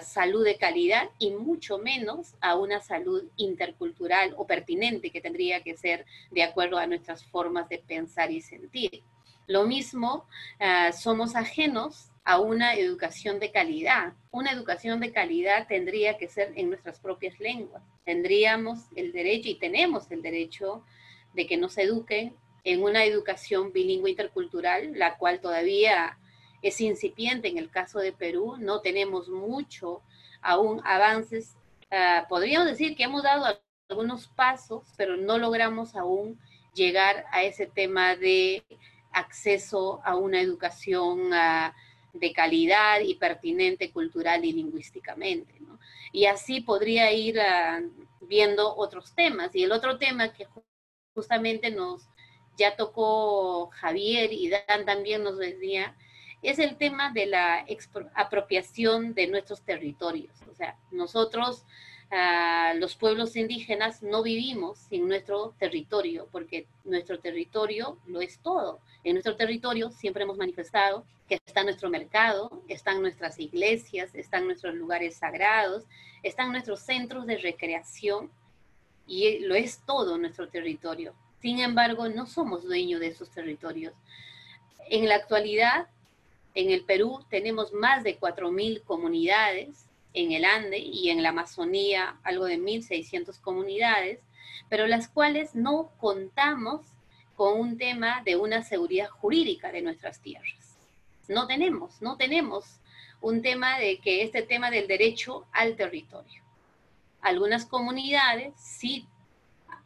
salud 0.02 0.44
de 0.44 0.56
calidad 0.56 1.08
y 1.18 1.30
mucho 1.30 1.78
menos 1.78 2.34
a 2.40 2.56
una 2.56 2.80
salud 2.80 3.24
intercultural 3.36 4.34
o 4.36 4.46
pertinente 4.46 5.10
que 5.10 5.20
tendría 5.20 5.62
que 5.62 5.76
ser 5.76 6.04
de 6.30 6.42
acuerdo 6.42 6.78
a 6.78 6.86
nuestras 6.86 7.24
formas 7.24 7.68
de 7.68 7.78
pensar 7.78 8.30
y 8.30 8.40
sentir. 8.40 9.02
Lo 9.46 9.64
mismo, 9.64 10.26
ah, 10.58 10.92
somos 10.92 11.36
ajenos 11.36 12.10
a 12.24 12.40
una 12.40 12.74
educación 12.74 13.38
de 13.38 13.52
calidad. 13.52 14.12
Una 14.32 14.50
educación 14.50 14.98
de 14.98 15.12
calidad 15.12 15.68
tendría 15.68 16.18
que 16.18 16.26
ser 16.26 16.52
en 16.56 16.68
nuestras 16.68 16.98
propias 16.98 17.38
lenguas. 17.38 17.82
Tendríamos 18.04 18.80
el 18.96 19.12
derecho 19.12 19.48
y 19.48 19.54
tenemos 19.54 20.10
el 20.10 20.22
derecho 20.22 20.82
de 21.34 21.46
que 21.46 21.56
nos 21.56 21.78
eduquen 21.78 22.34
en 22.64 22.82
una 22.82 23.04
educación 23.04 23.72
bilingüe 23.72 24.10
intercultural, 24.10 24.98
la 24.98 25.16
cual 25.18 25.40
todavía 25.40 26.18
es 26.68 26.80
incipiente 26.80 27.48
en 27.48 27.58
el 27.58 27.70
caso 27.70 27.98
de 27.98 28.12
Perú, 28.12 28.56
no 28.58 28.80
tenemos 28.80 29.28
mucho 29.28 30.02
aún 30.40 30.80
avances. 30.84 31.56
Ah, 31.90 32.26
podríamos 32.28 32.68
decir 32.68 32.96
que 32.96 33.04
hemos 33.04 33.22
dado 33.22 33.58
algunos 33.88 34.28
pasos, 34.28 34.84
pero 34.96 35.16
no 35.16 35.38
logramos 35.38 35.94
aún 35.94 36.38
llegar 36.74 37.24
a 37.32 37.44
ese 37.44 37.66
tema 37.66 38.16
de 38.16 38.64
acceso 39.12 40.00
a 40.04 40.16
una 40.16 40.40
educación 40.40 41.32
ah, 41.32 41.74
de 42.12 42.32
calidad 42.32 43.00
y 43.00 43.14
pertinente 43.14 43.90
cultural 43.90 44.44
y 44.44 44.52
lingüísticamente. 44.52 45.54
Y 46.12 46.26
así 46.26 46.60
podría 46.60 47.12
ir 47.12 47.40
ah, 47.40 47.80
viendo 48.22 48.74
otros 48.76 49.14
temas. 49.14 49.54
Y 49.54 49.62
el 49.62 49.72
otro 49.72 49.98
tema 49.98 50.32
que 50.32 50.46
justamente 51.14 51.70
nos 51.70 52.08
ya 52.56 52.76
tocó 52.76 53.68
Javier 53.72 54.32
y 54.32 54.48
Dan 54.48 54.84
también 54.84 55.22
nos 55.22 55.38
decía, 55.38 55.94
es 56.48 56.58
el 56.58 56.76
tema 56.76 57.10
de 57.12 57.26
la 57.26 57.64
apropiación 58.14 59.14
de 59.14 59.26
nuestros 59.26 59.62
territorios. 59.62 60.32
O 60.50 60.54
sea, 60.54 60.76
nosotros 60.90 61.64
los 62.76 62.94
pueblos 62.94 63.34
indígenas 63.34 64.02
no 64.02 64.22
vivimos 64.22 64.78
sin 64.78 65.08
nuestro 65.08 65.54
territorio, 65.58 66.28
porque 66.30 66.68
nuestro 66.84 67.18
territorio 67.18 67.98
lo 68.06 68.20
es 68.20 68.38
todo. 68.38 68.80
En 69.02 69.14
nuestro 69.14 69.36
territorio 69.36 69.90
siempre 69.90 70.22
hemos 70.22 70.36
manifestado 70.36 71.04
que 71.28 71.40
está 71.44 71.64
nuestro 71.64 71.90
mercado, 71.90 72.62
están 72.68 73.02
nuestras 73.02 73.40
iglesias, 73.40 74.14
están 74.14 74.46
nuestros 74.46 74.74
lugares 74.76 75.16
sagrados, 75.16 75.84
están 76.22 76.52
nuestros 76.52 76.80
centros 76.80 77.26
de 77.26 77.38
recreación 77.38 78.30
y 79.08 79.40
lo 79.40 79.56
es 79.56 79.80
todo 79.84 80.16
nuestro 80.18 80.48
territorio. 80.48 81.12
Sin 81.40 81.58
embargo, 81.58 82.08
no 82.08 82.26
somos 82.26 82.62
dueños 82.62 83.00
de 83.00 83.08
esos 83.08 83.30
territorios. 83.30 83.94
En 84.88 85.08
la 85.08 85.16
actualidad, 85.16 85.88
en 86.56 86.70
el 86.70 86.84
Perú 86.84 87.20
tenemos 87.28 87.74
más 87.74 88.02
de 88.02 88.18
4.000 88.18 88.82
comunidades 88.82 89.84
en 90.14 90.32
el 90.32 90.46
Ande 90.46 90.78
y 90.78 91.10
en 91.10 91.22
la 91.22 91.28
Amazonía 91.28 92.16
algo 92.24 92.46
de 92.46 92.58
1.600 92.58 93.38
comunidades, 93.42 94.20
pero 94.70 94.86
las 94.86 95.06
cuales 95.06 95.54
no 95.54 95.92
contamos 96.00 96.80
con 97.36 97.60
un 97.60 97.76
tema 97.76 98.22
de 98.24 98.36
una 98.36 98.62
seguridad 98.62 99.10
jurídica 99.10 99.70
de 99.70 99.82
nuestras 99.82 100.22
tierras. 100.22 100.78
No 101.28 101.46
tenemos, 101.46 102.00
no 102.00 102.16
tenemos 102.16 102.80
un 103.20 103.42
tema 103.42 103.78
de 103.78 103.98
que 103.98 104.22
este 104.22 104.40
tema 104.40 104.70
del 104.70 104.88
derecho 104.88 105.46
al 105.52 105.76
territorio. 105.76 106.42
Algunas 107.20 107.66
comunidades 107.66 108.54
sí 108.56 109.06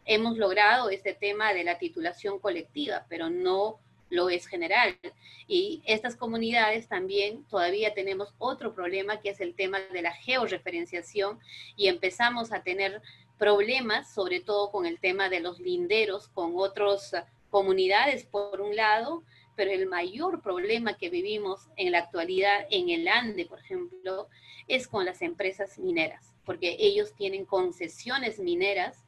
hemos 0.04 0.38
logrado 0.38 0.88
este 0.88 1.14
tema 1.14 1.52
de 1.52 1.64
la 1.64 1.78
titulación 1.78 2.38
colectiva, 2.38 3.06
pero 3.08 3.28
no 3.28 3.80
lo 4.10 4.28
es 4.28 4.46
general. 4.46 4.98
Y 5.46 5.82
estas 5.86 6.16
comunidades 6.16 6.88
también 6.88 7.44
todavía 7.44 7.94
tenemos 7.94 8.34
otro 8.38 8.74
problema 8.74 9.20
que 9.20 9.30
es 9.30 9.40
el 9.40 9.54
tema 9.54 9.80
de 9.80 10.02
la 10.02 10.12
georreferenciación 10.12 11.38
y 11.76 11.88
empezamos 11.88 12.52
a 12.52 12.62
tener 12.62 13.00
problemas, 13.38 14.12
sobre 14.12 14.40
todo 14.40 14.70
con 14.70 14.84
el 14.84 15.00
tema 15.00 15.30
de 15.30 15.40
los 15.40 15.58
linderos, 15.60 16.28
con 16.28 16.52
otras 16.56 17.14
comunidades 17.48 18.24
por 18.26 18.60
un 18.60 18.76
lado, 18.76 19.24
pero 19.56 19.70
el 19.70 19.86
mayor 19.86 20.42
problema 20.42 20.96
que 20.96 21.10
vivimos 21.10 21.68
en 21.76 21.92
la 21.92 22.00
actualidad 22.00 22.66
en 22.70 22.90
el 22.90 23.08
Ande, 23.08 23.46
por 23.46 23.58
ejemplo, 23.58 24.28
es 24.68 24.86
con 24.86 25.04
las 25.04 25.22
empresas 25.22 25.78
mineras, 25.78 26.32
porque 26.44 26.76
ellos 26.78 27.12
tienen 27.14 27.44
concesiones 27.44 28.38
mineras 28.38 29.04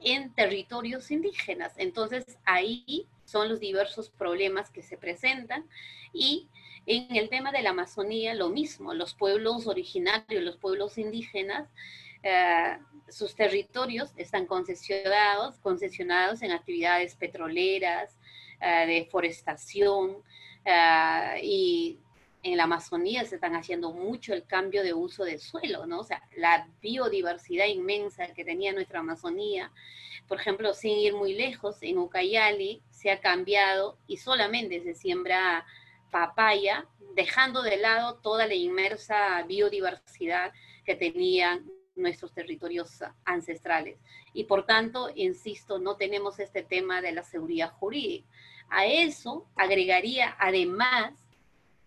en 0.00 0.32
territorios 0.34 1.10
indígenas. 1.10 1.72
Entonces 1.76 2.38
ahí 2.44 3.06
son 3.30 3.48
los 3.48 3.60
diversos 3.60 4.10
problemas 4.10 4.70
que 4.70 4.82
se 4.82 4.96
presentan 4.96 5.64
y 6.12 6.48
en 6.86 7.14
el 7.16 7.28
tema 7.28 7.52
de 7.52 7.62
la 7.62 7.70
Amazonía 7.70 8.34
lo 8.34 8.48
mismo, 8.48 8.94
los 8.94 9.14
pueblos 9.14 9.66
originarios, 9.66 10.42
los 10.42 10.56
pueblos 10.56 10.98
indígenas, 10.98 11.68
eh, 12.22 12.78
sus 13.08 13.34
territorios 13.34 14.10
están 14.16 14.46
concesionados, 14.46 15.58
concesionados 15.58 16.42
en 16.42 16.52
actividades 16.52 17.14
petroleras, 17.16 18.16
uh, 18.60 18.86
de 18.86 19.08
forestación 19.10 20.18
eh, 20.64 21.40
y 21.42 21.98
en 22.42 22.56
la 22.56 22.64
Amazonía 22.64 23.24
se 23.24 23.34
están 23.34 23.54
haciendo 23.54 23.92
mucho 23.92 24.32
el 24.32 24.46
cambio 24.46 24.82
de 24.82 24.94
uso 24.94 25.24
de 25.24 25.38
suelo, 25.38 25.86
¿no? 25.86 26.00
O 26.00 26.04
sea, 26.04 26.22
la 26.36 26.68
biodiversidad 26.80 27.66
inmensa 27.66 28.28
que 28.28 28.44
tenía 28.44 28.72
nuestra 28.72 29.00
Amazonía, 29.00 29.70
por 30.26 30.40
ejemplo, 30.40 30.72
sin 30.72 30.98
ir 30.98 31.14
muy 31.14 31.34
lejos, 31.34 31.76
en 31.82 31.98
Ucayali 31.98 32.82
se 33.00 33.10
ha 33.10 33.20
cambiado 33.20 33.96
y 34.06 34.18
solamente 34.18 34.82
se 34.82 34.94
siembra 34.94 35.64
papaya, 36.10 36.86
dejando 37.14 37.62
de 37.62 37.78
lado 37.78 38.16
toda 38.16 38.46
la 38.46 38.54
inmersa 38.54 39.42
biodiversidad 39.44 40.52
que 40.84 40.96
tenían 40.96 41.64
nuestros 41.96 42.34
territorios 42.34 43.02
ancestrales. 43.24 43.98
Y 44.34 44.44
por 44.44 44.66
tanto, 44.66 45.08
insisto, 45.14 45.78
no 45.78 45.96
tenemos 45.96 46.38
este 46.40 46.62
tema 46.62 47.00
de 47.00 47.12
la 47.12 47.22
seguridad 47.22 47.72
jurídica. 47.72 48.28
A 48.68 48.84
eso 48.84 49.46
agregaría 49.56 50.36
además 50.38 51.14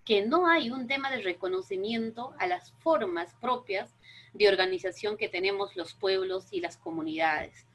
que 0.05 0.25
no 0.25 0.47
hay 0.47 0.71
un 0.71 0.87
tema 0.87 1.11
de 1.11 1.21
reconocimiento 1.21 2.33
a 2.39 2.47
las 2.47 2.71
formas 2.79 3.35
propias 3.39 3.93
de 4.33 4.49
organización 4.49 5.15
que 5.15 5.29
tenemos 5.29 5.75
los 5.75 5.93
pueblos 5.93 6.47
y 6.49 6.59
las 6.59 6.75
comunidades. 6.75 7.67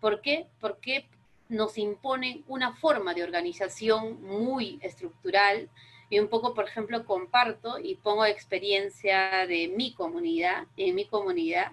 ¿Por 0.00 0.20
qué? 0.22 0.48
Porque 0.58 1.08
nos 1.50 1.76
imponen 1.76 2.44
una 2.46 2.72
forma 2.72 3.12
de 3.12 3.24
organización 3.24 4.22
muy 4.22 4.78
estructural 4.80 5.68
y 6.08 6.18
un 6.18 6.28
poco, 6.28 6.54
por 6.54 6.66
ejemplo, 6.66 7.04
comparto 7.04 7.78
y 7.78 7.96
pongo 7.96 8.24
experiencia 8.24 9.46
de 9.46 9.68
mi 9.68 9.92
comunidad, 9.92 10.66
en 10.76 10.94
mi 10.94 11.04
comunidad, 11.04 11.72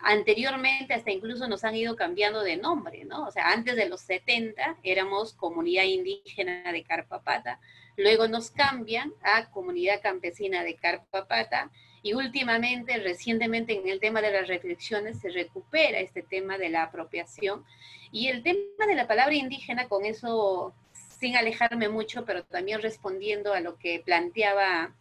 anteriormente 0.00 0.94
hasta 0.94 1.10
incluso 1.10 1.48
nos 1.48 1.64
han 1.64 1.74
ido 1.74 1.96
cambiando 1.96 2.42
de 2.42 2.56
nombre, 2.56 3.04
¿no? 3.04 3.26
O 3.26 3.30
sea, 3.30 3.50
antes 3.50 3.76
de 3.76 3.88
los 3.88 4.00
70 4.02 4.78
éramos 4.82 5.34
comunidad 5.34 5.84
indígena 5.84 6.72
de 6.72 6.84
Carpapata, 6.84 7.60
luego 7.96 8.28
nos 8.28 8.50
cambian 8.50 9.12
a 9.22 9.50
comunidad 9.50 10.00
campesina 10.00 10.62
de 10.62 10.76
Carpapata 10.76 11.70
y 12.02 12.14
últimamente, 12.14 12.96
recientemente 12.98 13.78
en 13.78 13.88
el 13.88 14.00
tema 14.00 14.20
de 14.22 14.30
las 14.30 14.48
reflexiones 14.48 15.18
se 15.20 15.30
recupera 15.30 15.98
este 15.98 16.22
tema 16.22 16.58
de 16.58 16.68
la 16.68 16.84
apropiación 16.84 17.64
y 18.12 18.28
el 18.28 18.42
tema 18.42 18.86
de 18.86 18.94
la 18.94 19.06
palabra 19.06 19.34
indígena, 19.34 19.88
con 19.88 20.04
eso 20.04 20.74
sin 21.20 21.36
alejarme 21.36 21.88
mucho, 21.88 22.24
pero 22.24 22.44
también 22.44 22.80
respondiendo 22.80 23.52
a 23.52 23.60
lo 23.60 23.76
que 23.76 24.02
planteaba 24.04 24.94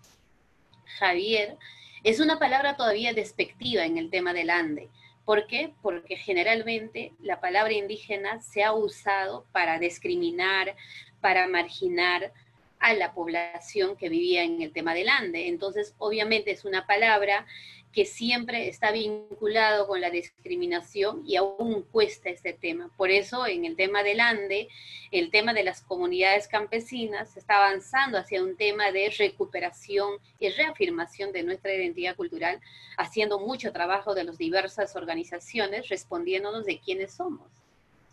Javier, 0.99 1.57
es 2.03 2.19
una 2.19 2.40
palabra 2.40 2.76
todavía 2.76 3.14
despectiva 3.14 3.86
en 3.86 3.98
el 3.98 4.10
tema 4.10 4.34
del 4.34 4.49
Ande. 4.49 4.90
¿Por 5.26 5.45
qué? 5.45 5.74
Porque 5.82 6.15
generalmente 6.15 7.11
la 7.22 7.41
palabra 7.41 7.74
indígena 7.74 8.41
se 8.41 8.64
ha 8.64 8.74
usado 8.74 9.45
para 9.52 9.78
discriminar, 9.78 10.76
para 11.22 11.48
marginar, 11.48 12.32
a 12.80 12.94
la 12.94 13.14
población 13.14 13.95
que 13.95 14.10
vivía 14.10 14.44
en 14.44 14.62
el 14.62 14.72
tema 14.72 14.94
del 14.94 15.10
Ande. 15.10 15.48
Entonces, 15.48 15.95
obviamente 15.98 16.52
es 16.52 16.66
una 16.66 16.86
palabra 16.86 17.45
que 17.98 18.06
siempre 18.06 18.68
está 18.68 18.91
vinculado 18.91 19.88
con 19.88 20.02
la 20.02 20.12
discriminación 20.12 21.24
y 21.26 21.36
aún 21.36 21.82
cuesta 21.82 22.30
este 22.30 22.54
tema. 22.54 22.91
Por 22.95 23.10
eso, 23.10 23.48
en 23.48 23.66
el 23.66 23.76
tema 23.76 24.04
del 24.04 24.20
Ande, 24.20 24.68
el 25.12 25.32
tema 25.32 25.52
de 25.52 25.64
las 25.64 25.82
comunidades 25.82 26.48
campesinas 26.48 27.36
está 27.36 27.58
avanzando 27.58 28.20
hacia 28.20 28.44
un 28.44 28.56
tema 28.56 28.91
de 28.91 29.10
recuperación 29.18 30.20
y 30.40 30.49
reafirmación 30.49 31.32
de 31.32 31.41
nuestra 31.41 31.74
identidad 31.74 32.16
cultural, 32.16 32.62
haciendo 32.98 33.40
mucho 33.40 33.72
trabajo 33.72 34.14
de 34.14 34.26
las 34.26 34.38
diversas 34.38 34.95
organizaciones, 34.95 35.90
respondiéndonos 35.90 36.66
de 36.66 36.80
quiénes 36.80 37.14
somos, 37.14 37.49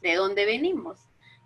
de 0.00 0.14
dónde 0.14 0.46
venimos. 0.46 0.98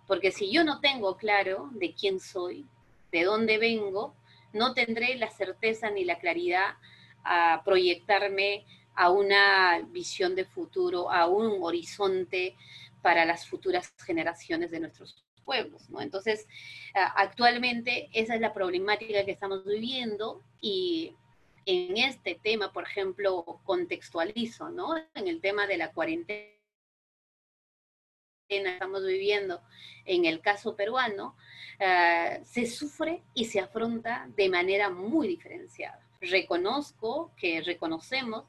Porque 0.07 0.31
si 0.31 0.49
yo 0.49 0.63
no 0.63 0.79
tengo 0.79 1.17
claro 1.17 1.69
de 1.73 1.93
quién 1.93 2.21
soy, 2.21 2.65
de 3.11 3.23
dónde 3.23 3.57
vengo, 3.57 4.15
no 4.53 4.73
tendré 4.73 5.15
la 5.15 5.29
certeza 5.29 5.89
ni 5.89 6.03
la 6.05 6.19
claridad 6.19 6.75
a 7.23 7.61
proyectarme 7.63 8.65
a 8.95 9.09
una 9.09 9.81
visión 9.89 10.35
de 10.35 10.45
futuro, 10.45 11.11
a 11.11 11.27
un 11.27 11.63
horizonte 11.63 12.55
para 13.01 13.25
las 13.25 13.47
futuras 13.47 13.93
generaciones 14.05 14.71
de 14.71 14.79
nuestros 14.79 15.23
pueblos, 15.45 15.89
¿no? 15.89 16.01
Entonces, 16.01 16.47
actualmente 16.93 18.09
esa 18.13 18.35
es 18.35 18.41
la 18.41 18.53
problemática 18.53 19.25
que 19.25 19.31
estamos 19.31 19.65
viviendo 19.65 20.43
y 20.61 21.15
en 21.65 21.97
este 21.97 22.39
tema, 22.41 22.71
por 22.73 22.83
ejemplo, 22.83 23.61
contextualizo, 23.63 24.69
¿no? 24.69 24.97
En 25.15 25.27
el 25.27 25.39
tema 25.39 25.65
de 25.67 25.77
la 25.77 25.91
cuarentena 25.91 26.58
estamos 28.49 29.05
viviendo 29.05 29.61
en 30.05 30.25
el 30.25 30.41
caso 30.41 30.75
peruano, 30.75 31.35
eh, 31.79 32.41
se 32.43 32.65
sufre 32.65 33.21
y 33.33 33.45
se 33.45 33.59
afronta 33.59 34.27
de 34.35 34.49
manera 34.49 34.89
muy 34.89 35.27
diferenciada. 35.27 36.01
Reconozco 36.19 37.31
que 37.37 37.61
reconocemos 37.61 38.45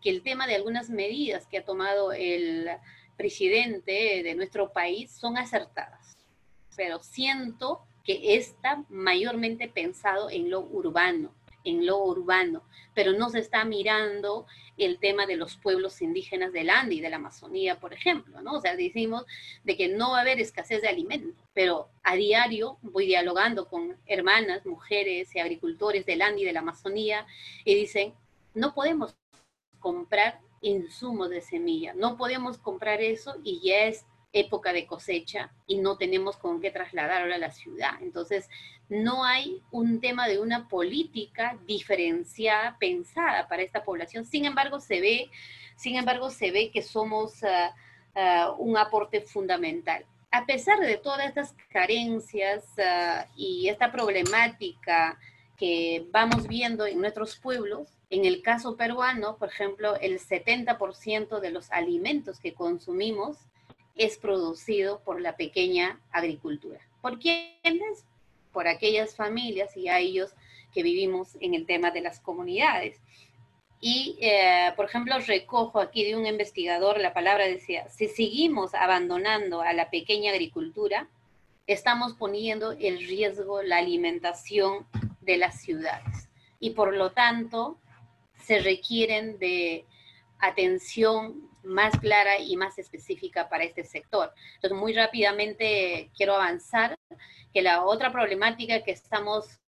que 0.00 0.10
el 0.10 0.22
tema 0.22 0.46
de 0.46 0.56
algunas 0.56 0.90
medidas 0.90 1.46
que 1.46 1.58
ha 1.58 1.64
tomado 1.64 2.12
el 2.12 2.68
presidente 3.16 4.22
de 4.24 4.34
nuestro 4.34 4.72
país 4.72 5.12
son 5.12 5.36
acertadas, 5.36 6.16
pero 6.76 7.02
siento 7.02 7.82
que 8.04 8.34
está 8.34 8.82
mayormente 8.88 9.68
pensado 9.68 10.28
en 10.30 10.50
lo 10.50 10.60
urbano, 10.60 11.32
en 11.64 11.86
lo 11.86 11.98
urbano, 11.98 12.62
pero 12.94 13.12
no 13.12 13.30
se 13.30 13.38
está 13.38 13.64
mirando 13.64 14.46
el 14.76 14.98
tema 14.98 15.26
de 15.26 15.36
los 15.36 15.56
pueblos 15.56 16.02
indígenas 16.02 16.52
del 16.52 16.70
Ande 16.70 16.96
y 16.96 17.00
de 17.00 17.10
la 17.10 17.16
Amazonía, 17.16 17.78
por 17.78 17.92
ejemplo, 17.92 18.40
¿no? 18.42 18.54
O 18.54 18.60
sea, 18.60 18.76
decimos 18.76 19.24
de 19.64 19.76
que 19.76 19.88
no 19.88 20.10
va 20.10 20.18
a 20.18 20.20
haber 20.22 20.40
escasez 20.40 20.82
de 20.82 20.88
alimentos, 20.88 21.34
pero 21.52 21.88
a 22.02 22.14
diario 22.14 22.78
voy 22.82 23.06
dialogando 23.06 23.68
con 23.68 23.96
hermanas, 24.06 24.66
mujeres 24.66 25.34
y 25.34 25.38
agricultores 25.38 26.06
del 26.06 26.22
Ande 26.22 26.42
y 26.42 26.44
de 26.44 26.52
la 26.52 26.60
Amazonía 26.60 27.26
y 27.64 27.74
dicen, 27.74 28.14
no 28.54 28.74
podemos 28.74 29.16
comprar 29.78 30.40
insumos 30.60 31.30
de 31.30 31.40
semilla, 31.40 31.92
no 31.94 32.16
podemos 32.16 32.58
comprar 32.58 33.00
eso 33.00 33.36
y 33.42 33.60
ya 33.60 33.84
es 33.84 34.06
época 34.32 34.72
de 34.72 34.86
cosecha 34.86 35.52
y 35.66 35.76
no 35.76 35.96
tenemos 35.96 36.36
con 36.36 36.60
qué 36.60 36.70
trasladarlo 36.70 37.34
a 37.34 37.38
la 37.38 37.50
ciudad. 37.50 37.92
Entonces, 38.00 38.48
no 38.88 39.24
hay 39.24 39.62
un 39.70 40.00
tema 40.00 40.26
de 40.28 40.38
una 40.38 40.68
política 40.68 41.58
diferenciada, 41.66 42.76
pensada 42.78 43.48
para 43.48 43.62
esta 43.62 43.84
población. 43.84 44.24
Sin 44.24 44.44
embargo, 44.44 44.80
se 44.80 45.00
ve, 45.00 45.30
sin 45.76 45.96
embargo, 45.96 46.30
se 46.30 46.50
ve 46.50 46.70
que 46.70 46.82
somos 46.82 47.42
ah, 47.44 47.74
ah, 48.14 48.54
un 48.58 48.76
aporte 48.76 49.20
fundamental. 49.20 50.04
A 50.30 50.46
pesar 50.46 50.80
de 50.80 50.96
todas 50.96 51.26
estas 51.26 51.54
carencias 51.70 52.64
ah, 52.78 53.26
y 53.36 53.68
esta 53.68 53.92
problemática 53.92 55.18
que 55.58 56.06
vamos 56.10 56.48
viendo 56.48 56.86
en 56.86 57.00
nuestros 57.00 57.36
pueblos, 57.36 57.88
en 58.10 58.24
el 58.24 58.42
caso 58.42 58.76
peruano, 58.76 59.36
por 59.36 59.48
ejemplo, 59.48 59.96
el 60.00 60.18
70% 60.18 61.40
de 61.40 61.50
los 61.50 61.70
alimentos 61.70 62.40
que 62.40 62.52
consumimos 62.52 63.38
es 63.96 64.16
producido 64.16 65.00
por 65.00 65.20
la 65.20 65.36
pequeña 65.36 66.00
agricultura. 66.10 66.80
¿Por 67.00 67.18
quiénes? 67.18 68.04
Por 68.52 68.68
aquellas 68.68 69.14
familias 69.16 69.76
y 69.76 69.88
a 69.88 69.98
ellos 69.98 70.30
que 70.72 70.82
vivimos 70.82 71.36
en 71.40 71.54
el 71.54 71.66
tema 71.66 71.90
de 71.90 72.00
las 72.00 72.20
comunidades. 72.20 73.00
Y, 73.80 74.16
eh, 74.20 74.72
por 74.76 74.84
ejemplo, 74.84 75.18
recojo 75.18 75.80
aquí 75.80 76.04
de 76.04 76.16
un 76.16 76.26
investigador 76.26 77.00
la 77.00 77.12
palabra 77.12 77.46
decía, 77.46 77.88
si 77.88 78.06
seguimos 78.08 78.74
abandonando 78.74 79.60
a 79.60 79.72
la 79.72 79.90
pequeña 79.90 80.30
agricultura, 80.30 81.08
estamos 81.66 82.14
poniendo 82.14 82.72
en 82.72 82.98
riesgo 82.98 83.62
la 83.62 83.78
alimentación 83.78 84.86
de 85.20 85.36
las 85.36 85.60
ciudades. 85.60 86.28
Y 86.60 86.70
por 86.70 86.94
lo 86.94 87.10
tanto, 87.10 87.76
se 88.36 88.60
requieren 88.60 89.38
de 89.38 89.84
atención 90.38 91.48
más 91.64 91.98
clara 91.98 92.38
y 92.38 92.56
más 92.56 92.78
específica 92.78 93.48
para 93.48 93.64
este 93.64 93.84
sector. 93.84 94.32
Entonces, 94.56 94.78
muy 94.78 94.92
rápidamente 94.92 96.10
quiero 96.16 96.34
avanzar 96.34 96.94
que 97.52 97.62
la 97.62 97.84
otra 97.84 98.12
problemática 98.12 98.82
que 98.82 98.92
estamos 98.92 99.60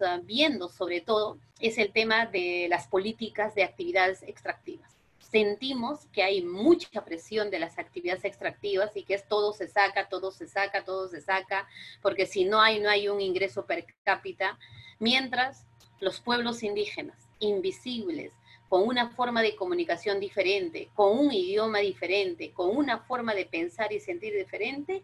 ah, 0.00 0.20
viendo 0.22 0.68
sobre 0.68 1.00
todo 1.00 1.38
es 1.60 1.78
el 1.78 1.92
tema 1.92 2.26
de 2.26 2.66
las 2.70 2.86
políticas 2.86 3.54
de 3.54 3.64
actividades 3.64 4.22
extractivas. 4.22 4.96
Sentimos 5.18 6.06
que 6.06 6.22
hay 6.22 6.42
mucha 6.42 7.04
presión 7.04 7.50
de 7.50 7.58
las 7.58 7.78
actividades 7.78 8.24
extractivas 8.24 8.96
y 8.96 9.02
que 9.02 9.14
es 9.14 9.28
todo 9.28 9.52
se 9.52 9.68
saca, 9.68 10.08
todo 10.08 10.30
se 10.30 10.48
saca, 10.48 10.84
todo 10.84 11.08
se 11.08 11.20
saca, 11.20 11.68
porque 12.00 12.24
si 12.24 12.44
no 12.44 12.62
hay, 12.62 12.80
no 12.80 12.88
hay 12.88 13.08
un 13.08 13.20
ingreso 13.20 13.66
per 13.66 13.84
cápita, 14.04 14.58
mientras 14.98 15.66
los 16.00 16.20
pueblos 16.20 16.62
indígenas, 16.62 17.28
invisibles, 17.40 18.32
con 18.68 18.86
una 18.86 19.10
forma 19.10 19.42
de 19.42 19.56
comunicación 19.56 20.20
diferente, 20.20 20.90
con 20.94 21.18
un 21.18 21.32
idioma 21.32 21.78
diferente, 21.78 22.52
con 22.52 22.76
una 22.76 22.98
forma 22.98 23.34
de 23.34 23.46
pensar 23.46 23.92
y 23.92 24.00
sentir 24.00 24.34
diferente, 24.34 25.02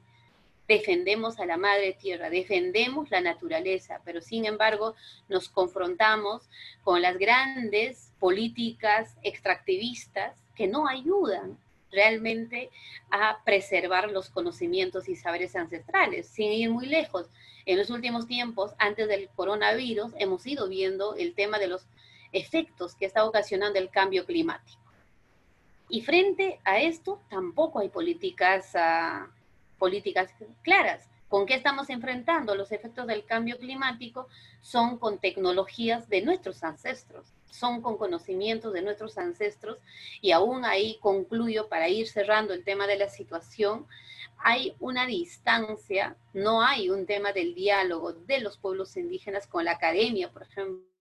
defendemos 0.69 1.39
a 1.39 1.47
la 1.47 1.57
madre 1.57 1.93
tierra, 1.93 2.31
defendemos 2.31 3.11
la 3.11 3.21
naturaleza, 3.21 4.01
pero 4.05 4.21
sin 4.21 4.47
embargo 4.47 4.95
nos 5.29 5.49
confrontamos 5.49 6.43
con 6.83 7.03
las 7.03 7.19
grandes 7.19 8.13
políticas 8.19 9.17
extractivistas 9.23 10.37
que 10.55 10.67
no 10.67 10.87
ayudan 10.87 11.59
realmente 11.91 12.71
a 13.11 13.43
preservar 13.45 14.11
los 14.11 14.29
conocimientos 14.31 15.09
y 15.09 15.17
saberes 15.17 15.55
ancestrales, 15.55 16.27
sin 16.27 16.53
ir 16.53 16.71
muy 16.71 16.87
lejos. 16.87 17.29
En 17.67 17.79
los 17.79 17.91
últimos 17.91 18.27
tiempos, 18.27 18.73
antes 18.79 19.09
del 19.09 19.29
coronavirus, 19.29 20.13
hemos 20.19 20.47
ido 20.47 20.69
viendo 20.69 21.15
el 21.15 21.35
tema 21.35 21.59
de 21.59 21.69
los 21.69 21.87
efectos 22.35 22.95
que 22.95 23.07
está 23.07 23.25
ocasionando 23.25 23.79
el 23.79 23.89
cambio 23.89 24.27
climático. 24.27 24.83
Y 25.89 26.03
frente 26.03 26.61
a 26.65 26.81
esto 26.81 27.21
tampoco 27.31 27.79
hay 27.79 27.89
políticas, 27.89 28.73
ah, 28.75 29.29
políticas 29.79 30.31
claras. 30.63 31.09
¿Con 31.29 31.47
qué 31.47 31.55
estamos 31.55 31.91
enfrentando 31.91 32.55
los 32.55 32.73
efectos 32.73 33.07
del 33.07 33.25
cambio 33.25 33.59
climático? 33.59 34.29
Son 34.61 34.99
con 34.99 35.19
tecnologías 35.19 36.09
de 36.09 36.23
nuestros 36.23 36.63
ancestros, 36.63 37.33
son 37.51 37.83
con 37.83 37.97
conocimientos 37.97 38.73
de 38.73 38.83
nuestros 38.83 39.19
ancestros 39.19 39.79
y 40.21 40.33
aún 40.33 40.65
ahí 40.65 40.99
concluyo 41.01 41.69
para 41.69 41.89
ir 41.89 42.09
cerrando 42.09 42.55
el 42.55 42.65
tema 42.65 42.87
de 42.87 42.97
la 42.97 43.09
situación, 43.09 43.87
hay 44.39 44.75
una 44.79 45.07
distancia, 45.07 46.17
no 46.35 46.63
hay 46.63 46.91
un 46.91 47.07
tema 47.07 47.33
del 47.33 47.55
diálogo 47.55 48.13
de 48.13 48.41
los 48.41 48.59
pueblos 48.59 48.97
indígenas 48.97 49.47
con 49.47 49.65
la 49.65 49.73
academia, 49.73 50.31
por 50.31 50.43
ejemplo 50.43 50.94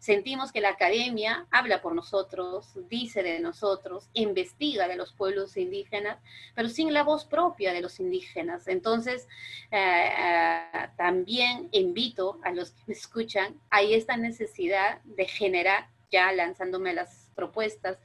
sentimos 0.00 0.52
que 0.52 0.60
la 0.60 0.70
academia 0.70 1.46
habla 1.50 1.82
por 1.82 1.94
nosotros, 1.94 2.72
dice 2.88 3.22
de 3.22 3.40
nosotros, 3.40 4.08
investiga 4.12 4.88
de 4.88 4.96
los 4.96 5.12
pueblos 5.12 5.56
indígenas, 5.56 6.18
pero 6.54 6.68
sin 6.68 6.92
la 6.92 7.02
voz 7.02 7.24
propia 7.24 7.72
de 7.72 7.80
los 7.80 8.00
indígenas. 8.00 8.68
Entonces, 8.68 9.28
eh, 9.70 10.10
eh, 10.18 10.88
también 10.96 11.68
invito 11.72 12.40
a 12.42 12.52
los 12.52 12.70
que 12.72 12.82
me 12.86 12.94
escuchan, 12.94 13.60
hay 13.70 13.94
esta 13.94 14.16
necesidad 14.16 15.00
de 15.04 15.26
generar, 15.26 15.88
ya 16.10 16.32
lanzándome 16.32 16.92
las 16.94 17.30
propuestas 17.34 17.98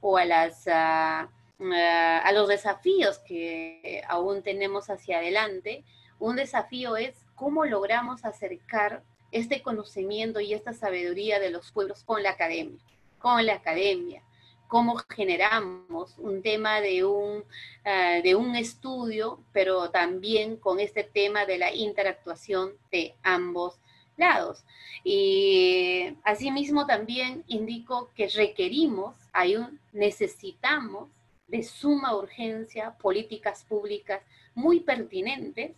o 0.00 0.16
a 0.16 0.24
las... 0.24 0.66
Ah, 0.66 1.28
a 1.64 2.32
los 2.32 2.48
desafíos 2.48 3.20
que 3.20 4.02
aún 4.08 4.42
tenemos 4.42 4.90
hacia 4.90 5.18
adelante, 5.18 5.84
un 6.18 6.34
desafío 6.34 6.96
es 6.96 7.14
cómo 7.36 7.64
logramos 7.66 8.24
acercar 8.24 9.04
este 9.32 9.62
conocimiento 9.62 10.40
y 10.40 10.54
esta 10.54 10.72
sabiduría 10.72 11.40
de 11.40 11.50
los 11.50 11.72
pueblos 11.72 12.04
con 12.04 12.22
la 12.22 12.30
academia, 12.30 12.78
con 13.18 13.44
la 13.44 13.54
academia, 13.54 14.22
cómo 14.68 14.96
generamos 15.08 16.14
un 16.18 16.40
tema 16.42 16.80
de 16.80 17.04
un, 17.04 17.44
eh, 17.84 18.20
de 18.22 18.34
un 18.34 18.56
estudio, 18.56 19.38
pero 19.52 19.90
también 19.90 20.56
con 20.56 20.80
este 20.80 21.02
tema 21.02 21.44
de 21.44 21.58
la 21.58 21.74
interactuación 21.74 22.72
de 22.90 23.14
ambos 23.22 23.78
lados. 24.16 24.64
Y 25.04 26.16
asimismo 26.24 26.86
también 26.86 27.44
indico 27.48 28.10
que 28.14 28.28
requerimos, 28.28 29.16
hay 29.32 29.56
un, 29.56 29.80
necesitamos 29.92 31.08
de 31.48 31.62
suma 31.62 32.16
urgencia 32.16 32.96
políticas 32.98 33.64
públicas 33.64 34.22
muy 34.54 34.80
pertinentes 34.80 35.72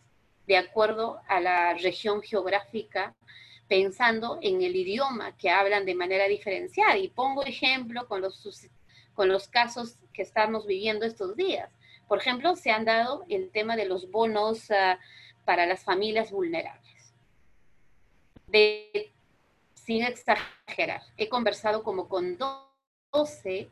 de 0.46 0.56
acuerdo 0.56 1.20
a 1.28 1.40
la 1.40 1.74
región 1.74 2.22
geográfica, 2.22 3.14
pensando 3.68 4.38
en 4.42 4.62
el 4.62 4.76
idioma 4.76 5.36
que 5.36 5.50
hablan 5.50 5.86
de 5.86 5.94
manera 5.94 6.26
diferenciada. 6.26 6.96
Y 6.96 7.08
pongo 7.08 7.44
ejemplo 7.44 8.06
con 8.06 8.20
los, 8.20 8.68
con 9.14 9.28
los 9.28 9.48
casos 9.48 9.96
que 10.12 10.22
estamos 10.22 10.66
viviendo 10.66 11.06
estos 11.06 11.36
días. 11.36 11.70
Por 12.08 12.18
ejemplo, 12.18 12.56
se 12.56 12.70
han 12.70 12.84
dado 12.84 13.24
el 13.28 13.50
tema 13.50 13.76
de 13.76 13.86
los 13.86 14.10
bonos 14.10 14.70
ah, 14.70 14.98
para 15.44 15.66
las 15.66 15.82
familias 15.82 16.30
vulnerables. 16.30 17.14
De, 18.46 19.10
sin 19.74 20.04
exagerar, 20.04 21.02
he 21.16 21.28
conversado 21.28 21.82
como 21.82 22.08
con 22.08 22.36
12 22.36 23.68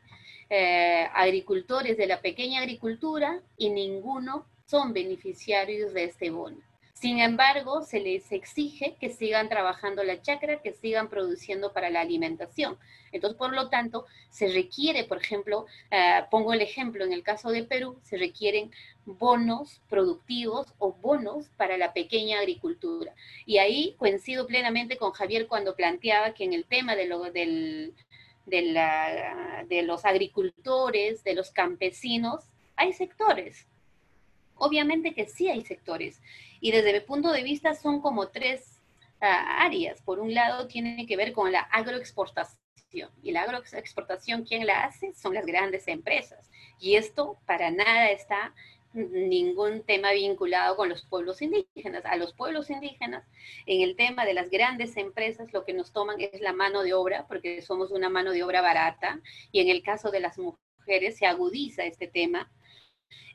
eh, 0.49 1.09
agricultores 1.13 1.97
de 1.97 2.07
la 2.07 2.21
pequeña 2.21 2.59
agricultura 2.59 3.41
y 3.57 3.69
ninguno 3.69 4.45
son 4.65 4.93
beneficiarios 4.93 5.93
de 5.93 6.05
este 6.05 6.29
bono. 6.29 6.57
Sin 7.03 7.19
embargo, 7.19 7.81
se 7.81 7.99
les 7.99 8.31
exige 8.31 8.95
que 8.97 9.09
sigan 9.09 9.49
trabajando 9.49 10.05
la 10.05 10.21
chacra, 10.21 10.61
que 10.61 10.71
sigan 10.71 11.09
produciendo 11.09 11.73
para 11.73 11.89
la 11.89 11.99
alimentación. 11.99 12.77
Entonces, 13.11 13.37
por 13.37 13.53
lo 13.53 13.67
tanto, 13.67 14.05
se 14.29 14.47
requiere, 14.47 15.03
por 15.03 15.17
ejemplo, 15.17 15.65
eh, 15.91 16.23
pongo 16.31 16.53
el 16.53 16.61
ejemplo, 16.61 17.03
en 17.03 17.11
el 17.11 17.21
caso 17.21 17.49
de 17.49 17.65
Perú, 17.65 17.99
se 18.03 18.15
requieren 18.15 18.71
bonos 19.05 19.81
productivos 19.89 20.73
o 20.77 20.93
bonos 20.93 21.49
para 21.57 21.77
la 21.77 21.91
pequeña 21.91 22.39
agricultura. 22.39 23.13
Y 23.45 23.57
ahí 23.57 23.95
coincido 23.97 24.47
plenamente 24.47 24.95
con 24.95 25.11
Javier 25.11 25.47
cuando 25.47 25.75
planteaba 25.75 26.33
que 26.33 26.45
en 26.45 26.53
el 26.53 26.63
tema 26.63 26.95
de, 26.95 27.07
lo, 27.07 27.19
del, 27.31 27.93
de 28.45 29.81
los 29.83 30.05
agricultores, 30.05 31.21
de 31.25 31.33
los 31.33 31.51
campesinos, 31.51 32.45
hay 32.77 32.93
sectores 32.93 33.67
Obviamente 34.63 35.13
que 35.13 35.27
sí 35.27 35.49
hay 35.49 35.61
sectores 35.61 36.21
y 36.61 36.71
desde 36.71 36.93
mi 36.93 36.99
punto 37.01 37.31
de 37.31 37.43
vista 37.43 37.73
son 37.75 37.99
como 37.99 38.29
tres 38.29 38.79
ah, 39.19 39.63
áreas. 39.65 40.01
Por 40.01 40.19
un 40.19 40.33
lado 40.33 40.67
tiene 40.67 41.05
que 41.05 41.17
ver 41.17 41.33
con 41.33 41.51
la 41.51 41.59
agroexportación 41.59 42.59
y 43.21 43.31
la 43.31 43.41
agroexportación, 43.41 44.45
¿quién 44.45 44.65
la 44.65 44.85
hace? 44.85 45.13
Son 45.15 45.33
las 45.33 45.45
grandes 45.45 45.87
empresas. 45.87 46.49
Y 46.79 46.95
esto 46.95 47.37
para 47.45 47.71
nada 47.71 48.11
está 48.11 48.53
ningún 48.93 49.83
tema 49.83 50.11
vinculado 50.11 50.77
con 50.77 50.89
los 50.89 51.03
pueblos 51.03 51.41
indígenas. 51.41 52.05
A 52.05 52.15
los 52.15 52.33
pueblos 52.33 52.69
indígenas, 52.69 53.25
en 53.65 53.81
el 53.81 53.95
tema 53.95 54.25
de 54.25 54.33
las 54.33 54.49
grandes 54.49 54.95
empresas, 54.97 55.51
lo 55.51 55.65
que 55.65 55.73
nos 55.73 55.91
toman 55.91 56.21
es 56.21 56.39
la 56.39 56.53
mano 56.53 56.83
de 56.83 56.93
obra, 56.93 57.25
porque 57.27 57.61
somos 57.61 57.91
una 57.91 58.09
mano 58.09 58.31
de 58.31 58.43
obra 58.43 58.61
barata, 58.61 59.19
y 59.51 59.59
en 59.59 59.69
el 59.69 59.83
caso 59.83 60.11
de 60.11 60.19
las 60.19 60.37
mujeres 60.37 61.17
se 61.17 61.25
agudiza 61.25 61.83
este 61.83 62.07
tema. 62.07 62.51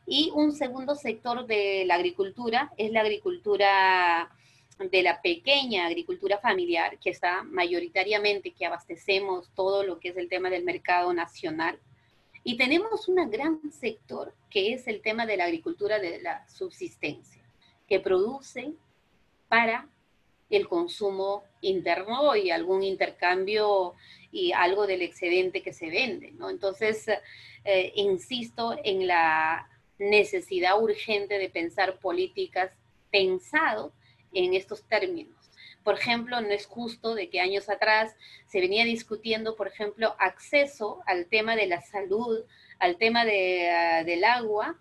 Y 0.06 0.30
un 0.34 0.52
segundo 0.52 0.94
sector 0.94 1.46
de 1.46 1.84
la 1.86 1.96
agricultura 1.96 2.72
es 2.76 2.90
la 2.90 3.00
agricultura 3.00 4.30
de 4.78 5.02
la 5.02 5.20
pequeña 5.20 5.86
agricultura 5.86 6.38
familiar, 6.38 6.98
que 6.98 7.10
está 7.10 7.42
mayoritariamente, 7.42 8.52
que 8.52 8.64
abastecemos 8.64 9.50
todo 9.54 9.82
lo 9.82 9.98
que 9.98 10.10
es 10.10 10.16
el 10.16 10.28
tema 10.28 10.50
del 10.50 10.64
mercado 10.64 11.12
nacional 11.12 11.78
y 12.48 12.56
tenemos 12.56 13.08
un 13.08 13.30
gran 13.30 13.60
sector 13.70 14.32
que 14.48 14.72
es 14.72 14.88
el 14.88 15.02
tema 15.02 15.26
de 15.26 15.36
la 15.36 15.44
agricultura 15.44 15.98
de 15.98 16.22
la 16.22 16.48
subsistencia, 16.48 17.42
que 17.86 18.00
produce 18.00 18.72
para 19.48 19.86
el 20.48 20.66
consumo 20.66 21.44
interno 21.60 22.34
y 22.36 22.50
algún 22.50 22.82
intercambio 22.82 23.92
y 24.32 24.52
algo 24.52 24.86
del 24.86 25.02
excedente 25.02 25.60
que 25.62 25.74
se 25.74 25.90
vende, 25.90 26.32
¿no? 26.32 26.48
Entonces, 26.48 27.06
eh, 27.64 27.92
insisto 27.96 28.74
en 28.82 29.06
la 29.06 29.67
necesidad 29.98 30.80
urgente 30.80 31.38
de 31.38 31.48
pensar 31.48 31.98
políticas 31.98 32.72
pensado 33.10 33.92
en 34.32 34.54
estos 34.54 34.82
términos 34.84 35.38
por 35.88 35.94
ejemplo, 35.94 36.38
no 36.42 36.50
es 36.50 36.66
justo 36.66 37.14
de 37.14 37.30
que 37.30 37.40
años 37.40 37.70
atrás 37.70 38.14
se 38.46 38.60
venía 38.60 38.84
discutiendo, 38.84 39.56
por 39.56 39.68
ejemplo, 39.68 40.14
acceso 40.18 41.00
al 41.06 41.24
tema 41.28 41.56
de 41.56 41.66
la 41.66 41.80
salud, 41.80 42.44
al 42.78 42.98
tema 42.98 43.24
de, 43.24 43.70
ah, 43.70 44.04
del 44.04 44.22
agua, 44.24 44.78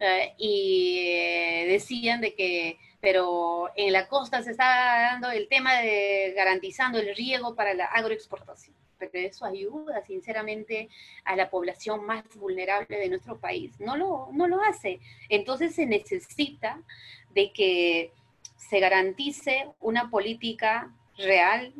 eh, 0.00 0.32
y 0.38 1.00
eh, 1.00 1.66
decían 1.68 2.22
de 2.22 2.34
que, 2.34 2.78
pero 2.98 3.70
en 3.76 3.92
la 3.92 4.08
costa 4.08 4.42
se 4.42 4.52
está 4.52 4.64
dando 5.12 5.30
el 5.30 5.48
tema 5.48 5.82
de 5.82 6.32
garantizando 6.34 6.98
el 6.98 7.14
riego 7.14 7.54
para 7.54 7.74
la 7.74 7.84
agroexportación. 7.84 8.74
Pero 8.98 9.10
eso 9.14 9.44
ayuda, 9.44 10.04
sinceramente, 10.04 10.88
a 11.24 11.36
la 11.36 11.50
población 11.50 12.04
más 12.04 12.24
vulnerable 12.36 12.98
de 12.98 13.08
nuestro 13.08 13.38
país. 13.38 13.78
No 13.80 13.96
lo, 13.96 14.28
no 14.32 14.48
lo 14.48 14.62
hace. 14.62 15.00
Entonces 15.28 15.74
se 15.74 15.86
necesita 15.86 16.82
de 17.30 17.52
que 17.52 18.12
se 18.56 18.80
garantice 18.80 19.68
una 19.80 20.10
política 20.10 20.92
realmente 21.16 21.70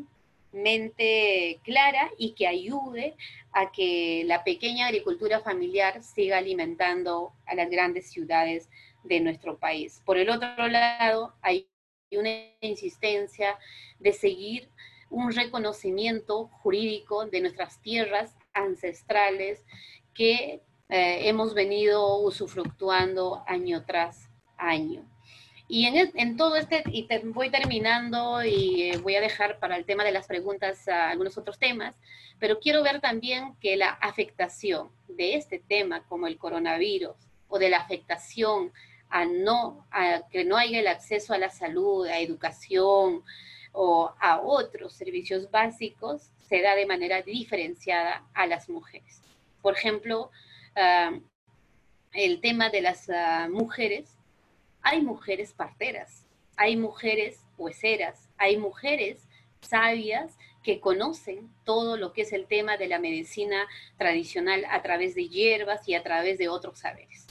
clara 1.62 2.10
y 2.16 2.32
que 2.32 2.46
ayude 2.46 3.14
a 3.52 3.72
que 3.72 4.22
la 4.26 4.44
pequeña 4.44 4.86
agricultura 4.86 5.40
familiar 5.40 6.02
siga 6.02 6.38
alimentando 6.38 7.32
a 7.46 7.54
las 7.54 7.68
grandes 7.68 8.10
ciudades 8.10 8.68
de 9.04 9.20
nuestro 9.20 9.58
país. 9.58 10.00
Por 10.04 10.18
el 10.18 10.30
otro 10.30 10.68
lado, 10.68 11.34
hay 11.42 11.68
una 12.12 12.30
insistencia 12.60 13.58
de 13.98 14.12
seguir 14.12 14.68
un 15.10 15.32
reconocimiento 15.32 16.48
jurídico 16.62 17.26
de 17.26 17.40
nuestras 17.40 17.80
tierras 17.80 18.36
ancestrales 18.52 19.64
que 20.14 20.62
eh, 20.88 21.28
hemos 21.28 21.54
venido 21.54 22.18
usufructuando 22.18 23.42
año 23.46 23.84
tras 23.84 24.28
año. 24.56 25.04
Y 25.70 25.84
en, 25.86 26.38
todo 26.38 26.56
este, 26.56 26.82
y 26.86 27.06
voy 27.24 27.50
terminando 27.50 28.42
y 28.42 28.84
eh, 28.84 28.96
voy 28.98 29.16
a 29.16 29.20
dejar 29.20 29.58
para 29.58 29.76
el 29.76 29.84
tema 29.84 30.02
de 30.02 30.12
las 30.12 30.26
preguntas 30.26 30.88
algunos 30.88 31.36
otros 31.36 31.58
temas, 31.58 31.94
pero 32.38 32.58
quiero 32.58 32.82
ver 32.82 33.02
también 33.02 33.54
que 33.60 33.76
la 33.76 33.90
afectación 33.90 34.90
de 35.08 35.34
este 35.34 35.58
tema 35.58 36.04
como 36.04 36.26
el 36.26 36.38
coronavirus 36.38 37.16
o 37.48 37.58
de 37.58 37.68
la 37.68 37.78
afectación 37.78 38.72
a 39.10 39.26
no 39.26 39.86
a 39.90 40.22
que 40.30 40.44
no 40.44 40.56
haya 40.56 40.80
el 40.80 40.86
acceso 40.86 41.34
a 41.34 41.38
la 41.38 41.50
salud, 41.50 42.06
a 42.06 42.18
educación 42.18 43.22
o 43.72 44.12
a 44.18 44.40
otros 44.40 44.92
servicios 44.92 45.50
básicos 45.50 46.30
se 46.48 46.62
da 46.62 46.74
de 46.74 46.86
manera 46.86 47.22
diferenciada 47.22 48.24
a 48.34 48.46
las 48.46 48.68
mujeres. 48.68 49.22
Por 49.62 49.76
ejemplo, 49.76 50.30
ah, 50.76 51.12
el 52.12 52.40
tema 52.40 52.70
de 52.70 52.80
las 52.80 53.10
ah, 53.10 53.48
mujeres 53.50 54.18
hay 54.82 55.02
mujeres 55.02 55.52
parteras, 55.52 56.24
hay 56.56 56.76
mujeres 56.76 57.40
hueseras, 57.58 58.28
hay 58.38 58.56
mujeres 58.56 59.28
sabias 59.60 60.36
que 60.62 60.80
conocen 60.80 61.50
todo 61.64 61.96
lo 61.96 62.12
que 62.12 62.22
es 62.22 62.32
el 62.32 62.46
tema 62.46 62.76
de 62.76 62.88
la 62.88 62.98
medicina 62.98 63.66
tradicional 63.96 64.64
a 64.70 64.82
través 64.82 65.14
de 65.14 65.28
hierbas 65.28 65.88
y 65.88 65.94
a 65.94 66.02
través 66.02 66.38
de 66.38 66.48
otros 66.48 66.78
saberes. 66.78 67.26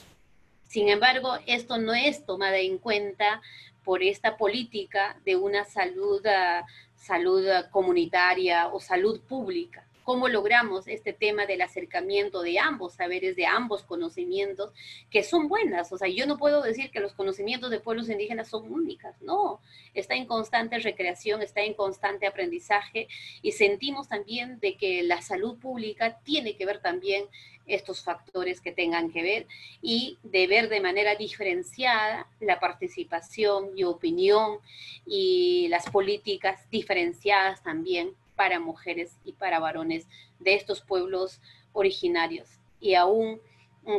Sin 0.68 0.88
embargo, 0.88 1.38
esto 1.46 1.78
no 1.78 1.94
es 1.94 2.26
tomado 2.26 2.54
en 2.54 2.78
cuenta 2.78 3.40
por 3.88 4.02
esta 4.02 4.36
política 4.36 5.18
de 5.24 5.34
una 5.34 5.64
salud, 5.64 6.20
ah, 6.26 6.66
salud 6.94 7.46
comunitaria 7.70 8.68
o 8.68 8.80
salud 8.80 9.18
pública 9.22 9.88
cómo 10.08 10.28
logramos 10.28 10.88
este 10.88 11.12
tema 11.12 11.44
del 11.44 11.60
acercamiento 11.60 12.40
de 12.40 12.58
ambos 12.58 12.94
saberes, 12.94 13.36
de 13.36 13.44
ambos 13.44 13.82
conocimientos, 13.82 14.72
que 15.10 15.22
son 15.22 15.48
buenas. 15.48 15.92
O 15.92 15.98
sea, 15.98 16.08
yo 16.08 16.24
no 16.24 16.38
puedo 16.38 16.62
decir 16.62 16.90
que 16.90 17.00
los 17.00 17.12
conocimientos 17.12 17.70
de 17.70 17.78
pueblos 17.78 18.08
indígenas 18.08 18.48
son 18.48 18.72
únicas, 18.72 19.20
no, 19.20 19.60
está 19.92 20.14
en 20.14 20.24
constante 20.24 20.78
recreación, 20.78 21.42
está 21.42 21.60
en 21.60 21.74
constante 21.74 22.26
aprendizaje 22.26 23.06
y 23.42 23.52
sentimos 23.52 24.08
también 24.08 24.58
de 24.60 24.78
que 24.78 25.02
la 25.02 25.20
salud 25.20 25.58
pública 25.58 26.20
tiene 26.24 26.56
que 26.56 26.64
ver 26.64 26.80
también 26.80 27.26
estos 27.68 28.02
factores 28.02 28.60
que 28.60 28.72
tengan 28.72 29.10
que 29.10 29.22
ver 29.22 29.46
y 29.82 30.18
de 30.22 30.46
ver 30.46 30.68
de 30.68 30.80
manera 30.80 31.14
diferenciada 31.14 32.26
la 32.40 32.58
participación 32.58 33.70
y 33.76 33.84
opinión 33.84 34.58
y 35.06 35.68
las 35.68 35.88
políticas 35.90 36.68
diferenciadas 36.70 37.62
también 37.62 38.12
para 38.36 38.60
mujeres 38.60 39.16
y 39.24 39.32
para 39.32 39.58
varones 39.58 40.06
de 40.38 40.54
estos 40.54 40.80
pueblos 40.80 41.40
originarios. 41.72 42.48
Y 42.80 42.94
aún 42.94 43.40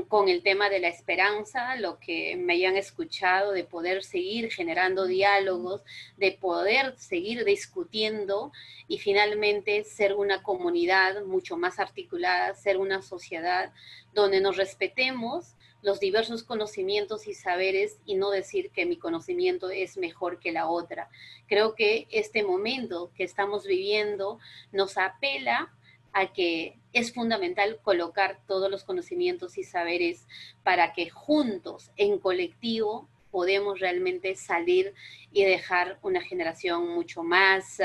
con 0.07 0.29
el 0.29 0.43
tema 0.43 0.69
de 0.69 0.79
la 0.79 0.87
esperanza, 0.87 1.75
lo 1.75 1.99
que 1.99 2.35
me 2.35 2.53
hayan 2.53 2.77
escuchado, 2.77 3.51
de 3.51 3.63
poder 3.63 4.03
seguir 4.03 4.51
generando 4.51 5.05
diálogos, 5.05 5.81
de 6.17 6.31
poder 6.31 6.95
seguir 6.97 7.43
discutiendo 7.43 8.51
y 8.87 8.99
finalmente 8.99 9.83
ser 9.83 10.13
una 10.13 10.43
comunidad 10.43 11.23
mucho 11.25 11.57
más 11.57 11.79
articulada, 11.79 12.53
ser 12.53 12.77
una 12.77 13.01
sociedad 13.01 13.73
donde 14.13 14.41
nos 14.41 14.57
respetemos 14.57 15.55
los 15.81 15.99
diversos 15.99 16.43
conocimientos 16.43 17.27
y 17.27 17.33
saberes 17.33 17.99
y 18.05 18.15
no 18.15 18.29
decir 18.29 18.69
que 18.71 18.85
mi 18.85 18.97
conocimiento 18.97 19.69
es 19.69 19.97
mejor 19.97 20.39
que 20.39 20.51
la 20.51 20.67
otra. 20.67 21.09
Creo 21.47 21.73
que 21.73 22.07
este 22.11 22.43
momento 22.43 23.11
que 23.15 23.23
estamos 23.23 23.65
viviendo 23.65 24.39
nos 24.71 24.97
apela 24.97 25.73
a 26.11 26.33
que 26.33 26.78
es 26.93 27.13
fundamental 27.13 27.79
colocar 27.81 28.39
todos 28.47 28.69
los 28.69 28.83
conocimientos 28.83 29.57
y 29.57 29.63
saberes 29.63 30.27
para 30.63 30.93
que 30.93 31.09
juntos, 31.09 31.91
en 31.97 32.19
colectivo, 32.19 33.07
podemos 33.31 33.79
realmente 33.79 34.35
salir 34.35 34.93
y 35.31 35.43
dejar 35.43 35.99
una 36.01 36.21
generación 36.21 36.87
mucho 36.87 37.23
más 37.23 37.79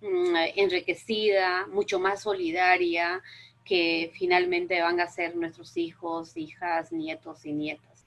mm, 0.00 0.36
enriquecida, 0.56 1.66
mucho 1.66 1.98
más 1.98 2.22
solidaria, 2.22 3.22
que 3.64 4.10
finalmente 4.14 4.80
van 4.80 5.00
a 5.00 5.06
ser 5.06 5.36
nuestros 5.36 5.76
hijos, 5.76 6.36
hijas, 6.36 6.92
nietos 6.92 7.44
y 7.44 7.52
nietas. 7.52 8.06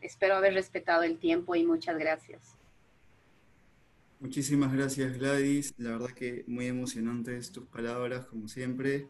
Espero 0.00 0.36
haber 0.36 0.54
respetado 0.54 1.02
el 1.02 1.18
tiempo 1.18 1.54
y 1.54 1.64
muchas 1.64 1.96
gracias. 1.96 2.56
Muchísimas 4.22 4.72
gracias 4.72 5.18
Gladys, 5.18 5.74
la 5.78 5.90
verdad 5.90 6.10
que 6.10 6.44
muy 6.46 6.66
emocionantes 6.66 7.50
tus 7.50 7.66
palabras 7.66 8.24
como 8.26 8.46
siempre. 8.46 9.08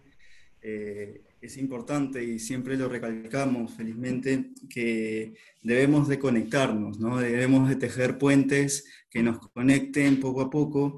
Eh, 0.63 1.21
es 1.43 1.59
importante 1.59 2.25
y 2.25 2.39
siempre 2.39 2.79
lo 2.79 2.89
recalcamos 2.89 3.75
felizmente 3.75 4.53
que 4.71 5.35
debemos 5.63 6.09
de 6.09 6.19
conectarnos, 6.19 6.99
¿no? 6.99 7.19
debemos 7.19 7.69
de 7.69 7.77
tejer 7.77 8.17
puentes 8.17 8.87
que 9.11 9.23
nos 9.23 9.39
conecten 9.51 10.19
poco 10.19 10.41
a 10.41 10.49
poco 10.49 10.97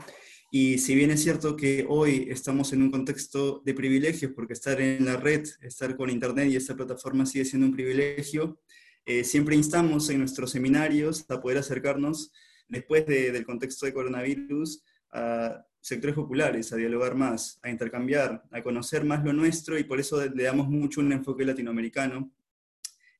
y 0.48 0.78
si 0.78 0.94
bien 0.94 1.10
es 1.10 1.20
cierto 1.20 1.56
que 1.56 1.84
hoy 1.88 2.28
estamos 2.30 2.72
en 2.72 2.82
un 2.82 2.92
contexto 2.92 3.62
de 3.64 3.74
privilegios, 3.74 4.30
porque 4.30 4.52
estar 4.52 4.80
en 4.80 5.06
la 5.06 5.16
red, 5.16 5.44
estar 5.60 5.96
con 5.96 6.08
Internet 6.08 6.52
y 6.52 6.56
esta 6.56 6.76
plataforma 6.76 7.26
sigue 7.26 7.46
siendo 7.46 7.66
un 7.66 7.74
privilegio, 7.74 8.60
eh, 9.06 9.24
siempre 9.24 9.56
instamos 9.56 10.08
en 10.08 10.20
nuestros 10.20 10.52
seminarios 10.52 11.28
a 11.28 11.40
poder 11.40 11.58
acercarnos, 11.58 12.32
después 12.74 13.06
del 13.06 13.46
contexto 13.46 13.86
de 13.86 13.94
coronavirus, 13.94 14.82
a 15.12 15.64
sectores 15.80 16.14
populares, 16.14 16.72
a 16.72 16.76
dialogar 16.76 17.14
más, 17.14 17.58
a 17.62 17.70
intercambiar, 17.70 18.42
a 18.50 18.62
conocer 18.62 19.04
más 19.04 19.24
lo 19.24 19.32
nuestro 19.32 19.78
y 19.78 19.84
por 19.84 20.00
eso 20.00 20.24
le 20.24 20.42
damos 20.42 20.68
mucho 20.68 21.00
un 21.00 21.12
enfoque 21.12 21.44
latinoamericano 21.44 22.32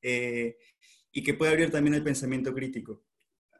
eh, 0.02 0.56
y 1.12 1.22
que 1.22 1.34
puede 1.34 1.52
abrir 1.52 1.70
también 1.70 1.94
el 1.94 2.02
pensamiento 2.02 2.52
crítico. 2.52 3.04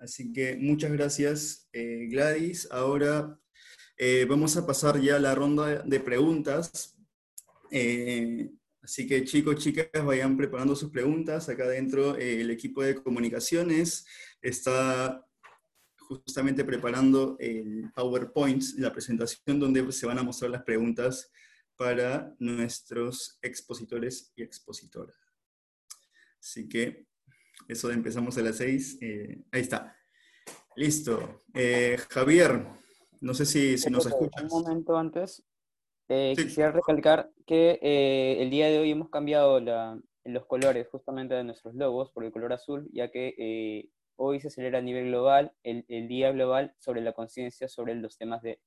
Así 0.00 0.32
que 0.32 0.56
muchas 0.56 0.92
gracias, 0.92 1.68
eh, 1.72 2.08
Gladys. 2.10 2.68
Ahora 2.70 3.38
eh, 3.96 4.26
vamos 4.28 4.56
a 4.56 4.66
pasar 4.66 5.00
ya 5.00 5.16
a 5.16 5.20
la 5.20 5.34
ronda 5.34 5.82
de 5.82 6.00
preguntas. 6.00 6.96
Eh, 7.70 8.50
Así 8.84 9.06
que 9.06 9.24
chicos, 9.24 9.56
chicas, 9.56 9.88
vayan 10.04 10.36
preparando 10.36 10.76
sus 10.76 10.90
preguntas. 10.90 11.48
Acá 11.48 11.64
adentro 11.64 12.16
el 12.16 12.50
equipo 12.50 12.82
de 12.82 12.94
comunicaciones 12.94 14.04
está 14.42 15.24
justamente 16.08 16.64
preparando 16.64 17.36
el 17.38 17.90
PowerPoint, 17.94 18.62
la 18.78 18.92
presentación 18.92 19.58
donde 19.58 19.90
se 19.92 20.06
van 20.06 20.18
a 20.18 20.22
mostrar 20.22 20.50
las 20.50 20.62
preguntas 20.62 21.30
para 21.76 22.34
nuestros 22.38 23.38
expositores 23.42 24.32
y 24.36 24.42
expositoras. 24.42 25.16
Así 26.38 26.68
que 26.68 27.06
eso 27.68 27.88
de 27.88 27.94
empezamos 27.94 28.36
a 28.36 28.42
las 28.42 28.56
seis. 28.56 28.98
Eh, 29.00 29.42
ahí 29.50 29.62
está. 29.62 29.96
Listo. 30.76 31.42
Eh, 31.54 31.96
Javier, 32.10 32.66
no 33.20 33.34
sé 33.34 33.46
si, 33.46 33.78
si 33.78 33.90
nos 33.90 34.06
escuchas. 34.06 34.52
Un 34.52 34.62
momento 34.62 34.96
antes. 34.96 35.42
Eh, 36.08 36.34
quisiera 36.36 36.70
recalcar 36.70 37.30
que 37.46 37.78
el 38.42 38.50
día 38.50 38.66
de 38.66 38.78
hoy 38.78 38.90
hemos 38.90 39.08
cambiado 39.08 39.58
los 40.24 40.46
colores 40.46 40.86
justamente 40.88 41.34
de 41.34 41.44
nuestros 41.44 41.74
logos 41.74 42.10
por 42.10 42.24
el 42.24 42.32
color 42.32 42.52
azul, 42.52 42.88
ya 42.92 43.10
que 43.10 43.88
hoy 44.16 44.40
se 44.40 44.50
celebra 44.50 44.78
a 44.78 44.82
nivel 44.82 45.06
global 45.06 45.52
el, 45.62 46.08
Día 46.08 46.32
Global 46.32 46.74
sobre 46.78 47.00
la 47.00 47.12
conciencia 47.12 47.68
sobre 47.68 47.94
los 47.94 48.16
temas 48.16 48.42
de 48.42 48.60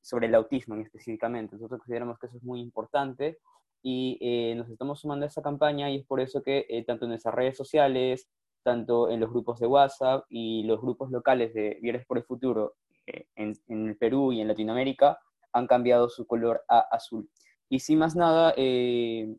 sobre 0.00 0.28
el 0.28 0.34
autismo 0.36 0.76
específicamente. 0.76 1.56
Nosotros 1.56 1.80
consideramos 1.80 2.18
que 2.18 2.26
eso 2.26 2.36
es 2.36 2.42
muy 2.42 2.60
importante 2.60 3.38
y 3.82 4.18
eh, 4.20 4.54
nos 4.54 4.68
estamos 4.70 5.00
sumando 5.00 5.24
a 5.24 5.28
esa 5.28 5.42
campaña 5.42 5.90
y 5.90 5.96
es 5.96 6.06
por 6.06 6.20
eso 6.20 6.42
que 6.42 6.66
eh, 6.68 6.84
tanto 6.84 7.06
en 7.06 7.10
nuestras 7.10 7.34
redes 7.34 7.56
sociales, 7.56 8.28
tanto 8.62 9.10
en 9.10 9.20
los 9.20 9.30
grupos 9.30 9.58
de 9.58 9.66
WhatsApp 9.66 10.24
y 10.28 10.62
los 10.62 10.80
grupos 10.80 11.10
locales 11.10 11.52
de 11.54 11.78
Viernes 11.82 12.06
por 12.06 12.18
el 12.18 12.24
Futuro 12.24 12.76
eh, 13.06 13.26
en, 13.34 13.54
en, 13.66 13.88
el 13.88 13.96
Perú 13.96 14.32
y 14.32 14.40
en 14.40 14.48
Latinoamérica 14.48 15.18
han 15.52 15.66
cambiado 15.66 16.08
su 16.08 16.26
color 16.26 16.62
a 16.68 16.80
azul. 16.90 17.28
Y 17.68 17.80
sin 17.80 17.98
más 17.98 18.14
nada, 18.14 18.54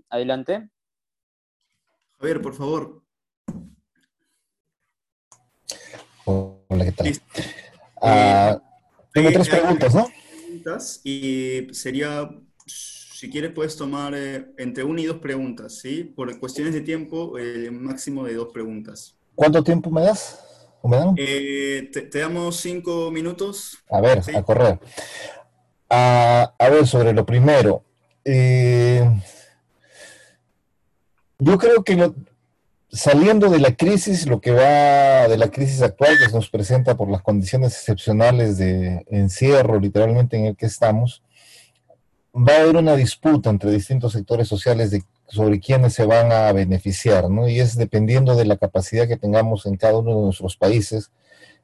adelante. 0.09 0.69
Javier, 2.19 2.41
por 2.41 2.53
favor. 2.55 3.06
Hola, 6.77 6.85
¿qué 6.85 6.91
tal? 6.91 7.21
Ah, 8.03 8.61
tengo 9.11 9.31
tres 9.31 9.49
preguntas, 9.49 9.95
¿no? 9.95 10.07
y 11.03 11.67
sería, 11.71 12.29
si 12.67 13.31
quieres 13.31 13.51
puedes 13.51 13.75
tomar 13.75 14.13
eh, 14.15 14.45
entre 14.59 14.83
una 14.83 15.01
y 15.01 15.05
dos 15.05 15.17
preguntas, 15.17 15.79
¿sí? 15.79 16.03
Por 16.03 16.39
cuestiones 16.39 16.75
de 16.75 16.81
tiempo, 16.81 17.39
el 17.39 17.71
máximo 17.71 18.23
de 18.25 18.35
dos 18.35 18.49
preguntas. 18.53 19.17
¿Cuánto 19.33 19.63
tiempo 19.63 19.89
me 19.89 20.01
das? 20.01 20.39
Eh, 21.17 21.89
te, 21.91 22.19
damos 22.19 22.57
cinco 22.57 23.09
minutos. 23.09 23.79
A 23.89 23.99
ver, 23.99 24.21
a 24.35 24.43
correr. 24.43 24.79
a 25.89 26.69
ver, 26.69 26.85
sobre 26.85 27.11
lo 27.11 27.25
primero. 27.25 27.83
Eh, 28.23 29.03
yo 31.39 31.57
creo 31.57 31.83
que 31.83 31.95
lo, 31.95 32.13
saliendo 32.91 33.49
de 33.49 33.59
la 33.59 33.75
crisis, 33.75 34.27
lo 34.27 34.39
que 34.39 34.51
va 34.51 35.27
de 35.27 35.37
la 35.37 35.49
crisis 35.49 35.81
actual 35.81 36.17
que 36.17 36.31
nos 36.33 36.49
presenta 36.49 36.95
por 36.95 37.09
las 37.09 37.21
condiciones 37.21 37.73
excepcionales 37.73 38.57
de 38.57 39.05
encierro, 39.09 39.79
literalmente 39.79 40.37
en 40.37 40.45
el 40.45 40.55
que 40.55 40.65
estamos, 40.65 41.23
va 42.35 42.53
a 42.53 42.61
haber 42.61 42.77
una 42.77 42.95
disputa 42.95 43.49
entre 43.49 43.71
distintos 43.71 44.13
sectores 44.13 44.47
sociales 44.47 44.91
de, 44.91 45.03
sobre 45.27 45.59
quiénes 45.59 45.93
se 45.93 46.05
van 46.05 46.31
a 46.31 46.51
beneficiar, 46.53 47.29
¿no? 47.29 47.47
Y 47.47 47.59
es 47.59 47.75
dependiendo 47.75 48.35
de 48.35 48.45
la 48.45 48.57
capacidad 48.57 49.07
que 49.07 49.17
tengamos 49.17 49.65
en 49.65 49.75
cada 49.75 49.97
uno 49.97 50.15
de 50.15 50.21
nuestros 50.25 50.55
países 50.55 51.11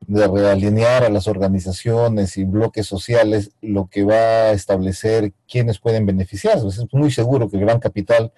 de 0.08 0.28
realinear 0.28 1.04
a 1.04 1.10
las 1.10 1.28
organizaciones 1.28 2.38
y 2.38 2.44
bloques 2.44 2.86
sociales 2.86 3.52
lo 3.62 3.88
que 3.88 4.04
va 4.04 4.50
a 4.50 4.52
establecer 4.52 5.34
quiénes 5.48 5.80
pueden 5.80 6.06
beneficiarse. 6.06 6.68
Es 6.68 6.94
muy 6.94 7.12
seguro 7.12 7.50
que 7.50 7.58
el 7.58 7.66
gran 7.66 7.80
capital 7.80 8.32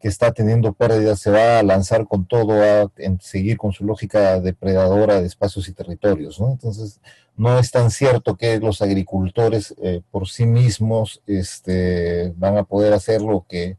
que 0.00 0.08
está 0.08 0.32
teniendo 0.32 0.72
pérdidas 0.72 1.20
se 1.20 1.30
va 1.30 1.58
a 1.58 1.62
lanzar 1.62 2.06
con 2.06 2.26
todo 2.26 2.62
a 2.62 2.90
seguir 3.20 3.58
con 3.58 3.72
su 3.72 3.84
lógica 3.84 4.40
depredadora 4.40 5.20
de 5.20 5.26
espacios 5.26 5.68
y 5.68 5.74
territorios. 5.74 6.40
¿no? 6.40 6.50
Entonces, 6.50 7.00
no 7.36 7.58
es 7.58 7.70
tan 7.70 7.90
cierto 7.90 8.36
que 8.36 8.58
los 8.58 8.80
agricultores 8.80 9.74
eh, 9.82 10.00
por 10.10 10.28
sí 10.28 10.46
mismos 10.46 11.22
este, 11.26 12.32
van 12.36 12.56
a 12.56 12.64
poder 12.64 12.94
hacer 12.94 13.20
lo 13.20 13.44
que 13.46 13.76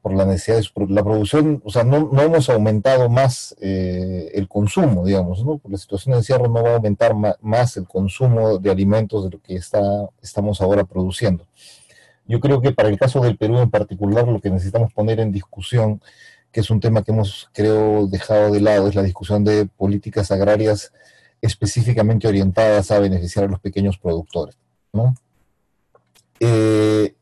por 0.00 0.14
la 0.14 0.24
necesidad 0.24 0.58
de 0.58 0.86
la 0.88 1.02
producción, 1.02 1.60
o 1.64 1.70
sea, 1.70 1.82
no, 1.84 2.10
no 2.12 2.22
hemos 2.22 2.48
aumentado 2.48 3.08
más 3.08 3.56
eh, 3.60 4.30
el 4.34 4.48
consumo, 4.48 5.04
digamos, 5.04 5.44
¿no? 5.44 5.58
Por 5.58 5.72
la 5.72 5.78
situación 5.78 6.12
de 6.12 6.18
encierro 6.18 6.48
no 6.48 6.62
va 6.62 6.70
a 6.70 6.76
aumentar 6.76 7.14
más 7.40 7.76
el 7.76 7.86
consumo 7.86 8.58
de 8.58 8.70
alimentos 8.70 9.24
de 9.24 9.30
lo 9.30 9.42
que 9.42 9.56
está, 9.56 9.80
estamos 10.22 10.60
ahora 10.60 10.84
produciendo. 10.84 11.46
Yo 12.26 12.40
creo 12.40 12.60
que 12.60 12.72
para 12.72 12.88
el 12.88 12.98
caso 12.98 13.20
del 13.20 13.36
Perú 13.36 13.58
en 13.58 13.70
particular, 13.70 14.26
lo 14.28 14.40
que 14.40 14.50
necesitamos 14.50 14.92
poner 14.92 15.20
en 15.20 15.32
discusión, 15.32 16.00
que 16.52 16.60
es 16.60 16.70
un 16.70 16.80
tema 16.80 17.02
que 17.02 17.12
hemos, 17.12 17.50
creo, 17.52 18.06
dejado 18.06 18.52
de 18.52 18.60
lado, 18.60 18.88
es 18.88 18.94
la 18.94 19.02
discusión 19.02 19.44
de 19.44 19.66
políticas 19.66 20.30
agrarias 20.30 20.92
específicamente 21.40 22.28
orientadas 22.28 22.90
a 22.90 23.00
beneficiar 23.00 23.44
a 23.46 23.48
los 23.48 23.60
pequeños 23.60 23.98
productores. 23.98 24.56
¿no? 24.92 25.14
Eh, 26.40 27.15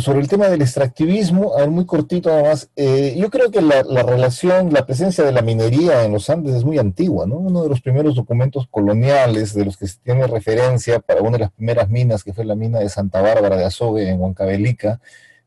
sobre 0.00 0.20
el 0.20 0.28
tema 0.28 0.48
del 0.48 0.62
extractivismo, 0.62 1.56
a 1.56 1.60
ver, 1.60 1.70
muy 1.70 1.86
cortito 1.86 2.32
además, 2.32 2.70
eh, 2.76 3.14
yo 3.16 3.30
creo 3.30 3.50
que 3.50 3.60
la, 3.60 3.82
relación, 3.82 4.72
la 4.72 4.86
presencia 4.86 5.24
de 5.24 5.32
la 5.32 5.42
minería 5.42 6.04
en 6.04 6.12
los 6.12 6.30
Andes 6.30 6.54
es 6.54 6.64
muy 6.64 6.78
antigua, 6.78 7.26
¿no? 7.26 7.36
Uno 7.36 7.62
de 7.62 7.68
los 7.68 7.80
primeros 7.80 8.16
documentos 8.16 8.66
coloniales 8.70 9.54
de 9.54 9.64
los 9.64 9.76
que 9.76 9.86
se 9.86 9.98
tiene 9.98 10.26
referencia 10.26 11.00
para 11.00 11.22
una 11.22 11.32
de 11.32 11.38
las 11.40 11.52
primeras 11.52 11.88
minas, 11.90 12.24
que 12.24 12.32
fue 12.32 12.44
la 12.44 12.54
mina 12.54 12.78
de 12.78 12.88
Santa 12.88 13.20
Bárbara 13.20 13.56
de 13.56 13.64
Azogue 13.64 14.08
en 14.08 14.20
Huancavelica, 14.20 15.00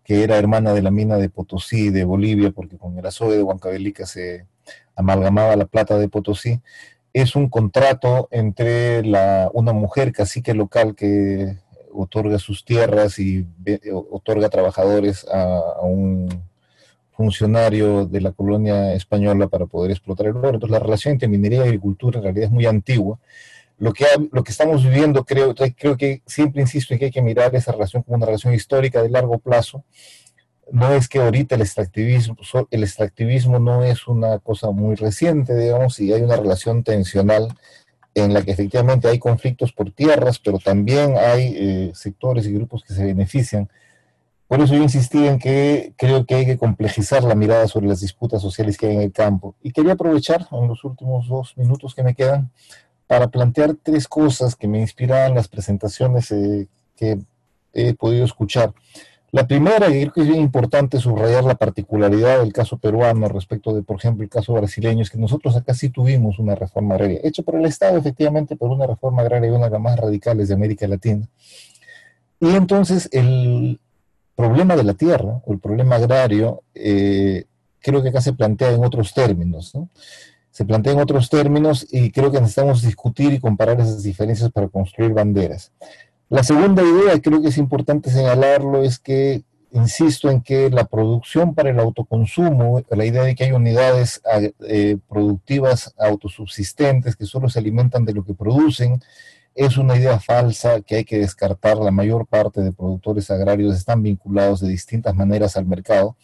que 0.04 0.24
era 0.24 0.38
hermana 0.38 0.74
de 0.74 0.82
la 0.82 0.92
mina 0.92 1.18
de 1.18 1.30
Potosí 1.30 1.90
de 1.90 2.04
Bolivia, 2.04 2.52
porque 2.52 2.78
con 2.78 2.98
el 2.98 3.06
Azogue 3.06 3.38
de 3.38 3.44
Huancavelica 3.44 4.06
se 4.06 4.46
amalgamaba 4.96 5.56
la 5.56 5.66
plata 5.66 5.98
de 5.98 6.10
Potosí, 6.10 6.62
es 7.16 7.38
un 7.38 7.48
contrato 7.48 8.28
entre 8.30 9.02
la, 9.06 9.50
una 9.54 9.72
mujer 9.72 10.12
cacique 10.12 10.54
local 10.54 10.96
que 10.96 11.56
otorga 11.95 12.39
sus 12.39 12.65
tierras 12.65 13.19
y 13.19 13.47
otorga 13.91 14.49
trabajadores 14.49 15.26
a, 15.31 15.81
un 15.81 16.30
funcionario 17.11 18.05
de 18.05 18.19
la 18.19 18.34
colonia 18.34 18.93
española 18.93 19.47
para 19.47 19.65
poder 19.65 19.91
explotar 19.91 20.27
el 20.27 20.35
oro. 20.35 20.49
Entonces 20.49 20.72
la 20.72 20.80
relación 20.80 21.13
entre 21.13 21.30
minería 21.30 21.59
y 21.59 21.67
agricultura 21.67 22.17
en 22.17 22.23
realidad 22.23 22.45
es 22.45 22.51
muy 22.51 22.65
antigua. 22.65 23.19
Lo 23.77 23.93
que, 23.93 24.05
lo 24.31 24.43
que 24.43 24.51
estamos 24.51 24.84
viviendo, 24.84 25.23
creo, 25.26 25.53
creo 25.55 25.97
que 25.97 26.22
siempre 26.26 26.61
insisto 26.61 26.93
en 26.93 26.99
que 26.99 27.05
hay 27.05 27.11
que 27.11 27.22
mirar 27.22 27.55
esa 27.55 27.72
relación 27.72 28.03
como 28.03 28.17
una 28.17 28.26
relación 28.26 28.53
histórica 28.53 29.01
de 29.01 29.09
largo 29.09 29.39
plazo. 29.39 29.84
No 30.72 30.93
es 30.93 31.07
que 31.07 31.19
ahorita 31.19 31.55
el 31.55 31.61
extractivismo, 31.61 32.35
el 32.72 32.84
extractivismo 32.84 33.59
no 33.59 33.84
es 33.84 34.07
una 34.07 34.39
cosa 34.39 34.72
muy 34.72 34.95
reciente, 34.95 35.55
digamos, 35.55 35.99
y 35.99 36.11
hay 36.11 36.22
una 36.22 36.38
relación 36.38 36.84
tensional 36.84 37.49
en 38.16 38.34
la 38.34 38.42
que 38.42 38.52
efectivamente 38.52 39.10
hay 39.10 39.20
conflictos 39.20 39.74
por 39.74 39.92
tierras, 39.92 40.40
pero 40.40 40.58
también 40.58 41.16
hay 41.18 41.54
eh, 41.56 41.92
sectores 41.94 42.48
y 42.48 42.54
grupos 42.54 42.84
que 42.84 42.94
se 42.94 43.04
benefician. 43.04 43.70
Por 44.48 44.62
eso 44.62 44.74
yo 44.74 44.82
insistí 44.82 45.28
en 45.28 45.38
que 45.38 45.94
creo 45.98 46.26
que 46.26 46.36
hay 46.36 46.46
que 46.46 46.58
complejizar 46.58 47.24
la 47.24 47.36
mirada 47.36 47.68
sobre 47.68 47.88
las 47.88 48.00
disputas 48.00 48.42
sociales 48.42 48.78
que 48.78 48.88
hay 48.88 48.96
en 48.96 49.02
el 49.02 49.12
campo. 49.12 49.56
Y 49.62 49.72
quería 49.72 49.94
aprovechar 49.94 50.48
en 50.52 50.68
los 50.68 50.84
últimos 50.86 51.28
dos 51.28 51.58
minutos 51.58 51.94
que 51.94 52.04
me 52.04 52.16
quedan 52.16 52.52
para 53.06 53.28
plantear 53.28 53.76
tres 53.76 54.08
cosas 54.08 54.56
que 54.56 54.68
me 54.68 54.80
inspiran 54.80 55.36
las 55.36 55.48
presentaciones 55.50 56.32
eh, 56.32 56.68
que 56.96 57.20
he 57.74 57.94
podido 57.96 58.24
escuchar. 58.24 58.74
La 59.36 59.45
primera, 59.45 59.90
y 59.90 59.99
creo 59.99 60.14
que 60.14 60.22
es 60.22 60.28
bien 60.28 60.40
importante 60.40 60.98
subrayar 60.98 61.44
la 61.44 61.56
particularidad 61.56 62.40
del 62.40 62.53
caso 62.53 62.78
peruano 62.78 63.28
respecto 63.28 63.74
de, 63.74 63.84
por 63.84 63.98
ejemplo, 63.98 64.24
el 64.24 64.30
caso 64.30 64.53
brasileño, 64.53 65.02
es 65.02 65.10
que 65.10 65.18
nosotros 65.18 65.57
acá 65.57 65.74
sí 65.74 65.90
tuvimos 65.90 66.40
una 66.40 66.56
reforma 66.56 66.95
agraria, 66.95 67.20
hecha 67.22 67.44
por 67.44 67.56
el 67.56 67.66
Estado, 67.66 67.98
efectivamente, 67.98 68.56
por 68.56 68.72
una 68.72 68.88
reforma 68.88 69.24
agraria 69.24 69.52
una 69.52 69.66
de 69.66 69.72
las 69.72 69.82
más 69.82 69.99
radicales 69.99 70.48
de 70.48 70.53
América 70.53 70.88
Latina. 70.88 71.28
Y 72.40 72.56
entonces 72.56 73.10
el 73.12 73.82
problema 74.38 74.78
de 74.78 74.86
la 74.86 74.94
tierra, 74.94 75.41
o 75.45 75.52
el 75.52 75.60
problema 75.60 75.98
agrario, 75.98 76.64
eh, 76.74 77.44
creo 77.82 78.02
que 78.02 78.10
acá 78.10 78.22
se 78.22 78.32
plantea 78.32 78.72
en 78.72 78.86
otros 78.86 79.14
términos, 79.14 79.76
¿no? 79.76 79.90
Se 80.49 80.64
plantea 80.64 80.94
en 80.94 80.99
otros 81.02 81.30
términos 81.30 81.86
y 81.91 82.10
creo 82.12 82.32
que 82.32 82.40
necesitamos 82.40 82.84
discutir 82.84 83.34
y 83.34 83.40
comparar 83.40 83.82
esas 83.82 84.02
diferencias 84.02 84.49
para 84.49 84.70
construir 84.70 85.12
banderas. 85.12 85.74
La 86.30 86.43
segunda 86.43 86.81
idea, 86.81 87.19
creo 87.22 87.41
que 87.41 87.49
es 87.49 87.57
importante 87.57 88.10
señalarlo, 88.10 88.81
es 88.81 88.97
que 88.97 89.43
insisto 89.72 90.30
en 90.31 90.41
que 90.41 90.69
la 90.69 90.85
producción 90.85 91.53
para 91.53 91.69
el 91.69 91.80
autoconsumo, 91.80 92.81
la 92.89 93.06
idea 93.06 93.23
de 93.23 93.35
que 93.35 93.43
hay 93.43 93.52
unidades 93.52 94.22
eh, 94.68 94.97
productivas 95.07 95.93
autosubsistentes 95.97 97.15
que 97.15 97.26
solo 97.26 97.49
se 97.49 97.60
alimentan 97.60 98.06
de 98.06 98.14
lo 98.14 98.23
que 98.23 98.34
producen, 98.34 99.02
es 99.53 99.77
una 99.77 99.95
idea 99.97 100.19
falsa 100.19 100.81
que 100.81 100.95
hay 100.95 101.06
que 101.06 101.19
descartar. 101.19 101.77
La 101.77 101.91
mayor 101.91 102.26
parte 102.26 102.61
de 102.61 102.73
productores 102.73 103.30
agrarios 103.30 103.76
están 103.76 104.02
vinculados 104.02 104.61
de 104.61 104.69
distintas 104.69 105.14
maneras 105.14 105.57
al 105.57 105.65
mercado 105.65 106.15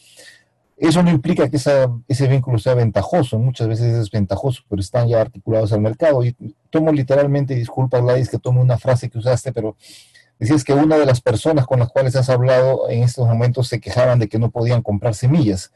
eso 0.88 1.04
no 1.04 1.12
implica 1.12 1.48
que 1.48 1.58
ese 1.58 2.28
vínculo 2.28 2.58
sea 2.58 2.74
ventajoso, 2.74 3.38
muchas 3.38 3.68
veces 3.68 3.94
es 3.94 4.10
ventajoso, 4.10 4.64
pero 4.68 4.82
están 4.82 5.08
ya 5.08 5.22
articulados 5.22 5.72
al 5.74 5.82
mercado. 5.82 6.26
Y 6.26 6.36
tomo 6.72 6.92
literalmente, 6.92 7.54
disculpa 7.54 8.00
Gladys 8.00 8.30
que 8.30 8.40
tomo 8.40 8.62
una 8.62 8.80
frase 8.80 9.08
que 9.08 9.20
usaste, 9.20 9.54
pero 9.54 9.76
decías 10.40 10.64
que 10.64 10.74
una 10.74 10.98
de 10.98 11.06
las 11.06 11.22
personas 11.22 11.68
con 11.68 11.78
las 11.78 11.90
cuales 11.90 12.16
has 12.16 12.32
hablado 12.32 12.90
en 12.90 13.04
estos 13.04 13.28
momentos 13.28 13.68
se 13.68 13.80
quejaban 13.80 14.18
de 14.18 14.28
que 14.28 14.40
no 14.40 14.50
podían 14.50 14.82
comprar 14.82 15.14
semillas. 15.14 15.72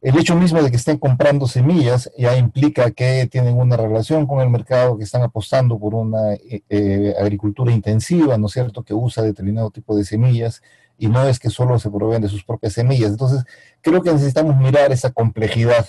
El 0.00 0.16
hecho 0.18 0.36
mismo 0.36 0.62
de 0.62 0.70
que 0.70 0.76
estén 0.76 0.98
comprando 0.98 1.48
semillas 1.48 2.08
ya 2.16 2.36
implica 2.36 2.92
que 2.92 3.26
tienen 3.26 3.58
una 3.58 3.76
relación 3.76 4.24
con 4.24 4.40
el 4.40 4.50
mercado, 4.50 4.96
que 4.96 5.02
están 5.02 5.22
apostando 5.22 5.80
por 5.80 5.96
una 5.96 6.34
eh, 6.34 6.62
eh, 6.68 7.14
agricultura 7.20 7.72
intensiva, 7.72 8.38
¿no 8.38 8.46
es 8.46 8.52
cierto?, 8.52 8.84
que 8.84 8.94
usa 8.94 9.24
determinado 9.24 9.70
tipo 9.70 9.96
de 9.96 10.04
semillas 10.04 10.62
y 10.98 11.08
no 11.08 11.26
es 11.26 11.38
que 11.38 11.50
solo 11.50 11.78
se 11.78 11.90
proveen 11.90 12.22
de 12.22 12.28
sus 12.28 12.44
propias 12.44 12.74
semillas. 12.74 13.10
Entonces, 13.10 13.44
creo 13.80 14.02
que 14.02 14.12
necesitamos 14.12 14.56
mirar 14.56 14.92
esa 14.92 15.10
complejidad 15.12 15.86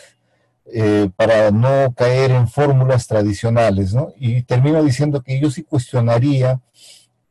eh, 0.73 1.09
para 1.15 1.51
no 1.51 1.93
caer 1.95 2.31
en 2.31 2.47
fórmulas 2.47 3.07
tradicionales, 3.07 3.93
¿no? 3.93 4.13
Y 4.17 4.41
termino 4.43 4.83
diciendo 4.83 5.21
que 5.21 5.39
yo 5.39 5.51
sí 5.51 5.63
cuestionaría, 5.63 6.59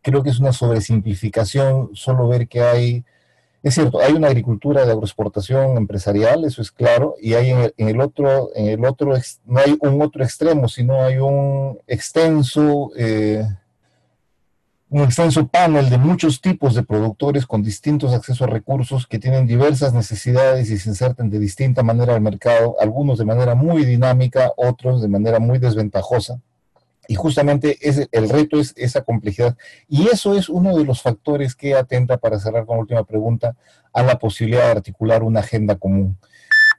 creo 0.03 0.23
que 0.23 0.31
es 0.31 0.39
una 0.39 0.53
sobresimplificación 0.53 1.91
solo 1.95 2.29
ver 2.29 2.47
que 2.47 2.63
hay, 2.63 3.05
es 3.63 3.75
cierto, 3.75 4.01
hay 4.01 4.13
una 4.13 4.29
agricultura 4.29 4.85
de 4.85 4.93
agroexportación 4.93 5.77
empresarial, 5.77 6.45
eso 6.45 6.63
es 6.63 6.71
claro, 6.71 7.17
y 7.21 7.35
hay 7.35 7.51
en 7.51 7.89
el, 7.89 8.01
otro, 8.01 8.51
en 8.55 8.69
el 8.69 8.85
otro, 8.85 9.15
no 9.47 9.59
hay 9.59 9.77
un 9.81 10.01
otro 10.01 10.23
extremo, 10.23 10.69
sino 10.69 11.03
hay 11.03 11.19
un 11.19 11.79
extenso... 11.87 12.91
Eh, 12.97 13.45
un 14.95 15.03
extenso 15.03 15.49
panel 15.49 15.91
de 15.91 15.99
muchos 15.99 16.41
tipos 16.41 16.77
de 16.77 16.85
productores 16.85 17.47
con 17.47 17.65
distintos 17.65 18.15
accesos 18.15 18.43
a 18.43 18.47
recursos 18.47 19.09
que 19.09 19.19
tienen 19.19 19.45
diversas 19.45 19.93
necesidades 19.93 20.71
y 20.71 20.79
se 20.79 20.89
insertan 20.89 21.31
de 21.31 21.41
distinta 21.41 21.83
manera 21.83 22.15
al 22.15 22.21
mercado, 22.21 22.77
algunos 22.79 23.19
de 23.19 23.25
manera 23.25 23.57
muy 23.57 23.85
dinámica, 23.85 24.53
otros 24.57 25.03
de 25.03 25.09
manera 25.09 25.41
muy 25.41 25.59
desventajosa. 25.59 26.41
Y 27.09 27.17
justamente 27.17 27.77
es, 27.81 28.09
el 28.13 28.29
reto 28.29 28.61
es 28.61 28.73
esa 28.77 29.03
complejidad. 29.03 29.57
Y 29.89 30.07
eso 30.07 30.37
es 30.39 30.49
uno 30.49 30.77
de 30.77 30.85
los 30.85 31.03
factores 31.03 31.57
que 31.57 31.75
atenta, 31.75 32.19
para 32.19 32.39
cerrar 32.39 32.65
con 32.65 32.77
la 32.77 32.83
última 32.83 33.03
pregunta, 33.03 33.57
a 33.93 34.05
la 34.05 34.21
posibilidad 34.21 34.67
de 34.67 34.79
articular 34.79 35.25
una 35.25 35.41
agenda 35.41 35.75
común. 35.75 36.19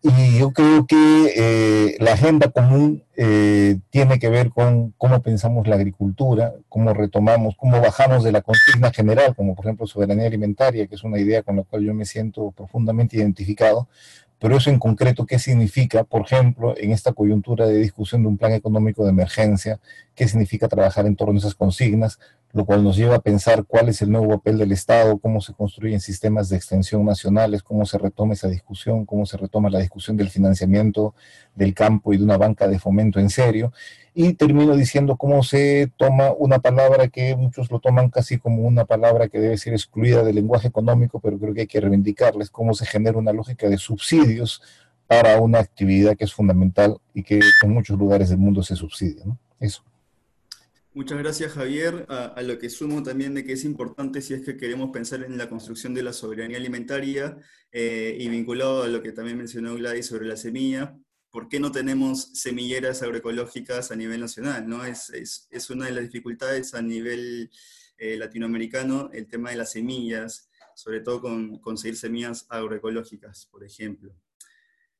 Y 0.08 0.38
yo 0.38 0.52
creo 0.52 0.86
que 0.86 1.34
eh, 1.36 1.98
la 2.00 2.14
agenda 2.14 2.50
común 2.50 3.04
eh, 3.18 3.80
tiene 3.90 4.20
que 4.20 4.30
ver 4.30 4.52
con 4.52 4.92
cómo 5.00 5.24
pensamos 5.24 5.68
la 5.68 5.78
agricultura, 5.78 6.54
cómo 6.70 6.94
retomamos, 6.94 7.56
cómo 7.58 7.82
bajamos 7.82 8.24
de 8.24 8.32
la 8.32 8.42
consigna 8.42 8.92
general, 8.92 9.36
como 9.36 9.56
por 9.56 9.66
ejemplo 9.66 9.88
soberanía 9.88 10.28
alimentaria, 10.28 10.86
que 10.86 10.94
es 10.94 11.04
una 11.04 11.18
idea 11.18 11.42
con 11.42 11.56
la 11.56 11.64
cual 11.64 11.82
yo 11.86 11.96
me 11.96 12.06
siento 12.06 12.52
profundamente 12.52 13.18
identificado, 13.18 13.88
pero 14.38 14.58
eso 14.58 14.70
en 14.70 14.78
concreto, 14.78 15.26
¿qué 15.26 15.40
significa, 15.40 16.04
por 16.04 16.22
ejemplo, 16.22 16.76
en 16.78 16.92
esta 16.92 17.14
coyuntura 17.14 17.66
de 17.66 17.80
discusión 17.80 18.22
de 18.22 18.28
un 18.28 18.38
plan 18.38 18.52
económico 18.52 19.04
de 19.04 19.10
emergencia? 19.10 19.80
¿Qué 20.14 20.28
significa 20.28 20.68
trabajar 20.68 21.08
en 21.08 21.16
torno 21.16 21.34
a 21.34 21.38
esas 21.40 21.56
consignas? 21.56 22.20
Lo 22.56 22.64
cual 22.64 22.86
nos 22.86 22.96
lleva 22.96 23.18
a 23.18 23.20
pensar 23.20 23.66
cuál 23.66 23.90
es 23.90 24.02
el 24.02 24.10
nuevo 24.10 24.30
papel 24.30 24.58
del 24.58 24.72
Estado, 24.72 25.18
cómo 25.18 25.42
se 25.42 25.54
construyen 25.54 26.00
sistemas 26.00 26.48
de 26.48 26.56
extensión 26.56 27.04
nacionales, 27.04 27.62
cómo 27.62 27.86
se 27.86 27.98
retoma 27.98 28.32
esa 28.32 28.48
discusión, 28.48 29.06
cómo 29.06 29.26
se 29.26 29.36
retoma 29.36 29.70
la 29.70 29.80
discusión 29.80 30.16
del 30.16 30.30
financiamiento 30.30 31.14
del 31.54 31.74
campo 31.74 32.14
y 32.14 32.18
de 32.18 32.24
una 32.24 32.38
banca 32.38 32.70
de 32.70 32.80
fomento 32.80 33.20
en 33.20 33.30
serio 33.30 33.74
y 34.14 34.34
termino 34.36 34.78
diciendo 34.78 35.18
cómo 35.18 35.44
se 35.44 35.92
toma 35.98 36.32
una 36.32 36.60
palabra 36.60 37.10
que 37.10 37.36
muchos 37.36 37.70
lo 37.70 37.82
toman 37.82 38.10
casi 38.10 38.38
como 38.38 38.62
una 38.62 38.86
palabra 38.86 39.28
que 39.28 39.42
debe 39.42 39.58
ser 39.58 39.74
excluida 39.74 40.24
del 40.24 40.36
lenguaje 40.36 40.70
económico, 40.70 41.20
pero 41.20 41.38
creo 41.38 41.54
que 41.54 41.62
hay 41.62 41.68
que 41.68 41.82
reivindicarles 41.82 42.50
cómo 42.50 42.74
se 42.74 42.86
genera 42.86 43.18
una 43.18 43.34
lógica 43.34 43.68
de 43.68 43.78
subsidios 43.78 44.62
para 45.08 45.42
una 45.42 45.60
actividad 45.60 46.16
que 46.16 46.24
es 46.24 46.34
fundamental 46.34 46.98
y 47.14 47.24
que 47.24 47.42
en 47.62 47.72
muchos 47.72 48.00
lugares 48.00 48.30
del 48.30 48.38
mundo 48.38 48.64
se 48.64 48.78
subsidia. 48.78 49.26
¿no? 49.26 49.38
Eso. 49.60 49.84
Muchas 50.96 51.18
gracias, 51.20 51.52
Javier. 51.52 52.06
A, 52.08 52.42
lo 52.42 52.58
que 52.58 52.70
sumo 52.70 53.04
también 53.04 53.34
de 53.34 53.44
que 53.44 53.52
es 53.52 53.66
importante 53.66 54.22
si 54.22 54.34
es 54.34 54.46
que 54.46 54.56
queremos 54.56 54.92
pensar 54.92 55.24
en 55.24 55.38
la 55.38 55.50
construcción 55.50 55.94
de 55.94 56.02
la 56.02 56.14
soberanía 56.14 56.56
alimentaria 56.56 57.38
eh, 57.74 58.16
y 58.18 58.30
vinculado 58.30 58.84
a 58.84 58.88
lo 58.88 59.04
que 59.04 59.12
también 59.12 59.38
mencionó 59.38 59.76
Gladys 59.76 60.06
sobre 60.06 60.26
la 60.26 60.38
semilla, 60.38 60.98
¿por 61.32 61.50
qué 61.50 61.60
no 61.60 61.70
tenemos 61.70 62.32
semilleras 62.40 63.04
agroecológicas 63.04 63.92
a 63.92 63.98
nivel 63.98 64.22
nacional? 64.22 64.70
¿no? 64.70 64.86
Es, 64.86 65.10
es, 65.10 65.70
una 65.70 65.88
de 65.88 65.92
las 65.92 66.06
dificultades 66.06 66.74
a 66.74 66.82
nivel 66.82 67.52
eh, 67.98 68.16
latinoamericano 68.16 69.10
el 69.12 69.28
tema 69.28 69.50
de 69.50 69.58
las 69.58 69.74
semillas, 69.74 70.50
sobre 70.76 71.02
todo 71.02 71.20
con 71.20 71.60
conseguir 71.60 71.98
semillas 71.98 72.46
agroecológicas, 72.48 73.48
por 73.52 73.66
ejemplo. 73.66 74.16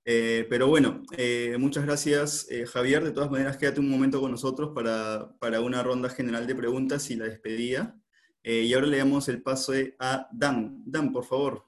Eh, 0.06 0.46
pero 0.50 0.68
bueno, 0.68 1.02
eh, 1.18 1.56
muchas 1.60 1.86
gracias 1.86 2.48
Javier. 2.72 3.04
De 3.04 3.12
todas 3.12 3.32
maneras, 3.32 3.58
quédate 3.58 3.80
un 3.80 3.90
momento 3.90 4.22
con 4.22 4.32
nosotros 4.32 4.72
para, 4.76 5.36
para 5.40 5.62
una 5.62 5.84
ronda 5.84 6.10
general 6.10 6.48
de 6.48 6.56
preguntas 6.56 7.10
y 7.12 7.16
la 7.16 7.26
despedida. 7.26 8.00
y 8.44 8.74
ahora 8.74 8.88
le 8.88 8.98
damos 9.00 9.28
el 9.30 9.42
paso 9.42 9.74
a 10.00 10.28
Dan. 10.32 10.84
Dan, 10.86 11.12
por 11.12 11.26
favor. 11.26 11.66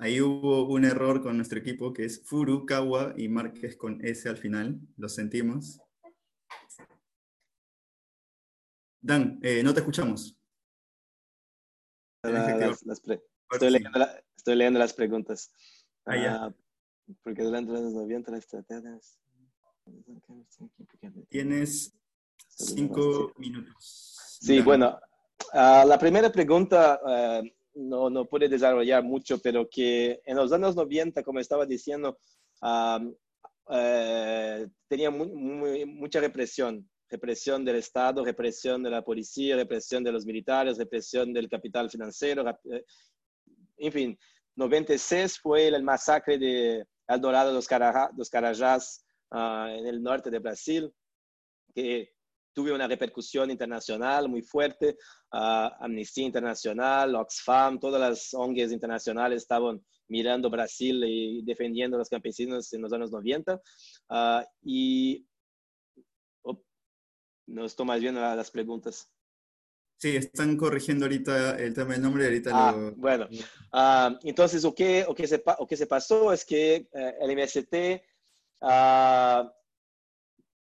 Ahí 0.00 0.20
hubo 0.20 0.64
un 0.68 0.84
error 0.84 1.20
con 1.20 1.36
nuestro 1.36 1.58
equipo 1.58 1.92
que 1.92 2.04
es 2.04 2.22
Furukawa 2.24 3.14
y 3.16 3.28
Márquez 3.28 3.76
con 3.76 4.04
S 4.04 4.28
al 4.28 4.36
final. 4.36 4.78
Lo 4.96 5.08
sentimos. 5.08 5.80
Dan, 9.00 9.40
eh, 9.42 9.62
no 9.64 9.74
te 9.74 9.80
escuchamos. 9.80 10.38
Estoy, 13.50 14.56
leyendo 14.56 14.78
las 14.78 14.92
preguntas. 14.92 15.52
Ah, 16.04 16.14
ah, 16.28 16.54
porque 17.22 17.42
durante 17.42 17.72
los 17.72 17.92
90 17.92 18.30
las 18.30 18.40
estrategias... 18.40 19.18
Tienes 21.30 21.94
cinco 22.48 23.32
minutos. 23.38 24.38
Sí, 24.40 24.60
bueno, 24.60 24.98
ah, 25.52 25.84
la 25.86 25.98
primera 25.98 26.30
pregunta 26.30 27.00
eh, 27.08 27.54
no, 27.74 28.10
no 28.10 28.26
puede 28.26 28.48
desarrollar 28.48 29.02
mucho, 29.02 29.38
pero 29.38 29.68
que 29.68 30.20
en 30.24 30.36
los 30.36 30.52
años 30.52 30.76
90, 30.76 31.22
como 31.22 31.40
estaba 31.40 31.64
diciendo, 31.64 32.18
eh, 33.70 34.66
tenía 34.88 35.10
mucha 35.10 36.20
represión, 36.20 36.88
represión 37.08 37.64
del 37.64 37.76
Estado, 37.76 38.24
represión 38.24 38.82
de 38.82 38.90
la 38.90 39.02
policía, 39.02 39.56
represión 39.56 40.02
de 40.04 40.12
los 40.12 40.26
militares, 40.26 40.78
represión 40.78 41.32
del 41.32 41.48
capital 41.48 41.90
financiero, 41.90 42.48
eh, 42.70 42.84
en 43.78 43.92
fin, 43.92 44.18
96 44.56 45.38
fue 45.40 45.68
el 45.68 45.82
masacre 45.82 46.38
de 46.38 46.84
El 47.06 47.20
Dorado 47.20 47.52
dos, 47.52 47.68
dos 48.12 48.30
Carajás 48.30 49.04
ah, 49.30 49.68
en 49.70 49.86
el 49.86 50.02
norte 50.02 50.30
de 50.30 50.38
Brasil, 50.38 50.92
que 51.74 52.12
tuve 52.58 52.72
una 52.72 52.88
repercusión 52.88 53.52
internacional 53.52 54.28
muy 54.28 54.42
fuerte. 54.42 54.96
Uh, 55.32 55.70
Amnistía 55.78 56.26
Internacional, 56.26 57.14
Oxfam, 57.14 57.78
todas 57.78 58.00
las 58.00 58.34
ONGs 58.34 58.72
internacionales 58.72 59.42
estaban 59.42 59.80
mirando 60.08 60.50
Brasil 60.50 61.04
y 61.06 61.42
defendiendo 61.44 61.96
a 61.96 62.00
los 62.00 62.08
campesinos 62.08 62.72
en 62.72 62.82
los 62.82 62.92
años 62.92 63.12
90. 63.12 63.54
Uh, 63.54 64.42
y 64.62 65.24
oh, 66.42 66.60
no 67.46 67.64
estoy 67.64 67.86
más 67.86 68.00
bien 68.00 68.16
las 68.16 68.50
preguntas. 68.50 69.08
Sí, 69.98 70.14
están 70.14 70.56
corrigiendo 70.56 71.06
ahorita 71.06 71.58
el 71.58 71.74
tema 71.74 71.94
del 71.94 72.02
nombre 72.02 72.24
ahorita 72.24 72.50
ah, 72.54 72.92
Bueno, 72.96 73.26
uh, 73.72 74.16
entonces 74.22 74.62
lo 74.62 74.72
que, 74.72 75.04
lo, 75.08 75.12
que 75.12 75.26
se, 75.26 75.42
lo 75.58 75.66
que 75.66 75.76
se 75.76 75.88
pasó 75.88 76.32
es 76.32 76.44
que 76.44 76.88
eh, 76.92 77.14
el 77.20 77.36
MST 77.36 78.00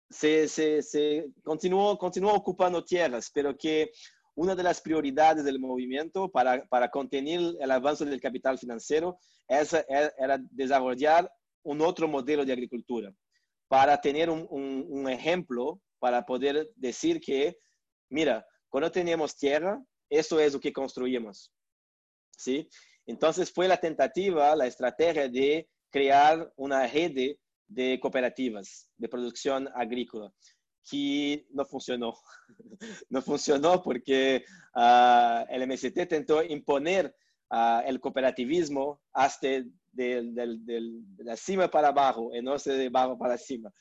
se, 0.09 0.49
se, 0.49 0.83
se 0.83 1.27
continuó, 1.43 1.99
continuó 1.99 2.33
ocupando 2.33 2.83
tierras, 2.83 3.31
pero 3.33 3.55
que 3.59 3.93
una 4.37 4.55
de 4.55 4.63
las 4.63 4.81
prioridades 4.81 5.45
del 5.45 5.61
movimiento 5.61 6.31
para, 6.31 6.65
para 6.67 6.91
contener 6.91 7.57
el 7.61 7.71
avance 7.71 8.07
del 8.07 8.21
capital 8.23 8.57
financiero 8.57 9.19
es, 9.49 9.75
era 10.19 10.39
desarrollar 10.51 11.31
un 11.63 11.83
otro 11.83 12.09
modelo 12.09 12.43
de 12.43 12.55
agricultura, 12.55 13.13
para 13.69 14.01
tener 14.01 14.31
un, 14.31 14.47
un, 14.49 14.87
un, 14.89 15.11
ejemplo, 15.11 15.79
para 15.99 16.25
poder 16.25 16.71
decir 16.77 17.21
que, 17.21 17.59
mira, 18.09 18.47
cuando 18.69 18.91
tenemos 18.91 19.37
tierra, 19.37 19.83
eso 20.09 20.39
es 20.41 20.53
lo 20.55 20.61
que 20.61 20.73
construimos. 20.73 21.53
¿Sí? 22.37 22.69
Entonces 23.07 23.53
fue 23.53 23.69
la 23.69 23.77
tentativa, 23.79 24.55
la 24.57 24.67
estrategia 24.67 25.29
de 25.29 25.69
crear 25.91 26.53
una 26.57 26.87
red 26.87 27.37
de 27.69 28.01
cooperativas 28.01 28.89
de 28.97 29.09
producción 29.09 29.69
agrícola, 29.75 30.33
que 30.89 31.47
no 31.51 31.65
funcionó. 31.65 32.15
no 33.11 33.23
funcionó 33.23 33.83
porque 33.83 34.45
uh, 34.75 35.45
el 35.49 35.67
MST 35.67 36.07
tentó 36.09 36.43
imponer 36.43 37.15
uh, 37.51 37.81
el 37.87 38.01
cooperativismo 38.01 39.01
hasta 39.13 39.49
de, 39.49 40.23
de, 40.33 40.59
de, 40.61 41.25
la 41.25 41.37
cima 41.37 41.69
para 41.69 41.89
abajo 41.89 42.31
y 42.35 42.43
no 42.43 42.57
de 42.57 42.87
abajo 42.87 43.19
para 43.19 43.39
cima. 43.39 43.73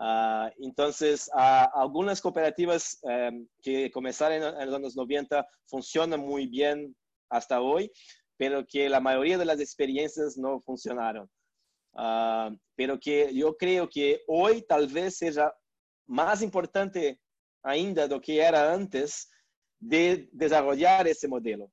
Uh, 0.00 0.48
entonces, 0.60 1.28
algunas 1.34 2.22
cooperativas 2.22 2.98
um, 3.02 3.46
que 3.62 3.90
comenzaron 3.90 4.58
en 4.58 4.66
los 4.66 4.74
años 4.74 4.96
90 4.96 5.46
funcionan 5.66 6.20
muy 6.20 6.46
bien 6.46 6.96
hasta 7.28 7.60
hoy, 7.60 7.92
pero 8.38 8.64
que 8.66 8.88
la 8.88 8.98
mayoría 8.98 9.36
de 9.36 9.44
las 9.44 9.60
experiencias 9.60 10.38
no 10.38 10.58
funcionaron. 10.62 11.28
Uh, 11.92 12.56
pero 12.74 12.98
que 12.98 13.34
yo 13.34 13.54
creo 13.58 13.90
que 13.90 14.22
hoy 14.26 14.62
tal 14.62 14.86
vez 14.86 15.18
sea 15.18 15.52
más 16.06 16.40
importante 16.40 17.20
ainda 17.62 18.08
do 18.08 18.20
que 18.20 18.40
era 18.40 18.72
antes 18.72 19.28
de 19.78 20.30
desarrollar 20.32 21.06
esse 21.08 21.28
modelo. 21.28 21.70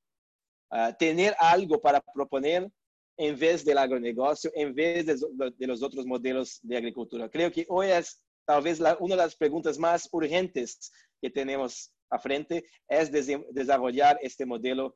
Uh, 0.70 0.92
tener 0.98 1.34
algo 1.38 1.80
para 1.80 1.98
proponer 2.12 2.70
em 3.18 3.34
vez 3.34 3.64
do 3.64 3.76
agronegócio, 3.76 4.50
em 4.54 4.72
vez 4.72 5.04
de, 5.04 5.14
de, 5.58 5.66
los 5.66 5.82
outros 5.82 6.06
modelos 6.06 6.60
de 6.62 6.76
agricultura. 6.76 7.28
Creio 7.28 7.50
que 7.50 7.66
hoje 7.68 7.90
é 7.90 8.02
talvez 8.46 8.78
la, 8.78 8.96
uma 8.98 9.16
das 9.16 9.34
perguntas 9.34 9.76
mais 9.76 10.08
urgentes 10.12 10.90
que 11.20 11.28
temos 11.28 11.90
à 12.10 12.18
frente 12.18 12.64
é 12.88 13.04
desenvolver 13.04 14.18
este 14.22 14.44
modelo 14.44 14.94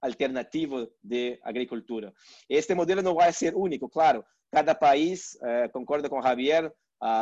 alternativo 0.00 0.88
de 1.02 1.38
agricultura. 1.42 2.12
Este 2.48 2.74
modelo 2.74 3.02
não 3.02 3.14
vai 3.14 3.32
ser 3.32 3.54
único, 3.54 3.88
claro. 3.88 4.24
Cada 4.50 4.74
país, 4.74 5.36
eh, 5.42 5.68
com 5.68 6.22
Javier, 6.22 6.72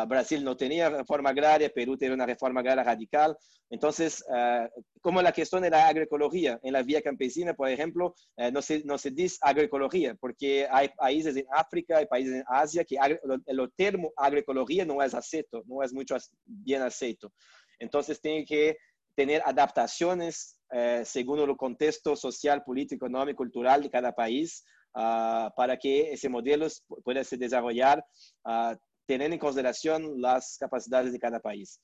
Brasil 0.06 0.40
não 0.40 0.54
tinha 0.54 0.88
reforma 0.88 1.30
agrária, 1.30 1.68
Peru 1.68 1.96
teve 1.96 2.14
uma 2.14 2.24
reforma 2.24 2.60
agrária 2.60 2.82
radical. 2.82 3.36
Então, 3.70 3.90
uh, 3.90 4.84
como 5.00 5.18
a 5.18 5.32
questão 5.32 5.60
da 5.60 5.88
agroecologia, 5.88 6.60
em 6.62 6.70
la 6.70 6.82
via 6.82 7.02
campesina, 7.02 7.54
por 7.54 7.68
exemplo, 7.68 8.14
uh, 8.38 8.50
não, 8.52 8.62
se, 8.62 8.84
não 8.84 8.98
se 8.98 9.10
diz 9.10 9.38
agroecologia, 9.42 10.16
porque 10.20 10.68
há 10.70 10.86
países 10.88 11.36
em 11.36 11.46
África 11.50 12.00
e 12.00 12.06
países 12.06 12.34
em 12.34 12.44
Ásia 12.46 12.84
que 12.84 12.96
o 12.96 13.68
termo 13.76 14.12
agroecologia 14.16 14.84
não 14.84 15.00
é 15.00 15.06
aceito, 15.06 15.64
não 15.66 15.82
é 15.82 15.88
muito 15.92 16.14
bem 16.46 16.76
aceito. 16.76 17.32
Então, 17.80 18.00
tem 18.22 18.44
que 18.44 18.76
ter 19.16 19.42
adaptações 19.46 20.54
eh, 20.72 21.04
segundo 21.04 21.44
o 21.44 21.56
contexto 21.56 22.16
social, 22.16 22.62
político, 22.62 23.04
econômico, 23.04 23.42
cultural 23.42 23.78
de 23.78 23.90
cada 23.90 24.10
país, 24.10 24.62
uh, 24.96 25.54
para 25.54 25.76
que 25.76 26.08
esse 26.14 26.30
modelo 26.30 26.66
pueda 27.04 27.22
se 27.22 27.36
desenvolver, 27.36 27.98
uh, 27.98 28.74
teniendo 29.06 29.34
en 29.34 29.40
consideración 29.40 30.20
las 30.20 30.56
capacidades 30.58 31.12
de 31.12 31.18
cada 31.18 31.40
país. 31.40 31.80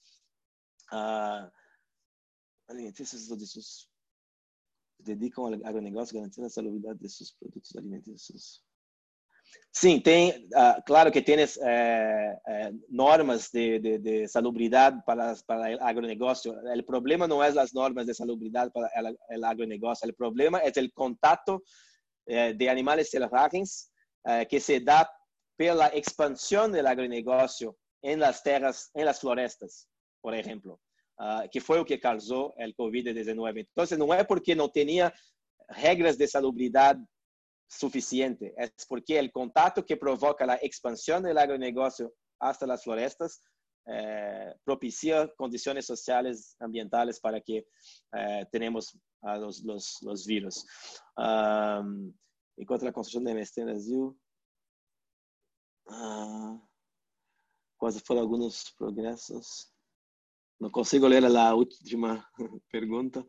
Uh, 0.93 1.51
de 2.69 2.93
dedicam 5.01 5.45
ao 5.45 5.55
agronegócio 5.67 6.15
garantindo 6.15 6.47
a 6.47 6.51
salubridade 6.51 6.99
de 6.99 7.09
seus 7.09 7.33
produtos 7.33 7.75
alimentícios. 7.77 8.63
Sim, 9.73 10.01
tem, 10.01 10.31
uh, 10.49 10.83
claro 10.85 11.11
que 11.13 11.23
tem 11.23 11.37
eh, 11.39 12.39
eh, 12.47 12.73
normas 12.89 13.51
de, 13.51 13.79
de, 13.79 13.99
de, 13.99 14.29
salubridade 14.29 15.01
para, 15.07 15.35
para 15.47 15.77
o 15.77 15.85
agronegócio. 15.85 16.53
O 16.53 16.83
problema 16.83 17.29
não 17.29 17.43
é 17.43 17.49
as 17.49 17.73
normas 17.73 18.07
de 18.07 18.15
salubridade 18.15 18.73
para 18.73 18.91
o 18.91 19.45
agronegócio, 19.47 20.09
o 20.11 20.15
problema 20.15 20.59
é 20.59 20.69
o 20.69 20.93
contato 20.93 21.63
eh, 22.27 22.53
de 22.53 22.69
animais 22.69 23.09
selvagens 23.09 23.89
que 24.51 24.61
se 24.61 24.79
dá 24.81 25.09
pela 25.59 25.95
expansão 25.95 26.71
do 26.71 26.79
agronegócio 26.79 27.77
em 28.03 28.17
las 28.17 28.41
terras, 28.41 28.91
em 28.95 29.05
las 29.05 29.19
florestas, 29.19 29.87
por 30.23 30.33
exemplo, 30.33 30.81
uh, 31.21 31.49
que 31.51 31.61
foi 31.61 31.81
o 31.81 31.85
que 31.85 31.99
causou 31.99 32.55
o 32.57 32.83
Covid-19. 32.83 33.67
Então, 33.73 33.99
não 33.99 34.15
é 34.15 34.23
porque 34.23 34.55
não 34.55 34.71
tinha 34.71 35.13
regras 35.69 36.17
de 36.17 36.27
salubridade 36.29 37.03
suficiente, 37.69 38.55
é 38.57 38.71
porque 38.89 39.21
o 39.21 39.33
contato 39.33 39.83
que 39.83 39.97
provoca 39.97 40.51
a 40.51 40.65
expansão 40.65 41.21
do 41.21 41.39
agronegócio 41.39 42.11
hasta 42.41 42.73
as 42.73 42.83
florestas 42.83 43.41
eh, 43.91 44.55
propicia 44.65 45.27
condições 45.37 45.87
sociais 45.87 46.55
ambientais 46.61 47.19
para 47.19 47.41
que 47.41 47.67
eh, 48.15 48.45
tenhamos 48.53 48.95
uh, 49.23 49.39
los, 49.41 49.63
los, 49.65 49.99
los 50.03 50.27
vírus. 50.27 50.63
Um, 51.19 52.13
enquanto 52.59 52.87
a 52.87 52.93
construção 52.93 53.25
da 53.25 53.31
MST 53.31 53.61
no 53.61 53.67
Brasil, 53.67 54.19
ah, 55.89 56.61
quais 57.79 58.01
foram 58.01 58.23
alguns 58.23 58.71
progressos? 58.77 59.73
Não 60.61 60.71
consigo 60.71 61.07
ler 61.07 61.25
a 61.25 61.55
última 61.55 62.27
pergunta. 62.71 63.25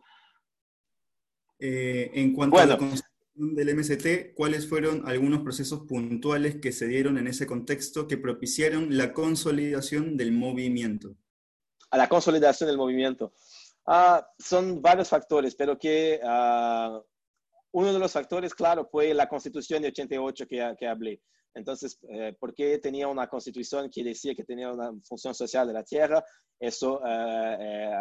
Eh, 1.59 2.09
en 2.13 2.33
cuanto 2.33 2.55
bueno, 2.55 2.73
a 2.73 2.75
la 2.75 2.77
construcción 2.77 3.55
del 3.55 3.75
MST, 3.75 4.33
¿cuáles 4.33 4.67
fueron 4.67 5.07
algunos 5.07 5.41
procesos 5.41 5.81
puntuales 5.81 6.59
que 6.61 6.71
se 6.71 6.87
dieron 6.87 7.17
en 7.17 7.27
ese 7.27 7.45
contexto 7.45 8.07
que 8.07 8.17
propiciaron 8.17 8.97
la 8.97 9.13
consolidación 9.13 10.17
del 10.17 10.31
movimiento? 10.31 11.15
A 11.91 11.97
la 11.97 12.07
consolidación 12.07 12.67
del 12.67 12.77
movimiento. 12.77 13.33
Ah, 13.85 14.25
son 14.37 14.81
varios 14.81 15.09
factores, 15.09 15.55
pero 15.55 15.77
que 15.77 16.19
ah, 16.23 17.01
uno 17.71 17.93
de 17.93 17.99
los 17.99 18.11
factores, 18.11 18.55
claro, 18.55 18.87
fue 18.89 19.13
la 19.13 19.27
constitución 19.27 19.81
de 19.81 19.89
88 19.89 20.47
que, 20.47 20.75
que 20.79 20.87
hablé. 20.87 21.21
Entonces, 21.55 21.97
eh, 22.09 22.35
porque 22.39 22.77
tenía 22.77 23.07
una 23.07 23.27
constitución 23.27 23.89
que 23.89 24.03
decía 24.03 24.35
que 24.35 24.43
tenía 24.43 24.71
una 24.71 24.91
función 25.03 25.33
social 25.33 25.67
de 25.67 25.73
la 25.73 25.83
tierra, 25.83 26.23
eso 26.59 27.01
eh, 27.05 27.57
eh, 27.59 27.91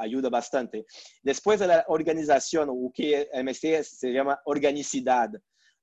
ayuda 0.00 0.28
bastante. 0.28 0.86
Después 1.22 1.60
de 1.60 1.68
la 1.68 1.84
organización, 1.88 2.68
o 2.70 2.90
que 2.92 3.28
MST 3.32 3.82
se 3.82 4.12
llama 4.12 4.40
organicidad, 4.44 5.30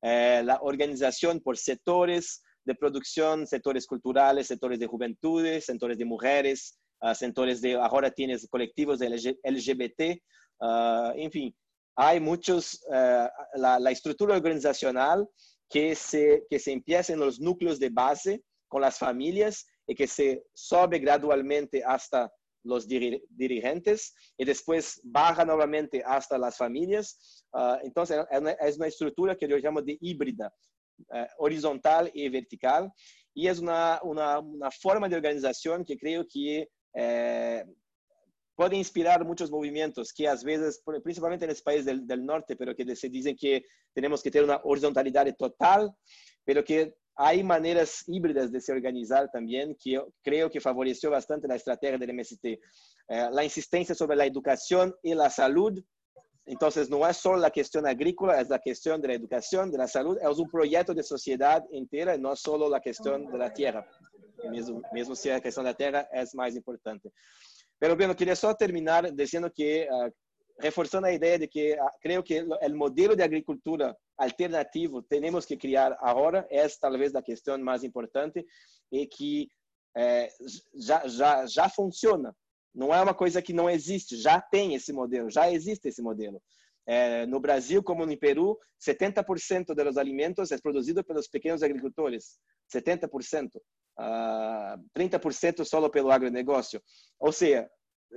la 0.01 0.59
organización 0.61 1.39
por 1.39 1.57
sectores 1.57 2.43
de 2.65 2.75
producción, 2.75 3.45
sectores 3.47 3.85
culturales, 3.85 4.47
sectores 4.47 4.79
de 4.79 4.87
juventudes, 4.87 5.65
sectores 5.65 5.97
de 5.97 6.05
mujeres, 6.05 6.79
uh, 7.01 7.13
sectores 7.13 7.61
de, 7.61 7.75
ahora 7.75 8.11
tienes 8.11 8.47
colectivos 8.49 8.99
de 8.99 9.09
LGBT, 9.09 10.21
uh, 10.59 11.11
en 11.15 11.31
fin, 11.31 11.55
hay 11.95 12.19
muchos, 12.19 12.81
uh, 12.87 13.27
la, 13.55 13.79
la, 13.79 13.91
estructura 13.91 14.35
organizacional 14.35 15.27
que 15.69 15.95
se, 15.95 16.45
que 16.49 16.59
se 16.59 16.71
empieza 16.71 17.13
en 17.13 17.19
los 17.19 17.39
núcleos 17.39 17.79
de 17.79 17.89
base 17.89 18.43
con 18.67 18.81
las 18.81 18.97
familias 18.97 19.67
y 19.87 19.95
que 19.95 20.07
se 20.07 20.43
sobe 20.53 20.99
gradualmente 20.99 21.83
hasta 21.83 22.31
los 22.63 22.87
dirigentes 22.87 24.13
y 24.37 24.45
después 24.45 25.01
baja 25.03 25.45
nuevamente 25.45 26.01
hasta 26.05 26.37
las 26.37 26.57
familias. 26.57 27.43
Uh, 27.51 27.75
entonces, 27.83 28.25
es 28.61 28.77
una 28.77 28.87
estructura 28.87 29.35
que 29.35 29.47
yo 29.47 29.57
llamo 29.57 29.81
de 29.81 29.97
híbrida, 29.99 30.53
uh, 31.09 31.25
horizontal 31.39 32.09
y 32.13 32.29
vertical, 32.29 32.91
y 33.33 33.47
es 33.47 33.59
una, 33.59 33.99
una, 34.03 34.39
una, 34.39 34.71
forma 34.71 35.09
de 35.09 35.15
organización 35.15 35.83
que 35.83 35.97
creo 35.97 36.25
que 36.27 36.69
eh, 36.95 37.65
puede 38.55 38.77
inspirar 38.77 39.25
muchos 39.25 39.49
movimientos 39.49 40.13
que 40.13 40.27
a 40.27 40.35
veces, 40.35 40.81
principalmente 41.03 41.45
en 41.45 41.49
los 41.49 41.61
países 41.61 41.85
del, 41.85 42.05
del, 42.05 42.25
norte, 42.25 42.55
pero 42.55 42.75
que 42.75 42.95
se 42.95 43.09
dicen 43.09 43.35
que 43.35 43.63
tenemos 43.93 44.21
que 44.21 44.31
tener 44.31 44.45
una 44.45 44.61
horizontalidad 44.63 45.27
total, 45.35 45.91
pero 46.45 46.63
que 46.63 46.93
hay 47.15 47.43
maneras 47.43 48.03
híbridas 48.07 48.51
de 48.51 48.59
se 48.59 48.71
organizar 48.71 49.29
también 49.31 49.75
que 49.79 50.01
creo 50.23 50.49
que 50.49 50.59
favoreció 50.59 51.11
bastante 51.11 51.47
la 51.47 51.55
estrategia 51.55 51.97
del 51.97 52.13
MST. 52.13 52.45
Eh, 52.45 52.59
la 53.07 53.43
insistencia 53.43 53.93
sobre 53.93 54.15
la 54.15 54.25
educación 54.25 54.95
y 55.03 55.13
la 55.13 55.29
salud. 55.29 55.79
Entonces, 56.45 56.89
no 56.89 57.07
es 57.07 57.17
solo 57.17 57.37
la 57.37 57.51
cuestión 57.51 57.87
agrícola, 57.87 58.41
es 58.41 58.49
la 58.49 58.59
cuestión 58.59 58.99
de 59.01 59.09
la 59.09 59.13
educación, 59.13 59.71
de 59.71 59.77
la 59.77 59.87
salud. 59.87 60.17
Es 60.19 60.37
un 60.37 60.49
proyecto 60.49 60.93
de 60.93 61.03
sociedad 61.03 61.63
entera, 61.71 62.17
no 62.17 62.35
solo 62.35 62.69
la 62.69 62.81
cuestión 62.81 63.31
de 63.31 63.37
la 63.37 63.53
tierra. 63.53 63.87
Mesmo, 64.49 64.81
mesmo 64.91 65.15
si 65.15 65.29
la 65.29 65.41
cuestión 65.41 65.65
de 65.65 65.71
la 65.71 65.77
tierra 65.77 66.09
es 66.11 66.35
más 66.35 66.55
importante. 66.55 67.13
Pero 67.83 67.97
bueno, 67.97 68.15
quería 68.15 68.33
solo 68.33 68.55
terminar 68.55 69.13
diciendo 69.13 69.51
que, 69.53 69.85
uh, 69.91 70.09
reforzando 70.57 71.05
la 71.05 71.13
idea 71.13 71.37
de 71.37 71.49
que 71.49 71.73
uh, 71.73 71.89
creo 71.99 72.23
que 72.23 72.47
el 72.61 72.75
modelo 72.75 73.13
de 73.13 73.25
agricultura 73.25 73.93
alternativo 74.15 75.03
tenemos 75.03 75.45
que 75.45 75.57
criar 75.57 75.97
ahora 75.99 76.47
es 76.49 76.79
tal 76.79 76.97
vez 76.97 77.11
la 77.11 77.21
cuestión 77.21 77.61
más 77.61 77.83
importante 77.83 78.45
y 78.89 79.09
que 79.09 79.49
eh, 79.95 80.31
já, 80.75 81.05
já, 81.09 81.45
já 81.45 81.67
funciona. 81.67 82.33
Não 82.73 82.95
é 82.95 83.01
uma 83.01 83.13
coisa 83.13 83.41
que 83.41 83.51
não 83.51 83.69
existe, 83.69 84.15
já 84.15 84.39
tem 84.39 84.75
esse 84.75 84.93
modelo, 84.93 85.29
já 85.29 85.51
existe 85.51 85.89
esse 85.89 86.01
modelo. 86.01 86.41
É, 86.87 87.25
no 87.25 87.41
Brasil, 87.41 87.83
como 87.83 88.05
no 88.05 88.17
Peru, 88.17 88.57
70% 88.79 89.75
dos 89.75 89.97
alimentos 89.97 90.53
é 90.53 90.57
produzido 90.57 91.03
pelos 91.03 91.27
pequenos 91.27 91.61
agricultores. 91.61 92.39
70% 92.73 93.49
uh, 93.97 94.77
30% 94.95 95.63
só 95.65 95.89
pelo 95.89 96.11
agronegócio. 96.11 96.81
Ou 97.19 97.31
seja, 97.31 97.69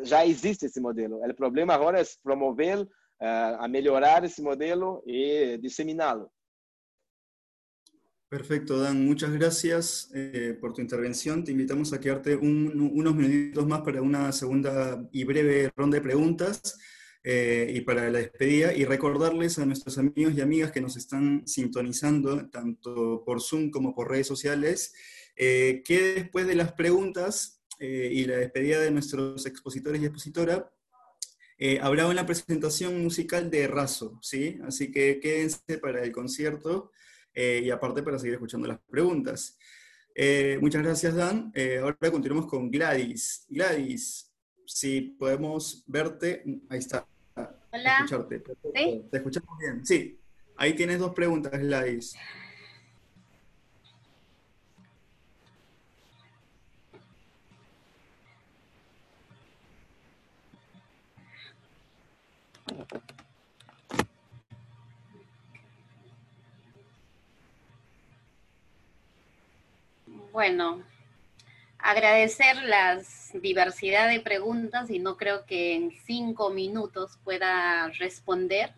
já 0.03 0.27
existe 0.27 0.66
esse 0.66 0.81
modelo. 0.81 1.20
O 1.24 1.35
problema 1.35 1.74
agora 1.74 2.01
é 2.01 2.05
promover, 2.23 2.81
uh, 2.81 3.57
a 3.59 3.69
melhorar 3.69 4.24
esse 4.24 4.43
modelo 4.43 5.03
e 5.07 5.59
disseminá-lo. 5.59 6.31
Perfecto, 8.28 8.81
Dan. 8.81 9.07
Muchas 9.07 9.32
gracias 9.32 10.11
eh, 10.12 10.59
por 10.61 10.73
tu 10.73 10.81
intervención. 10.81 11.44
Te 11.44 11.53
invitamos 11.53 11.93
a 11.93 12.01
quedarte 12.01 12.35
un, 12.35 12.90
unos 12.93 13.15
minutitos 13.15 13.65
más 13.66 13.82
para 13.82 14.03
una 14.03 14.32
segunda 14.32 15.09
y 15.12 15.23
breve 15.23 15.70
ronda 15.77 15.94
de 15.94 16.03
preguntas 16.03 16.77
eh, 17.23 17.70
y 17.73 17.82
para 17.82 18.11
la 18.11 18.19
despedida. 18.19 18.74
Y 18.74 18.85
recordarles 18.85 19.61
a 19.61 19.65
nuestros 19.65 19.97
amigos 19.98 20.35
y 20.35 20.40
amigas 20.40 20.73
que 20.73 20.81
nos 20.81 20.97
están 20.97 21.47
sintonizando 21.47 22.51
tanto 22.51 23.23
por 23.24 23.40
Zoom 23.40 23.70
como 23.70 23.94
por 23.94 24.11
redes 24.11 24.27
sociales 24.27 24.93
eh, 25.37 25.83
que 25.85 26.15
después 26.15 26.47
de 26.47 26.55
las 26.55 26.73
preguntas 26.73 27.63
eh, 27.79 28.09
y 28.11 28.25
la 28.25 28.37
despedida 28.37 28.81
de 28.81 28.91
nuestros 28.91 29.45
expositores 29.45 30.01
y 30.01 30.07
expositora, 30.07 30.73
eh, 31.59 31.79
habrá 31.83 32.07
una 32.07 32.25
presentación 32.25 33.03
musical 33.03 33.51
de 33.51 33.69
Razo, 33.69 34.19
¿sí? 34.23 34.59
Así 34.65 34.91
que 34.91 35.21
quédense 35.21 35.79
para 35.79 36.03
el 36.03 36.13
concierto 36.13 36.91
y 37.39 37.69
aparte 37.69 38.03
para 38.03 38.19
seguir 38.19 38.33
escuchando 38.33 38.67
las 38.67 38.79
preguntas. 38.89 39.59
muchas 40.59 40.83
gracias, 40.83 41.15
Dan. 41.15 41.53
ahora 41.83 42.11
continuamos 42.11 42.47
con 42.47 42.71
Gladys. 42.71 43.45
Gladys, 43.51 44.33
si 44.65 45.03
podemos 45.03 45.85
verte, 45.87 46.43
ahí 46.71 46.79
está. 46.79 47.07
Hola. 47.71 47.97
Escucharte. 47.99 48.39
Te 48.41 49.17
escuchamos 49.19 49.59
bien. 49.59 49.85
Sí, 49.85 50.19
ahí 50.57 50.73
tienes 50.73 50.99
dos 50.99 51.13
preguntas, 51.13 51.53
Gladys. 51.61 52.17
Bueno, 70.32 70.82
agradecer 71.78 72.57
la 72.65 73.01
diversidad 73.32 74.09
de 74.11 74.20
preguntas 74.20 74.90
y 74.90 74.98
no 74.98 75.16
creo 75.16 75.47
que 75.47 75.74
en 75.74 75.93
cinco 76.05 76.51
minutos 76.51 77.19
pueda 77.24 77.89
responder, 77.98 78.74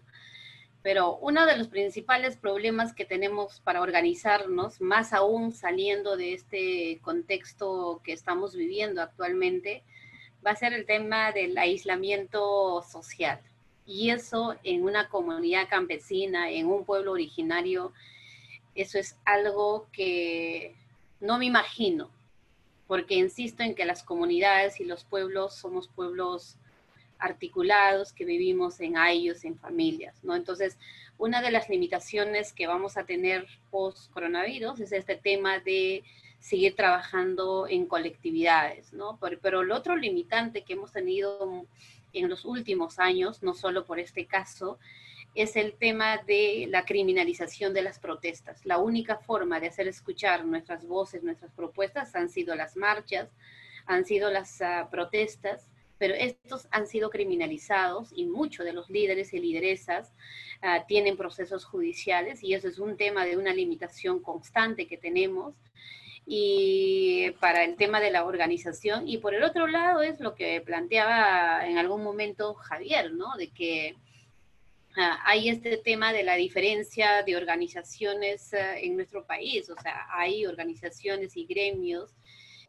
pero 0.83 1.17
uno 1.17 1.47
de 1.47 1.57
los 1.57 1.67
principales 1.67 2.37
problemas 2.37 2.95
que 2.95 3.05
tenemos 3.05 3.59
para 3.61 3.81
organizarnos, 3.81 4.81
más 4.81 5.13
aún 5.13 5.53
saliendo 5.53 6.17
de 6.17 6.35
este 6.35 7.01
contexto 7.03 8.01
que 8.05 8.13
estamos 8.13 8.55
viviendo 8.55 9.03
actualmente, 9.03 9.83
va 10.47 10.53
a 10.53 10.57
ser 10.57 10.73
el 10.73 10.87
tema 10.87 11.33
del 11.33 11.59
aislamiento 11.59 12.85
social. 12.85 13.41
Y 13.89 14.11
eso 14.11 14.55
en 14.65 14.85
una 14.85 15.09
comunidad 15.09 15.67
campesina, 15.67 16.51
en 16.51 16.67
un 16.67 16.85
pueblo 16.85 17.13
originario, 17.13 17.95
eso 18.75 18.99
es 18.99 19.17
algo 19.25 19.89
que 19.93 20.77
no 21.21 21.39
me 21.39 21.47
imagino, 21.47 22.11
porque 22.87 23.15
insisto 23.15 23.63
en 23.63 23.75
que 23.75 23.87
las 23.87 24.03
comunidades 24.03 24.79
y 24.79 24.85
los 24.85 25.05
pueblos 25.05 25.55
somos 25.55 25.89
pueblos 25.89 26.59
articulados 27.19 28.13
que 28.13 28.27
vivimos 28.27 28.79
en 28.81 28.99
ellos, 28.99 29.43
en 29.45 29.59
familias, 29.59 30.23
¿no? 30.23 30.37
Entonces, 30.37 30.77
una 31.17 31.41
de 31.41 31.51
las 31.51 31.71
limitaciones 31.71 32.53
que 32.53 32.67
vamos 32.67 32.99
a 32.99 33.07
tener 33.07 33.47
post 33.71 34.13
coronavirus 34.13 34.81
es 34.81 34.93
este 34.93 35.17
tema 35.17 35.61
de 35.61 36.05
seguir 36.41 36.77
trabajando 36.77 37.67
en 37.67 37.87
colectividades, 37.87 38.93
¿no? 38.93 39.19
Pero, 39.19 39.39
pero 39.41 39.63
el 39.63 39.73
otro 39.73 39.97
limitante 39.97 40.63
que 40.63 40.75
hemos 40.75 40.93
tenido 40.93 41.67
en 42.13 42.29
los 42.29 42.45
últimos 42.45 42.99
años, 42.99 43.43
no 43.43 43.55
solo 43.55 43.85
por 43.85 43.99
este 43.99 44.27
caso, 44.27 44.79
es 45.35 45.57
el 45.57 45.75
tema 45.75 46.19
de 46.27 46.67
la 46.69 46.85
criminalización 46.85 47.73
de 47.73 47.83
las 47.83 47.99
protestas. 47.99 48.65
La 48.65 48.79
única 48.79 49.17
forma 49.17 49.61
de 49.61 49.69
hacer 49.69 49.87
escuchar 49.87 50.45
nuestras 50.45 50.87
voces, 50.87 51.23
nuestras 51.23 51.53
propuestas 51.53 52.15
han 52.15 52.29
sido 52.29 52.55
las 52.57 52.77
marchas, 52.77 53.29
han 53.87 54.05
sido 54.05 54.31
las 54.31 54.61
uh, 54.61 54.91
protestas, 54.91 55.71
pero 55.99 56.15
estos 56.15 56.69
han 56.71 56.87
sido 56.87 57.11
criminalizados 57.11 58.13
y 58.15 58.27
muchos 58.27 58.65
de 58.65 58.73
los 58.73 58.89
líderes 58.89 59.33
y 59.35 59.39
lideresas 59.39 60.13
uh, 60.63 60.85
tienen 60.87 61.17
procesos 61.17 61.65
judiciales 61.65 62.43
y 62.43 62.55
eso 62.55 62.69
es 62.69 62.79
un 62.79 62.97
tema 62.97 63.25
de 63.25 63.37
una 63.37 63.53
limitación 63.53 64.21
constante 64.21 64.87
que 64.87 64.97
tenemos 64.97 65.55
y 66.29 67.31
para 67.41 67.65
el 67.65 67.77
tema 67.77 68.01
de 68.01 68.11
la 68.11 68.25
organización. 68.25 69.09
Y 69.09 69.19
por 69.19 69.35
el 69.35 69.43
otro 69.43 69.67
lado 69.67 70.03
es 70.03 70.21
lo 70.21 70.35
que 70.35 70.61
planteaba 70.61 71.67
en 71.67 71.79
algún 71.79 72.03
momento 72.05 72.55
Javier, 72.55 73.13
¿no? 73.13 73.37
De 73.37 73.49
que 73.49 73.97
Ah, 75.01 75.21
hay 75.25 75.49
este 75.49 75.77
tema 75.77 76.13
de 76.13 76.25
la 76.25 76.35
diferencia 76.35 77.23
de 77.23 77.37
organizaciones 77.37 78.53
eh, 78.53 78.85
en 78.85 78.97
nuestro 78.97 79.25
país, 79.25 79.71
o 79.71 79.77
sea, 79.81 80.09
hay 80.11 80.45
organizaciones 80.45 81.37
y 81.37 81.45
gremios 81.45 82.11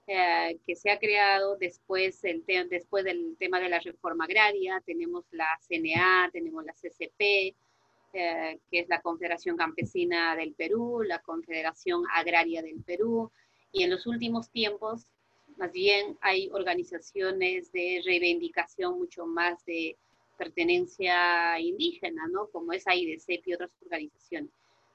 eh, 0.06 0.60
que 0.64 0.76
se 0.76 0.92
ha 0.92 1.00
creado 1.00 1.58
después, 1.58 2.24
el 2.24 2.44
después 2.70 3.04
del 3.04 3.36
tema 3.40 3.60
de 3.60 3.70
la 3.70 3.80
reforma 3.80 4.26
agraria, 4.26 4.80
tenemos 4.86 5.26
la 5.32 5.48
CNA, 5.68 6.30
tenemos 6.32 6.64
la 6.64 6.74
CCP, 6.74 7.56
eh, 8.14 8.60
que 8.70 8.80
es 8.80 8.90
la 8.90 9.02
Confederación 9.02 9.58
Campesina 9.58 10.36
del 10.36 10.54
Perú, 10.54 11.02
la 11.02 11.20
Confederación 11.24 12.04
Agraria 12.14 12.62
del 12.62 12.84
Perú, 12.84 13.32
y 13.72 13.84
en 13.84 13.92
los 13.92 14.08
últimos 14.08 14.50
tiempos, 14.50 15.06
más 15.58 15.72
bien 15.72 16.18
hay 16.22 16.50
organizaciones 16.52 17.72
de 17.72 18.02
reivindicación 18.06 18.98
mucho 18.98 19.26
más 19.26 19.64
de 19.66 19.98
pertenencia 20.38 21.60
indígena, 21.60 22.28
¿no? 22.32 22.48
Como 22.48 22.72
es 22.72 22.88
AIDCEP 22.88 23.48
y 23.48 23.54
otras 23.54 23.76
organizaciones. 23.84 24.52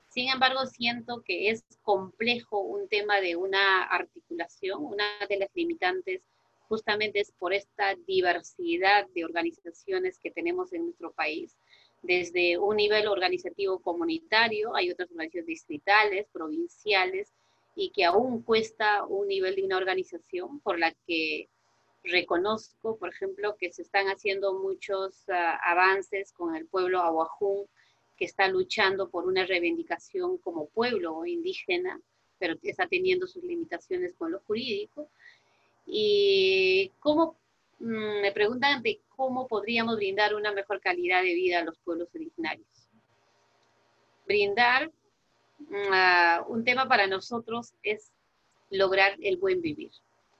Sin 0.08 0.30
embargo, 0.30 0.64
siento 0.66 1.22
que 1.22 1.50
es 1.50 1.64
complejo 1.82 2.60
un 2.60 2.88
tema 2.88 3.20
de 3.20 3.36
una 3.36 3.82
articulación. 3.82 4.84
Una 4.84 5.04
de 5.28 5.38
las 5.38 5.50
limitantes 5.54 6.22
justamente 6.68 7.20
es 7.20 7.32
por 7.32 7.52
esta 7.52 7.94
diversidad 8.06 9.06
de 9.14 9.24
organizaciones 9.24 10.18
que 10.18 10.30
tenemos 10.30 10.72
en 10.72 10.84
nuestro 10.84 11.12
país. 11.12 11.56
Desde 12.02 12.58
un 12.58 12.76
nivel 12.76 13.08
organizativo 13.08 13.80
comunitario, 13.80 14.74
hay 14.76 14.90
otras 14.90 15.10
organizaciones 15.10 15.46
distritales, 15.46 16.26
provinciales, 16.32 17.32
y 17.74 17.90
que 17.90 18.04
aún 18.04 18.42
cuesta 18.42 19.04
un 19.04 19.28
nivel 19.28 19.56
de 19.56 19.64
una 19.64 19.76
organización 19.76 20.60
por 20.60 20.78
la 20.78 20.92
que 21.06 21.48
reconozco, 22.04 22.96
por 22.98 23.08
ejemplo, 23.08 23.56
que 23.56 23.72
se 23.72 23.82
están 23.82 24.06
haciendo 24.06 24.54
muchos 24.54 25.24
ah, 25.28 25.58
avances 25.64 26.32
con 26.32 26.54
el 26.54 26.66
pueblo 26.66 27.00
aguajún, 27.00 27.66
que 28.16 28.26
está 28.26 28.46
luchando 28.48 29.10
por 29.10 29.26
una 29.26 29.44
reivindicación 29.44 30.38
como 30.38 30.68
pueblo 30.68 31.24
indígena, 31.26 32.00
pero 32.38 32.54
está 32.62 32.86
teniendo 32.86 33.26
sus 33.26 33.42
limitaciones 33.42 34.14
con 34.14 34.30
lo 34.30 34.40
jurídico. 34.40 35.08
Y 35.86 36.92
cómo, 37.00 37.36
mm, 37.80 38.20
me 38.22 38.32
preguntan 38.32 38.82
de 38.82 39.00
cómo 39.16 39.48
podríamos 39.48 39.96
brindar 39.96 40.34
una 40.34 40.52
mejor 40.52 40.80
calidad 40.80 41.22
de 41.22 41.34
vida 41.34 41.60
a 41.60 41.64
los 41.64 41.78
pueblos 41.78 42.08
originarios. 42.14 42.68
Brindar 44.26 44.90
mm, 45.68 45.92
ah, 45.92 46.44
un 46.48 46.64
tema 46.64 46.88
para 46.88 47.06
nosotros 47.06 47.74
es 47.82 48.10
lograr 48.70 49.16
el 49.20 49.36
buen 49.36 49.60
vivir 49.60 49.90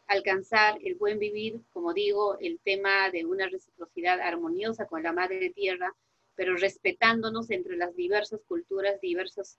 alcanzar 0.07 0.79
el 0.83 0.95
buen 0.97 1.19
vivir, 1.19 1.61
como 1.73 1.93
digo, 1.95 2.39
el 2.41 2.59
tema 2.61 3.11
de 3.11 3.25
una 3.25 3.49
reciprocidad 3.49 4.21
armoniosa 4.21 4.87
con 4.87 5.03
la 5.03 5.13
madre 5.13 5.51
tierra, 5.51 5.95
pero 6.37 6.57
respetándonos 6.57 7.51
entre 7.51 7.77
las 7.77 7.95
diversas 7.97 8.41
culturas, 8.47 9.01
diversas 9.01 9.59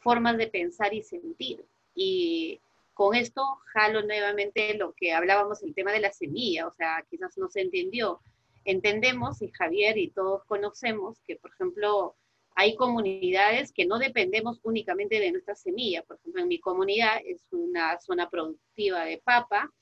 formas 0.00 0.36
de 0.36 0.48
pensar 0.48 0.92
y 0.94 1.02
sentir. 1.02 1.64
Y 1.94 2.60
con 2.94 3.14
esto 3.14 3.42
jalo 3.72 4.02
nuevamente 4.02 4.74
lo 4.74 4.92
que 4.92 5.12
hablábamos, 5.12 5.62
el 5.62 5.74
tema 5.74 5.92
de 5.92 6.00
la 6.00 6.12
semilla, 6.12 6.66
o 6.66 6.72
sea, 6.72 7.04
quizás 7.10 7.36
no 7.38 7.48
se 7.48 7.60
entendió. 7.60 8.20
Entendemos, 8.64 9.42
y 9.42 9.50
Javier 9.50 9.98
y 9.98 10.08
todos 10.08 10.42
conocemos, 10.44 11.18
que 11.26 11.36
por 11.36 11.50
ejemplo 11.52 12.14
hay 12.54 12.76
comunidades 12.76 13.72
que 13.72 13.86
no 13.86 13.98
dependemos 13.98 14.60
únicamente 14.62 15.18
de 15.20 15.32
nuestra 15.32 15.54
semilla. 15.54 16.02
Por 16.02 16.16
ejemplo, 16.16 16.42
en 16.42 16.48
mi 16.48 16.60
comunidad 16.60 17.20
es 17.24 17.44
una 17.50 17.98
zona 18.00 18.30
productiva 18.30 19.04
de 19.04 19.18
papa, 19.18 19.72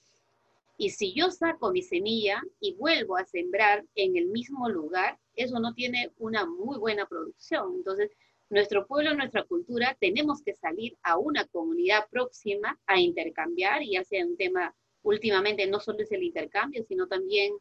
y 0.78 0.90
si 0.90 1.12
yo 1.12 1.30
saco 1.30 1.70
mi 1.70 1.82
semilla 1.82 2.42
y 2.58 2.74
vuelvo 2.74 3.16
a 3.16 3.24
sembrar 3.24 3.84
en 3.94 4.16
el 4.16 4.26
mismo 4.26 4.68
lugar, 4.68 5.18
eso 5.36 5.60
no 5.60 5.74
tiene 5.74 6.10
una 6.18 6.46
muy 6.46 6.78
buena 6.78 7.06
producción. 7.06 7.74
Entonces, 7.76 8.10
nuestro 8.50 8.86
pueblo, 8.86 9.14
nuestra 9.14 9.44
cultura, 9.44 9.96
tenemos 10.00 10.42
que 10.42 10.54
salir 10.54 10.96
a 11.02 11.18
una 11.18 11.46
comunidad 11.46 12.08
próxima 12.10 12.80
a 12.86 12.98
intercambiar, 12.98 13.82
y 13.82 14.02
sea 14.04 14.26
un 14.26 14.36
tema, 14.36 14.74
últimamente 15.02 15.66
no 15.66 15.78
solo 15.78 16.00
es 16.00 16.10
el 16.10 16.22
intercambio, 16.22 16.82
sino 16.84 17.06
también 17.06 17.52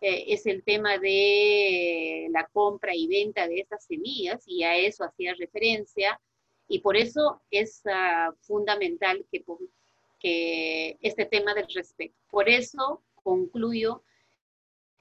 eh, 0.00 0.24
es 0.28 0.46
el 0.46 0.62
tema 0.62 0.98
de 0.98 2.28
la 2.30 2.46
compra 2.52 2.94
y 2.94 3.06
venta 3.06 3.46
de 3.46 3.60
estas 3.60 3.84
semillas, 3.84 4.42
y 4.46 4.62
a 4.62 4.76
eso 4.76 5.04
hacía 5.04 5.34
referencia, 5.34 6.20
y 6.68 6.78
por 6.80 6.96
eso 6.96 7.42
es 7.50 7.82
uh, 7.84 8.32
fundamental 8.42 9.26
que 9.30 9.44
que 10.20 10.98
este 11.00 11.24
tema 11.24 11.54
del 11.54 11.66
respeto. 11.74 12.14
Por 12.30 12.48
eso 12.48 13.02
concluyo 13.22 14.02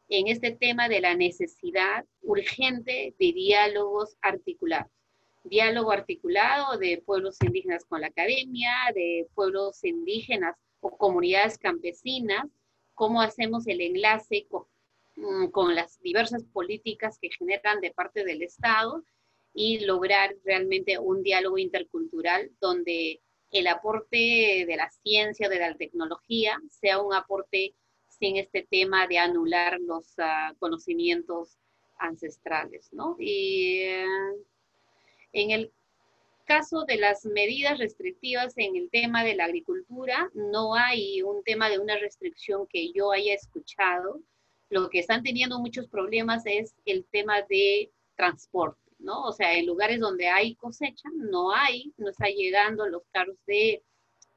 en 0.08 0.28
este 0.28 0.52
tema 0.52 0.90
de 0.90 1.02
la 1.02 1.14
necesidad 1.16 2.06
urgente 2.24 3.14
de 3.20 3.34
diálogos 3.34 4.18
articulados. 4.22 4.92
Diálogo 5.44 5.92
articulado 5.92 6.78
de 6.78 7.02
pueblos 7.06 7.38
indígenas 7.46 7.86
con 7.86 8.02
la 8.02 8.08
academia, 8.08 8.72
de 8.96 9.28
pueblos 9.36 9.84
indígenas 9.84 10.56
o 10.80 10.98
comunidades 10.98 11.58
campesinas, 11.58 12.46
cómo 12.94 13.22
hacemos 13.22 13.68
el 13.68 13.82
enlace 13.82 14.48
con, 15.22 15.44
mm, 15.44 15.52
con 15.52 15.76
las 15.76 16.00
diversas 16.02 16.44
políticas 16.46 17.18
que 17.22 17.30
generan 17.30 17.82
de 17.82 17.92
parte 17.92 18.24
del 18.24 18.42
Estado 18.42 19.04
y 19.54 19.80
lograr 19.86 20.36
realmente 20.46 20.98
un 21.00 21.24
diálogo 21.24 21.58
intercultural 21.58 22.52
donde 22.62 23.22
el 23.52 23.68
aporte 23.68 24.66
de 24.68 24.76
la 24.78 24.90
ciencia, 24.90 25.50
de 25.50 25.60
la 25.60 25.76
tecnología, 25.76 26.62
sea 26.70 27.02
un 27.02 27.14
aporte 27.14 27.74
sin 28.08 28.38
este 28.38 28.68
tema 28.70 29.08
de 29.08 29.18
anular 29.18 29.80
los 29.80 30.14
ah, 30.20 30.54
conocimientos 30.60 31.58
ancestrales, 31.98 32.92
¿no? 32.94 33.16
Y 33.20 33.82
eh, 33.82 34.06
en 35.34 35.52
el 35.52 35.72
caso 36.46 36.84
de 36.86 36.98
las 36.98 37.26
medidas 37.26 37.78
restrictivas 37.78 38.54
en 38.58 38.76
el 38.76 38.90
tema 38.90 39.24
de 39.24 39.36
la 39.36 39.46
agricultura, 39.46 40.30
no 40.34 40.74
hay 40.74 41.22
un 41.22 41.44
tema 41.44 41.70
de 41.70 41.80
una 41.80 41.98
restricción 41.98 42.66
que 42.68 42.92
yo 42.92 43.12
haya 43.12 43.34
escuchado. 43.34 44.22
Lo 44.70 44.90
que 44.90 45.00
están 45.00 45.24
teniendo 45.24 45.60
muchos 45.60 45.88
problemas 45.88 46.44
es 46.46 46.76
el 46.86 47.06
tema 47.06 47.42
de 47.44 47.92
transporte, 48.16 48.92
¿no? 49.00 49.24
O 49.24 49.34
sea, 49.34 49.56
en 49.56 49.66
lugares 49.66 50.00
donde 50.00 50.28
hay 50.28 50.56
cosecha, 50.56 51.10
no 51.16 51.52
hay, 51.52 51.94
no 51.98 52.10
está 52.10 52.28
llegando 52.28 52.88
los 52.88 53.04
carros 53.12 53.38
de 53.48 53.84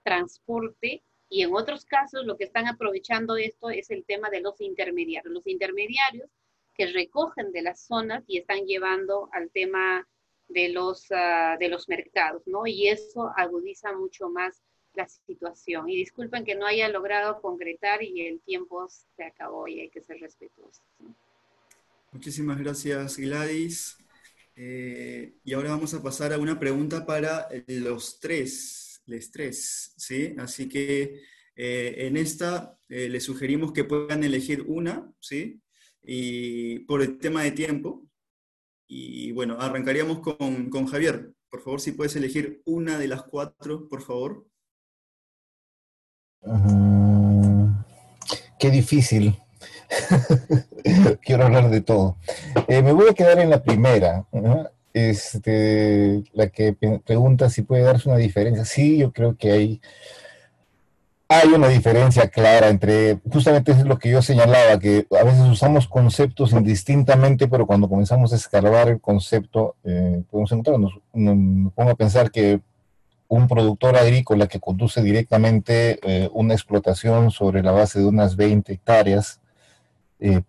transporte 0.03 1.03
y 1.29 1.43
en 1.43 1.55
otros 1.55 1.85
casos 1.85 2.25
lo 2.25 2.37
que 2.37 2.45
están 2.45 2.67
aprovechando 2.67 3.37
esto 3.37 3.71
es 3.71 3.91
el 3.91 4.05
tema 4.05 4.31
de 4.31 4.41
los 4.41 4.61
intermediarios. 4.61 5.33
Los 5.33 5.47
intermediarios 5.47 6.31
que 6.75 6.87
recogen 6.87 7.53
de 7.53 7.63
las 7.63 7.81
zonas 7.87 8.25
y 8.27 8.39
están 8.39 8.65
llevando 8.67 9.29
al 9.33 9.51
tema 9.51 10.07
de 10.49 10.69
los, 10.71 11.07
ah, 11.11 11.57
de 11.59 11.69
los 11.69 11.89
mercados, 11.89 12.43
¿no? 12.47 12.67
Y 12.67 12.89
eso 12.89 13.31
agudiza 13.37 13.93
mucho 13.93 14.29
más 14.29 14.63
la 14.95 15.09
situación. 15.09 15.89
Y 15.89 15.97
disculpen 15.97 16.45
que 16.45 16.55
no 16.55 16.67
haya 16.67 16.89
logrado 16.89 17.41
concretar 17.41 18.03
y 18.03 18.27
el 18.27 18.41
tiempo 18.41 18.89
se 18.89 19.25
acabó 19.25 19.69
y 19.69 19.81
hay 19.81 19.91
que 19.91 20.03
ser 20.03 20.19
respetuosos. 20.21 20.83
Muchísimas 22.13 22.59
gracias, 22.59 23.17
Gladys. 23.17 23.97
Eh, 24.55 25.35
y 25.45 25.53
ahora 25.55 25.71
vamos 25.71 25.95
a 25.95 26.03
pasar 26.03 26.33
a 26.33 26.39
una 26.39 26.59
pregunta 26.59 27.07
para 27.07 27.49
los 27.67 28.21
tres, 28.21 29.03
los 29.07 29.31
tres, 29.31 29.95
¿sí? 29.97 30.35
Así 30.39 30.69
que 30.69 31.23
eh, 31.57 31.95
en 31.99 32.17
esta 32.17 32.79
eh, 32.89 33.09
les 33.09 33.25
sugerimos 33.25 33.73
que 33.73 33.85
puedan 33.85 34.25
elegir 34.25 34.63
una, 34.67 35.11
¿sí? 35.21 35.63
Y 36.03 36.81
por 36.81 37.03
el 37.03 37.19
tema 37.19 37.43
de 37.45 37.53
tiempo. 37.53 38.07
Y 38.87 39.33
bueno, 39.33 39.57
arrancaríamos 39.59 40.21
con, 40.21 40.69
con 40.69 40.87
Javier. 40.87 41.33
Por 41.49 41.63
favor, 41.63 41.81
si 41.81 41.93
puedes 41.93 42.15
elegir 42.17 42.61
una 42.67 42.99
de 42.99 43.09
las 43.09 43.23
cuatro, 43.23 43.89
por 43.89 44.03
favor. 44.03 44.47
Qué 48.59 48.71
difícil. 48.71 49.39
Quiero 51.23 51.45
hablar 51.45 51.71
de 51.71 51.81
todo. 51.81 52.17
Eh, 52.69 52.83
me 52.83 52.93
voy 52.93 53.11
a 53.11 53.15
quedar 53.15 53.39
en 53.39 53.51
la 53.51 53.63
primera, 53.63 54.25
este, 54.93 56.23
la 56.33 56.49
que 56.49 56.75
pregunta 57.05 57.51
si 57.51 57.63
puede 57.63 57.83
darse 57.83 58.09
una 58.09 58.19
diferencia. 58.19 58.65
Sí, 58.65 58.99
yo 58.99 59.13
creo 59.13 59.37
que 59.37 59.53
hay, 59.53 59.81
hay 61.29 61.49
una 61.49 61.69
diferencia 61.69 62.29
clara 62.29 62.69
entre, 62.69 63.19
justamente 63.31 63.73
es 63.73 63.85
lo 63.85 63.99
que 63.99 64.11
yo 64.11 64.23
señalaba, 64.23 64.79
que 64.79 65.07
a 65.19 65.25
veces 65.25 65.43
usamos 65.43 65.89
conceptos 65.89 66.53
indistintamente, 66.53 67.49
pero 67.49 67.67
cuando 67.67 67.89
comenzamos 67.89 68.33
a 68.33 68.37
escarbar 68.37 68.89
el 68.89 69.01
concepto, 69.01 69.77
eh, 69.85 70.23
podemos 70.31 70.53
encontrarnos. 70.53 70.99
Me 71.13 71.71
pongo 71.71 71.91
a 71.91 71.97
pensar 71.97 72.31
que 72.31 72.61
un 73.33 73.49
productor 73.49 73.97
agrícola 73.97 74.47
que 74.47 74.61
conduce 74.61 75.03
directamente 75.03 75.99
eh, 76.03 76.29
una 76.35 76.53
explotación 76.53 77.31
sobre 77.31 77.63
la 77.63 77.73
base 77.73 77.99
de 77.99 78.05
unas 78.05 78.37
20 78.37 78.71
hectáreas, 78.71 79.41
eh, 80.21 80.43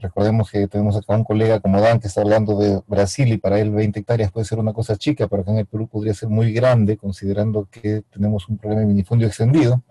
recordemos 0.00 0.50
que 0.50 0.66
tenemos 0.66 0.96
acá 0.96 1.14
un 1.14 1.24
colega 1.24 1.60
como 1.60 1.78
Dan 1.82 2.00
que 2.00 2.08
está 2.08 2.22
hablando 2.22 2.58
de 2.58 2.80
Brasil 2.86 3.30
y 3.30 3.36
para 3.36 3.60
él 3.60 3.70
20 3.70 4.00
hectáreas 4.00 4.32
puede 4.32 4.46
ser 4.46 4.58
una 4.58 4.72
cosa 4.72 4.96
chica, 4.96 5.28
pero 5.28 5.42
acá 5.42 5.50
en 5.50 5.58
el 5.58 5.66
Perú 5.66 5.88
podría 5.88 6.14
ser 6.14 6.30
muy 6.30 6.54
grande 6.54 6.96
considerando 6.96 7.68
que 7.70 8.02
tenemos 8.10 8.48
un 8.48 8.56
problema 8.56 8.80
de 8.80 8.86
minifundio 8.86 9.28
extendido. 9.28 9.82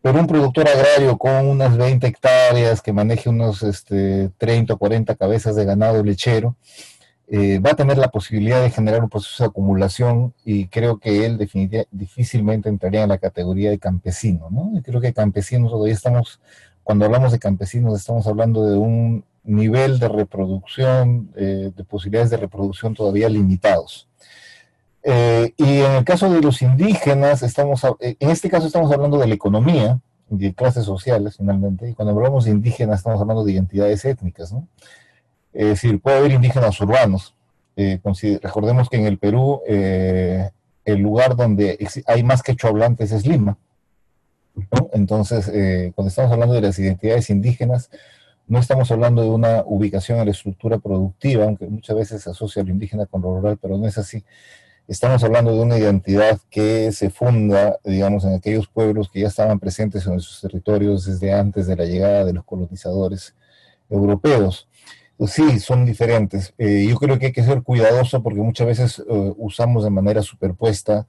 Pero 0.00 0.20
un 0.20 0.28
productor 0.28 0.68
agrario 0.68 1.18
con 1.18 1.48
unas 1.48 1.76
20 1.76 2.06
hectáreas 2.06 2.82
que 2.82 2.92
maneje 2.92 3.30
unos 3.30 3.64
este, 3.64 4.30
30 4.38 4.74
o 4.74 4.78
40 4.78 5.16
cabezas 5.16 5.56
de 5.56 5.64
ganado 5.64 6.04
lechero, 6.04 6.56
eh, 7.26 7.58
va 7.58 7.70
a 7.70 7.76
tener 7.76 7.96
la 7.96 8.08
posibilidad 8.08 8.62
de 8.62 8.70
generar 8.70 9.02
un 9.02 9.08
proceso 9.08 9.44
de 9.44 9.48
acumulación 9.48 10.34
y 10.44 10.68
creo 10.68 10.98
que 10.98 11.24
él 11.24 11.38
difícilmente 11.90 12.68
entraría 12.68 13.02
en 13.02 13.08
la 13.08 13.18
categoría 13.18 13.70
de 13.70 13.78
campesino, 13.78 14.48
¿no? 14.50 14.72
creo 14.82 15.00
que 15.00 15.14
campesinos, 15.14 15.70
todavía 15.70 15.94
estamos, 15.94 16.40
cuando 16.82 17.06
hablamos 17.06 17.32
de 17.32 17.38
campesinos, 17.38 17.98
estamos 17.98 18.26
hablando 18.26 18.66
de 18.66 18.76
un 18.76 19.24
nivel 19.42 19.98
de 19.98 20.08
reproducción, 20.08 21.30
eh, 21.34 21.72
de 21.74 21.84
posibilidades 21.84 22.30
de 22.30 22.36
reproducción 22.36 22.94
todavía 22.94 23.28
limitados. 23.30 24.06
Eh, 25.02 25.54
y 25.56 25.80
en 25.80 25.92
el 25.92 26.04
caso 26.04 26.30
de 26.30 26.42
los 26.42 26.60
indígenas, 26.60 27.42
estamos, 27.42 27.82
en 28.00 28.30
este 28.30 28.50
caso 28.50 28.66
estamos 28.66 28.92
hablando 28.92 29.18
de 29.18 29.28
la 29.28 29.34
economía, 29.34 29.98
de 30.28 30.54
clases 30.54 30.84
sociales 30.84 31.36
finalmente, 31.38 31.88
y 31.88 31.94
cuando 31.94 32.12
hablamos 32.12 32.44
de 32.44 32.50
indígenas 32.50 32.98
estamos 32.98 33.20
hablando 33.20 33.44
de 33.44 33.52
identidades 33.52 34.04
étnicas, 34.04 34.52
¿no? 34.52 34.68
Es 35.54 35.66
decir, 35.66 36.00
puede 36.00 36.18
haber 36.18 36.32
indígenas 36.32 36.78
urbanos. 36.80 37.34
Eh, 37.76 38.00
recordemos 38.42 38.90
que 38.90 38.96
en 38.96 39.06
el 39.06 39.18
Perú 39.18 39.62
eh, 39.66 40.50
el 40.84 40.98
lugar 41.00 41.36
donde 41.36 41.78
hay 42.06 42.22
más 42.22 42.42
quechua 42.42 42.70
hablantes 42.70 43.12
es 43.12 43.26
Lima. 43.26 43.56
Entonces, 44.92 45.48
eh, 45.48 45.92
cuando 45.94 46.08
estamos 46.08 46.30
hablando 46.32 46.54
de 46.54 46.60
las 46.60 46.78
identidades 46.78 47.30
indígenas, 47.30 47.90
no 48.46 48.58
estamos 48.58 48.90
hablando 48.90 49.22
de 49.22 49.30
una 49.30 49.62
ubicación 49.66 50.18
en 50.18 50.26
la 50.26 50.30
estructura 50.32 50.78
productiva, 50.78 51.44
aunque 51.44 51.66
muchas 51.66 51.96
veces 51.96 52.22
se 52.22 52.30
asocia 52.30 52.62
lo 52.62 52.70
indígena 52.70 53.06
con 53.06 53.22
lo 53.22 53.36
rural, 53.36 53.58
pero 53.60 53.78
no 53.78 53.86
es 53.86 53.96
así. 53.96 54.22
Estamos 54.86 55.24
hablando 55.24 55.52
de 55.52 55.60
una 55.60 55.78
identidad 55.78 56.38
que 56.50 56.92
se 56.92 57.08
funda, 57.08 57.78
digamos, 57.84 58.24
en 58.24 58.34
aquellos 58.34 58.68
pueblos 58.68 59.08
que 59.10 59.20
ya 59.20 59.28
estaban 59.28 59.58
presentes 59.58 60.06
en 60.06 60.20
sus 60.20 60.42
territorios 60.42 61.06
desde 61.06 61.32
antes 61.32 61.66
de 61.66 61.76
la 61.76 61.86
llegada 61.86 62.24
de 62.26 62.34
los 62.34 62.44
colonizadores 62.44 63.34
europeos. 63.88 64.68
Sí, 65.20 65.60
son 65.60 65.84
diferentes. 65.84 66.52
Eh, 66.58 66.86
yo 66.88 66.96
creo 66.96 67.18
que 67.18 67.26
hay 67.26 67.32
que 67.32 67.44
ser 67.44 67.62
cuidadoso 67.62 68.22
porque 68.22 68.40
muchas 68.40 68.66
veces 68.66 68.98
eh, 68.98 69.32
usamos 69.36 69.84
de 69.84 69.90
manera 69.90 70.22
superpuesta 70.22 71.06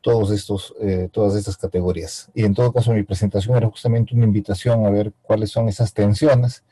todos 0.00 0.30
estos, 0.30 0.74
eh, 0.80 1.08
todas 1.10 1.34
estas 1.34 1.56
categorías. 1.56 2.30
Y 2.34 2.44
en 2.44 2.54
todo 2.54 2.72
caso, 2.72 2.92
mi 2.92 3.02
presentación 3.02 3.56
era 3.56 3.68
justamente 3.68 4.14
una 4.14 4.24
invitación 4.24 4.86
a 4.86 4.90
ver 4.90 5.12
cuáles 5.22 5.50
son 5.50 5.68
esas 5.68 5.92
tensiones 5.92 6.62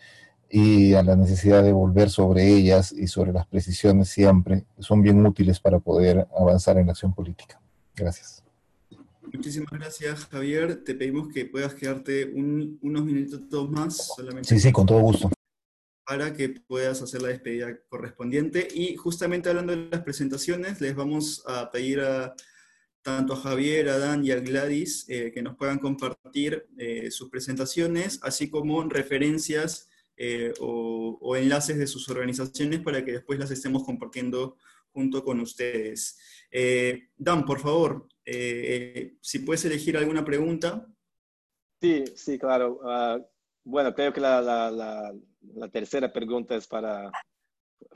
y 0.48 0.94
a 0.94 1.02
la 1.02 1.16
necesidad 1.16 1.64
de 1.64 1.72
volver 1.72 2.08
sobre 2.08 2.46
ellas 2.46 2.92
y 2.92 3.08
sobre 3.08 3.32
las 3.32 3.46
precisiones 3.46 4.08
siempre 4.08 4.64
son 4.78 5.02
bien 5.02 5.26
útiles 5.26 5.58
para 5.58 5.80
poder 5.80 6.28
avanzar 6.38 6.78
en 6.78 6.86
la 6.86 6.92
acción 6.92 7.12
política. 7.12 7.60
Gracias. 7.96 8.44
Muchísimas 9.32 9.70
gracias, 9.72 10.24
Javier. 10.26 10.84
Te 10.84 10.94
pedimos 10.94 11.28
que 11.28 11.46
puedas 11.46 11.74
quedarte 11.74 12.26
unos 12.32 13.04
minutos 13.04 13.68
más. 13.70 14.12
Solamente. 14.14 14.48
Sí, 14.48 14.60
sí, 14.60 14.70
con 14.70 14.86
todo 14.86 15.00
gusto 15.00 15.35
para 16.06 16.32
que 16.32 16.48
puedas 16.48 17.02
hacer 17.02 17.20
la 17.20 17.28
despedida 17.28 17.76
correspondiente. 17.88 18.68
Y 18.72 18.96
justamente 18.96 19.48
hablando 19.48 19.74
de 19.74 19.88
las 19.90 20.02
presentaciones, 20.02 20.80
les 20.80 20.94
vamos 20.94 21.42
a 21.46 21.70
pedir 21.70 22.00
a 22.00 22.34
tanto 23.02 23.34
a 23.34 23.36
Javier, 23.36 23.88
a 23.88 23.98
Dan 23.98 24.24
y 24.24 24.32
a 24.32 24.40
Gladys 24.40 25.06
eh, 25.08 25.30
que 25.32 25.42
nos 25.42 25.56
puedan 25.56 25.78
compartir 25.78 26.66
eh, 26.76 27.10
sus 27.10 27.28
presentaciones, 27.30 28.18
así 28.22 28.50
como 28.50 28.82
referencias 28.82 29.88
eh, 30.16 30.52
o, 30.58 31.36
enlaces 31.36 31.78
de 31.78 31.86
sus 31.86 32.08
organizaciones 32.08 32.80
para 32.80 33.04
que 33.04 33.12
después 33.12 33.38
las 33.38 33.50
estemos 33.50 33.84
compartiendo 33.84 34.56
junto 34.92 35.22
con 35.22 35.40
ustedes. 35.40 36.18
Dan, 37.16 37.44
por 37.44 37.60
favor, 37.60 38.08
si 38.24 39.38
puedes 39.40 39.64
elegir 39.64 39.96
alguna 39.96 40.24
pregunta. 40.24 40.88
Sí, 41.80 42.04
sí, 42.16 42.38
claro. 42.38 42.80
Ah, 42.84 43.20
bueno, 43.62 43.94
creo 43.94 44.12
que 44.12 44.20
la, 44.20 45.12
tercera 45.72 46.12
pregunta 46.12 46.54
es 46.56 46.66
para, 46.66 47.10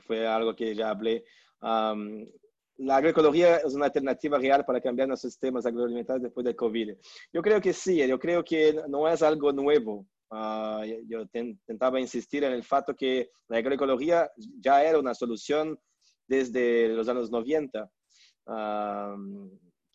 fue 0.07 0.27
algo 0.27 0.55
que 0.55 0.75
ya 0.75 0.89
hablé. 0.89 1.23
la 1.61 2.95
agroecología 2.95 3.57
es 3.57 3.73
una 3.73 3.85
alternativa 3.85 4.37
real 4.37 4.65
para 4.65 4.81
cambiar 4.81 5.07
nuestros 5.07 5.33
sistemas 5.33 5.65
agroalimentarios 5.65 6.23
después 6.23 6.43
del 6.43 6.55
COVID. 6.55 6.95
Yo 7.33 7.41
creo 7.41 7.61
que 7.61 7.73
sí, 7.73 8.05
yo 8.07 8.19
creo 8.19 8.43
que 8.43 8.81
no 8.87 9.07
es 9.07 9.21
algo 9.21 9.51
nuevo. 9.51 10.07
Uh, 10.33 10.85
yo 11.09 11.25
intentaba 11.33 11.99
insistir 11.99 12.45
en 12.45 12.53
el 12.53 12.63
fato 12.63 12.95
que 12.95 13.31
la 13.49 13.57
agroecología 13.57 14.31
ya 14.61 14.81
era 14.81 14.97
una 14.97 15.13
solución 15.13 15.77
desde 16.25 16.87
los 16.87 17.09
años 17.09 17.29
90, 17.29 17.91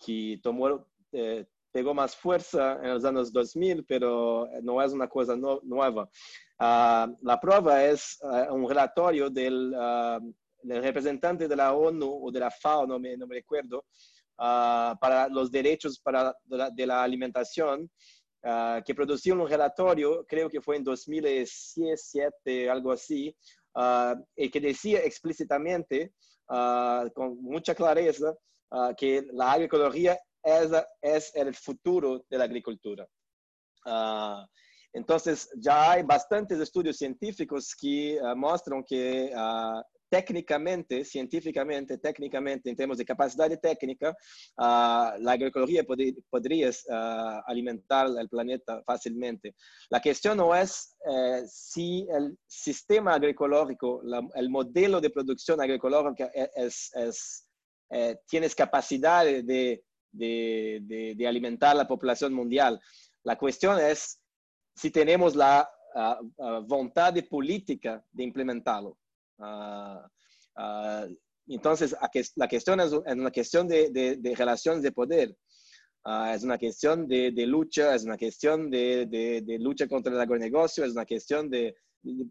que 0.04 0.38
tomó, 0.42 0.86
eh, 1.12 1.46
pegó 1.76 1.92
más 1.92 2.16
fuerza 2.16 2.80
en 2.82 2.94
los 2.94 3.04
años 3.04 3.30
2000, 3.30 3.84
pero 3.84 4.48
no 4.62 4.82
es 4.82 4.94
una 4.94 5.06
cosa 5.06 5.36
nueva. 5.36 6.08
Ah, 6.58 7.06
la 7.20 7.38
prueba 7.38 7.84
es 7.84 8.18
ah, 8.22 8.48
un 8.50 8.66
relatorio 8.66 9.28
del, 9.28 9.74
ah, 9.78 10.18
del, 10.62 10.82
representante 10.82 11.46
de 11.46 11.54
la 11.54 11.74
ONU 11.74 12.20
o 12.24 12.32
de 12.32 12.40
la 12.40 12.50
FAO, 12.50 12.86
no 12.86 12.98
me, 12.98 13.14
no 13.18 13.26
me 13.26 13.34
recuerdo, 13.34 13.84
para 14.38 15.28
los 15.28 15.50
derechos 15.50 16.00
para, 16.00 16.34
de, 16.46 16.86
la, 16.86 17.02
alimentación, 17.02 17.90
que 18.86 18.94
produció 18.94 19.34
un 19.34 19.46
relatorio, 19.46 20.24
creo 20.26 20.48
que 20.48 20.62
fue 20.62 20.76
en 20.76 20.84
2007, 20.84 22.70
algo 22.70 22.92
así, 22.92 23.36
y 24.34 24.50
que 24.50 24.60
decía 24.60 25.00
explícitamente, 25.00 26.12
con 27.14 27.36
mucha 27.42 27.74
clareza, 27.74 28.34
que 28.96 29.26
la 29.32 29.52
agroecología 29.52 30.18
es, 31.02 31.34
el 31.34 31.54
futuro 31.54 32.24
de 32.30 32.38
la 32.38 32.44
agricultura. 32.44 33.06
Ah, 33.84 34.46
entonces, 34.92 35.50
ya 35.56 35.92
hay 35.92 36.02
bastantes 36.02 36.58
estudios 36.58 36.96
científicos 36.96 37.74
que 37.74 38.18
ah, 38.22 38.34
muestran 38.34 38.82
que 38.84 39.32
ah, 39.34 39.82
técnicamente, 40.08 41.04
científicamente, 41.04 41.98
técnicamente, 41.98 42.70
en 42.70 42.76
términos 42.76 42.98
de 42.98 43.04
capacidad 43.04 43.50
técnica, 43.60 44.14
la 44.56 45.32
agroecología 45.32 45.84
podría 46.30 46.70
alimentar 47.46 48.06
el 48.18 48.28
planeta 48.28 48.82
fácilmente. 48.86 49.56
La 49.90 50.00
cuestión 50.00 50.36
no 50.36 50.54
es 50.54 50.96
eh, 51.10 51.42
si 51.48 52.06
el 52.08 52.38
sistema 52.46 53.14
agroecológico, 53.14 54.00
el 54.34 54.48
modelo 54.48 55.00
de 55.00 55.10
producción 55.10 55.60
agroecológica 55.60 56.30
es, 56.54 56.90
es, 56.94 57.48
eh, 57.90 58.16
tienes 58.28 58.54
capacidad 58.54 59.24
de, 59.24 59.84
de, 60.16 61.14
de, 61.16 61.26
alimentar 61.26 61.76
la 61.76 61.86
población 61.86 62.32
mundial. 62.32 62.80
La 63.24 63.36
cuestión 63.36 63.78
es 63.80 64.20
si 64.74 64.90
tenemos 64.90 65.34
la 65.34 65.68
uh, 65.94 66.60
voluntad 66.66 67.14
política 67.28 68.04
de 68.12 68.24
implementarlo. 68.24 68.98
Ah, 69.38 71.06
entonces, 71.48 71.94
la 72.36 72.48
cuestión 72.48 72.80
es, 72.80 72.92
una 72.92 73.30
cuestión 73.30 73.68
de, 73.68 74.34
relaciones 74.36 74.82
de 74.82 74.92
poder. 74.92 75.36
Ah, 76.04 76.34
es 76.34 76.44
una 76.44 76.58
cuestión 76.58 77.06
de, 77.06 77.30
lucha, 77.46 77.94
es 77.94 78.04
una 78.04 78.16
cuestión 78.16 78.70
de, 78.70 79.58
lucha 79.60 79.86
contra 79.86 80.12
el 80.12 80.20
agronegocio, 80.20 80.84
es 80.84 80.92
una 80.92 81.06
cuestión 81.06 81.50
de, 81.50 81.74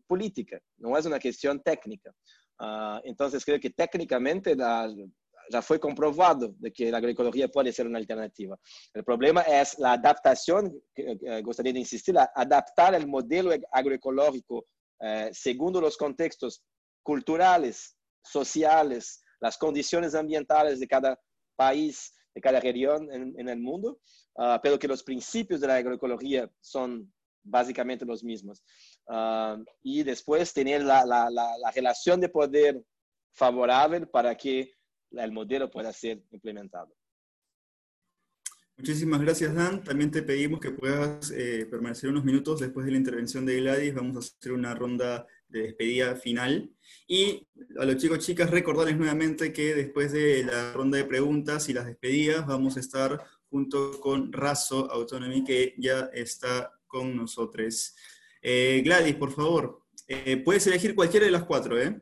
política, 0.07 0.59
no 0.77 0.97
es 0.97 1.05
una 1.05 1.19
cuestión 1.19 1.61
técnica. 1.61 2.11
entonces, 3.03 3.43
creo 3.43 3.59
que 3.59 3.69
técnicamente 3.69 4.55
ya 5.51 5.61
fue 5.61 5.79
comprobado 5.79 6.53
de 6.57 6.71
que 6.71 6.91
la 6.91 6.97
agroecología 6.97 7.47
puede 7.47 7.71
ser 7.71 7.87
una 7.87 7.99
alternativa. 7.99 8.57
El 8.93 9.03
problema 9.03 9.41
es 9.41 9.77
la 9.79 9.93
adaptación, 9.93 10.73
que, 10.93 11.17
gustaría 11.41 11.73
de 11.73 11.79
insistir, 11.79 12.15
adaptar 12.17 12.95
el 12.95 13.07
modelo 13.07 13.51
agroecológico 13.71 14.65
eh, 15.01 15.29
según 15.33 15.73
los 15.73 15.97
contextos 15.97 16.63
culturales, 17.03 17.97
sociales, 18.23 19.21
las 19.39 19.57
condiciones 19.57 20.15
ambientales 20.15 20.79
de 20.79 20.87
cada 20.87 21.19
país, 21.55 22.13
de 22.33 22.41
cada 22.41 22.59
región 22.59 23.07
en, 23.11 23.47
el 23.47 23.59
mundo, 23.59 23.99
ah, 24.37 24.59
pero 24.61 24.79
que 24.79 24.87
los 24.87 25.03
principios 25.03 25.61
de 25.61 25.67
la 25.67 25.75
agroecología 25.75 26.49
son 26.61 27.13
básicamente 27.43 28.05
los 28.05 28.23
mismos. 28.23 28.63
Ah, 29.07 29.57
y 29.83 30.03
después 30.03 30.53
tener 30.53 30.83
la, 30.83 31.05
la, 31.05 31.29
la, 31.29 31.71
relación 31.71 32.19
de 32.19 32.29
poder 32.29 32.83
favorable 33.33 34.07
para 34.07 34.35
que 34.35 34.71
el 35.23 35.31
modelo 35.31 35.69
pueda 35.69 35.91
ser 35.93 36.21
implementado. 36.31 36.95
Muchísimas 38.77 39.21
gracias, 39.21 39.55
Dan. 39.55 39.83
También 39.83 40.11
te 40.11 40.21
pedimos 40.21 40.59
que 40.59 40.71
puedas 40.71 41.31
eh, 41.31 41.65
permanecer 41.71 42.09
unos 42.09 42.25
minutos 42.25 42.59
después 42.59 42.85
de 42.85 42.91
la 42.91 42.97
intervención 42.97 43.45
de 43.45 43.61
Gladys. 43.61 43.93
Vamos 43.93 44.17
a 44.17 44.19
hacer 44.19 44.51
una 44.51 44.75
ronda 44.75 45.25
de 45.47 45.61
despedida 45.61 46.15
final. 46.17 46.69
Y 47.07 47.47
a 47.79 47.85
los 47.85 47.95
chicos 47.95 48.19
chicas 48.19 48.51
recordarles 48.51 48.97
nuevamente 48.97 49.53
que 49.53 49.73
después 49.75 50.11
de 50.11 50.43
la 50.43 50.73
ronda 50.73 50.97
de 50.97 51.05
preguntas 51.05 51.69
y 51.69 51.73
las 51.73 51.85
despedidas 51.85 52.45
vamos 52.45 52.75
a 52.75 52.81
estar 52.81 53.23
junto 53.49 53.99
con 54.01 54.33
Razo 54.33 54.91
Autonomy 54.91 55.45
que 55.45 55.73
ya 55.77 56.09
está 56.13 56.73
con 56.85 57.15
nosotros. 57.15 57.95
Eh, 58.41 58.81
Gladys, 58.83 59.15
por 59.15 59.31
favor, 59.31 59.83
eh, 60.07 60.37
puedes 60.37 60.67
elegir 60.67 60.95
cualquiera 60.95 61.25
de 61.25 61.31
las 61.31 61.45
cuatro, 61.45 61.81
¿eh? 61.81 62.01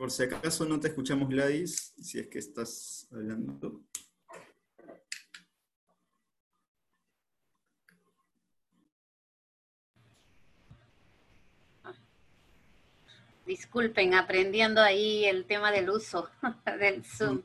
Por 0.00 0.10
si 0.10 0.22
acaso 0.22 0.64
no 0.64 0.80
te 0.80 0.88
escuchamos, 0.88 1.28
Gladys, 1.28 1.92
si 2.00 2.20
es 2.20 2.28
que 2.28 2.38
estás 2.38 3.06
hablando. 3.12 3.82
Disculpen, 13.44 14.14
aprendiendo 14.14 14.80
ahí 14.80 15.26
el 15.26 15.44
tema 15.44 15.70
del 15.70 15.90
uso 15.90 16.30
del 16.80 17.04
Zoom. 17.04 17.42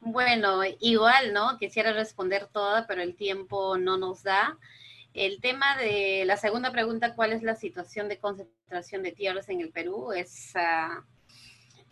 Bueno, 0.00 0.62
igual, 0.80 1.34
¿no? 1.34 1.58
Quisiera 1.58 1.92
responder 1.92 2.46
toda, 2.46 2.86
pero 2.86 3.02
el 3.02 3.14
tiempo 3.14 3.76
no 3.76 3.98
nos 3.98 4.22
da. 4.22 4.58
El 5.12 5.38
tema 5.42 5.76
de 5.76 6.24
la 6.24 6.38
segunda 6.38 6.72
pregunta, 6.72 7.14
¿cuál 7.14 7.34
es 7.34 7.42
la 7.42 7.56
situación 7.56 8.08
de 8.08 8.18
concentración 8.18 9.02
de 9.02 9.12
tierras 9.12 9.50
en 9.50 9.60
el 9.60 9.68
Perú? 9.70 10.12
Es, 10.12 10.52
ah, 10.54 11.04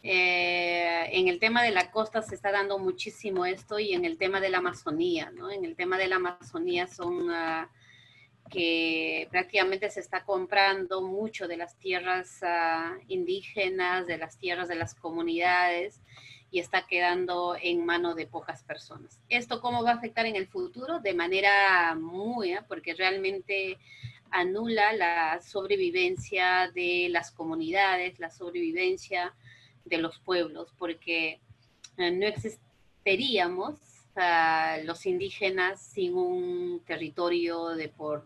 eh, 0.03 1.09
en 1.13 1.29
el 1.29 1.39
tema 1.39 1.63
de 1.63 1.71
la 1.71 1.91
costa 1.91 2.23
se 2.23 2.35
está 2.35 2.51
dando 2.51 2.79
muchísimo 2.79 3.47
esto 3.47 3.79
y 3.79 3.93
en 3.93 4.05
el 4.05 4.19
tema 4.19 4.41
de 4.41 4.51
la 4.51 4.59
Amazonía, 4.59 5.31
¿no? 5.31 5.51
En 5.51 5.65
el 5.65 5.77
tema 5.77 5.99
de 5.99 6.09
la 6.09 6.17
Amazonía 6.17 6.87
son... 6.87 7.31
Uh, 7.31 7.67
que 8.53 9.29
prácticamente 9.31 9.91
se 9.91 10.01
está 10.01 10.25
comprando 10.25 11.01
mucho 11.01 11.49
de 11.49 11.57
las 11.57 11.79
tierras 11.79 12.41
ah, 12.43 12.97
indígenas, 13.09 14.07
de 14.07 14.19
las 14.19 14.39
tierras 14.39 14.69
de 14.69 14.75
las 14.75 14.95
comunidades 14.95 16.03
y 16.51 16.59
está 16.59 16.87
quedando 16.87 17.57
en 17.61 17.85
mano 17.87 18.15
de 18.15 18.27
pocas 18.27 18.63
personas. 18.63 19.23
¿Esto 19.31 19.63
cómo 19.63 19.83
va 19.83 19.93
a 19.93 19.95
afectar 19.95 20.27
en 20.27 20.37
el 20.37 20.47
futuro? 20.47 21.01
De 21.01 21.15
manera 21.15 21.95
muy, 21.95 22.53
¿eh? 22.53 22.61
porque 22.69 22.93
realmente 22.93 23.79
anula 24.31 24.93
la 24.93 25.41
sobrevivencia 25.41 26.71
de 26.75 27.09
las 27.11 27.31
comunidades, 27.31 28.19
la 28.19 28.31
sobrevivencia 28.31 29.35
de 29.85 29.99
los 29.99 30.19
pueblos, 30.19 30.73
porque 30.79 31.41
eh, 31.99 32.11
no 32.11 32.27
existiríamos 32.27 33.75
los 34.85 35.07
indígenas 35.07 35.81
sin 35.81 36.15
un 36.15 36.83
territorio 36.87 37.69
de 37.71 37.89
por 37.89 38.25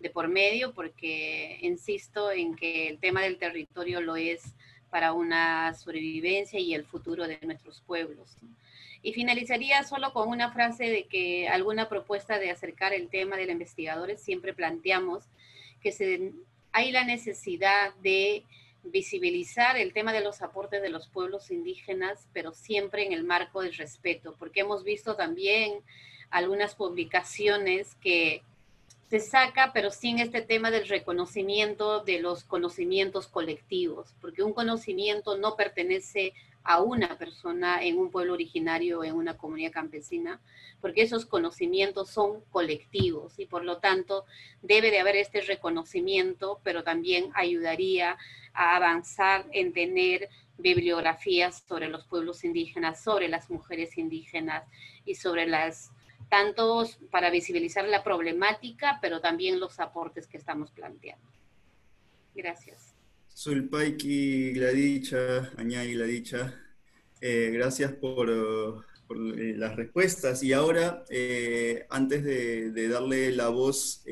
de 0.00 0.10
por 0.10 0.28
medio, 0.28 0.72
porque 0.72 1.58
insisto 1.60 2.32
en 2.32 2.56
que 2.56 2.88
el 2.88 2.98
tema 2.98 3.22
del 3.22 3.36
territorio 3.36 4.00
lo 4.00 4.16
es 4.16 4.42
para 4.90 5.12
una 5.12 5.72
sobrevivencia 5.74 6.58
y 6.58 6.74
el 6.74 6.84
futuro 6.84 7.28
de 7.28 7.38
nuestros 7.42 7.80
pueblos. 7.82 8.36
Y 9.02 9.12
finalizaría 9.12 9.82
solo 9.84 10.12
con 10.12 10.28
una 10.28 10.52
frase 10.52 10.84
de 10.84 11.04
que 11.04 11.48
alguna 11.48 11.88
propuesta 11.88 12.38
de 12.38 12.50
acercar 12.50 12.92
el 12.92 13.08
tema 13.08 13.36
de 13.36 13.44
los 13.44 13.52
investigadores, 13.52 14.20
siempre 14.20 14.52
planteamos 14.52 15.24
que 15.80 15.92
se, 15.92 16.32
hay 16.72 16.90
la 16.92 17.04
necesidad 17.04 17.94
de 18.02 18.44
visibilizar 18.82 19.76
el 19.76 19.92
tema 19.92 20.12
de 20.12 20.22
los 20.22 20.42
aportes 20.42 20.82
de 20.82 20.88
los 20.88 21.08
pueblos 21.08 21.50
indígenas, 21.50 22.28
pero 22.32 22.52
siempre 22.52 23.04
en 23.06 23.12
el 23.12 23.24
marco 23.24 23.62
del 23.62 23.74
respeto, 23.74 24.34
porque 24.38 24.60
hemos 24.60 24.84
visto 24.84 25.16
también 25.16 25.80
algunas 26.30 26.74
publicaciones 26.74 27.94
que 27.96 28.42
se 29.08 29.18
saca, 29.18 29.72
pero 29.74 29.90
sin 29.90 30.20
este 30.20 30.40
tema 30.40 30.70
del 30.70 30.86
reconocimiento 30.86 32.04
de 32.04 32.20
los 32.20 32.44
conocimientos 32.44 33.26
colectivos, 33.26 34.14
porque 34.20 34.44
un 34.44 34.52
conocimiento 34.52 35.36
no 35.36 35.56
pertenece 35.56 36.28
a 36.28 36.49
una 36.82 37.18
persona 37.18 37.82
en 37.82 37.98
un 37.98 38.10
pueblo 38.10 38.34
originario 38.34 39.02
en 39.02 39.14
una 39.14 39.36
comunidad 39.36 39.72
campesina, 39.72 40.40
porque 40.80 41.02
esos 41.02 41.26
conocimientos 41.26 42.10
son 42.10 42.42
colectivos 42.50 43.38
y 43.38 43.46
por 43.46 43.64
lo 43.64 43.78
tanto 43.78 44.24
debe 44.62 44.90
de 44.90 45.00
haber 45.00 45.16
este 45.16 45.40
reconocimiento, 45.40 46.60
pero 46.62 46.84
también 46.84 47.30
ayudaría 47.34 48.16
a 48.52 48.76
avanzar 48.76 49.46
en 49.52 49.72
tener 49.72 50.28
bibliografías 50.58 51.64
sobre 51.66 51.88
los 51.88 52.06
pueblos 52.06 52.44
indígenas, 52.44 53.02
sobre 53.02 53.28
las 53.28 53.50
mujeres 53.50 53.96
indígenas 53.98 54.64
y 55.04 55.14
sobre 55.14 55.46
las 55.46 55.90
tanto 56.28 56.84
para 57.10 57.28
visibilizar 57.30 57.84
la 57.88 58.04
problemática, 58.04 58.98
pero 59.02 59.20
también 59.20 59.58
los 59.58 59.80
aportes 59.80 60.28
que 60.28 60.36
estamos 60.36 60.70
planteando. 60.70 61.26
Gracias. 62.34 62.89
Soy 63.34 63.62
Paiki 63.62 64.52
Gladicha, 64.52 65.50
Añay 65.56 65.94
Gladicha. 65.94 66.54
Eh, 67.20 67.50
gracias 67.52 67.92
por, 67.92 68.28
eh, 68.30 69.54
las 69.56 69.76
respuestas. 69.76 70.42
Y 70.42 70.52
ahora, 70.52 71.04
eh, 71.08 71.86
antes 71.90 72.22
de, 72.22 72.88
darle 72.88 73.32
la 73.32 73.48
voz 73.48 74.04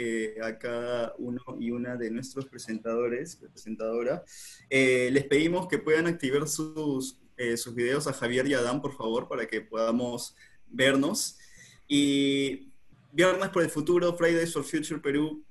a 0.42 0.58
cada 0.58 1.14
uno 1.18 1.40
y 1.58 1.70
una 1.70 1.96
de 1.96 2.10
nuestros 2.10 2.46
presentadores, 2.46 3.36
presentadora, 3.36 4.24
les 4.70 5.24
pedimos 5.24 5.68
que 5.68 5.78
puedan 5.78 6.06
activar 6.06 6.48
sus, 6.48 7.20
sus 7.56 7.74
videos 7.74 8.06
a 8.06 8.12
Javier 8.12 8.46
y 8.48 8.54
Adán, 8.54 8.80
por 8.80 8.96
favor, 8.96 9.28
para 9.28 9.46
que 9.46 9.60
podamos 9.60 10.34
vernos. 10.68 11.38
Y 11.86 12.72
Viernes 13.12 13.48
por 13.48 13.62
el 13.62 13.70
Futuro, 13.70 14.16
Fridays 14.16 14.52
for 14.52 14.64
Future 14.64 15.00
Perú, 15.00 15.44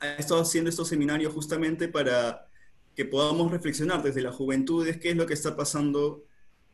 ha 0.00 0.14
estado 0.14 0.40
haciendo 0.40 0.70
estos 0.70 0.88
seminarios 0.88 1.32
justamente 1.32 1.88
para 1.88 2.47
que 2.98 3.04
podamos 3.04 3.52
reflexionar 3.52 4.02
desde 4.02 4.20
la 4.20 4.32
juventud 4.32 4.84
de 4.84 4.98
qué 4.98 5.10
es 5.10 5.16
lo 5.16 5.24
que 5.24 5.34
está 5.34 5.54
pasando 5.54 6.24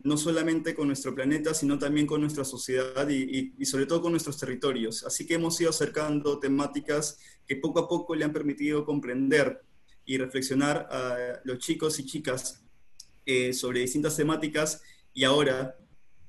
no 0.04 0.16
solamente 0.16 0.74
con 0.74 0.86
nuestro 0.86 1.14
planeta, 1.14 1.52
sino 1.52 1.78
también 1.78 2.06
con 2.06 2.22
nuestra 2.22 2.46
sociedad 2.46 3.06
y, 3.10 3.52
y, 3.58 3.66
sobre 3.66 3.84
todo 3.84 4.00
con 4.00 4.12
nuestros 4.12 4.38
territorios. 4.38 5.04
Así 5.04 5.26
que 5.26 5.34
hemos 5.34 5.60
ido 5.60 5.68
acercando 5.68 6.38
temáticas 6.38 7.18
que 7.46 7.56
poco 7.56 7.80
a 7.80 7.86
poco 7.86 8.14
le 8.14 8.24
han 8.24 8.32
permitido 8.32 8.86
comprender 8.86 9.60
y 10.06 10.16
reflexionar 10.16 10.88
a 10.90 11.42
los 11.44 11.58
chicos 11.58 11.98
y 11.98 12.06
chicas 12.06 12.64
eh, 13.26 13.52
sobre 13.52 13.80
distintas 13.80 14.16
temáticas. 14.16 14.80
Y 15.12 15.24
ahora, 15.24 15.76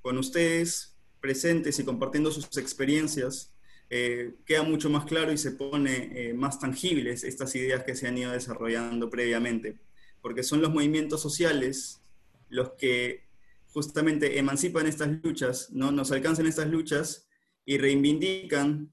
con 0.01 0.17
ustedes, 0.17 0.93
presentes 1.21 1.79
y 1.79 1.85
compartiendo 1.85 2.31
sus 2.31 2.57
experiencias, 2.57 3.55
eh, 3.89 4.33
queda 4.45 4.63
mucho 4.63 4.89
más 4.89 5.05
claro 5.05 5.31
y 5.31 5.37
se 5.37 5.51
pone 5.51 6.11
eh, 6.11 6.33
más 6.33 6.59
tangibles 6.59 7.23
estas 7.23 7.55
ideas 7.55 7.85
que 7.85 7.95
se 7.95 8.09
han 8.09 8.17
ido 8.17 8.33
desarrollando 8.33 9.09
previamente, 9.09 9.77
porque 10.25 10.41
son 10.41 10.59
los 10.59 10.73
movimientos 10.73 11.21
sociales 11.21 12.01
los 12.49 12.71
que 12.79 13.27
justamente 13.67 14.39
emancipan 14.39 14.87
estas 14.87 15.23
luchas, 15.23 15.69
¿no? 15.71 15.91
nos 15.91 16.11
alcanzan 16.11 16.47
estas 16.47 16.67
luchas 16.67 17.27
y 17.63 17.77
reivindican 17.77 18.91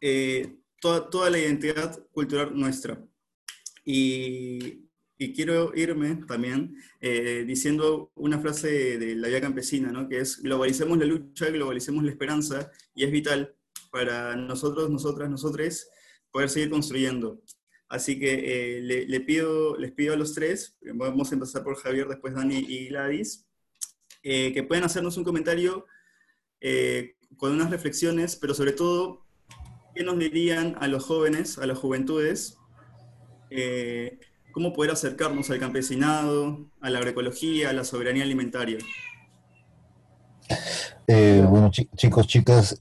eh, 0.00 0.54
toda, 0.80 1.10
toda, 1.10 1.30
la 1.30 1.40
identidad 1.40 2.00
cultural 2.12 2.56
nuestra. 2.56 3.04
Y, 3.84 4.84
y 5.18 5.32
quiero 5.32 5.72
irme 5.74 6.14
también 6.28 6.76
diciendo 7.44 8.12
una 8.14 8.38
frase 8.38 8.98
de 8.98 9.16
la 9.16 9.26
vía 9.26 9.40
campesina, 9.40 9.90
¿no? 9.90 10.08
que 10.08 10.20
es 10.20 10.40
globalicemos 10.40 10.96
la 10.96 11.06
lucha, 11.06 11.50
globalicemos 11.50 12.04
la 12.04 12.12
esperanza, 12.12 12.70
y 12.94 13.02
es 13.02 13.10
vital 13.10 13.52
para 13.90 14.36
nosotros, 14.36 14.90
nosotras, 14.90 15.28
nosotres, 15.28 15.90
poder 16.30 16.50
seguir 16.50 16.70
construyendo. 16.70 17.42
Así 17.88 18.18
que 18.18 18.78
eh, 18.78 18.82
le, 18.82 19.20
pido, 19.20 19.76
les 19.76 19.92
pido 19.92 20.14
a 20.14 20.16
los 20.16 20.34
tres, 20.34 20.76
vamos 20.94 21.30
a 21.30 21.34
empezar 21.34 21.62
por 21.62 21.76
Javier, 21.76 22.08
después 22.08 22.34
Dani 22.34 22.56
y 22.56 22.88
Gladys, 22.88 23.46
eh, 24.24 24.52
que 24.52 24.64
puedan 24.64 24.84
hacernos 24.84 25.16
un 25.16 25.24
comentario 25.24 25.86
eh, 26.60 27.14
con 27.36 27.52
unas 27.52 27.70
reflexiones, 27.70 28.34
pero 28.34 28.54
sobre 28.54 28.72
todo, 28.72 29.24
¿qué 29.94 30.02
nos 30.02 30.18
dirían 30.18 30.76
a 30.80 30.88
los 30.88 31.04
jóvenes, 31.04 31.58
a 31.58 31.66
las 31.66 31.78
juventudes? 31.78 32.58
¿Cómo 34.50 34.72
poder 34.72 34.90
acercarnos 34.90 35.50
al 35.50 35.60
campesinado, 35.60 36.68
a 36.80 36.90
la 36.90 36.98
agroecología, 36.98 37.70
a 37.70 37.72
la 37.72 37.84
soberanía 37.84 38.24
alimentaria? 38.24 38.78
bueno, 41.06 41.70
chicos, 41.70 42.26
chicas, 42.26 42.76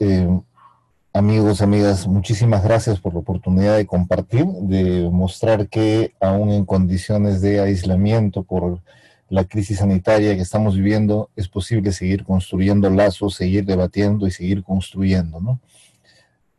Amigos, 1.16 1.62
amigas, 1.62 2.08
muchísimas 2.08 2.62
gracias 2.62 3.00
por 3.00 3.14
la 3.14 3.20
oportunidad 3.20 3.78
de 3.78 3.86
compartir, 3.86 4.46
de 4.46 5.10
mostrar 5.10 5.70
que 5.70 6.14
aún 6.20 6.52
en 6.52 6.66
condiciones 6.66 7.40
de 7.40 7.62
aislamiento 7.62 8.44
por 8.44 8.82
la 9.30 9.46
crisis 9.46 9.78
sanitaria 9.78 10.36
que 10.36 10.42
estamos 10.42 10.76
viviendo, 10.76 11.30
es 11.38 11.48
posible 11.48 11.94
seguir 11.94 12.26
construyendo 12.26 12.90
lazos, 12.90 13.36
seguir 13.36 13.64
debatiendo 13.64 14.28
y 14.28 14.32
seguir 14.32 14.62
construyendo, 14.62 15.40
¿no? 15.40 15.62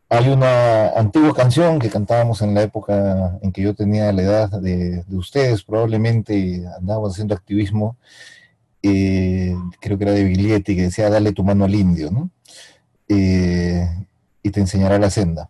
Hay 0.09 0.27
una 0.29 0.89
antigua 0.89 1.35
canción 1.35 1.77
que 1.77 1.91
cantábamos 1.91 2.41
en 2.41 2.55
la 2.55 2.63
época 2.63 3.37
en 3.43 3.51
que 3.51 3.61
yo 3.61 3.75
tenía 3.75 4.11
la 4.11 4.23
edad 4.23 4.49
de, 4.59 5.05
ustedes, 5.11 5.61
probablemente 5.61 6.65
andábamos 6.79 7.11
haciendo 7.11 7.35
activismo, 7.35 7.95
eh, 8.81 9.55
creo 9.79 9.99
que 9.99 10.03
era 10.03 10.13
de 10.13 10.23
Biglietti, 10.23 10.75
que 10.75 10.81
decía, 10.81 11.11
dale 11.11 11.31
tu 11.31 11.43
mano 11.43 11.65
al 11.65 11.75
indio, 11.75 12.09
¿no? 12.09 12.31
Eh, 13.07 13.87
y 14.47 14.51
te 14.51 14.59
enseñará 14.59 14.97
la 14.97 15.09
senda. 15.09 15.49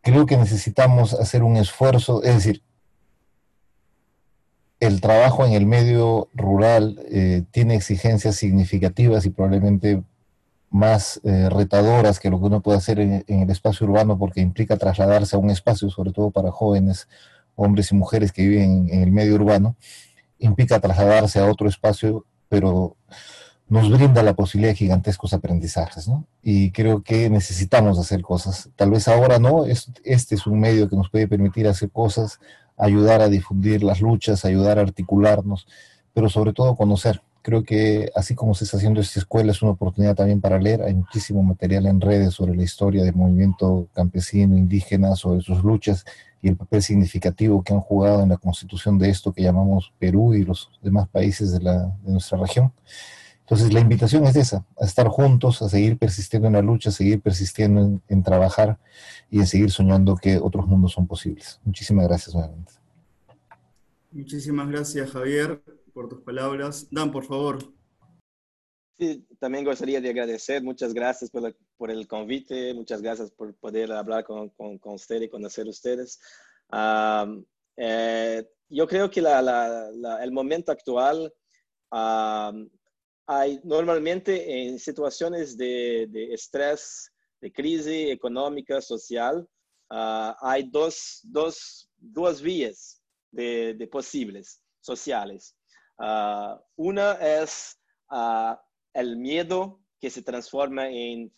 Creo 0.00 0.26
que 0.26 0.36
necesitamos 0.36 1.14
hacer 1.14 1.42
un 1.42 1.56
esfuerzo, 1.56 2.22
es 2.22 2.34
decir, 2.34 2.62
el 4.80 5.00
trabajo 5.00 5.46
en 5.46 5.52
el 5.52 5.64
medio 5.64 6.28
rural 6.34 7.00
eh, 7.08 7.44
tiene 7.52 7.76
exigencias 7.76 8.34
significativas 8.34 9.24
y 9.26 9.30
probablemente 9.30 10.02
más 10.70 11.20
eh, 11.22 11.48
retadoras 11.50 12.18
que 12.18 12.30
lo 12.30 12.40
que 12.40 12.46
uno 12.46 12.62
puede 12.62 12.78
hacer 12.78 12.98
en, 12.98 13.24
el 13.28 13.50
espacio 13.50 13.86
urbano 13.86 14.18
porque 14.18 14.40
implica 14.40 14.76
trasladarse 14.76 15.36
a 15.36 15.38
un 15.38 15.50
espacio, 15.50 15.88
sobre 15.88 16.10
todo 16.10 16.32
para 16.32 16.50
jóvenes, 16.50 17.06
hombres 17.54 17.92
y 17.92 17.94
mujeres 17.94 18.32
que 18.32 18.42
viven 18.42 18.88
en 18.90 19.02
el 19.02 19.12
medio 19.12 19.36
urbano, 19.36 19.76
implica 20.38 20.80
trasladarse 20.80 21.38
a 21.38 21.48
otro 21.48 21.68
espacio, 21.68 22.26
pero 22.48 22.96
nos 23.72 23.90
brinda 23.90 24.22
la 24.22 24.34
posibilidad 24.34 24.72
de 24.72 24.76
gigantescos 24.76 25.32
aprendizajes, 25.32 26.06
¿no? 26.06 26.26
Y 26.42 26.72
creo 26.72 27.02
que 27.02 27.30
necesitamos 27.30 27.98
hacer 27.98 28.20
cosas. 28.20 28.68
Tal 28.76 28.90
vez 28.90 29.08
ahora 29.08 29.38
no, 29.38 29.64
este 29.64 30.34
es 30.34 30.46
un 30.46 30.60
medio 30.60 30.90
que 30.90 30.96
nos 30.96 31.08
puede 31.08 31.26
permitir 31.26 31.66
hacer 31.66 31.90
cosas, 31.90 32.38
ayudar 32.76 33.22
a 33.22 33.30
difundir 33.30 33.82
las 33.82 34.02
luchas, 34.02 34.44
ayudar 34.44 34.78
a 34.78 34.82
articularnos, 34.82 35.66
pero 36.12 36.28
sobre 36.28 36.52
todo 36.52 36.76
conocer. 36.76 37.22
Creo 37.40 37.64
que 37.64 38.10
así 38.14 38.34
como 38.34 38.52
se 38.52 38.64
está 38.64 38.76
haciendo 38.76 39.00
esta 39.00 39.20
escuela, 39.20 39.52
es 39.52 39.62
una 39.62 39.72
oportunidad 39.72 40.16
también 40.16 40.42
para 40.42 40.58
leer. 40.58 40.82
Hay 40.82 40.92
muchísimo 40.92 41.42
material 41.42 41.86
en 41.86 42.02
redes 42.02 42.34
sobre 42.34 42.54
la 42.54 42.64
historia 42.64 43.02
del 43.04 43.14
movimiento 43.14 43.88
campesino, 43.94 44.54
indígena, 44.54 45.16
sobre 45.16 45.40
sus 45.40 45.64
luchas 45.64 46.04
y 46.42 46.48
el 46.48 46.56
papel 46.58 46.82
significativo 46.82 47.64
que 47.64 47.72
han 47.72 47.80
jugado 47.80 48.22
en 48.22 48.28
la 48.28 48.36
constitución 48.36 48.98
de 48.98 49.08
esto 49.08 49.32
que 49.32 49.42
llamamos 49.42 49.94
Perú 49.98 50.34
y 50.34 50.44
los 50.44 50.70
demás 50.82 51.08
países 51.08 51.52
de, 51.52 51.60
la, 51.60 51.96
de 52.04 52.12
nuestra 52.12 52.36
región. 52.36 52.70
Entonces 53.42 53.72
la 53.72 53.80
invitación 53.80 54.24
es 54.24 54.36
esa, 54.36 54.64
a 54.80 54.84
estar 54.84 55.08
juntos, 55.08 55.62
a 55.62 55.68
seguir 55.68 55.98
persistiendo 55.98 56.48
en 56.48 56.54
la 56.54 56.62
lucha, 56.62 56.90
a 56.90 56.92
seguir 56.92 57.20
persistiendo 57.20 58.00
en, 58.08 58.22
trabajar 58.22 58.78
y 59.30 59.40
en 59.40 59.46
seguir 59.46 59.70
soñando 59.70 60.16
que 60.16 60.38
otros 60.38 60.66
mundos 60.66 60.92
son 60.92 61.06
posibles. 61.06 61.60
Muchísimas 61.64 62.06
gracias 62.06 62.34
nuevamente. 62.34 62.72
Muchísimas 64.12 64.68
gracias 64.68 65.10
Javier 65.10 65.62
por 65.92 66.08
tus 66.08 66.20
palabras. 66.20 66.86
Dan, 66.90 67.10
por 67.10 67.24
favor. 67.24 67.58
Sí, 68.98 69.26
también 69.40 69.64
gustaría 69.64 70.00
de 70.00 70.10
agradecer, 70.10 70.62
muchas 70.62 70.94
gracias 70.94 71.30
por, 71.30 71.56
por 71.76 71.90
el 71.90 72.06
convite, 72.06 72.72
muchas 72.74 73.02
gracias 73.02 73.32
por 73.32 73.52
poder 73.54 73.90
hablar 73.90 74.22
con, 74.24 74.50
con, 74.50 74.78
con 74.78 74.94
usted 74.94 75.20
y 75.22 75.28
conocer 75.28 75.66
ustedes. 75.66 76.20
Eh, 77.76 78.48
yo 78.68 78.86
creo 78.86 79.10
que 79.10 79.20
la, 79.20 79.42
la, 79.42 80.22
el 80.22 80.30
momento 80.30 80.70
actual 80.72 81.32
hay 83.26 83.60
normalmente 83.64 84.66
en 84.66 84.78
situaciones 84.78 85.56
de, 85.56 86.08
estrés, 86.32 87.10
de 87.40 87.52
crisis 87.52 88.10
económica, 88.10 88.80
social, 88.80 89.48
ah, 89.90 90.36
hay 90.40 90.68
dos, 90.70 91.20
dos, 91.24 91.90
dos 91.96 92.42
vías 92.42 93.02
de, 93.30 93.88
posibles 93.90 94.62
sociales. 94.80 95.56
Uh, 95.98 96.58
una 96.76 97.12
es 97.12 97.78
uh, 98.10 98.54
el 98.94 99.16
miedo 99.16 99.80
que 100.00 100.10
se 100.10 100.22
transforma 100.22 100.88
en 100.88 101.32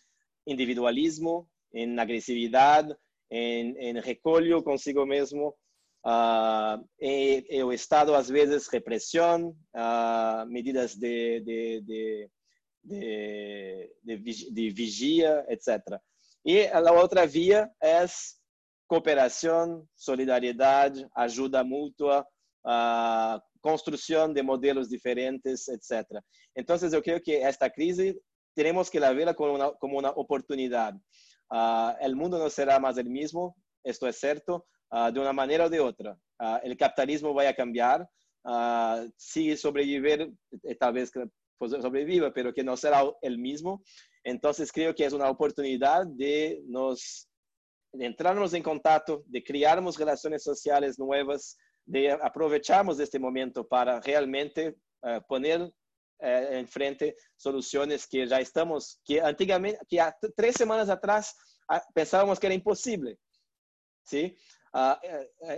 individualismo, 0.45 1.49
en 1.71 1.99
agresividad, 1.99 2.97
en, 3.29 3.75
en 3.79 4.63
consigo 4.63 5.05
mismo, 5.05 5.55
Uh, 6.05 6.85
el 6.99 7.71
Estado, 7.73 8.13
às 8.13 8.29
vezes, 8.29 8.67
repressão, 8.67 9.55
uh, 9.75 10.45
medidas 10.47 10.95
de, 10.95 11.39
de, 11.39 12.29
de, 12.83 14.51
de, 14.51 14.69
vigia, 14.69 15.43
etc. 15.49 15.99
E 16.45 16.67
a 16.67 16.91
outra 16.91 17.25
via 17.25 17.71
é 17.81 18.05
cooperação, 18.87 19.83
solidariedade, 19.95 21.07
ajuda 21.15 21.63
mútua, 21.63 22.23
uh, 22.65 23.41
construção 23.59 24.31
de 24.31 24.43
modelos 24.43 24.87
diferentes, 24.87 25.67
etc. 25.67 26.05
Então, 26.55 26.75
eu 26.93 27.01
creio 27.01 27.19
que 27.19 27.33
esta 27.35 27.67
crise 27.67 28.15
temos 28.55 28.89
que 28.89 28.99
ver 28.99 29.33
como 29.33 29.55
uma, 29.55 29.71
como 29.77 29.99
uma 29.99 30.11
oportunidade. 30.11 30.97
Uh, 31.51 32.11
o 32.11 32.15
mundo 32.15 32.37
não 32.37 32.49
será 32.49 32.79
mais 32.79 32.97
o 32.97 33.03
mesmo, 33.03 33.55
isto 33.83 34.05
é 34.05 34.11
certo, 34.11 34.63
Ah, 34.89 35.11
de 35.11 35.19
una 35.19 35.33
manera 35.33 35.65
o 35.65 35.69
de 35.69 35.79
otra. 35.79 36.17
Ah, 36.39 36.59
el 36.63 36.77
capitalismo 36.77 37.33
va 37.33 37.47
a 37.49 37.53
cambiar, 37.53 38.07
uh, 38.43 39.09
si 39.17 39.55
sobreviver, 39.57 40.29
eh, 40.63 40.75
tal 40.75 40.93
vez 40.93 41.11
pues, 41.57 41.71
sobreviva, 41.71 42.31
pero 42.33 42.53
que 42.53 42.63
no 42.63 42.77
será 42.77 43.03
el 43.21 43.37
mismo. 43.37 43.83
Entonces 44.23 44.71
creo 44.71 44.93
que 44.93 45.05
es 45.05 45.13
una 45.13 45.29
oportunidad 45.29 46.05
de 46.05 46.61
nos 46.67 47.27
de 47.93 48.05
entrarnos 48.05 48.53
en 48.53 48.61
contacto, 48.61 49.23
de 49.25 49.41
crearmos 49.41 49.97
relaciones 49.97 50.43
sociales 50.43 50.99
nuevas, 50.99 51.57
de 51.85 52.11
aprovecharmos 52.11 52.99
este 52.99 53.19
momento 53.19 53.65
para 53.65 54.01
realmente 54.01 54.75
uh, 55.03 55.21
poner 55.29 55.61
uh, 55.61 55.71
en 56.19 56.67
frente 56.67 57.15
soluciones 57.37 58.05
que 58.05 58.27
ya 58.27 58.39
estamos, 58.39 58.99
que 59.05 59.21
antigamente, 59.21 59.79
que 59.87 60.01
tres 60.35 60.55
semanas 60.55 60.89
atrás 60.89 61.33
pensábamos 61.93 62.37
que 62.37 62.47
era 62.47 62.55
imposible. 62.55 63.17
¿sí? 64.05 64.37
A 64.75 64.99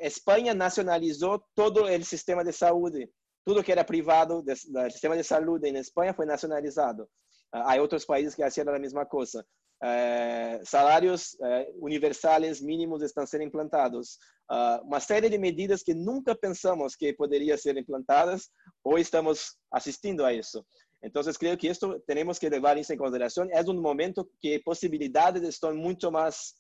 Espanha 0.04 0.54
nacionalizou 0.54 1.44
todo 1.56 1.86
o 1.86 2.06
sistema 2.06 2.44
de 2.44 2.54
saúde. 2.54 3.10
Tudo 3.44 3.64
que 3.64 3.72
era 3.72 3.84
privado 3.84 4.44
do 4.44 4.56
sistema 4.92 5.18
de 5.18 5.24
saúde 5.24 5.68
em 5.68 5.78
Espanha 5.78 6.14
foi 6.14 6.26
nacionalizado. 6.26 7.08
Há 7.52 7.76
outros 7.82 8.06
países 8.06 8.36
que 8.36 8.44
fizeram 8.44 8.76
a 8.76 8.80
mesma 8.80 9.06
coisa. 9.06 9.46
Uh, 9.84 10.66
salários 10.66 11.34
uh, 11.36 11.86
universais 11.86 12.60
mínimos 12.60 13.04
estão 13.04 13.26
sendo 13.28 13.44
implantados. 13.44 14.18
Uh, 14.52 14.84
uma 14.84 15.00
série 15.00 15.30
de 15.30 15.38
medidas 15.38 15.84
que 15.84 15.94
nunca 15.94 16.36
pensamos 16.36 16.96
que 16.96 17.14
poderiam 17.14 17.58
ser 17.58 17.78
implantadas, 17.78 18.50
ou 18.84 18.98
estamos 18.98 19.56
assistindo 19.72 20.26
a 20.26 20.34
isso. 20.34 20.66
Então, 21.04 21.22
creio 21.40 21.58
que 21.58 21.68
isto 21.68 22.00
temos 22.08 22.40
que 22.40 22.50
levar 22.50 22.76
isso 22.78 22.92
em 22.92 22.98
consideração. 22.98 23.48
É 23.52 23.62
um 23.62 23.80
momento 23.80 24.28
que 24.42 24.60
possibilidades 24.60 25.44
estão 25.44 25.76
muito 25.76 26.12
mais 26.12 26.54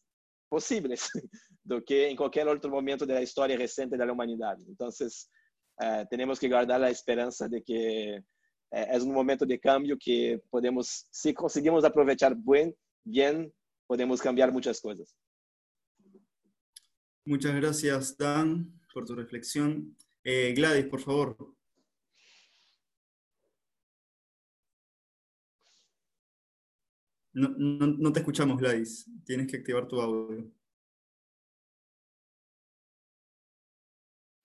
possíveis 0.49 1.09
do 1.63 1.81
que 1.81 2.07
em 2.07 2.15
qualquer 2.15 2.47
outro 2.47 2.69
momento 2.69 3.05
da 3.05 3.21
história 3.21 3.57
recente 3.57 3.97
da 3.97 4.11
humanidade. 4.11 4.63
Então, 4.67 4.89
eh, 5.81 6.05
temos 6.05 6.39
que 6.39 6.49
guardar 6.49 6.81
a 6.81 6.91
esperança 6.91 7.47
de 7.47 7.61
que 7.61 8.21
eh, 8.73 8.95
é 8.95 8.97
um 8.99 9.13
momento 9.13 9.45
de 9.45 9.57
cambio 9.57 9.97
que 9.97 10.41
podemos, 10.49 11.07
se 11.11 11.33
conseguimos 11.33 11.83
aproveitar 11.83 12.33
bem, 12.35 12.73
bem 13.05 13.51
podemos 13.87 14.21
cambiar 14.21 14.51
muchas 14.51 14.79
cosas. 14.79 15.13
Muchas 17.25 17.53
gracias, 17.55 18.15
Dan, 18.17 18.71
por 18.93 19.05
tu 19.05 19.13
reflexión. 19.13 19.97
Eh, 20.23 20.53
Gladys, 20.53 20.87
por 20.87 21.01
favor. 21.01 21.56
No, 27.37 27.49
no, 27.55 28.11
te 28.11 28.19
escuchamos, 28.21 28.57
Gladys. 28.57 29.05
Tienes 29.23 29.45
que 29.45 29.57
activar 29.57 29.87
tu 29.87 30.01
audio. 30.01 30.43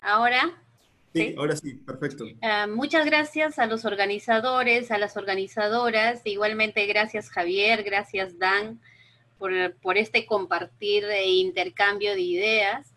¿Ahora? 0.03 0.63
Sí, 1.15 1.35
ahora 1.39 1.57
sí, 1.57 1.73
perfecto. 1.75 2.27
Ah, 2.43 2.67
muchas 2.67 3.07
gracias 3.07 3.59
a 3.59 3.65
los 3.65 3.87
organizadores, 3.87 4.91
a 4.91 4.99
las 4.99 5.17
organizadoras. 5.17 6.21
Igualmente, 6.27 6.85
gracias 6.87 7.31
Javier, 7.31 7.83
gracias 7.83 8.39
Dan 8.39 8.79
por, 9.39 9.53
por 9.81 9.97
este 9.97 10.27
compartir 10.27 11.05
e 11.05 11.31
intercambio 11.31 12.13
de 12.13 12.21
ideas. 12.21 12.95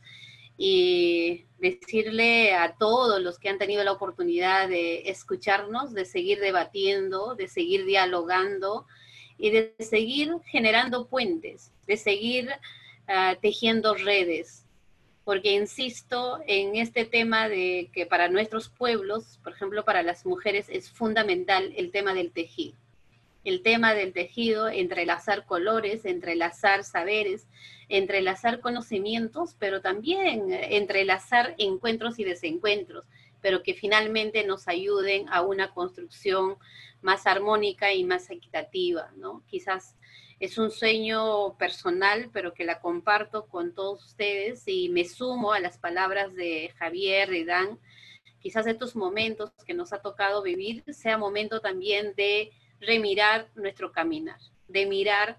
Y 0.57 1.45
decirle 1.57 2.53
a 2.53 2.75
todos 2.75 3.21
los 3.21 3.39
que 3.39 3.47
han 3.47 3.59
tenido 3.59 3.81
la 3.85 3.93
oportunidad 3.93 4.67
de 4.67 5.09
escucharnos, 5.09 5.93
de 5.93 6.03
seguir 6.03 6.41
debatiendo, 6.41 7.35
de 7.35 7.47
seguir 7.47 7.85
dialogando 7.85 8.87
y 9.37 9.49
de 9.49 9.75
seguir 9.79 10.33
generando 10.45 11.07
puentes, 11.07 11.71
de 11.87 11.97
seguir 11.97 12.49
ah, 13.07 13.35
tejiendo 13.41 13.93
redes, 13.95 14.65
porque 15.23 15.53
insisto 15.53 16.39
en 16.47 16.75
este 16.75 17.03
tema 17.03 17.49
de 17.49 17.89
que 17.93 18.05
para 18.05 18.29
nuestros 18.29 18.69
pueblos, 18.69 19.39
por 19.43 19.53
ejemplo, 19.53 19.83
para 19.83 20.03
las 20.03 20.25
mujeres 20.25 20.67
es 20.69 20.91
fundamental 20.91 21.73
el 21.75 21.91
tema 21.91 22.13
del 22.13 22.31
tejido. 22.31 22.77
El 23.43 23.61
tema 23.61 23.93
del 23.93 24.13
tejido, 24.13 24.69
entrelazar 24.69 25.45
colores, 25.45 26.05
entrelazar 26.05 26.83
saberes, 26.83 27.47
entrelazar 27.89 28.59
conocimientos, 28.59 29.55
pero 29.59 29.81
también 29.81 30.51
entrelazar 30.51 31.53
encuentros 31.57 32.17
y 32.17 32.23
desencuentros, 32.23 33.05
pero 33.45 33.61
que 33.61 33.75
finalmente 33.75 34.43
nos 34.43 34.67
ayuden 34.67 35.29
a 35.29 35.43
una 35.43 35.71
construcción 35.71 36.57
más 37.03 37.27
armónica 37.27 37.93
y 37.93 38.03
más 38.03 38.31
equitativa, 38.31 39.11
¿no? 39.17 39.43
Quizás 39.45 39.95
es 40.39 40.57
un 40.57 40.71
sueño 40.71 41.55
personal, 41.55 42.31
pero 42.33 42.55
que 42.55 42.63
la 42.63 42.79
comparto 42.79 43.45
con 43.45 43.75
todos 43.75 44.03
ustedes 44.03 44.63
y 44.65 44.89
me 44.89 45.05
sumo 45.05 45.53
a 45.53 45.59
las 45.59 45.77
palabras 45.77 46.33
de 46.33 46.73
Javier 46.79 47.35
y 47.35 47.45
Dan. 47.45 47.77
Quizás 48.39 48.65
estos 48.65 48.95
momentos 48.95 49.51
que 49.63 49.75
nos 49.75 49.93
ha 49.93 50.01
tocado 50.01 50.41
vivir 50.41 50.83
sea 50.91 51.19
momento 51.19 51.61
también 51.61 52.15
de 52.15 52.51
remirar 52.79 53.47
nuestro 53.53 53.91
caminar, 53.91 54.39
de 54.67 54.87
mirar 54.87 55.37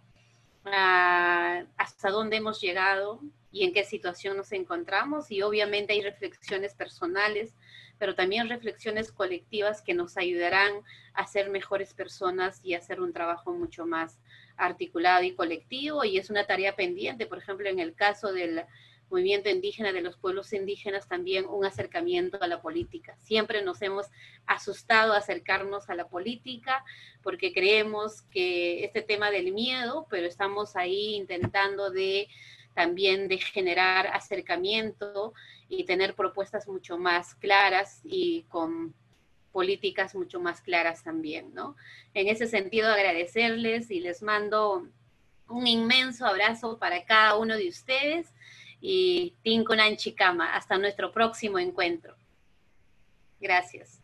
ah, 0.64 1.64
hasta 1.76 2.10
dónde 2.10 2.36
hemos 2.36 2.60
llegado 2.60 3.20
y 3.50 3.64
en 3.64 3.72
qué 3.72 3.82
situación 3.82 4.36
nos 4.36 4.52
encontramos 4.52 5.32
y 5.32 5.42
obviamente 5.42 5.92
hay 5.92 6.02
reflexiones 6.02 6.72
personales 6.74 7.52
pero 7.98 8.14
también 8.14 8.48
reflexiones 8.48 9.12
colectivas 9.12 9.82
que 9.82 9.94
nos 9.94 10.16
ayudarán 10.16 10.72
a 11.14 11.26
ser 11.26 11.50
mejores 11.50 11.94
personas 11.94 12.60
y 12.62 12.74
hacer 12.74 13.00
un 13.00 13.12
trabajo 13.12 13.52
mucho 13.52 13.86
más 13.86 14.18
articulado 14.56 15.24
y 15.24 15.34
colectivo. 15.34 16.04
Y 16.04 16.18
es 16.18 16.30
una 16.30 16.46
tarea 16.46 16.76
pendiente, 16.76 17.26
por 17.26 17.38
ejemplo, 17.38 17.68
en 17.68 17.78
el 17.78 17.94
caso 17.94 18.32
del 18.32 18.64
movimiento 19.10 19.48
indígena 19.48 19.92
de 19.92 20.00
los 20.00 20.16
pueblos 20.16 20.52
indígenas, 20.52 21.08
también 21.08 21.46
un 21.46 21.64
acercamiento 21.64 22.38
a 22.42 22.48
la 22.48 22.60
política. 22.60 23.16
Siempre 23.22 23.62
nos 23.62 23.80
hemos 23.82 24.06
asustado 24.46 25.12
acercarnos 25.12 25.88
a 25.88 25.94
la 25.94 26.08
política 26.08 26.84
porque 27.22 27.52
creemos 27.52 28.22
que 28.22 28.84
este 28.84 29.02
tema 29.02 29.30
del 29.30 29.52
miedo, 29.52 30.06
pero 30.10 30.26
estamos 30.26 30.76
ahí 30.76 31.14
intentando 31.14 31.90
de 31.90 32.28
también 32.76 33.26
de 33.26 33.38
generar 33.38 34.06
acercamiento 34.08 35.32
y 35.68 35.84
tener 35.84 36.14
propuestas 36.14 36.68
mucho 36.68 36.98
más 36.98 37.34
claras 37.34 38.00
y 38.04 38.42
con 38.50 38.94
políticas 39.50 40.14
mucho 40.14 40.38
más 40.38 40.60
claras 40.60 41.02
también, 41.02 41.54
¿no? 41.54 41.74
En 42.12 42.28
ese 42.28 42.46
sentido, 42.46 42.88
agradecerles 42.88 43.90
y 43.90 44.00
les 44.00 44.22
mando 44.22 44.86
un 45.48 45.66
inmenso 45.66 46.26
abrazo 46.26 46.78
para 46.78 47.04
cada 47.06 47.36
uno 47.36 47.56
de 47.56 47.68
ustedes 47.68 48.28
y 48.82 49.34
Tinkunan 49.42 49.96
Chikama. 49.96 50.54
Hasta 50.54 50.76
nuestro 50.76 51.10
próximo 51.10 51.58
encuentro. 51.58 52.14
Gracias. 53.40 53.95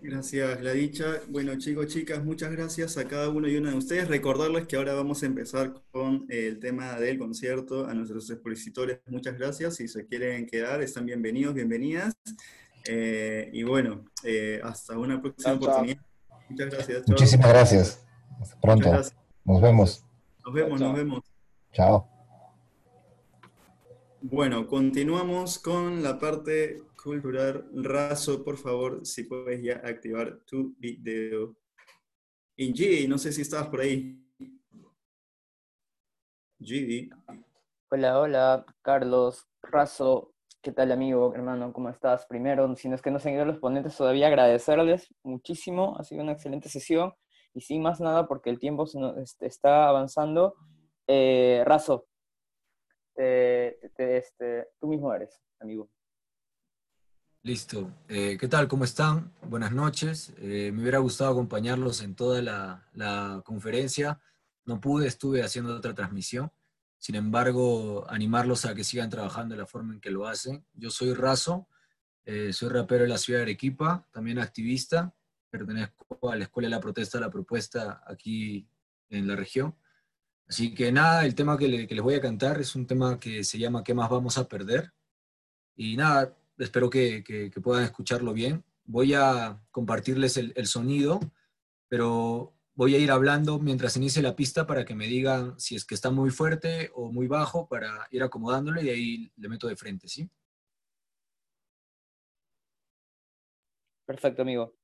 Gracias, 0.00 0.62
la 0.62 0.72
dicha. 0.72 1.20
Bueno, 1.28 1.56
chicos, 1.58 1.88
chicas, 1.88 2.24
muchas 2.24 2.52
gracias 2.52 2.96
a 2.96 3.08
cada 3.08 3.28
uno 3.28 3.48
y 3.48 3.56
una 3.56 3.70
de 3.70 3.76
ustedes. 3.76 4.06
Recordarles 4.06 4.66
que 4.68 4.76
ahora 4.76 4.94
vamos 4.94 5.22
a 5.22 5.26
empezar 5.26 5.74
con 5.90 6.24
el 6.28 6.60
tema 6.60 7.00
del 7.00 7.18
concierto. 7.18 7.86
A 7.86 7.94
nuestros 7.94 8.30
expositores, 8.30 9.00
muchas 9.06 9.36
gracias. 9.36 9.76
Si 9.76 9.88
se 9.88 10.06
quieren 10.06 10.46
quedar, 10.46 10.82
están 10.82 11.04
bienvenidos, 11.04 11.52
bienvenidas. 11.54 12.14
Eh, 12.86 13.50
y 13.52 13.64
bueno, 13.64 14.04
eh, 14.22 14.60
hasta 14.62 14.96
una 14.96 15.20
próxima 15.20 15.54
oportunidad. 15.54 15.98
Muchas 16.48 16.70
gracias. 16.70 17.08
Muchísimas 17.08 17.48
gracias. 17.48 18.06
Hasta 18.40 18.60
pronto. 18.60 18.90
Nos 19.44 19.60
vemos. 19.60 20.04
Nos 20.44 20.54
vemos, 20.54 20.80
nos 20.80 20.96
vemos. 20.96 21.20
Chao. 21.72 22.08
Bueno, 24.20 24.66
continuamos 24.68 25.58
con 25.58 26.02
la 26.02 26.18
parte 26.18 26.82
cultural. 27.08 27.66
Razo, 27.72 28.44
por 28.44 28.58
favor, 28.58 29.06
si 29.06 29.24
puedes 29.24 29.62
ya 29.62 29.76
activar 29.76 30.40
tu 30.44 30.74
video. 30.78 31.56
Gidi, 32.56 33.08
no 33.08 33.16
sé 33.16 33.32
si 33.32 33.42
estabas 33.42 33.68
por 33.68 33.80
ahí. 33.80 34.22
Gidi. 36.60 37.08
Hola, 37.90 38.20
hola, 38.20 38.66
Carlos, 38.82 39.48
Razo. 39.62 40.34
¿Qué 40.60 40.72
tal, 40.72 40.92
amigo, 40.92 41.34
hermano? 41.34 41.72
¿Cómo 41.72 41.88
estás? 41.88 42.26
Primero, 42.26 42.74
si 42.76 42.90
no 42.90 42.94
es 42.94 43.00
que 43.00 43.10
no 43.10 43.18
se 43.18 43.30
han 43.30 43.36
ido 43.36 43.46
los 43.46 43.58
ponentes, 43.58 43.96
todavía 43.96 44.26
agradecerles 44.26 45.08
muchísimo. 45.22 45.96
Ha 45.98 46.04
sido 46.04 46.22
una 46.22 46.32
excelente 46.32 46.68
sesión. 46.68 47.14
Y 47.54 47.62
sin 47.62 47.80
más 47.80 48.00
nada, 48.00 48.28
porque 48.28 48.50
el 48.50 48.58
tiempo 48.58 48.84
este, 49.16 49.46
está 49.46 49.88
avanzando. 49.88 50.54
Eh, 51.06 51.62
Razo, 51.64 52.06
este, 53.14 54.68
tú 54.78 54.88
mismo 54.88 55.14
eres, 55.14 55.40
amigo. 55.58 55.88
Listo. 57.44 57.92
Eh, 58.08 58.36
¿Qué 58.38 58.48
tal? 58.48 58.66
¿Cómo 58.66 58.84
están? 58.84 59.32
Buenas 59.42 59.72
noches. 59.72 60.32
Eh, 60.38 60.72
me 60.74 60.82
hubiera 60.82 60.98
gustado 60.98 61.30
acompañarlos 61.30 62.02
en 62.02 62.16
toda 62.16 62.42
la, 62.42 63.42
conferencia. 63.44 64.20
No 64.64 64.80
pude, 64.80 65.06
estuve 65.06 65.42
haciendo 65.42 65.74
otra 65.74 65.94
transmisión. 65.94 66.50
Sin 66.98 67.14
embargo, 67.14 68.04
animarlos 68.10 68.64
a 68.64 68.74
que 68.74 68.82
sigan 68.82 69.08
trabajando 69.08 69.54
de 69.54 69.60
la 69.60 69.66
forma 69.66 69.94
en 69.94 70.00
que 70.00 70.10
lo 70.10 70.26
hacen. 70.26 70.66
Yo 70.74 70.90
soy 70.90 71.14
Razo, 71.14 71.68
eh, 72.24 72.52
soy 72.52 72.70
rapero 72.70 73.04
de 73.04 73.08
la 73.08 73.18
ciudad 73.18 73.38
de 73.38 73.44
Arequipa, 73.44 74.06
también 74.10 74.40
activista. 74.40 75.14
Pertenezco 75.48 76.30
a 76.30 76.36
la 76.36 76.44
Escuela 76.44 76.66
de 76.66 76.74
la 76.74 76.80
Protesta, 76.80 77.20
la 77.20 77.30
propuesta 77.30 78.02
aquí 78.04 78.68
en 79.10 79.28
la 79.28 79.36
región. 79.36 79.76
Así 80.48 80.74
que 80.74 80.90
nada, 80.90 81.24
el 81.24 81.34
tema 81.36 81.56
que, 81.56 81.68
les 81.68 82.02
voy 82.02 82.14
a 82.14 82.20
cantar 82.20 82.60
es 82.60 82.74
un 82.74 82.86
tema 82.86 83.18
que 83.20 83.44
se 83.44 83.58
llama 83.58 83.84
¿Qué 83.84 83.94
más 83.94 84.10
vamos 84.10 84.38
a 84.38 84.48
perder? 84.48 84.92
Y 85.76 85.96
nada, 85.96 86.36
espero 86.58 86.90
que, 86.90 87.50
puedan 87.62 87.84
escucharlo 87.84 88.32
bien. 88.32 88.64
Voy 88.84 89.14
a 89.14 89.60
compartirles 89.70 90.36
el, 90.36 90.66
sonido, 90.66 91.20
pero 91.88 92.54
voy 92.74 92.94
a 92.94 92.98
ir 92.98 93.10
hablando 93.10 93.58
mientras 93.58 93.96
inicie 93.96 94.22
la 94.22 94.36
pista 94.36 94.66
para 94.66 94.84
que 94.84 94.94
me 94.94 95.06
digan 95.06 95.58
si 95.58 95.76
es 95.76 95.84
que 95.84 95.94
está 95.94 96.10
muy 96.10 96.30
fuerte 96.30 96.90
o 96.94 97.12
muy 97.12 97.26
bajo 97.26 97.68
para 97.68 98.06
ir 98.10 98.22
acomodándolo 98.22 98.80
y 98.82 98.90
ahí 98.90 99.32
le 99.36 99.48
meto 99.48 99.68
de 99.68 99.76
frente, 99.76 100.08
¿sí? 100.08 100.30
Perfecto, 104.06 104.42
amigo. 104.42 104.74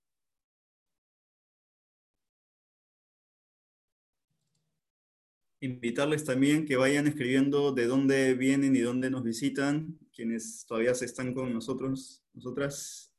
invitarles 5.65 6.25
también 6.25 6.67
que 6.67 6.77
vayan 6.77 7.07
escribiendo 7.07 7.73
de 7.73 7.87
dónde 7.87 8.35
vienen 8.35 8.77
y 8.77 8.81
dónde 8.81 9.11
nos 9.11 9.25
visitan, 9.25 9.99
quienes 10.15 10.65
todavía 10.67 10.95
se 10.95 11.05
están 11.05 11.35
con 11.35 11.53
nosotros, 11.53 12.23
nosotras, 12.33 13.13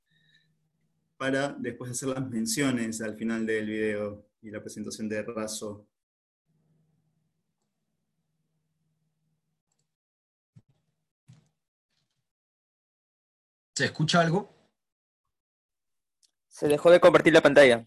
para 1.18 1.50
después 1.50 1.92
hacer 1.92 2.10
las 2.10 2.28
menciones 2.30 3.02
al 3.02 3.16
final 3.16 3.46
del 3.46 3.68
video 3.68 4.26
y 4.42 4.50
la 4.50 4.62
presentación 4.62 5.10
de 5.10 5.24
Razo. 5.24 5.88
¿Se 13.76 13.86
escucha 13.86 14.22
algo? 14.22 14.50
Se 16.48 16.68
dejó 16.70 16.90
de 16.90 17.02
compartir 17.02 17.34
la 17.34 17.42
pantalla. 17.42 17.86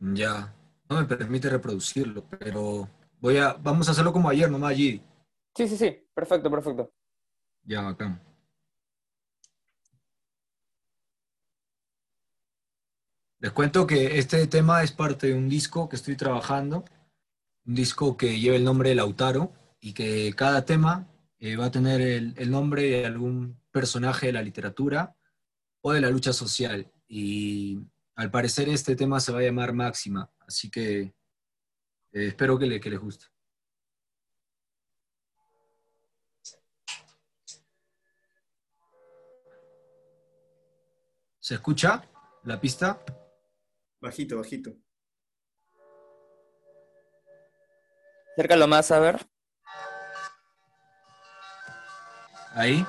Ya 0.00 0.52
no 0.88 1.00
me 1.00 1.04
permite 1.04 1.48
reproducirlo, 1.48 2.28
pero 2.28 2.88
voy 3.20 3.36
a, 3.36 3.52
vamos 3.52 3.88
a 3.88 3.92
hacerlo 3.92 4.12
como 4.12 4.28
ayer 4.28 4.50
nomás 4.50 4.72
allí. 4.72 5.00
Sí, 5.54 5.68
sí, 5.68 5.76
sí, 5.76 6.08
perfecto, 6.12 6.50
perfecto. 6.50 6.92
Ya, 7.64 7.88
acá. 7.88 8.20
Les 13.38 13.52
cuento 13.52 13.86
que 13.86 14.18
este 14.18 14.46
tema 14.46 14.82
es 14.82 14.92
parte 14.92 15.28
de 15.28 15.34
un 15.34 15.48
disco 15.48 15.88
que 15.88 15.96
estoy 15.96 16.16
trabajando 16.16 16.84
un 17.64 17.74
disco 17.74 18.16
que 18.16 18.40
lleva 18.40 18.56
el 18.56 18.64
nombre 18.64 18.90
de 18.90 18.96
Lautaro 18.96 19.52
y 19.80 19.92
que 19.92 20.32
cada 20.34 20.64
tema 20.64 21.08
eh, 21.38 21.56
va 21.56 21.66
a 21.66 21.70
tener 21.70 22.00
el, 22.00 22.34
el, 22.36 22.50
nombre 22.50 22.82
de 22.82 23.06
algún 23.06 23.60
personaje 23.70 24.26
de 24.26 24.32
la 24.32 24.42
literatura 24.42 25.16
o 25.80 25.92
de 25.92 26.00
la 26.00 26.10
lucha 26.10 26.32
social. 26.32 26.90
Y 27.08 27.80
al 28.16 28.30
parecer 28.30 28.68
este 28.68 28.96
tema 28.96 29.20
se 29.20 29.32
va 29.32 29.40
a 29.40 29.42
llamar 29.42 29.72
Máxima, 29.72 30.30
así 30.40 30.70
que 30.70 31.00
eh, 31.00 31.14
espero 32.12 32.58
que, 32.58 32.66
le, 32.66 32.80
que 32.80 32.90
les 32.90 33.00
guste. 33.00 33.26
¿Se 41.42 41.54
escucha 41.54 42.08
la 42.44 42.60
pista? 42.60 43.04
Bajito, 44.00 44.36
bajito. 44.36 44.76
Acércalo 48.30 48.68
más, 48.68 48.92
a 48.92 49.00
ver. 49.00 49.26
¿Ahí? 52.52 52.86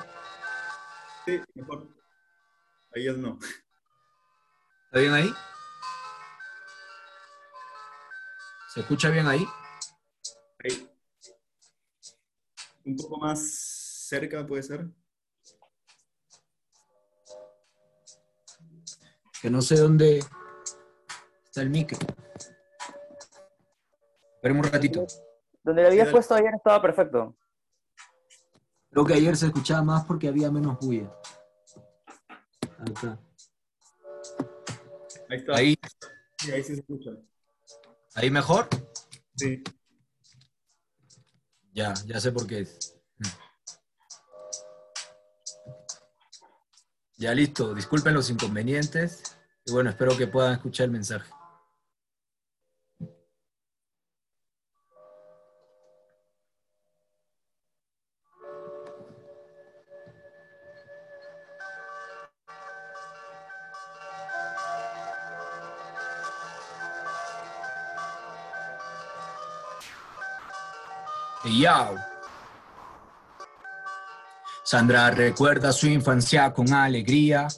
Sí, 1.24 1.40
mejor. 1.54 1.88
Ahí 2.94 3.08
es 3.08 3.18
no. 3.18 3.40
¿Está 4.84 5.00
bien 5.00 5.14
ahí? 5.14 5.34
¿Se 8.68 8.80
escucha 8.82 9.10
bien 9.10 9.26
ahí? 9.26 9.44
Ahí. 10.62 10.88
Un 12.84 12.96
poco 12.96 13.18
más 13.18 13.40
cerca, 14.08 14.46
puede 14.46 14.62
ser. 14.62 14.86
Que 19.44 19.50
no 19.50 19.60
sé 19.60 19.76
dónde 19.76 20.24
está 21.44 21.60
el 21.60 21.68
micro. 21.68 21.98
Esperemos 24.36 24.66
un 24.66 24.72
ratito. 24.72 25.06
Donde 25.62 25.82
lo 25.82 25.88
habías 25.88 26.08
puesto 26.08 26.34
ayer 26.34 26.54
estaba 26.54 26.80
perfecto. 26.80 27.36
Creo 28.90 29.04
que 29.04 29.12
ayer 29.12 29.36
se 29.36 29.48
escuchaba 29.48 29.82
más 29.82 30.06
porque 30.06 30.28
había 30.28 30.50
menos 30.50 30.78
bulla. 30.78 31.14
Ahí 32.78 32.94
está. 32.94 33.18
Ahí 35.28 35.36
está. 35.36 35.54
Ahí, 35.56 35.78
Sí, 36.38 36.50
ahí 36.50 36.62
sí 36.62 36.74
se 36.76 36.80
escucha. 36.80 37.10
ahí 38.14 38.30
mejor. 38.30 38.66
Sí. 39.36 39.62
Ya, 41.74 41.92
ya 42.06 42.18
sé 42.18 42.32
por 42.32 42.46
qué 42.46 42.60
es. 42.60 42.98
Ya 47.18 47.34
listo, 47.34 47.74
disculpen 47.74 48.14
los 48.14 48.30
inconvenientes 48.30 49.33
y 49.66 49.72
bueno, 49.72 49.90
espero 49.90 50.16
que 50.16 50.26
puedan 50.26 50.52
escuchar 50.52 50.86
el 50.86 50.92
mensaje. 50.92 51.30
Yao. 71.44 71.96
Sandra 74.64 75.10
recuerda 75.10 75.72
su 75.72 75.86
infancia 75.86 76.52
con 76.52 76.72
alegría. 76.72 77.48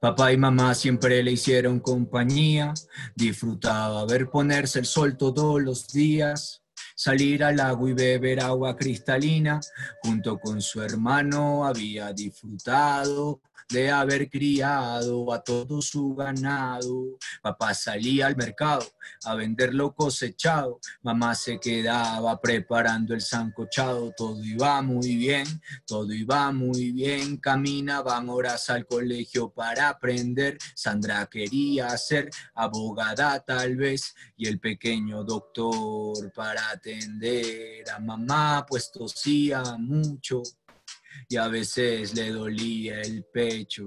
Papá 0.00 0.32
y 0.32 0.36
mamá 0.36 0.76
siempre 0.76 1.22
le 1.24 1.32
hicieron 1.32 1.80
compañía. 1.80 2.72
Disfrutaba 3.16 4.06
ver 4.06 4.30
ponerse 4.30 4.78
el 4.78 4.86
sol 4.86 5.16
todos 5.16 5.60
los 5.60 5.88
días. 5.88 6.62
Salir 6.94 7.42
al 7.42 7.58
agua 7.58 7.90
y 7.90 7.94
beber 7.94 8.40
agua 8.40 8.76
cristalina. 8.76 9.58
Junto 10.02 10.38
con 10.38 10.62
su 10.62 10.80
hermano 10.82 11.66
había 11.66 12.12
disfrutado 12.12 13.40
de 13.68 13.90
haber 13.90 14.30
criado 14.30 15.32
a 15.32 15.42
todo 15.42 15.82
su 15.82 16.14
ganado. 16.14 17.18
Papá 17.42 17.74
salía 17.74 18.26
al 18.26 18.36
mercado 18.36 18.86
a 19.24 19.34
vender 19.34 19.74
lo 19.74 19.94
cosechado. 19.94 20.80
Mamá 21.02 21.34
se 21.34 21.58
quedaba 21.58 22.40
preparando 22.40 23.14
el 23.14 23.20
sancochado. 23.20 24.12
Todo 24.16 24.42
iba 24.42 24.80
muy 24.82 25.16
bien, 25.16 25.46
todo 25.86 26.12
iba 26.12 26.50
muy 26.52 26.92
bien. 26.92 27.36
Caminaban 27.36 28.28
horas 28.28 28.70
al 28.70 28.86
colegio 28.86 29.50
para 29.50 29.88
aprender. 29.88 30.58
Sandra 30.74 31.26
quería 31.26 31.96
ser 31.98 32.30
abogada 32.54 33.40
tal 33.40 33.76
vez 33.76 34.14
y 34.36 34.46
el 34.46 34.60
pequeño 34.60 35.24
doctor 35.24 36.32
para 36.32 36.70
atender 36.70 37.88
a 37.90 37.98
mamá, 37.98 38.64
pues 38.68 38.90
tosía 38.90 39.62
mucho 39.78 40.42
y 41.28 41.36
a 41.36 41.48
veces 41.48 42.14
le 42.14 42.30
dolía 42.30 43.00
el 43.00 43.24
pecho. 43.24 43.86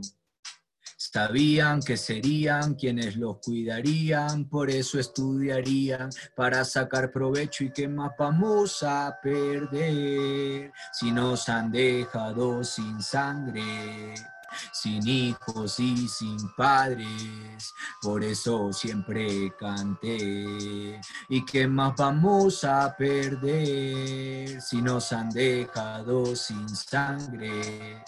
Sabían 0.97 1.81
que 1.81 1.97
serían 1.97 2.75
quienes 2.75 3.15
los 3.15 3.39
cuidarían, 3.39 4.47
por 4.47 4.69
eso 4.69 4.99
estudiarían 4.99 6.09
para 6.35 6.63
sacar 6.63 7.11
provecho 7.11 7.63
y 7.63 7.71
qué 7.71 7.87
más 7.87 8.11
vamos 8.17 8.83
a 8.83 9.17
perder 9.21 10.71
si 10.93 11.11
nos 11.11 11.49
han 11.49 11.71
dejado 11.71 12.63
sin 12.63 13.01
sangre 13.01 14.13
sin 14.71 15.07
hijos 15.07 15.79
y 15.79 16.07
sin 16.07 16.37
padres, 16.55 17.73
por 18.01 18.23
eso 18.23 18.71
siempre 18.73 19.53
canté. 19.57 20.99
¿Y 21.29 21.45
qué 21.45 21.67
más 21.67 21.93
vamos 21.97 22.63
a 22.63 22.95
perder 22.95 24.61
si 24.61 24.81
nos 24.81 25.11
han 25.11 25.29
dejado 25.29 26.35
sin 26.35 26.67
sangre? 26.69 28.03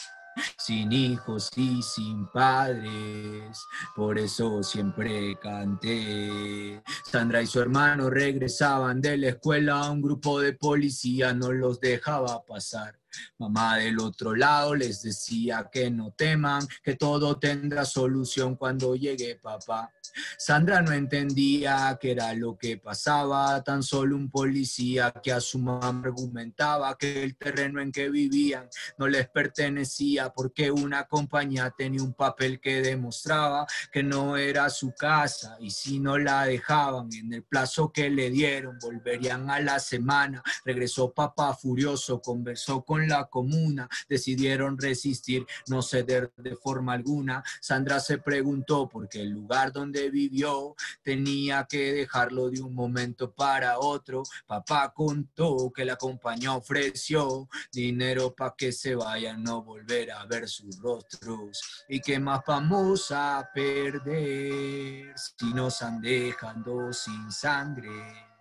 sin 0.57 0.91
hijos 0.91 1.49
y 1.55 1.81
sin 1.81 2.27
padres, 2.27 3.65
por 3.95 4.17
eso 4.17 4.63
siempre 4.63 5.37
canté. 5.39 6.81
Sandra 7.05 7.41
y 7.41 7.47
su 7.47 7.59
hermano 7.59 8.09
regresaban 8.09 9.01
de 9.01 9.17
la 9.17 9.29
escuela, 9.29 9.89
un 9.91 10.01
grupo 10.01 10.39
de 10.39 10.53
policía 10.53 11.33
no 11.33 11.51
los 11.51 11.79
dejaba 11.79 12.43
pasar. 12.45 13.02
Mamá 13.37 13.77
del 13.77 13.99
otro 13.99 14.35
lado 14.35 14.75
les 14.75 15.01
decía 15.01 15.69
que 15.71 15.89
no 15.89 16.11
teman, 16.11 16.67
que 16.83 16.95
todo 16.95 17.39
tendrá 17.39 17.85
solución 17.85 18.55
cuando 18.55 18.95
llegue 18.95 19.35
papá. 19.35 19.91
Sandra 20.37 20.81
no 20.81 20.91
entendía 20.91 21.97
qué 21.99 22.11
era 22.11 22.33
lo 22.33 22.57
que 22.57 22.77
pasaba, 22.77 23.63
tan 23.63 23.81
solo 23.81 24.15
un 24.15 24.29
policía 24.29 25.11
que 25.23 25.31
a 25.31 25.41
su 25.41 25.59
mamá 25.59 26.01
argumentaba 26.05 26.97
que 26.97 27.23
el 27.23 27.35
terreno 27.37 27.81
en 27.81 27.91
que 27.91 28.09
vivían 28.09 28.69
no 28.97 29.07
les 29.07 29.27
pertenecía 29.29 30.29
porque 30.29 30.71
una 30.71 31.05
compañía 31.05 31.73
tenía 31.75 32.03
un 32.03 32.13
papel 32.13 32.59
que 32.59 32.81
demostraba 32.81 33.65
que 33.91 34.03
no 34.03 34.37
era 34.37 34.69
su 34.69 34.93
casa 34.93 35.57
y 35.59 35.71
si 35.71 35.99
no 35.99 36.17
la 36.17 36.45
dejaban 36.45 37.09
en 37.13 37.33
el 37.33 37.43
plazo 37.43 37.91
que 37.91 38.09
le 38.09 38.29
dieron 38.29 38.77
volverían 38.79 39.49
a 39.49 39.59
la 39.59 39.79
semana. 39.79 40.43
Regresó 40.65 41.11
papá 41.11 41.55
furioso, 41.55 42.21
conversó 42.21 42.83
con 42.83 43.02
la 43.07 43.25
comuna, 43.25 43.89
decidieron 44.07 44.77
resistir, 44.77 45.45
no 45.67 45.81
ceder 45.81 46.31
de 46.37 46.55
forma 46.55 46.93
alguna. 46.93 47.43
Sandra 47.61 47.99
se 47.99 48.17
preguntó 48.17 48.87
por 48.87 49.07
qué 49.09 49.21
el 49.21 49.29
lugar 49.29 49.71
donde 49.71 50.09
vivió 50.09 50.75
tenía 51.01 51.65
que 51.69 51.93
dejarlo 51.93 52.49
de 52.49 52.61
un 52.61 52.73
momento 52.73 53.31
para 53.31 53.79
otro. 53.79 54.23
Papá 54.45 54.93
contó 54.93 55.71
que 55.75 55.85
la 55.85 55.95
compañía 55.95 56.53
ofreció 56.53 57.49
dinero 57.71 58.33
para 58.35 58.55
que 58.57 58.71
se 58.71 58.95
vayan, 58.95 59.43
no 59.43 59.63
volver 59.63 60.11
a 60.11 60.25
ver 60.25 60.47
sus 60.47 60.77
rostros. 60.79 61.85
¿Y 61.87 61.99
qué 61.99 62.19
más 62.19 62.41
vamos 62.45 63.11
a 63.11 63.49
perder 63.53 65.13
si 65.15 65.53
nos 65.53 65.81
han 65.81 66.01
dejando 66.01 66.91
sin 66.91 67.31
sangre? 67.31 68.32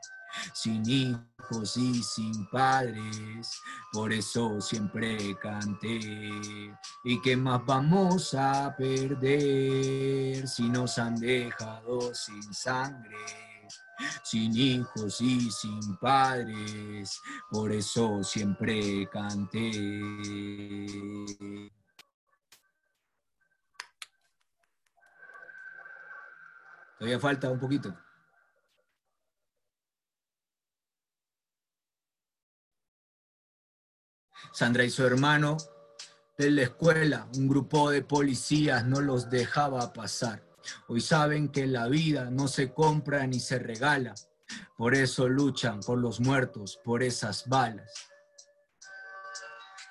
Sin 0.53 0.89
hijos 0.89 1.77
y 1.77 2.03
sin 2.03 2.47
padres, 2.49 3.61
por 3.93 4.13
eso 4.13 4.61
siempre 4.61 5.37
canté. 5.41 6.01
¿Y 7.05 7.21
qué 7.23 7.37
más 7.37 7.65
vamos 7.67 8.35
a 8.35 8.75
perder 8.77 10.47
si 10.49 10.69
nos 10.69 10.99
han 10.99 11.17
dejado 11.17 12.15
sin 12.15 12.55
sangre? 12.55 13.17
Sin 14.25 14.57
hijos 14.57 15.21
y 15.21 15.51
sin 15.51 15.97
padres, 15.99 17.21
por 17.51 17.71
eso 17.71 18.25
siempre 18.25 19.09
canté. 19.13 19.71
Todavía 26.99 27.21
falta 27.21 27.51
un 27.51 27.59
poquito. 27.61 27.95
Sandra 34.53 34.85
y 34.85 34.91
su 34.91 35.05
hermano 35.05 35.57
de 36.37 36.51
la 36.51 36.63
escuela, 36.63 37.27
un 37.37 37.49
grupo 37.49 37.91
de 37.91 38.03
policías 38.03 38.85
no 38.85 39.01
los 39.01 39.31
dejaba 39.31 39.93
pasar. 39.93 40.43
Hoy 40.89 41.01
saben 41.01 41.49
que 41.49 41.67
la 41.67 41.89
vida 41.89 42.31
no 42.31 42.49
se 42.49 42.73
compra 42.73 43.27
ni 43.27 43.41
se 43.41 43.59
regala. 43.59 44.15
Por 44.77 44.95
eso 44.95 45.29
luchan 45.29 45.81
por 45.81 45.99
los 45.99 46.21
muertos, 46.21 46.79
por 46.85 47.03
esas 47.03 47.49
balas. 47.49 47.91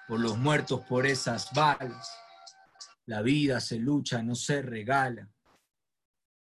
Por 0.07 0.19
los 0.19 0.37
muertos, 0.37 0.81
por 0.87 1.07
esas 1.07 1.51
balas. 1.53 2.11
La 3.05 3.21
vida 3.21 3.59
se 3.59 3.77
lucha, 3.77 4.21
no 4.21 4.35
se 4.35 4.61
regala. 4.61 5.27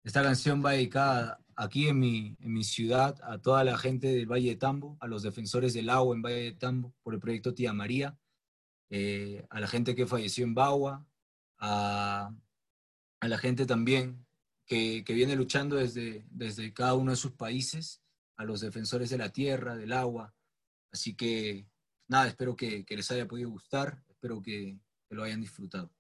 Esta 0.05 0.23
canción 0.23 0.65
va 0.65 0.73
dedicada 0.73 1.41
aquí 1.57 1.89
en 1.89 1.99
mi, 1.99 2.37
en 2.41 2.53
mi 2.53 2.65
ciudad 2.65 3.19
a 3.23 3.39
toda 3.39 3.65
la 3.65 3.77
gente 3.79 4.09
del 4.09 4.31
Valle 4.31 4.51
de 4.51 4.57
Tambo, 4.57 4.97
a 5.01 5.07
los 5.07 5.23
defensores 5.23 5.75
del 5.75 5.91
agua 5.91 6.15
en 6.15 6.23
Valle 6.23 6.43
de 6.43 6.53
Tambo 6.53 6.95
por 7.03 7.15
el 7.15 7.21
proyecto 7.21 7.55
Tía 7.55 7.73
María, 7.73 8.19
eh, 8.91 9.47
a 9.51 9.61
la 9.61 9.67
gente 9.67 9.95
que 9.95 10.07
falleció 10.07 10.45
en 10.45 10.55
Bagua, 10.55 11.07
a, 11.59 12.35
a 13.21 13.29
la 13.29 13.39
gente 13.39 13.67
también 13.67 14.27
que, 14.67 15.03
que, 15.05 15.15
viene 15.15 15.37
luchando 15.37 15.77
desde, 15.77 16.25
desde 16.31 16.73
cada 16.73 16.95
uno 16.95 17.11
de 17.11 17.17
sus 17.17 17.33
países, 17.33 18.03
a 18.37 18.45
los 18.45 18.61
defensores 18.61 19.11
de 19.11 19.19
la 19.19 19.31
tierra, 19.31 19.77
del 19.77 19.93
agua. 19.93 20.35
Así 20.91 21.15
que 21.15 21.67
nada, 22.09 22.29
espero 22.29 22.57
que, 22.57 22.85
que 22.85 22.97
les 22.97 23.11
haya 23.11 23.29
podido 23.29 23.51
gustar, 23.51 24.03
espero 24.09 24.43
que, 24.43 24.79
que 25.09 25.15
lo 25.15 25.23
hayan 25.23 25.41
disfrutado. 25.41 25.91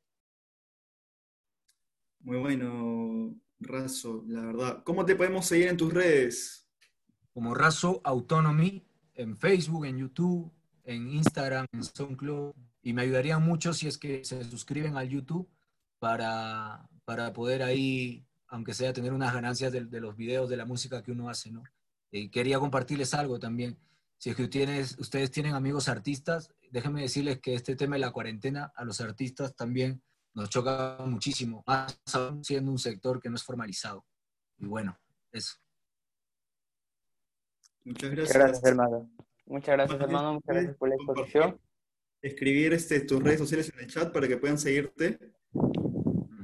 Muy 2.20 2.38
bueno, 2.38 3.36
Razo, 3.60 4.24
la 4.26 4.44
verdad. 4.44 4.82
¿Cómo 4.84 5.04
te 5.04 5.16
podemos 5.16 5.46
seguir 5.46 5.68
en 5.68 5.76
tus 5.76 5.92
redes? 5.92 6.68
Como 7.32 7.54
Razo 7.54 8.00
Autonomy, 8.04 8.86
en 9.14 9.36
Facebook, 9.36 9.86
en 9.86 9.98
YouTube, 9.98 10.52
en 10.84 11.10
Instagram, 11.10 11.66
en 11.72 11.84
SoundCloud. 11.84 12.54
Y 12.82 12.92
me 12.92 13.02
ayudaría 13.02 13.38
mucho 13.38 13.72
si 13.72 13.86
es 13.86 13.98
que 13.98 14.24
se 14.24 14.44
suscriben 14.44 14.96
al 14.96 15.08
YouTube 15.08 15.48
para, 15.98 16.88
para 17.04 17.32
poder 17.32 17.62
ahí, 17.62 18.26
aunque 18.48 18.74
sea 18.74 18.92
tener 18.92 19.12
unas 19.12 19.32
ganancias 19.32 19.72
de, 19.72 20.00
los 20.00 20.16
videos, 20.16 20.50
de 20.50 20.56
la 20.56 20.66
música 20.66 21.02
que 21.02 21.12
uno 21.12 21.28
hace, 21.28 21.50
¿no? 21.50 21.62
Y 22.10 22.28
quería 22.28 22.58
compartirles 22.58 23.14
algo 23.14 23.38
también. 23.38 23.78
Si 24.18 24.30
es 24.30 24.36
que 24.36 24.44
ustedes, 24.44 24.96
ustedes 24.98 25.30
tienen 25.30 25.54
amigos 25.54 25.88
artistas, 25.88 26.50
déjenme 26.70 27.02
decirles 27.02 27.40
que 27.40 27.54
este 27.54 27.74
tema 27.74 27.96
de 27.96 28.00
la 28.00 28.12
cuarentena 28.12 28.72
a 28.76 28.84
los 28.84 29.00
artistas 29.00 29.56
también 29.56 30.02
nos 30.34 30.50
choca 30.50 30.98
muchísimo, 31.06 31.62
más 31.66 31.98
aún 32.12 32.44
siendo 32.44 32.70
un 32.70 32.78
sector 32.78 33.20
que 33.20 33.30
no 33.30 33.36
es 33.36 33.44
formalizado. 33.44 34.04
Y 34.58 34.66
bueno, 34.66 34.98
eso. 35.32 35.54
Muchas 37.84 38.10
gracias. 38.10 38.36
Muchas 38.36 38.42
gracias, 38.42 38.64
hermano. 38.64 39.10
Muchas 39.46 39.76
gracias, 39.76 40.00
hermano. 40.00 40.32
Muchas 40.34 40.54
gracias 40.54 40.76
por 40.76 40.88
la 40.88 40.94
exposición. 40.94 41.60
Escribir 42.22 42.72
este, 42.72 43.00
tus 43.00 43.22
redes 43.22 43.38
sociales 43.38 43.70
en 43.74 43.80
el 43.80 43.86
chat 43.86 44.12
para 44.12 44.26
que 44.26 44.36
puedan 44.36 44.58
seguirte. 44.58 45.18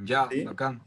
Ya, 0.05 0.29
¿Sí? 0.31 0.47
acá. 0.47 0.87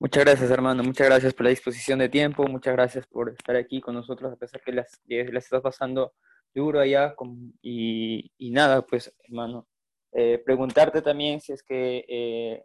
Muchas 0.00 0.24
gracias, 0.24 0.50
hermano. 0.50 0.82
Muchas 0.82 1.06
gracias 1.06 1.34
por 1.34 1.44
la 1.44 1.50
disposición 1.50 1.98
de 2.00 2.08
tiempo. 2.08 2.42
Muchas 2.44 2.72
gracias 2.72 3.06
por 3.06 3.28
estar 3.30 3.54
aquí 3.54 3.80
con 3.80 3.94
nosotros, 3.94 4.32
a 4.32 4.36
pesar 4.36 4.60
que 4.62 4.72
las, 4.72 4.98
que 5.06 5.24
las 5.24 5.44
estás 5.44 5.62
pasando 5.62 6.14
duro 6.54 6.80
allá. 6.80 7.14
Con, 7.14 7.52
y, 7.62 8.32
y, 8.38 8.50
nada, 8.50 8.82
pues, 8.82 9.14
hermano, 9.24 9.68
eh, 10.12 10.42
preguntarte 10.44 11.02
también 11.02 11.40
si 11.40 11.52
es 11.52 11.62
que, 11.62 12.04
eh, 12.08 12.64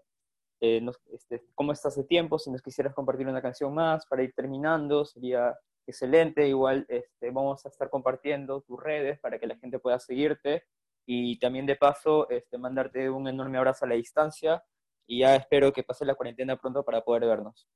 eh, 0.62 0.82
nos, 0.82 0.98
este, 1.12 1.44
cómo 1.54 1.72
estás 1.72 1.96
de 1.96 2.04
tiempo, 2.04 2.40
si 2.40 2.50
nos 2.50 2.62
quisieras 2.62 2.94
compartir 2.94 3.28
una 3.28 3.42
canción 3.42 3.74
más 3.74 4.06
para 4.08 4.24
ir 4.24 4.34
terminando, 4.34 5.06
sería 5.06 5.56
excelente. 5.88 6.48
Igual 6.48 6.86
este, 6.90 7.32
vamos 7.32 7.66
a 7.66 7.70
estar 7.70 7.90
compartiendo 7.90 8.62
tus 8.62 8.82
redes 8.82 9.20
para 9.20 9.40
que 9.40 9.48
la 9.48 9.58
gente 9.58 9.80
pueda 9.80 10.00
seguirte. 10.00 10.64
Y 11.08 11.38
también 11.40 11.68
de 11.68 11.76
paso, 11.76 12.28
este, 12.30 12.58
mandarte 12.58 13.10
un 13.10 13.28
enorme 13.28 13.60
abrazo 13.60 13.86
a 13.86 13.90
la 13.90 13.96
distancia 13.96 14.64
y 15.08 15.20
ya 15.20 15.36
espero 15.36 15.72
que 15.72 15.84
pase 15.84 16.06
la 16.06 16.16
cuarentena 16.16 16.58
pronto 16.58 16.84
para 16.84 17.02
poder 17.02 17.26
vernos. 17.26 17.68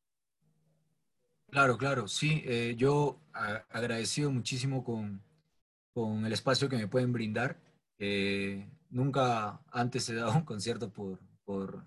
Claro, 1.52 1.78
claro, 1.78 2.08
sí, 2.08 2.44
eh, 2.46 2.76
yo 2.78 3.20
a, 3.34 3.64
agradecido 3.70 4.32
muchísimo 4.32 4.84
con, 4.84 5.22
con, 5.94 6.26
el 6.26 6.34
espacio 6.34 6.70
que 6.70 6.78
me 6.78 6.88
pueden 6.88 7.12
brindar. 7.12 7.58
Eh, 7.98 8.68
nunca 8.90 9.62
antes 9.72 10.10
he 10.10 10.16
dado 10.16 10.34
un 10.34 10.46
concierto 10.46 10.92
por, 10.92 11.20
por, 11.46 11.86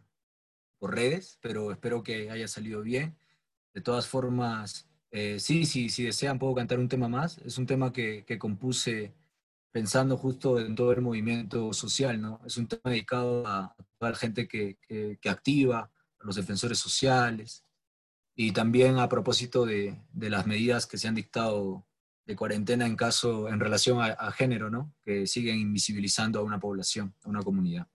redes, 0.80 1.38
pero 1.40 1.70
espero 1.70 2.02
que 2.02 2.30
haya 2.30 2.48
salido 2.48 2.82
bien. 2.82 3.16
De 3.72 3.80
todas 3.80 4.08
formas, 4.08 4.88
eh, 5.12 5.38
sí, 5.38 5.64
sí, 5.64 5.88
si 5.88 6.04
desean 6.04 6.40
puedo 6.40 6.54
cantar 6.54 6.80
un 6.80 6.88
tema 6.88 7.08
más. 7.08 7.38
Es 7.38 7.56
un 7.58 7.66
tema 7.66 7.92
que, 7.92 8.24
que 8.24 8.38
compuse 8.38 9.14
pensando 9.72 10.16
justo 10.16 10.60
en 10.60 10.74
todo 10.74 10.92
el 10.92 11.00
movimiento 11.00 11.72
social, 11.72 12.20
¿no? 12.20 12.40
Es 12.44 12.58
un 12.58 12.68
tema 12.68 12.82
dedicado 12.84 13.46
a 13.46 13.74
toda 13.98 14.12
la 14.12 14.18
gente 14.18 14.46
que, 14.46 14.78
que, 14.86 15.30
activa, 15.30 15.90
a 16.20 16.24
los 16.24 16.36
defensores 16.36 16.78
sociales, 16.78 17.64
y 18.34 18.52
también 18.52 18.98
a 18.98 19.08
propósito 19.08 19.64
de, 19.64 19.98
las 20.12 20.46
medidas 20.46 20.86
que 20.86 20.98
se 20.98 21.08
han 21.08 21.14
dictado 21.14 21.86
de 22.24 22.36
cuarentena 22.36 22.86
en 22.86 22.96
caso, 22.96 23.48
en 23.48 23.60
relación 23.60 24.00
a, 24.00 24.06
a, 24.06 24.32
género, 24.32 24.70
¿no? 24.70 24.94
Que 25.04 25.26
siguen 25.26 25.58
invisibilizando 25.58 26.40
a 26.40 26.42
una 26.42 26.60
población, 26.60 27.14
a 27.24 27.28
una 27.28 27.42
comunidad. 27.42 27.88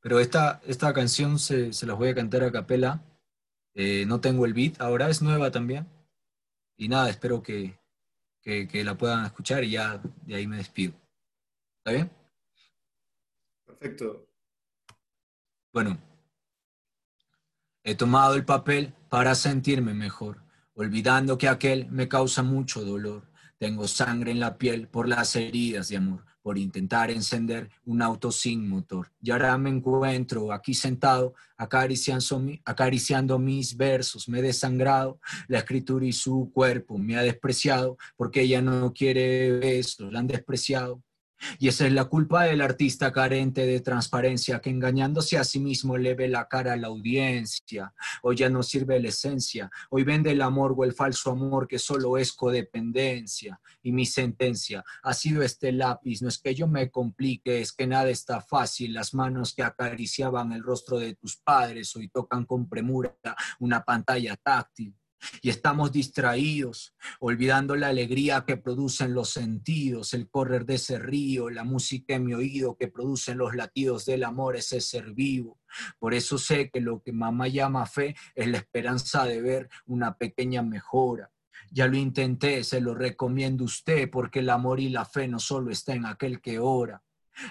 Pero 0.00 0.18
esta, 0.18 0.60
esta 0.66 0.92
canción 0.92 1.38
se, 1.38 1.72
se 1.72 1.86
las 1.86 1.96
voy 1.96 2.08
a 2.08 2.14
cantar 2.14 2.42
a 2.42 2.52
capela. 2.52 3.02
Eh, 3.74 4.04
no 4.06 4.20
tengo 4.20 4.46
el 4.46 4.54
beat, 4.54 4.80
ahora 4.80 5.10
es 5.10 5.22
nueva 5.22 5.50
también. 5.50 5.86
Y 6.76 6.88
nada, 6.88 7.10
espero 7.10 7.42
que, 7.42 7.78
que, 8.40 8.66
que, 8.66 8.82
la 8.82 8.96
puedan 8.96 9.24
escuchar 9.26 9.62
y 9.64 9.72
ya 9.72 10.00
de 10.26 10.34
ahí 10.34 10.46
me 10.46 10.56
despido. 10.56 10.94
¿Está 11.78 11.92
bien? 11.92 12.10
Perfecto. 13.66 14.26
Bueno, 15.72 15.98
he 17.84 17.94
tomado 17.94 18.34
el 18.34 18.44
papel 18.44 18.94
para 19.08 19.34
sentirme 19.34 19.94
mejor, 19.94 20.42
olvidando 20.80 21.36
que 21.36 21.46
aquel 21.46 21.90
me 21.90 22.08
causa 22.08 22.42
mucho 22.42 22.82
dolor. 22.82 23.22
Tengo 23.58 23.86
sangre 23.86 24.30
en 24.30 24.40
la 24.40 24.56
piel 24.56 24.88
por 24.88 25.06
las 25.06 25.36
heridas 25.36 25.90
de 25.90 25.98
amor, 25.98 26.24
por 26.40 26.56
intentar 26.56 27.10
encender 27.10 27.68
un 27.84 28.00
auto 28.00 28.32
sin 28.32 28.66
motor. 28.66 29.12
Y 29.20 29.30
ahora 29.30 29.58
me 29.58 29.68
encuentro 29.68 30.50
aquí 30.54 30.72
sentado, 30.72 31.34
acariciando, 31.58 33.38
mis 33.38 33.76
versos. 33.76 34.26
Me 34.26 34.38
he 34.38 34.42
desangrado, 34.42 35.20
la 35.48 35.58
escritura 35.58 36.06
y 36.06 36.14
su 36.14 36.50
cuerpo 36.54 36.96
me 36.96 37.14
ha 37.18 37.22
despreciado, 37.22 37.98
porque 38.16 38.40
ella 38.40 38.62
no 38.62 38.94
quiere 38.94 39.78
eso, 39.78 40.10
la 40.10 40.20
han 40.20 40.28
despreciado. 40.28 41.02
Y 41.58 41.68
esa 41.68 41.86
es 41.86 41.92
la 41.92 42.04
culpa 42.04 42.44
del 42.44 42.60
artista 42.60 43.12
carente 43.12 43.66
de 43.66 43.80
transparencia 43.80 44.60
que 44.60 44.70
engañándose 44.70 45.38
a 45.38 45.44
sí 45.44 45.58
mismo 45.58 45.96
le 45.96 46.14
ve 46.14 46.28
la 46.28 46.48
cara 46.48 46.74
a 46.74 46.76
la 46.76 46.88
audiencia. 46.88 47.92
Hoy 48.22 48.36
ya 48.36 48.48
no 48.48 48.62
sirve 48.62 49.00
la 49.00 49.08
esencia, 49.08 49.70
hoy 49.90 50.04
vende 50.04 50.30
el 50.30 50.42
amor 50.42 50.74
o 50.76 50.84
el 50.84 50.92
falso 50.92 51.30
amor 51.30 51.66
que 51.66 51.78
solo 51.78 52.16
es 52.18 52.32
codependencia. 52.32 53.60
Y 53.82 53.92
mi 53.92 54.06
sentencia 54.06 54.84
ha 55.02 55.14
sido 55.14 55.42
este 55.42 55.72
lápiz, 55.72 56.22
no 56.22 56.28
es 56.28 56.38
que 56.38 56.54
yo 56.54 56.66
me 56.66 56.90
complique, 56.90 57.60
es 57.60 57.72
que 57.72 57.86
nada 57.86 58.10
está 58.10 58.40
fácil. 58.40 58.94
Las 58.94 59.14
manos 59.14 59.54
que 59.54 59.62
acariciaban 59.62 60.52
el 60.52 60.62
rostro 60.62 60.98
de 60.98 61.14
tus 61.14 61.36
padres 61.36 61.94
hoy 61.96 62.08
tocan 62.08 62.44
con 62.44 62.68
premura 62.68 63.16
una 63.58 63.84
pantalla 63.84 64.36
táctil 64.36 64.94
y 65.42 65.50
estamos 65.50 65.92
distraídos, 65.92 66.94
olvidando 67.18 67.76
la 67.76 67.88
alegría 67.88 68.44
que 68.46 68.56
producen 68.56 69.14
los 69.14 69.30
sentidos, 69.30 70.14
el 70.14 70.28
correr 70.28 70.64
de 70.64 70.74
ese 70.74 70.98
río, 70.98 71.50
la 71.50 71.64
música 71.64 72.14
en 72.14 72.24
mi 72.24 72.34
oído 72.34 72.76
que 72.76 72.88
producen 72.88 73.38
los 73.38 73.54
latidos 73.54 74.04
del 74.06 74.24
amor, 74.24 74.56
ese 74.56 74.80
ser 74.80 75.12
vivo. 75.12 75.58
Por 75.98 76.14
eso 76.14 76.38
sé 76.38 76.70
que 76.70 76.80
lo 76.80 77.02
que 77.02 77.12
mamá 77.12 77.48
llama 77.48 77.86
fe 77.86 78.16
es 78.34 78.48
la 78.48 78.58
esperanza 78.58 79.24
de 79.24 79.40
ver 79.40 79.68
una 79.86 80.16
pequeña 80.16 80.62
mejora. 80.62 81.30
Ya 81.70 81.86
lo 81.86 81.96
intenté, 81.96 82.64
se 82.64 82.80
lo 82.80 82.94
recomiendo 82.94 83.64
a 83.64 83.66
usted, 83.66 84.10
porque 84.10 84.40
el 84.40 84.50
amor 84.50 84.80
y 84.80 84.88
la 84.88 85.04
fe 85.04 85.28
no 85.28 85.38
solo 85.38 85.70
está 85.70 85.94
en 85.94 86.06
aquel 86.06 86.40
que 86.40 86.58
ora. 86.58 87.02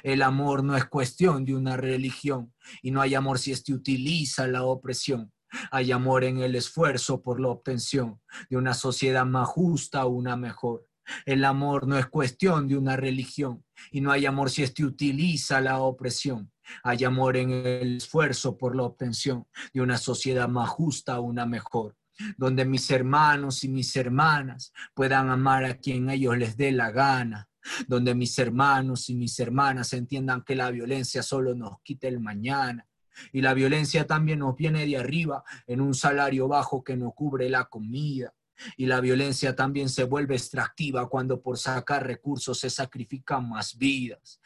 El 0.03 0.21
amor 0.21 0.63
no 0.63 0.75
es 0.75 0.85
cuestión 0.85 1.45
de 1.45 1.55
una 1.55 1.77
religión 1.77 2.53
y 2.81 2.91
no 2.91 3.01
hay 3.01 3.15
amor 3.15 3.39
si 3.39 3.51
éste 3.51 3.73
utiliza 3.73 4.45
la 4.47 4.63
opresión. 4.63 5.31
Hay 5.71 5.91
amor 5.91 6.23
en 6.23 6.39
el 6.39 6.55
esfuerzo 6.55 7.21
por 7.21 7.39
la 7.39 7.49
obtención 7.49 8.21
de 8.49 8.57
una 8.57 8.73
sociedad 8.73 9.25
más 9.25 9.47
justa, 9.47 10.05
una 10.05 10.35
mejor. 10.35 10.85
El 11.25 11.43
amor 11.43 11.87
no 11.87 11.97
es 11.97 12.05
cuestión 12.07 12.67
de 12.67 12.77
una 12.77 12.95
religión 12.95 13.63
y 13.91 14.01
no 14.01 14.11
hay 14.11 14.25
amor 14.25 14.49
si 14.49 14.63
éste 14.63 14.85
utiliza 14.85 15.59
la 15.59 15.79
opresión. 15.79 16.51
Hay 16.83 17.03
amor 17.03 17.35
en 17.37 17.49
el 17.49 17.97
esfuerzo 17.97 18.57
por 18.57 18.75
la 18.75 18.83
obtención 18.83 19.47
de 19.73 19.81
una 19.81 19.97
sociedad 19.97 20.47
más 20.47 20.69
justa, 20.69 21.19
una 21.19 21.45
mejor 21.45 21.95
donde 22.37 22.65
mis 22.65 22.89
hermanos 22.91 23.63
y 23.63 23.69
mis 23.69 23.95
hermanas 23.95 24.73
puedan 24.93 25.29
amar 25.29 25.63
a 25.65 25.77
quien 25.77 26.09
ellos 26.09 26.37
les 26.37 26.57
dé 26.57 26.71
la 26.71 26.91
gana, 26.91 27.47
donde 27.87 28.15
mis 28.15 28.37
hermanos 28.39 29.09
y 29.09 29.15
mis 29.15 29.39
hermanas 29.39 29.93
entiendan 29.93 30.43
que 30.43 30.55
la 30.55 30.71
violencia 30.71 31.23
solo 31.23 31.55
nos 31.55 31.81
quita 31.83 32.07
el 32.07 32.19
mañana, 32.19 32.85
y 33.31 33.41
la 33.41 33.53
violencia 33.53 34.05
también 34.07 34.39
nos 34.39 34.55
viene 34.55 34.85
de 34.85 34.97
arriba 34.97 35.43
en 35.67 35.81
un 35.81 35.93
salario 35.93 36.47
bajo 36.47 36.83
que 36.83 36.97
no 36.97 37.11
cubre 37.11 37.49
la 37.49 37.65
comida. 37.65 38.33
Y 38.75 38.87
la 38.87 38.99
violencia 38.99 39.55
también 39.55 39.89
se 39.89 40.03
vuelve 40.03 40.35
extractiva 40.35 41.07
cuando 41.07 41.41
por 41.41 41.57
sacar 41.57 42.05
recursos 42.05 42.59
se 42.59 42.69
sacrifican 42.69 43.47
más 43.47 43.77
vidas. 43.77 44.41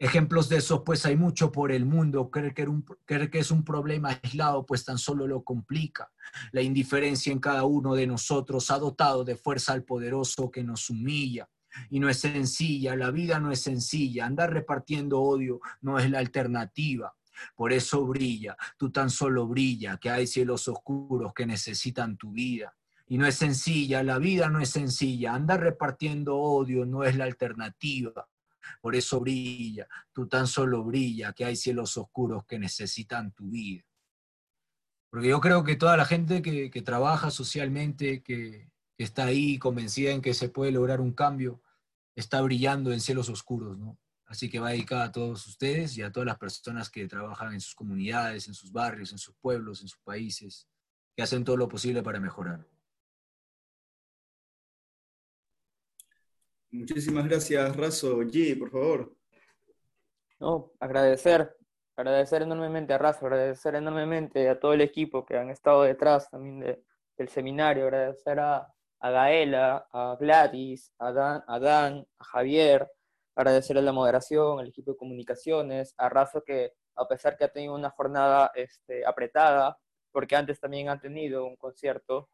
Ejemplos 0.00 0.48
de 0.48 0.58
eso, 0.58 0.84
pues 0.84 1.04
hay 1.06 1.16
mucho 1.16 1.50
por 1.50 1.72
el 1.72 1.84
mundo. 1.84 2.30
Creer 2.30 2.54
que, 2.54 2.68
creer 3.04 3.30
que, 3.30 3.40
es 3.40 3.50
un 3.50 3.64
problema 3.64 4.10
aislado, 4.22 4.64
pues 4.64 4.84
tan 4.84 4.96
solo 4.96 5.26
lo 5.26 5.42
complica. 5.42 6.12
La 6.52 6.62
indiferencia 6.62 7.32
en 7.32 7.40
cada 7.40 7.64
uno 7.64 7.94
de 7.94 8.06
nosotros 8.06 8.70
ha 8.70 8.78
dotado 8.78 9.24
de 9.24 9.34
fuerza 9.34 9.72
al 9.72 9.82
poderoso 9.82 10.52
que 10.52 10.62
nos 10.62 10.88
humilla. 10.88 11.48
Y 11.90 11.98
no 11.98 12.08
es 12.08 12.20
sencilla, 12.20 12.94
la 12.94 13.10
vida 13.10 13.40
no 13.40 13.50
es 13.50 13.60
sencilla. 13.60 14.26
Andar 14.26 14.52
repartiendo 14.52 15.20
odio 15.20 15.60
no 15.80 15.98
es 15.98 16.08
la 16.08 16.20
alternativa. 16.20 17.14
Por 17.54 17.72
eso 17.72 18.06
brilla, 18.06 18.56
tú 18.76 18.90
tan 18.90 19.10
solo 19.10 19.46
brilla, 19.46 19.98
que 19.98 20.10
hay 20.10 20.26
cielos 20.26 20.68
oscuros 20.68 21.32
que 21.34 21.46
necesitan 21.46 22.16
tu 22.16 22.32
vida. 22.32 22.74
Y 23.06 23.16
no 23.16 23.26
es 23.26 23.36
sencilla, 23.36 24.02
la 24.02 24.18
vida 24.18 24.48
no 24.48 24.60
es 24.60 24.70
sencilla. 24.70 25.34
Andar 25.34 25.60
repartiendo 25.60 26.36
odio 26.36 26.84
no 26.84 27.04
es 27.04 27.16
la 27.16 27.24
alternativa. 27.24 28.28
Por 28.82 28.94
eso 28.94 29.20
brilla, 29.20 29.88
tú 30.12 30.28
tan 30.28 30.46
solo 30.46 30.84
brilla, 30.84 31.32
que 31.32 31.44
hay 31.44 31.56
cielos 31.56 31.96
oscuros 31.96 32.44
que 32.44 32.58
necesitan 32.58 33.32
tu 33.32 33.48
vida. 33.48 33.82
Porque 35.10 35.28
yo 35.28 35.40
creo 35.40 35.64
que 35.64 35.76
toda 35.76 35.96
la 35.96 36.04
gente 36.04 36.42
que, 36.42 36.82
trabaja 36.82 37.30
socialmente, 37.30 38.22
que, 38.22 38.70
que, 38.96 39.04
está 39.04 39.24
ahí 39.24 39.58
convencida 39.58 40.10
en 40.10 40.20
que 40.20 40.34
se 40.34 40.50
puede 40.50 40.70
lograr 40.70 41.00
un 41.00 41.12
cambio, 41.12 41.62
está 42.14 42.42
brillando 42.42 42.92
en 42.92 43.00
cielos 43.00 43.30
oscuros, 43.30 43.78
¿no? 43.78 43.98
Así 44.28 44.50
que 44.50 44.60
va 44.60 44.70
dedicada 44.70 45.04
a 45.04 45.12
todos 45.12 45.46
ustedes 45.46 45.96
y 45.96 46.02
a 46.02 46.12
todas 46.12 46.26
las 46.26 46.38
personas 46.38 46.90
que 46.90 47.08
trabajan 47.08 47.54
en 47.54 47.60
sus 47.62 47.74
comunidades, 47.74 48.46
en 48.46 48.54
sus 48.54 48.70
barrios, 48.70 49.10
en 49.12 49.18
sus 49.18 49.34
pueblos, 49.36 49.80
en 49.80 49.88
sus 49.88 50.00
países, 50.00 50.68
que 51.16 51.22
hacen 51.22 51.44
todo 51.44 51.56
lo 51.56 51.66
posible 51.66 52.02
para 52.02 52.20
mejorar. 52.20 52.66
Muchísimas 56.70 57.26
gracias, 57.26 57.74
Razo. 57.74 58.18
G, 58.18 58.58
por 58.58 58.70
favor. 58.70 59.16
No, 60.38 60.72
agradecer, 60.78 61.56
agradecer 61.96 62.42
enormemente 62.42 62.92
a 62.92 62.98
Razo, 62.98 63.24
agradecer 63.24 63.76
enormemente 63.76 64.46
a 64.50 64.60
todo 64.60 64.74
el 64.74 64.82
equipo 64.82 65.24
que 65.24 65.38
han 65.38 65.48
estado 65.48 65.84
detrás 65.84 66.30
también 66.30 66.84
del 67.16 67.28
seminario, 67.30 67.84
agradecer 67.84 68.38
a, 68.40 68.70
Gaela, 69.00 69.88
a 69.90 70.16
Gladys, 70.20 70.92
a 70.98 71.12
Dan, 71.12 71.44
a 71.46 71.58
Dan, 71.58 72.06
a 72.18 72.24
Javier, 72.24 72.90
agradecer 73.40 73.78
a 73.78 73.82
la 73.82 73.92
moderación, 73.92 74.60
al 74.60 74.68
equipo 74.68 74.92
de 74.92 74.98
comunicaciones, 74.98 75.94
a 75.96 76.08
Razo 76.08 76.42
que 76.44 76.72
a 76.96 77.06
pesar 77.06 77.36
que 77.36 77.44
ha 77.44 77.52
tenido 77.52 77.74
una 77.74 77.90
jornada 77.90 78.50
este, 78.54 79.06
apretada, 79.06 79.78
porque 80.10 80.36
antes 80.36 80.58
también 80.58 80.88
ha 80.88 81.00
tenido 81.00 81.46
un 81.46 81.56
concierto, 81.56 82.28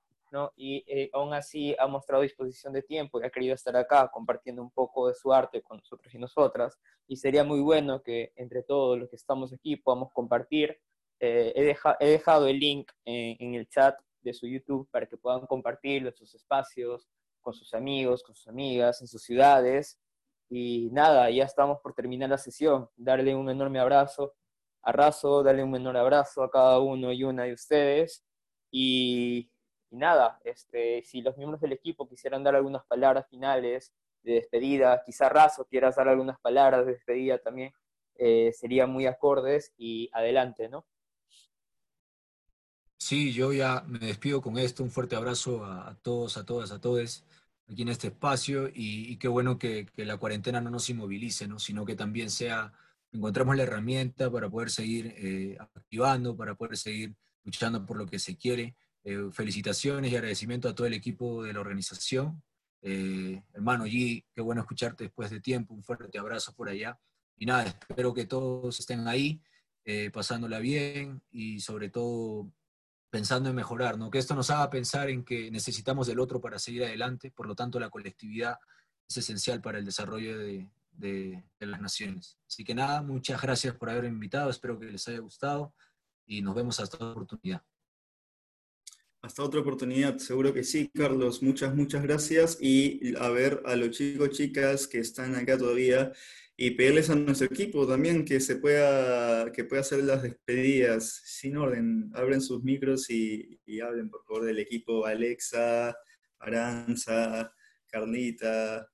y 0.56 0.84
eh, 0.86 1.10
aún 1.12 1.32
así 1.32 1.76
ha 1.78 1.86
mostrado 1.86 2.22
disposición 2.22 2.72
de 2.72 2.82
tiempo 2.82 3.20
y 3.20 3.24
ha 3.24 3.30
querido 3.30 3.54
estar 3.54 3.76
acá 3.76 4.10
compartiendo 4.12 4.62
un 4.62 4.70
poco 4.70 5.08
de 5.08 5.14
su 5.14 5.32
arte 5.32 5.62
con 5.62 5.78
nosotros 5.78 6.12
y 6.14 6.18
nosotras. 6.18 6.78
Y 7.06 7.16
sería 7.16 7.44
muy 7.44 7.60
bueno 7.60 8.02
que 8.02 8.32
entre 8.36 8.62
todos 8.62 8.98
los 8.98 9.08
que 9.08 9.16
estamos 9.16 9.52
aquí 9.52 9.76
podamos 9.76 10.10
compartir. 10.12 10.78
Eh, 11.20 11.52
he, 11.54 12.06
dejado 12.06 12.48
el 12.48 12.58
link 12.58 12.90
en, 13.04 13.54
el 13.54 13.68
chat 13.68 13.96
de 14.22 14.34
su 14.34 14.46
YouTube 14.46 14.88
para 14.90 15.06
que 15.06 15.16
puedan 15.16 15.46
compartirlo 15.46 16.08
en 16.08 16.14
sus 16.16 16.34
espacios, 16.34 17.08
con 17.40 17.54
sus 17.54 17.72
amigos, 17.72 18.22
con 18.22 18.34
sus 18.34 18.48
amigas, 18.48 19.00
en 19.00 19.06
sus 19.06 19.22
ciudades. 19.22 19.98
Y 20.50 20.88
nada, 20.92 21.30
ya 21.30 21.44
estamos 21.44 21.80
por 21.80 21.94
terminar 21.94 22.30
la 22.30 22.38
sesión. 22.38 22.88
Darle 22.96 23.34
un 23.34 23.50
enorme 23.50 23.80
abrazo 23.80 24.34
a 24.82 24.92
Razo, 24.92 25.42
darle 25.42 25.64
un 25.64 25.74
enorme 25.76 26.00
abrazo 26.00 26.42
a 26.42 26.50
cada 26.50 26.78
uno 26.80 27.12
y 27.12 27.24
una 27.24 27.44
de 27.44 27.54
ustedes. 27.54 28.24
Y 28.70 29.50
y 29.94 29.96
nada, 29.96 30.40
este, 30.42 31.04
si 31.04 31.22
los 31.22 31.36
miembros 31.36 31.60
del 31.60 31.72
equipo 31.72 32.08
quisieran 32.08 32.42
dar 32.42 32.56
algunas 32.56 32.84
palabras 32.84 33.28
finales 33.30 33.94
de 34.24 34.32
despedida, 34.32 35.00
quizá 35.06 35.28
Razo 35.28 35.66
quieras 35.66 35.94
dar 35.94 36.08
algunas 36.08 36.40
palabras 36.40 36.84
de 36.84 36.94
despedida 36.94 37.38
también, 37.38 37.72
eh, 38.16 38.52
serían 38.52 38.90
muy 38.90 39.06
acordes 39.06 39.72
y 39.78 40.10
adelante, 40.12 40.68
¿no? 40.68 40.84
Sí, 42.96 43.32
yo 43.32 43.52
ya 43.52 43.84
me 43.86 44.00
despido 44.00 44.42
con 44.42 44.58
esto. 44.58 44.82
Un 44.82 44.90
fuerte 44.90 45.14
abrazo 45.14 45.64
a, 45.64 45.96
todos, 46.02 46.36
a 46.38 46.44
todas, 46.44 46.72
a 46.72 46.80
todos 46.80 47.22
aquí 47.68 47.82
en 47.82 47.88
este 47.88 48.08
espacio 48.08 48.70
y, 48.72 49.16
qué 49.16 49.28
bueno 49.28 49.58
que, 49.58 49.86
la 49.96 50.16
cuarentena 50.16 50.60
no 50.60 50.70
nos 50.70 50.88
inmovilice, 50.90 51.48
¿no? 51.48 51.58
sino 51.58 51.84
que 51.84 51.96
también 51.96 52.30
sea, 52.30 52.72
encontremos 53.12 53.56
la 53.56 53.62
herramienta 53.62 54.30
para 54.30 54.48
poder 54.50 54.70
seguir 54.70 55.14
eh, 55.16 55.56
activando, 55.58 56.36
para 56.36 56.54
poder 56.54 56.76
seguir 56.76 57.14
luchando 57.44 57.84
por 57.84 57.96
lo 57.96 58.06
que 58.06 58.18
se 58.18 58.36
quiere 58.36 58.76
eh, 59.04 59.30
felicitaciones 59.32 60.10
y 60.10 60.16
agradecimiento 60.16 60.66
a 60.66 60.74
todo 60.74 60.86
el 60.86 60.94
equipo 60.94 61.42
de 61.42 61.52
la 61.52 61.60
organización. 61.60 62.42
Eh, 62.80 63.42
hermano 63.52 63.84
G, 63.86 64.24
qué 64.34 64.40
bueno 64.40 64.62
escucharte 64.62 65.04
después 65.04 65.30
de 65.30 65.40
tiempo, 65.40 65.74
un 65.74 65.82
fuerte 65.82 66.18
abrazo 66.18 66.54
por 66.54 66.70
allá. 66.70 66.98
Y 67.36 67.44
nada, 67.46 67.64
espero 67.64 68.14
que 68.14 68.24
todos 68.24 68.80
estén 68.80 69.06
ahí, 69.06 69.42
eh, 69.84 70.10
pasándola 70.10 70.58
bien 70.58 71.22
y 71.30 71.60
sobre 71.60 71.90
todo 71.90 72.50
pensando 73.14 73.48
en 73.48 73.54
mejorar, 73.54 73.96
¿no? 73.96 74.10
que 74.10 74.18
esto 74.18 74.34
nos 74.34 74.50
haga 74.50 74.68
pensar 74.70 75.08
en 75.08 75.24
que 75.24 75.48
necesitamos 75.48 76.08
del 76.08 76.18
otro 76.18 76.40
para 76.40 76.58
seguir 76.58 76.82
adelante, 76.82 77.30
por 77.30 77.46
lo 77.46 77.54
tanto 77.54 77.78
la 77.78 77.88
colectividad 77.88 78.58
es 79.08 79.18
esencial 79.18 79.60
para 79.60 79.78
el 79.78 79.84
desarrollo 79.84 80.36
de, 80.36 80.68
las 81.60 81.80
naciones. 81.80 82.40
Así 82.48 82.64
que 82.64 82.74
nada, 82.74 83.02
muchas 83.02 83.40
gracias 83.40 83.76
por 83.76 83.88
haberme 83.88 84.08
invitado, 84.08 84.50
espero 84.50 84.80
que 84.80 84.86
les 84.86 85.06
haya 85.06 85.20
gustado 85.20 85.76
y 86.26 86.42
nos 86.42 86.56
vemos 86.56 86.80
hasta 86.80 86.96
otra 86.96 87.12
oportunidad. 87.12 87.62
Hasta 89.24 89.42
otra 89.42 89.60
oportunidad, 89.60 90.18
seguro 90.18 90.52
que 90.52 90.62
sí, 90.64 90.90
Carlos. 90.92 91.42
Muchas, 91.42 91.74
muchas 91.74 92.02
gracias. 92.02 92.58
Y 92.60 93.16
a 93.16 93.30
ver 93.30 93.62
a 93.64 93.74
los 93.74 93.92
chicos, 93.92 94.28
chicas 94.32 94.86
que 94.86 94.98
están 94.98 95.34
acá 95.34 95.56
todavía 95.56 96.12
y 96.58 96.72
pedirles 96.72 97.08
a 97.08 97.14
nuestro 97.14 97.46
equipo 97.46 97.86
también 97.86 98.26
que 98.26 98.38
se 98.38 98.56
pueda, 98.56 99.50
que 99.50 99.64
pueda 99.64 99.80
hacer 99.80 100.04
las 100.04 100.22
despedidas 100.22 101.22
sin 101.24 101.56
orden. 101.56 102.10
Abren 102.12 102.42
sus 102.42 102.62
micros 102.62 103.08
y, 103.08 103.58
hablen, 103.80 104.10
por 104.10 104.26
favor, 104.26 104.44
del 104.44 104.58
equipo 104.58 105.06
Alexa, 105.06 105.96
Aranza, 106.38 107.50
Carlita, 107.86 108.86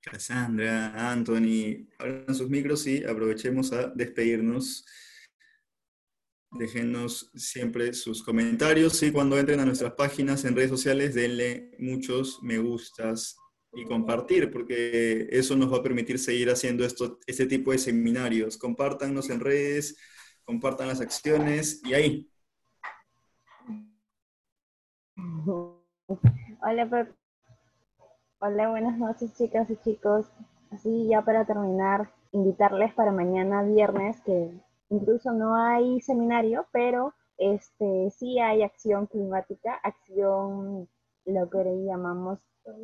Cassandra, 0.00 1.12
Anthony. 1.12 1.86
Abran 2.00 2.34
sus 2.34 2.50
micros 2.50 2.88
y 2.88 3.04
aprovechemos 3.04 3.72
a 3.72 3.86
despedirnos. 3.86 4.84
Déjenos 6.58 7.30
siempre 7.34 7.92
sus 7.92 8.22
comentarios 8.22 9.02
y 9.02 9.12
cuando 9.12 9.38
entren 9.38 9.60
a 9.60 9.66
nuestras 9.66 9.92
páginas 9.92 10.44
en 10.44 10.56
redes 10.56 10.70
sociales 10.70 11.14
denle 11.14 11.72
muchos 11.78 12.42
me 12.42 12.58
gustas 12.58 13.36
y 13.72 13.84
compartir, 13.84 14.50
porque 14.50 15.28
eso 15.30 15.54
nos 15.54 15.72
va 15.72 15.78
a 15.78 15.82
permitir 15.82 16.18
seguir 16.18 16.48
haciendo 16.50 16.84
esto, 16.84 17.18
este 17.26 17.46
tipo 17.46 17.72
de 17.72 17.78
seminarios. 17.78 18.56
Compártanos 18.56 19.28
en 19.28 19.40
redes, 19.40 19.98
compartan 20.44 20.88
las 20.88 21.00
acciones 21.00 21.82
y 21.84 21.92
ahí. 21.92 22.30
Hola, 26.62 27.14
Hola, 28.38 28.68
buenas 28.68 28.98
noches 28.98 29.34
chicas 29.34 29.68
y 29.70 29.76
chicos. 29.76 30.26
Así 30.70 31.08
ya 31.08 31.22
para 31.22 31.44
terminar, 31.44 32.10
invitarles 32.32 32.92
para 32.94 33.12
mañana 33.12 33.62
viernes 33.62 34.20
que 34.22 34.50
incluso 34.90 35.32
no 35.32 35.56
hay 35.56 36.00
seminario, 36.00 36.66
pero 36.72 37.14
este, 37.38 38.10
sí 38.10 38.38
hay 38.38 38.62
acción 38.62 39.06
climática, 39.06 39.74
acción, 39.82 40.88
lo 41.24 41.50
que 41.50 41.84
llamamos 41.84 42.38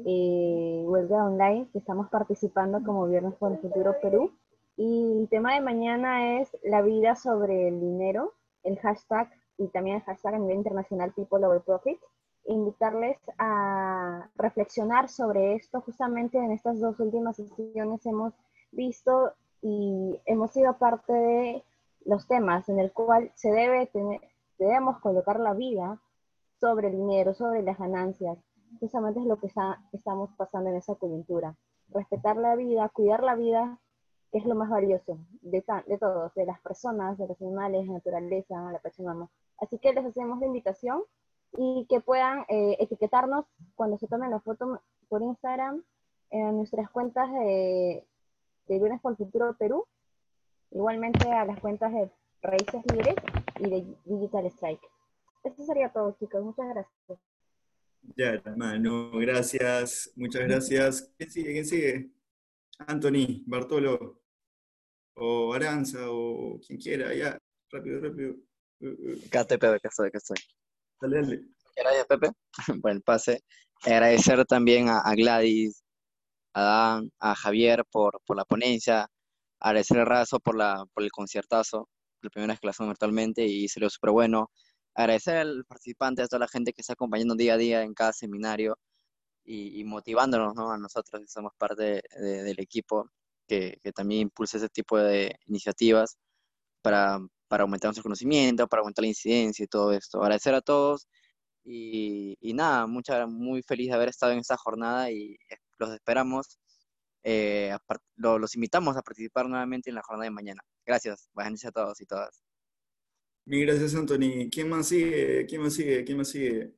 eh, 0.06 0.84
huelga 0.86 1.24
online, 1.24 1.68
que 1.72 1.78
estamos 1.78 2.08
participando 2.08 2.82
como 2.84 3.08
Viernes 3.08 3.34
por 3.34 3.52
el 3.52 3.58
Futuro 3.58 3.96
Perú. 4.00 4.32
Y 4.76 5.20
el 5.20 5.28
tema 5.28 5.54
de 5.54 5.60
mañana 5.60 6.40
es 6.40 6.56
la 6.62 6.82
vida 6.82 7.14
sobre 7.16 7.68
el 7.68 7.80
dinero, 7.80 8.32
el 8.62 8.78
hashtag 8.78 9.30
y 9.58 9.68
también 9.68 9.96
el 9.96 10.02
hashtag 10.02 10.34
a 10.34 10.38
nivel 10.38 10.56
internacional 10.56 11.12
People 11.12 11.44
Over 11.44 11.60
Profit. 11.60 11.98
Invitarles 12.46 13.18
a 13.38 14.28
reflexionar 14.36 15.08
sobre 15.08 15.54
esto. 15.54 15.80
Justamente 15.82 16.38
en 16.38 16.52
estas 16.52 16.80
dos 16.80 16.98
últimas 17.00 17.36
sesiones 17.36 18.04
hemos 18.06 18.34
visto 18.72 19.32
y 19.60 20.18
hemos 20.26 20.52
sido 20.52 20.76
parte 20.78 21.12
de 21.12 21.64
los 22.04 22.26
temas 22.26 22.68
en 22.68 22.78
el 22.78 22.92
cual 22.92 23.32
se 23.34 23.50
debe 23.50 23.86
tener, 23.86 24.20
debemos 24.58 24.98
colocar 25.00 25.40
la 25.40 25.54
vida 25.54 26.00
sobre 26.60 26.88
el 26.88 26.96
dinero, 26.96 27.34
sobre 27.34 27.62
las 27.62 27.78
ganancias. 27.78 28.38
Justamente 28.80 29.20
es 29.20 29.26
lo 29.26 29.38
que 29.38 29.50
estamos 29.92 30.30
pasando 30.36 30.70
en 30.70 30.76
esa 30.76 30.94
coyuntura. 30.94 31.56
Respetar 31.90 32.36
la 32.36 32.54
vida, 32.56 32.88
cuidar 32.88 33.22
la 33.22 33.34
vida, 33.34 33.78
es 34.32 34.46
lo 34.46 34.54
más 34.54 34.70
valioso 34.70 35.18
de, 35.42 35.62
de 35.86 35.98
todos, 35.98 36.34
de 36.34 36.46
las 36.46 36.60
personas, 36.60 37.18
de 37.18 37.28
los 37.28 37.40
animales, 37.42 37.86
la 37.86 37.94
naturaleza, 37.94 38.72
la 38.72 38.78
persona. 38.78 39.28
Así 39.58 39.78
que 39.78 39.92
les 39.92 40.06
hacemos 40.06 40.40
la 40.40 40.46
invitación 40.46 41.02
y 41.54 41.86
que 41.88 42.00
puedan 42.00 42.46
eh, 42.48 42.76
etiquetarnos 42.80 43.44
cuando 43.74 43.98
se 43.98 44.06
tomen 44.06 44.30
la 44.30 44.40
foto 44.40 44.80
por 45.08 45.22
Instagram 45.22 45.82
en 46.30 46.56
nuestras 46.56 46.88
cuentas 46.90 47.30
de, 47.30 48.06
de 48.68 48.78
Viernes 48.78 49.02
por 49.02 49.16
Futuro 49.16 49.54
Perú 49.58 49.84
Igualmente 50.74 51.30
a 51.30 51.44
las 51.44 51.60
cuentas 51.60 51.92
de 51.92 52.10
Raíces 52.42 52.82
Libres 52.90 53.14
y 53.60 53.70
de 53.70 53.96
Digital 54.04 54.46
Strike. 54.46 54.80
Eso 55.44 55.64
sería 55.64 55.92
todo, 55.92 56.16
chicos. 56.18 56.42
Muchas 56.42 56.66
gracias. 56.68 57.18
Ya, 58.16 58.30
hermano, 58.30 59.10
gracias. 59.12 60.10
Muchas 60.16 60.42
gracias. 60.42 61.12
¿Quién 61.18 61.30
sigue? 61.30 61.52
¿Quién 61.52 61.66
sigue? 61.66 62.10
Anthony, 62.78 63.42
Bartolo, 63.46 64.22
o 65.14 65.54
Aranza, 65.54 66.10
o 66.10 66.58
quien 66.66 66.78
quiera, 66.78 67.14
ya, 67.14 67.38
rápido, 67.70 68.00
rápido. 68.00 68.34
Acá 69.26 69.42
estoy, 69.42 69.58
Pepe, 69.58 69.76
acá 69.76 69.88
estoy, 69.88 70.08
acá 70.08 70.18
estoy. 70.18 70.36
Dale, 71.00 71.20
dale. 71.20 71.42
Gracias, 71.76 72.06
Pepe, 72.06 72.30
por 72.82 72.90
el 72.90 73.02
pase. 73.02 73.40
Agradecer 73.82 74.44
también 74.46 74.88
a, 74.88 75.02
Gladys, 75.14 75.82
a 76.54 76.62
Dan, 76.62 77.10
a 77.18 77.34
Javier 77.34 77.84
por, 77.90 78.20
por 78.24 78.36
la 78.36 78.44
ponencia, 78.44 79.08
agradecer 79.62 79.98
a 80.00 80.04
Razo 80.04 80.40
por, 80.40 80.56
la, 80.56 80.84
por 80.92 81.04
el 81.04 81.10
conciertazo, 81.10 81.88
la 82.20 82.30
primera 82.30 82.52
vez 82.52 82.60
que 82.60 82.66
la 82.66 82.72
hacemos 82.72 82.90
virtualmente 82.90 83.44
y 83.46 83.68
salió 83.68 83.88
súper 83.90 84.10
bueno. 84.10 84.50
Agradecer 84.94 85.36
al 85.38 85.64
participante, 85.66 86.22
a 86.22 86.28
toda 86.28 86.40
la 86.40 86.48
gente 86.48 86.72
que 86.72 86.82
está 86.82 86.94
acompañando 86.94 87.34
día 87.34 87.54
a 87.54 87.56
día 87.56 87.82
en 87.82 87.94
cada 87.94 88.12
seminario 88.12 88.78
y, 89.44 89.84
motivándonos 89.84 90.54
¿no? 90.54 90.70
a 90.72 90.78
nosotros 90.78 91.20
que 91.22 91.28
somos 91.28 91.52
parte 91.58 92.02
del 92.14 92.60
equipo 92.60 93.08
que, 93.48 93.78
que, 93.82 93.92
también 93.92 94.22
impulsa 94.22 94.58
ese 94.58 94.68
tipo 94.68 94.98
de 94.98 95.34
iniciativas 95.46 96.16
para, 96.82 97.18
para 97.48 97.64
aumentar 97.64 97.88
nuestro 97.88 98.04
conocimiento, 98.04 98.68
para 98.68 98.80
aumentar 98.80 99.02
la 99.04 99.08
incidencia 99.08 99.64
y 99.64 99.68
todo 99.68 99.92
esto. 99.92 100.22
Agradecer 100.22 100.54
a 100.54 100.62
todos 100.62 101.08
y, 101.64 102.36
y 102.40 102.54
nada, 102.54 102.86
mucha, 102.86 103.26
muy 103.26 103.62
feliz 103.62 103.88
de 103.88 103.94
haber 103.94 104.10
estado 104.10 104.32
en 104.32 104.40
esta 104.40 104.56
jornada 104.56 105.10
y 105.10 105.36
los 105.78 105.92
esperamos 105.94 106.58
eh, 107.22 107.76
los 108.16 108.54
invitamos 108.54 108.96
a 108.96 109.02
participar 109.02 109.48
nuevamente 109.48 109.90
en 109.90 109.96
la 109.96 110.02
jornada 110.02 110.24
de 110.24 110.30
mañana. 110.30 110.62
Gracias, 110.84 111.28
buenas 111.32 111.64
a 111.64 111.70
todos 111.70 112.00
y 112.00 112.06
todas. 112.06 112.42
Mil 113.44 113.66
gracias, 113.66 113.94
Anthony. 113.94 114.48
¿Quién 114.50 114.68
más 114.68 114.88
sigue? 114.88 115.46
¿Quién 115.46 115.62
más 115.62 115.74
sigue? 115.74 116.04
¿Quién 116.04 116.18
más 116.18 116.28
sigue? 116.28 116.74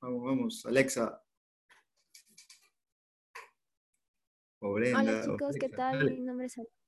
Vamos, 0.00 0.24
vamos, 0.24 0.66
Alexa. 0.66 1.22
Hola 4.60 5.22
chicos, 5.24 5.56
¿qué 5.58 5.68
tal? 5.68 6.04
Mi 6.10 6.20
nombre 6.20 6.46
es 6.46 6.58
Alexa. 6.58 6.78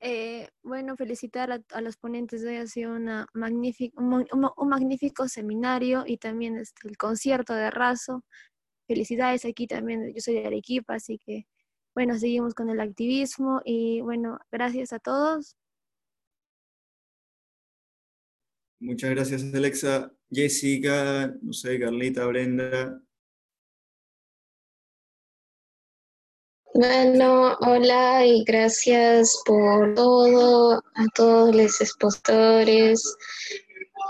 Eh, 0.00 0.48
bueno, 0.62 0.96
felicitar 0.96 1.50
a, 1.50 1.80
los 1.80 1.96
ponentes 1.96 2.42
de 2.42 2.50
hoy. 2.50 2.56
Ha 2.56 2.66
sido 2.66 2.94
una 2.94 3.26
magnífica, 3.34 4.00
un, 4.00 4.26
magnífico 4.68 5.26
seminario 5.26 6.04
y 6.06 6.18
también 6.18 6.56
este, 6.58 6.86
el 6.88 6.96
concierto 6.96 7.54
de 7.54 7.70
Razo 7.70 8.24
felicidades 8.86 9.44
aquí 9.44 9.66
también, 9.66 10.12
yo 10.14 10.20
soy 10.20 10.34
de 10.34 10.46
Arequipa, 10.46 10.94
así 10.94 11.18
que 11.18 11.46
bueno, 11.94 12.18
seguimos 12.18 12.54
con 12.54 12.68
el 12.68 12.80
activismo 12.80 13.62
y 13.64 14.02
bueno, 14.02 14.38
gracias 14.52 14.92
a 14.92 14.98
todos. 14.98 15.56
Muchas 18.78 19.10
gracias 19.10 19.42
Alexa, 19.54 20.12
Jessica, 20.30 21.34
no 21.40 21.54
sé, 21.54 21.80
Carlita, 21.80 22.26
Brenda. 22.26 23.00
Bueno, 26.74 27.56
hola 27.60 28.26
y 28.26 28.44
gracias 28.44 29.40
por 29.46 29.94
todo, 29.94 30.74
a 30.74 31.06
todos 31.14 31.56
los 31.56 31.80
expositores. 31.80 33.16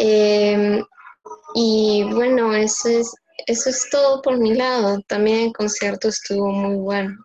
Em, 0.00 0.84
y 1.54 2.02
bueno, 2.12 2.52
eso 2.52 2.88
es 2.88 3.14
eso 3.46 3.70
es 3.70 3.88
todo 3.90 4.22
por 4.22 4.38
mi 4.38 4.54
lado. 4.54 5.00
También 5.06 5.46
el 5.46 5.52
concierto 5.52 6.08
estuvo 6.08 6.50
muy 6.50 6.76
bueno. 6.76 7.24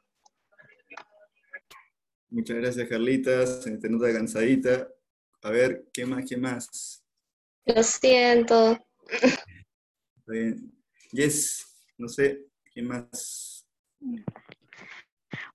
Muchas 2.29 2.57
gracias, 2.57 2.89
Carlitas. 2.89 3.63
Se 3.63 3.77
te 3.77 3.89
nota 3.89 4.13
cansadita. 4.13 4.87
A 5.43 5.49
ver, 5.49 5.85
¿qué 5.93 6.05
más? 6.05 6.25
¿Qué 6.27 6.37
más? 6.37 7.03
Lo 7.65 7.83
siento. 7.83 8.77
bien. 10.27 10.71
Yes, 11.11 11.65
no 11.97 12.07
sé, 12.07 12.45
¿qué 12.73 12.81
más? 12.81 13.67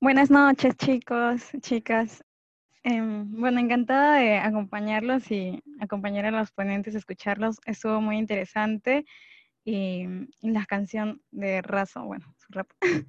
Buenas 0.00 0.30
noches, 0.30 0.76
chicos, 0.76 1.42
chicas. 1.60 2.22
Em, 2.82 3.40
bueno, 3.40 3.58
encantada 3.58 4.18
de 4.18 4.36
acompañarlos 4.36 5.30
y 5.30 5.62
acompañar 5.80 6.26
a 6.26 6.30
los 6.30 6.52
ponentes, 6.52 6.94
escucharlos. 6.94 7.56
Estuvo 7.64 8.00
muy 8.00 8.18
interesante 8.18 9.06
y, 9.66 10.06
la 10.42 10.64
canción 10.64 11.20
de 11.32 11.60
Razo, 11.60 12.04
bueno, 12.04 12.24
su 12.38 12.52
rap. 12.52 12.70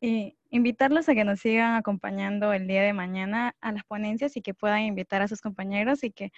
y 0.00 0.38
invitarlos 0.48 1.08
a 1.08 1.14
que 1.14 1.24
nos 1.24 1.40
sigan 1.40 1.74
acompañando 1.74 2.54
el 2.54 2.66
día 2.66 2.82
de 2.82 2.94
mañana 2.94 3.54
a 3.60 3.70
las 3.70 3.84
ponencias 3.84 4.34
y 4.36 4.40
que 4.40 4.54
puedan 4.54 4.80
invitar 4.80 5.20
a 5.20 5.28
sus 5.28 5.42
compañeros 5.42 6.02
y 6.02 6.10
que 6.10 6.32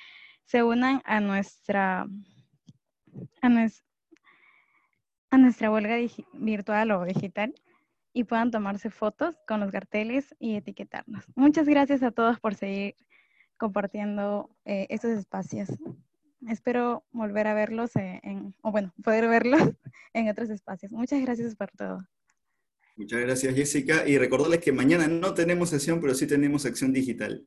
se 0.44 0.64
unan 0.64 1.00
a 1.04 1.20
nuestra 1.20 2.08
a, 3.40 3.48
nuestra 5.38 5.70
huelga 5.70 5.96
virtual 6.32 6.90
o 6.90 7.04
digital 7.04 7.54
y 8.12 8.24
puedan 8.24 8.50
tomarse 8.50 8.90
fotos 8.90 9.38
con 9.46 9.60
los 9.60 9.70
carteles 9.70 10.34
y 10.40 10.56
etiquetarnos. 10.56 11.24
Muchas 11.36 11.68
gracias 11.68 12.02
a 12.02 12.10
todos 12.10 12.40
por 12.40 12.56
seguir 12.56 12.96
compartiendo 13.58 14.50
eh, 14.64 14.88
estos 14.90 15.12
espacios 15.12 15.68
espero 16.48 17.04
volver 17.10 17.46
a 17.46 17.54
verlos 17.54 17.94
en, 17.96 18.54
o 18.62 18.70
bueno, 18.70 18.92
poder 19.02 19.28
verlos 19.28 19.60
en 20.14 20.28
otros 20.28 20.50
espacios. 20.50 20.92
Muchas 20.92 21.20
gracias 21.20 21.54
por 21.54 21.70
todo. 21.70 21.98
Muchas 22.96 23.20
gracias, 23.20 23.54
Jessica. 23.54 24.06
Y 24.06 24.18
recordarles 24.18 24.60
que 24.60 24.72
mañana 24.72 25.08
no 25.08 25.34
tenemos 25.34 25.70
sesión, 25.70 26.00
pero 26.00 26.14
sí 26.14 26.26
tenemos 26.26 26.66
acción 26.66 26.92
digital. 26.92 27.46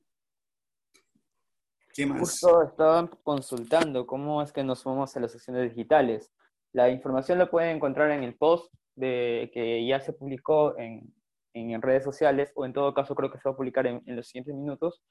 ¿Qué 1.93 2.06
más? 2.06 2.19
Justo 2.19 2.64
estaban 2.64 3.07
consultando 3.24 4.06
cómo 4.06 4.41
es 4.41 4.51
que 4.51 4.64
nos 4.64 4.80
sumamos 4.80 5.15
a 5.15 5.19
las 5.19 5.35
acciones 5.35 5.69
digitales. 5.69 6.32
La 6.74 6.90
información 6.90 7.38
la 7.38 7.49
pueden 7.49 7.77
encontrar 7.77 8.11
en 8.11 8.24
el 8.24 8.35
post 8.35 8.74
de, 8.95 9.49
que 9.53 9.85
ya 9.85 10.01
se 10.01 10.14
publicó 10.14 10.77
en, 10.77 11.14
en, 11.53 11.82
redes 11.82 12.03
sociales, 12.03 12.51
o 12.56 12.65
en 12.65 12.74
todo 12.74 12.93
caso 12.93 13.15
creo 13.15 13.32
que 13.32 13.38
se 13.38 13.48
va 13.48 13.53
a 13.53 13.57
publicar 13.57 13.88
en, 13.88 14.01
en 14.06 14.15
los 14.15 14.27
siguientes 14.27 14.56
minutos, 14.56 15.01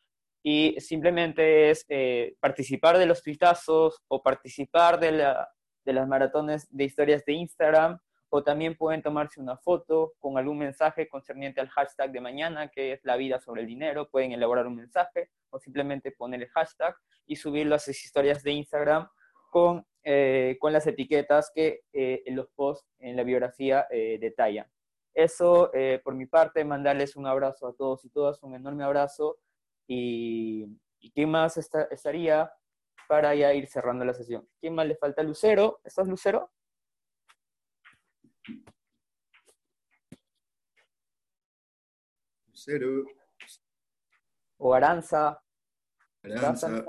y 0.47 0.79
simplemente 0.79 1.71
es 1.71 1.87
eh, 1.89 2.37
participar 2.39 2.99
de 2.99 3.07
los 3.07 3.23
tuitazos 3.23 4.03
o 4.09 4.23
participar 4.23 5.01
de, 5.01 5.13
la, 5.13 5.49
de 5.87 5.93
las 5.95 6.07
maratones 6.07 6.69
de 6.71 6.85
historias 6.85 7.25
de 7.25 7.33
Instagram 7.33 7.99
o 8.29 8.45
también 8.45 8.77
pueden 8.77 9.01
tomarse 9.01 9.41
una 9.41 9.57
foto 9.57 10.13
con 10.19 10.37
algún 10.37 10.59
mensaje 10.59 11.09
concerniente 11.09 11.63
al 11.63 11.71
hashtag 11.71 12.13
de 12.13 12.21
mañana, 12.21 12.69
que 12.69 12.93
es 12.93 13.01
la 13.05 13.17
vida 13.17 13.41
sobre 13.41 13.63
el 13.63 13.67
dinero. 13.67 14.11
Pueden 14.11 14.33
elaborar 14.33 14.67
un 14.67 14.77
mensaje 14.77 15.31
o 15.49 15.59
simplemente 15.59 16.13
poner 16.13 16.43
el 16.43 16.49
hashtag 16.51 16.95
y 17.27 17.37
subirlo 17.37 17.77
a 17.77 17.79
sus 17.79 18.05
historias 18.05 18.43
de 18.43 18.51
Instagram 18.51 19.09
con, 19.51 19.87
eh, 20.03 20.59
con 20.61 20.75
las 20.75 20.87
etiquetas 20.87 21.53
que 21.55 21.85
eh, 21.95 22.23
los 22.27 22.49
posts 22.51 22.87
en 22.99 23.17
la 23.17 23.23
biografía 23.23 23.87
detallan. 23.91 24.67
Eso, 25.15 25.71
por 26.03 26.15
mi 26.15 26.27
parte, 26.27 26.65
mandarles 26.65 27.15
un 27.15 27.27
abrazo 27.27 27.69
a 27.69 27.75
todos 27.75 28.05
y 28.05 28.11
todas, 28.11 28.43
un 28.43 28.57
enorme 28.57 28.83
abrazo 28.83 29.39
y, 29.87 30.67
¿y 31.01 31.11
quién 31.13 31.31
más 31.31 31.57
estaría 31.57 32.51
para 33.09 33.35
ya 33.35 33.53
ir 33.53 33.67
cerrando 33.69 34.05
la 34.05 34.15
sesión? 34.15 34.49
¿Quién 34.61 34.75
más 34.75 34.87
le 34.87 34.97
falta? 34.97 35.23
Lucero. 35.23 35.81
¿Estás 35.85 36.09
Lucero? 36.09 36.51
Lucero. 42.49 43.05
O 44.59 44.75
Aranza. 44.75 45.43
Aranza. 46.23 46.85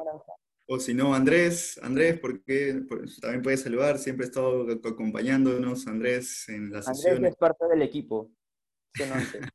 O 0.67 0.79
si 0.79 0.95
no, 0.95 1.13
Andrés, 1.13 1.79
Andrés, 1.83 2.19
porque 2.19 2.81
también 3.21 3.43
puede 3.43 3.57
saludar, 3.57 3.99
siempre 3.99 4.25
ha 4.25 4.29
estado 4.29 4.65
acompañándonos, 4.83 5.85
Andrés, 5.85 6.49
en 6.49 6.71
la 6.71 6.81
sesión. 6.81 7.17
Andrés 7.17 7.33
es 7.33 7.37
parte 7.37 7.67
del 7.67 7.83
equipo. 7.83 8.31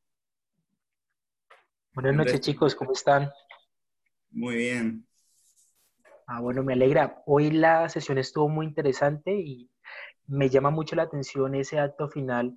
Buenas 1.92 2.14
noches, 2.14 2.40
chicos, 2.40 2.76
¿cómo 2.76 2.92
están? 2.92 3.32
Muy 4.30 4.54
bien. 4.54 5.06
Ah, 6.24 6.40
bueno, 6.40 6.62
me 6.62 6.74
alegra. 6.74 7.20
Hoy 7.26 7.50
la 7.50 7.88
sesión 7.88 8.16
estuvo 8.16 8.48
muy 8.48 8.66
interesante 8.66 9.34
y 9.34 9.68
me 10.28 10.48
llama 10.48 10.70
mucho 10.70 10.94
la 10.94 11.02
atención 11.02 11.56
ese 11.56 11.80
acto 11.80 12.08
final 12.08 12.56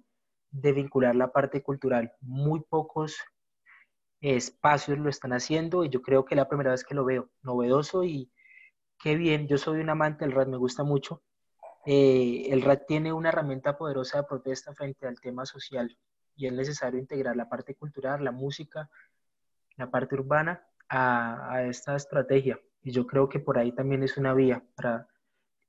de 0.52 0.72
vincular 0.72 1.16
la 1.16 1.32
parte 1.32 1.64
cultural. 1.64 2.14
Muy 2.22 2.62
pocos 2.62 3.18
espacios 4.22 5.00
lo 5.00 5.10
están 5.10 5.34
haciendo 5.34 5.84
y 5.84 5.90
yo 5.90 6.04
creo 6.04 6.26
que 6.26 6.36
es 6.36 6.38
la 6.38 6.48
primera 6.48 6.70
vez 6.70 6.84
que 6.84 6.94
lo 6.94 7.04
veo. 7.04 7.32
Novedoso 7.42 8.04
y 8.04 8.32
qué 9.00 9.16
bien. 9.16 9.48
Yo 9.48 9.58
soy 9.58 9.80
un 9.80 9.90
amante 9.90 10.26
del 10.26 10.36
rap, 10.36 10.48
me 10.48 10.58
gusta 10.58 10.84
mucho. 10.84 11.24
Eh, 11.88 12.50
el 12.52 12.62
rap 12.62 12.84
tiene 12.88 13.12
una 13.12 13.30
herramienta 13.30 13.80
poderosa 13.80 14.20
de 14.20 14.28
protesta 14.28 14.76
frente 14.76 15.08
al 15.08 15.20
tema 15.20 15.48
social 15.48 15.98
y 16.36 16.46
es 16.46 16.54
necesario 16.54 17.00
integrar 17.00 17.36
la 17.36 17.50
parte 17.50 17.74
cultural, 17.74 18.24
la 18.24 18.32
música, 18.32 18.90
la 19.78 19.90
parte 19.90 20.16
urbana 20.16 20.64
a, 20.90 21.64
esta 21.64 21.96
estrategia. 21.96 22.60
Y 22.82 22.92
yo 22.92 23.08
creo 23.08 23.30
que 23.30 23.40
por 23.40 23.58
ahí 23.58 23.72
también 23.72 24.04
es 24.04 24.18
una 24.18 24.34
vía 24.34 24.64
para 24.76 25.08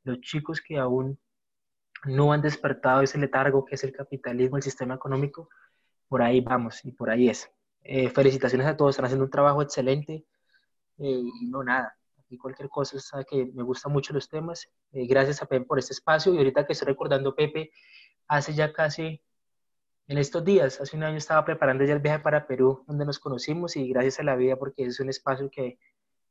los 0.02 0.20
chicos 0.20 0.60
que 0.60 0.78
aún 0.78 1.18
no 2.04 2.32
han 2.32 2.42
despertado 2.42 3.02
ese 3.02 3.18
letargo 3.18 3.64
que 3.64 3.76
es 3.76 3.84
el 3.84 3.92
capitalismo, 3.92 4.56
el 4.56 4.62
sistema 4.62 4.94
económico, 4.94 5.48
por 6.08 6.22
ahí 6.22 6.40
vamos 6.40 6.84
y 6.84 6.92
por 6.92 7.10
ahí 7.10 7.28
es. 7.28 7.50
Eh, 7.82 8.10
felicitaciones 8.10 8.66
a 8.66 8.76
todos, 8.76 8.90
están 8.90 9.06
haciendo 9.06 9.24
un 9.24 9.30
trabajo 9.30 9.62
excelente 9.62 10.24
eh, 10.98 11.22
no 11.42 11.64
nada, 11.64 11.96
aquí 12.18 12.38
cualquier 12.38 12.68
cosa, 12.68 12.98
sabe 13.00 13.24
que 13.28 13.46
me 13.46 13.62
gustan 13.62 13.92
mucho 13.92 14.12
los 14.12 14.28
temas. 14.28 14.68
Eh, 14.92 15.06
gracias 15.06 15.42
a 15.42 15.46
Pepe 15.46 15.66
por 15.66 15.78
este 15.78 15.92
espacio 15.92 16.32
y 16.32 16.38
ahorita 16.38 16.66
que 16.66 16.72
estoy 16.72 16.86
recordando, 16.88 17.34
Pepe, 17.34 17.72
hace 18.28 18.54
ya 18.54 18.72
casi 18.72 19.22
en 20.06 20.18
estos 20.18 20.44
días. 20.44 20.80
Hace 20.80 20.96
un 20.96 21.02
año 21.02 21.16
estaba 21.16 21.44
preparando 21.44 21.84
ya 21.84 21.94
el 21.94 22.00
viaje 22.00 22.20
para 22.20 22.46
Perú, 22.46 22.84
donde 22.86 23.04
nos 23.04 23.18
conocimos 23.18 23.76
y 23.76 23.88
gracias 23.88 24.20
a 24.20 24.22
la 24.22 24.36
vida, 24.36 24.56
porque 24.56 24.84
es 24.84 25.00
un 25.00 25.08
espacio 25.08 25.50
que 25.50 25.78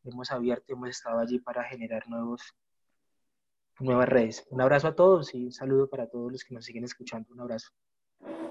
hemos 0.03 0.31
abierto 0.31 0.73
hemos 0.73 0.89
estado 0.89 1.19
allí 1.19 1.39
para 1.39 1.63
generar 1.63 2.07
nuevos, 2.09 2.41
nuevas 3.79 4.09
redes. 4.09 4.45
Un 4.49 4.61
abrazo 4.61 4.87
a 4.87 4.95
todos 4.95 5.33
y 5.33 5.45
un 5.45 5.51
saludo 5.51 5.89
para 5.89 6.07
todos 6.07 6.31
los 6.31 6.43
que 6.43 6.53
nos 6.53 6.65
siguen 6.65 6.83
escuchando. 6.83 7.33
Un 7.33 7.41
abrazo. 7.41 7.69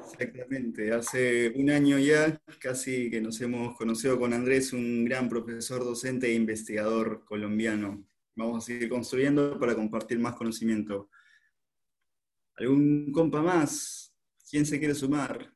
Exactamente, 0.00 0.92
hace 0.92 1.52
un 1.54 1.70
año 1.70 1.98
ya 1.98 2.38
casi 2.58 3.08
que 3.08 3.20
nos 3.20 3.40
hemos 3.40 3.76
conocido 3.76 4.18
con 4.18 4.32
Andrés, 4.32 4.72
un 4.72 5.04
gran 5.04 5.28
profesor, 5.28 5.84
docente 5.84 6.26
e 6.26 6.34
investigador 6.34 7.24
colombiano. 7.24 8.04
Vamos 8.34 8.64
a 8.64 8.66
seguir 8.66 8.88
construyendo 8.88 9.58
para 9.58 9.74
compartir 9.74 10.18
más 10.18 10.34
conocimiento. 10.34 11.08
¿Algún 12.56 13.12
compa 13.12 13.40
más? 13.40 14.11
¿Quién 14.52 14.66
se 14.66 14.78
quiere 14.78 14.94
sumar? 14.94 15.50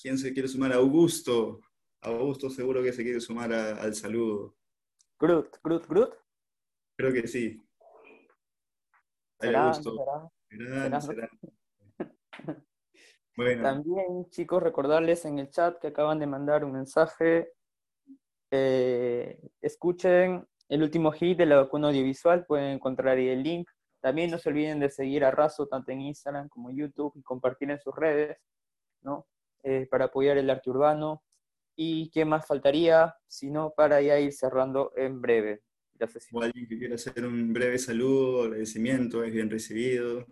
¿Quién 0.00 0.16
se 0.16 0.32
quiere 0.32 0.46
sumar? 0.46 0.72
Augusto. 0.72 1.58
Augusto 2.02 2.48
seguro 2.48 2.84
que 2.84 2.92
se 2.92 3.02
quiere 3.02 3.20
sumar 3.20 3.52
al 3.52 3.96
saludo. 3.96 4.54
Groot, 5.18 5.56
Groot, 5.60 5.88
Groot. 5.88 6.14
Creo 6.96 7.12
que 7.12 7.26
sí. 7.26 7.60
Augusto. 9.40 10.30
También, 13.60 14.30
chicos, 14.30 14.62
recordarles 14.62 15.24
en 15.24 15.40
el 15.40 15.50
chat 15.50 15.76
que 15.80 15.88
acaban 15.88 16.20
de 16.20 16.28
mandar 16.28 16.64
un 16.64 16.74
mensaje. 16.74 17.54
Eh, 18.52 19.36
escuchen 19.60 20.46
el 20.68 20.84
último 20.84 21.10
hit 21.10 21.38
de 21.38 21.46
la 21.46 21.56
vacuna 21.56 21.88
audiovisual, 21.88 22.46
pueden 22.46 22.76
encontrar 22.76 23.16
ahí 23.16 23.30
el 23.30 23.42
link. 23.42 23.68
También 24.00 24.30
no 24.30 24.38
se 24.38 24.48
olviden 24.48 24.80
de 24.80 24.90
seguir 24.90 25.24
a 25.24 25.30
Razo 25.30 25.66
tanto 25.66 25.92
en 25.92 26.00
Instagram 26.02 26.48
como 26.48 26.70
en 26.70 26.76
YouTube 26.76 27.12
y 27.16 27.22
compartir 27.22 27.70
en 27.70 27.80
sus 27.80 27.94
redes, 27.94 28.38
¿no? 29.02 29.26
Eh, 29.62 29.86
para 29.90 30.06
apoyar 30.06 30.38
el 30.38 30.50
arte 30.50 30.70
urbano. 30.70 31.22
¿Y 31.76 32.10
qué 32.10 32.24
más 32.24 32.46
faltaría? 32.46 33.14
Si 33.26 33.50
no, 33.50 33.72
para 33.76 34.00
ya 34.00 34.18
ir 34.18 34.32
cerrando 34.32 34.92
en 34.96 35.20
breve. 35.20 35.62
O 36.32 36.42
alguien 36.42 36.68
que 36.68 36.78
quiera 36.78 36.94
hacer 36.94 37.26
un 37.26 37.52
breve 37.52 37.76
saludo, 37.76 38.44
agradecimiento, 38.44 39.24
es 39.24 39.32
bien 39.32 39.50
recibido 39.50 40.26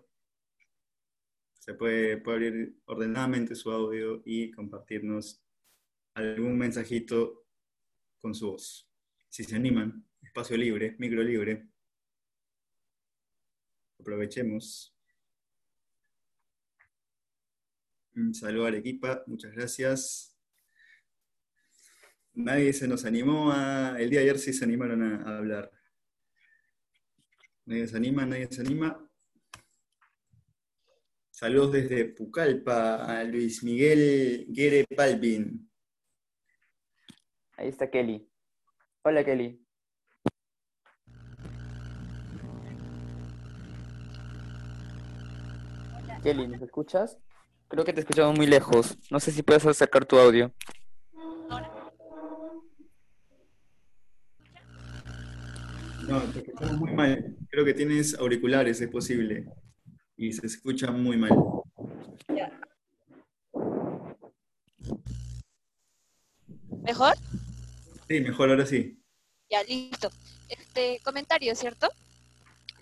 se 1.67 1.73
puede, 1.73 2.23
abrir 2.25 2.77
ordenadamente 2.85 3.53
su 3.53 3.69
audio 3.69 4.21
y 4.23 4.51
compartirnos 4.51 5.43
algún 6.13 6.57
mensajito 6.57 7.45
con 8.21 8.33
su 8.33 8.51
voz. 8.51 8.89
Si 9.27 9.43
se 9.43 9.57
animan, 9.57 10.05
espacio 10.21 10.55
libre, 10.55 10.95
micro 10.97 11.21
libre. 11.21 11.67
Aprovechemos. 13.99 14.93
Un 18.15 18.33
saludo 18.33 18.65
a 18.65 18.69
Arequipa, 18.69 19.23
muchas 19.27 19.51
gracias. 19.53 20.35
Nadie 22.33 22.73
se 22.73 22.87
nos 22.87 23.05
animó 23.05 23.51
a. 23.51 23.95
El 23.99 24.09
día 24.09 24.19
de 24.19 24.25
ayer 24.25 24.39
sí 24.39 24.53
se 24.53 24.63
animaron 24.63 25.03
a, 25.03 25.37
hablar. 25.37 25.71
Nadie 27.65 27.87
se 27.87 27.97
anima, 27.97 28.25
nadie 28.25 28.47
se 28.51 28.61
anima. 28.61 29.07
Saludos 31.31 31.73
desde 31.73 32.05
Pucallpa 32.05 33.05
a 33.05 33.23
Luis 33.23 33.63
Miguel 33.63 34.47
Guere 34.49 34.85
Palvin. 34.95 35.69
Ahí 37.57 37.69
está 37.69 37.89
Kelly. 37.89 38.27
Hola 39.03 39.23
Kelly. 39.23 39.66
Kelly, 46.27 46.45
¿nos 46.45 46.61
escuchas? 46.61 47.17
Creo 47.69 47.85
que 47.85 47.93
te 47.93 48.01
escuchamos 48.01 48.35
muy 48.35 48.47
lejos. 48.47 48.97
No 49.09 49.17
sé 49.17 49.31
si 49.31 49.43
puedes 49.43 49.65
acercar 49.65 50.05
tu 50.05 50.17
audio. 50.17 50.53
No, 56.05 56.21
te 56.33 56.39
escuchamos 56.39 56.79
muy 56.79 56.91
mal. 56.91 57.37
Creo 57.49 57.63
que 57.63 57.73
tienes 57.73 58.13
auriculares, 58.19 58.81
es 58.81 58.89
posible 58.89 59.45
y 60.17 60.33
se 60.33 60.47
escucha 60.47 60.91
muy 60.91 61.15
mal. 61.15 61.31
¿Mejor? 66.83 67.13
Sí, 68.09 68.19
mejor, 68.19 68.49
ahora 68.49 68.65
sí. 68.65 69.01
Ya, 69.49 69.63
listo. 69.63 70.09
Este 70.49 70.99
comentario, 71.05 71.55
¿cierto? 71.55 71.87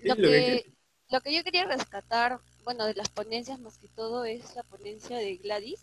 lo, 0.01 0.15
que, 0.15 0.73
lo 1.11 1.21
que 1.21 1.35
yo 1.35 1.43
quería 1.43 1.65
rescatar, 1.65 2.39
bueno, 2.65 2.85
de 2.85 2.95
las 2.95 3.09
ponencias 3.09 3.59
más 3.59 3.77
que 3.77 3.87
todo 3.87 4.25
es 4.25 4.55
la 4.55 4.63
ponencia 4.63 5.17
de 5.17 5.37
Gladys 5.37 5.79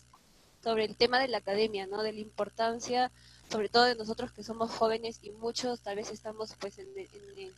sobre 0.61 0.83
el 0.83 0.95
tema 0.95 1.19
de 1.19 1.29
la 1.29 1.39
academia, 1.39 1.87
¿no? 1.87 2.03
De 2.03 2.11
la 2.11 2.19
importancia, 2.19 3.09
sobre 3.49 3.69
todo 3.69 3.85
de 3.85 3.95
nosotros 3.95 4.33
que 4.33 4.43
somos 4.43 4.69
jóvenes 4.71 5.19
y 5.21 5.31
muchos 5.31 5.79
tal 5.79 5.95
vez 5.95 6.11
estamos 6.11 6.53
pues 6.59 6.77
en, 6.79 6.87
el 6.97 7.53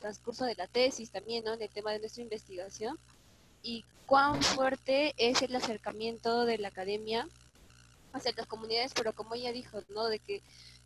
transcurso 0.00 0.46
de 0.46 0.54
la 0.54 0.66
tesis 0.66 1.10
también, 1.10 1.44
¿no? 1.44 1.52
En 1.52 1.62
el 1.62 1.70
tema 1.70 1.92
de 1.92 1.98
nuestra 1.98 2.22
investigación 2.22 2.98
y 3.62 3.84
cuán 4.06 4.42
fuerte 4.42 5.14
es 5.18 5.42
el 5.42 5.54
acercamiento 5.54 6.46
de 6.46 6.58
la 6.58 6.68
academia 6.68 7.28
hacia 8.14 8.32
las 8.36 8.46
comunidades, 8.46 8.92
pero 8.94 9.14
como 9.14 9.34
ella 9.34 9.52
dijo, 9.52 9.82
¿no? 9.90 10.06
De 10.06 10.18
que 10.18 10.42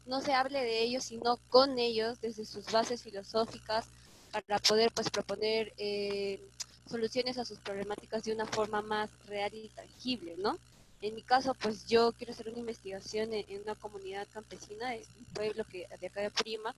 no 0.06 0.20
se 0.20 0.34
hable 0.34 0.60
de 0.60 0.82
ellos, 0.82 1.04
sino 1.04 1.38
con 1.50 1.78
ellos, 1.78 2.20
desde 2.20 2.44
sus 2.44 2.70
bases 2.70 3.02
filosóficas, 3.02 3.86
para 4.32 4.58
poder 4.58 4.92
pues 4.92 5.08
proponer 5.08 5.72
eh, 5.78 6.40
soluciones 6.88 7.38
a 7.38 7.44
sus 7.44 7.58
problemáticas 7.58 8.24
de 8.24 8.32
una 8.32 8.46
forma 8.46 8.82
más 8.82 9.10
real 9.26 9.52
y 9.54 9.68
tangible, 9.68 10.34
¿no? 10.38 10.58
En 11.02 11.14
mi 11.14 11.22
caso, 11.22 11.54
pues 11.54 11.86
yo 11.86 12.12
quiero 12.12 12.32
hacer 12.32 12.48
una 12.48 12.58
investigación 12.58 13.32
en, 13.32 13.62
una 13.62 13.74
comunidad 13.74 14.26
campesina, 14.32 14.94
es 14.94 15.08
un 15.18 15.24
pueblo 15.34 15.64
que 15.64 15.86
de 16.00 16.06
acá 16.06 16.20
de 16.22 16.30
Prima, 16.30 16.74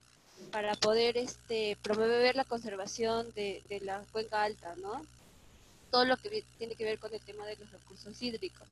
para 0.51 0.75
poder 0.75 1.17
este 1.17 1.77
promover 1.81 2.35
la 2.35 2.45
conservación 2.45 3.31
de, 3.33 3.63
de 3.69 3.79
la 3.81 4.03
cuenca 4.11 4.43
alta, 4.43 4.75
¿no? 4.77 5.01
todo 5.89 6.05
lo 6.05 6.17
que 6.17 6.43
tiene 6.57 6.75
que 6.75 6.85
ver 6.85 6.99
con 6.99 7.13
el 7.13 7.21
tema 7.21 7.45
de 7.45 7.55
los 7.57 7.71
recursos 7.71 8.21
hídricos. 8.21 8.67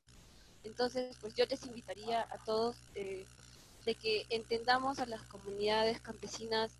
Entonces, 0.64 1.16
pues 1.20 1.34
yo 1.34 1.44
les 1.46 1.64
invitaría 1.66 2.22
a 2.22 2.38
todos 2.44 2.76
eh, 2.94 3.24
de 3.84 3.94
que 3.94 4.26
entendamos 4.30 4.98
a 4.98 5.06
las 5.06 5.22
comunidades 5.22 6.00
campesinas 6.00 6.70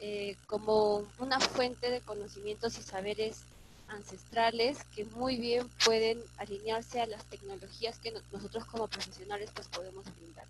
eh, 0.00 0.36
como 0.46 1.06
una 1.18 1.40
fuente 1.40 1.90
de 1.90 2.00
conocimientos 2.00 2.78
y 2.78 2.82
saberes 2.82 3.42
ancestrales 3.88 4.84
que 4.94 5.04
muy 5.04 5.36
bien 5.36 5.68
pueden 5.84 6.20
alinearse 6.38 7.00
a 7.00 7.06
las 7.06 7.24
tecnologías 7.26 7.98
que 7.98 8.12
nosotros 8.32 8.64
como 8.66 8.88
profesionales 8.88 9.50
pues 9.54 9.68
podemos 9.68 10.04
brindar. 10.16 10.46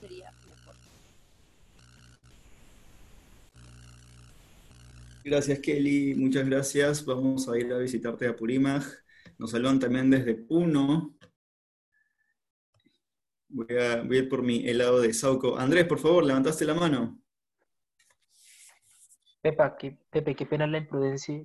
Sería 0.00 0.32
Gracias, 5.24 5.60
Kelly. 5.60 6.14
Muchas 6.16 6.48
gracias. 6.48 7.04
Vamos 7.04 7.48
a 7.48 7.56
ir 7.56 7.72
a 7.72 7.78
visitarte 7.78 8.26
a 8.26 8.34
Purimaj. 8.34 8.84
Nos 9.38 9.52
saludan 9.52 9.78
también 9.78 10.10
desde 10.10 10.34
Puno. 10.34 11.14
Voy 13.48 13.66
a, 13.76 14.02
ir 14.02 14.28
por 14.28 14.42
mi 14.42 14.68
helado 14.68 15.00
de 15.00 15.12
Sauco. 15.12 15.56
Andrés, 15.56 15.84
por 15.84 16.00
favor, 16.00 16.24
levantaste 16.24 16.64
la 16.64 16.74
mano. 16.74 17.20
Pepa, 19.42 19.76
que, 19.76 19.96
Pepe, 20.10 20.34
qué 20.34 20.46
pena 20.46 20.66
la 20.66 20.78
imprudencia. 20.78 21.44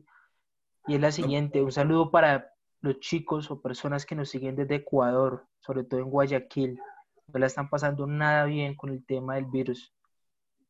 Y 0.88 0.96
es 0.96 1.02
la 1.02 1.12
siguiente, 1.12 1.62
un 1.62 1.72
saludo 1.72 2.12
para 2.12 2.52
los 2.82 3.00
chicos 3.00 3.52
o 3.52 3.62
personas 3.62 4.06
que 4.06 4.16
nos 4.16 4.30
siguen 4.30 4.56
desde 4.56 4.76
Ecuador, 4.76 5.46
sobre 5.60 5.84
todo 5.84 6.00
en 6.00 6.10
Guayaquil. 6.10 6.80
No 7.28 7.40
la 7.40 7.48
están 7.48 7.70
pasando 7.70 8.08
nada 8.08 8.46
bien 8.46 8.76
con 8.76 8.92
el 8.92 9.06
tema 9.06 9.36
del 9.36 9.46
virus. 9.46 9.94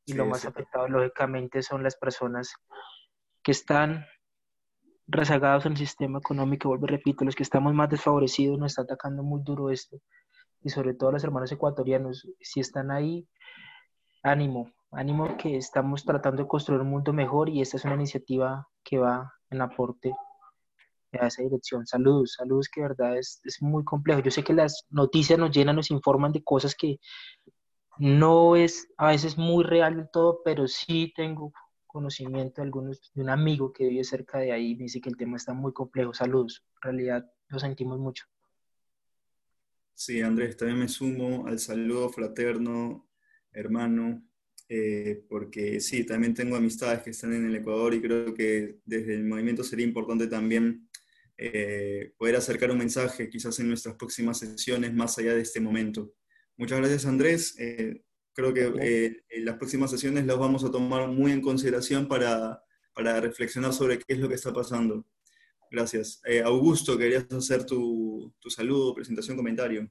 Y 0.06 0.14
lo 0.14 0.26
más 0.26 0.46
afectado, 0.46 0.88
lógicamente, 0.88 1.62
son 1.62 1.84
las 1.84 1.96
personas 1.96 2.56
que 3.44 3.52
están 3.52 4.06
rezagados 5.08 5.66
en 5.66 5.74
el 5.74 5.78
sistema 5.78 6.20
económico, 6.20 6.70
vuelvo 6.70 6.88
repito, 6.88 7.24
los 7.24 7.36
que 7.36 7.44
estamos 7.44 7.74
más 7.74 7.90
desfavorecidos 7.90 8.60
nos 8.60 8.72
está 8.72 8.82
atacando 8.82 9.24
muy 9.24 9.42
duro 9.42 9.70
esto, 9.70 9.98
y 10.62 10.70
sobre 10.70 10.94
todo 10.94 11.12
los 11.12 11.24
hermanos 11.24 11.52
ecuatorianos, 11.52 12.28
si 12.42 12.60
están 12.60 12.92
ahí, 12.92 13.28
ánimo, 14.24 14.72
ánimo 14.92 15.38
que 15.38 15.56
estamos 15.56 16.04
tratando 16.04 16.44
de 16.44 16.48
construir 16.48 16.82
un 16.82 16.90
mundo 16.90 17.14
mejor 17.14 17.50
y 17.50 17.62
esta 17.62 17.78
es 17.78 17.86
una 17.86 17.96
iniciativa 17.96 18.68
que 18.84 18.98
va 18.98 19.34
en 19.50 19.62
aporte 19.62 20.12
a 21.14 21.28
esa 21.28 21.44
dirección. 21.44 21.86
Saludos, 21.86 22.34
saludos 22.38 22.70
que 22.70 22.82
de 22.82 22.90
verdad 22.90 23.18
es, 23.18 23.42
es 23.44 23.62
muy 23.62 23.84
complejo. 23.84 24.22
Yo 24.22 24.32
sé 24.32 24.44
que 24.44 24.54
las 24.54 24.86
noticias 24.90 25.40
nos 25.40 25.56
llenan, 25.56 25.76
nos 25.76 25.92
informan 25.92 26.32
de 26.32 26.44
cosas 26.44 26.76
que 26.76 27.00
no 28.00 28.56
es 28.56 28.88
a 28.98 29.08
veces 29.08 29.38
muy 29.38 29.64
real 29.64 30.10
todo, 30.12 30.42
pero 30.44 30.68
sí 30.68 31.14
tengo 31.16 31.52
conocimiento 31.88 32.62
de 32.62 32.68
algunos, 32.68 33.12
de 33.14 33.22
un 33.22 33.30
amigo 33.30 33.74
que 33.74 33.88
vive 33.88 34.04
cerca 34.04 34.38
de 34.38 34.52
ahí, 34.52 34.76
me 34.76 34.84
dice 34.84 35.02
que 35.02 35.10
el 35.10 35.18
tema 35.18 35.38
está 35.38 35.54
muy 35.54 35.74
complejo. 35.74 36.14
Saludos, 36.14 36.64
en 36.76 36.82
realidad 36.82 37.32
lo 37.48 37.60
sentimos 37.60 37.98
mucho. 37.98 38.26
Sí, 39.96 40.22
Andrés, 40.22 40.56
también 40.56 40.80
me 40.80 40.88
sumo 40.88 41.48
al 41.48 41.58
saludo 41.58 42.10
fraterno, 42.10 43.08
hermano, 43.52 44.22
eh, 44.70 45.24
porque 45.30 45.80
sí, 45.80 46.06
también 46.06 46.34
tengo 46.34 46.56
amistades 46.56 47.02
que 47.02 47.12
están 47.12 47.34
en 47.34 47.46
el 47.46 47.56
Ecuador 47.56 47.94
y 47.94 48.02
creo 48.02 48.34
que 48.34 48.80
desde 48.86 49.16
el 49.16 49.24
movimiento 49.24 49.64
sería 49.64 49.86
importante 49.86 50.28
también 50.28 50.88
eh, 51.40 52.14
poder 52.18 52.36
acercar 52.36 52.72
un 52.72 52.80
mensaje 52.80 53.30
quizás 53.30 53.60
en 53.60 53.68
nuestras 53.68 53.96
próximas 53.96 54.40
sesiones 54.40 54.92
más 54.94 55.18
allá 55.20 55.36
de 55.36 55.42
este 55.42 55.60
momento. 55.60 56.14
Muchas 56.58 56.80
gracias 56.80 57.06
Andrés. 57.06 57.56
Eh, 57.60 58.02
creo 58.34 58.54
que 58.54 58.74
eh, 58.82 59.24
en 59.30 59.46
las 59.46 59.58
próximas 59.58 59.92
sesiones 59.92 60.26
las 60.26 60.38
vamos 60.38 60.64
a 60.64 60.72
tomar 60.72 61.08
muy 61.08 61.32
en 61.32 61.42
consideración 61.42 62.08
para, 62.08 62.60
para 62.92 63.22
reflexionar 63.22 63.72
sobre 63.72 64.00
qué 64.00 64.14
es 64.14 64.20
lo 64.20 64.28
que 64.28 64.34
está 64.34 64.52
pasando. 64.52 65.06
Gracias. 65.70 66.22
Augusto, 66.44 66.98
querías 66.98 67.32
hacer 67.32 67.66
tu, 67.66 68.34
tu 68.40 68.50
saludo, 68.50 68.96
presentación, 68.96 69.38
comentario. 69.38 69.88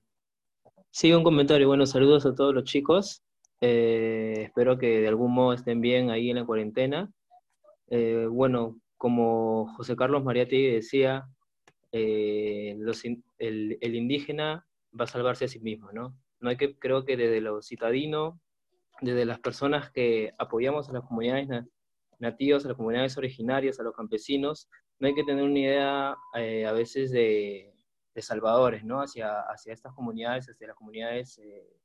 Sí, 0.90 1.12
un 1.12 1.22
comentario. 1.22 1.68
Bueno, 1.68 1.86
saludos 1.86 2.26
a 2.26 2.34
todos 2.34 2.54
los 2.54 2.64
chicos. 2.64 3.22
Espero 3.60 4.78
que 4.78 5.00
de 5.00 5.08
algún 5.08 5.32
modo 5.32 5.52
estén 5.52 5.80
bien 5.80 6.10
ahí 6.10 6.30
en 6.30 6.36
la 6.36 6.44
cuarentena. 6.44 7.10
bueno, 8.30 8.78
como 8.96 9.72
José 9.76 9.96
Carlos 9.96 10.24
Mariatti 10.24 10.70
decía, 10.70 11.28
eh, 11.92 12.76
el, 13.38 13.94
indígena 13.94 14.66
va 14.98 15.04
a 15.04 15.08
salvarse 15.08 15.46
a 15.46 15.48
sí 15.48 15.60
mismo, 15.60 15.92
¿no? 15.92 16.16
No 16.40 16.50
hay 16.50 16.56
que, 16.56 16.78
creo 16.78 17.04
que 17.04 17.16
desde 17.16 17.40
los 17.40 17.66
citadinos, 17.66 18.34
desde 19.00 19.24
las 19.24 19.40
personas 19.40 19.90
que 19.90 20.32
apoyamos 20.38 20.88
a 20.88 20.92
las 20.92 21.04
comunidades 21.04 21.48
nativas, 22.18 22.64
a 22.64 22.68
las 22.68 22.76
comunidades 22.76 23.16
originarias, 23.16 23.78
a 23.80 23.82
los 23.82 23.94
campesinos, 23.94 24.68
no 24.98 25.08
hay 25.08 25.14
que 25.14 25.24
tener 25.24 25.44
una 25.44 25.58
idea 25.58 26.16
eh, 26.34 26.66
a 26.66 26.72
veces 26.72 27.10
de, 27.10 27.72
salvadores, 28.18 28.82
¿no? 28.82 29.02
Hacia, 29.02 29.40
hacia 29.40 29.74
estas 29.74 29.92
comunidades, 29.92 30.48
hacia 30.48 30.68
las 30.68 30.76
comunidades, 30.76 31.36
eh, 31.38 31.76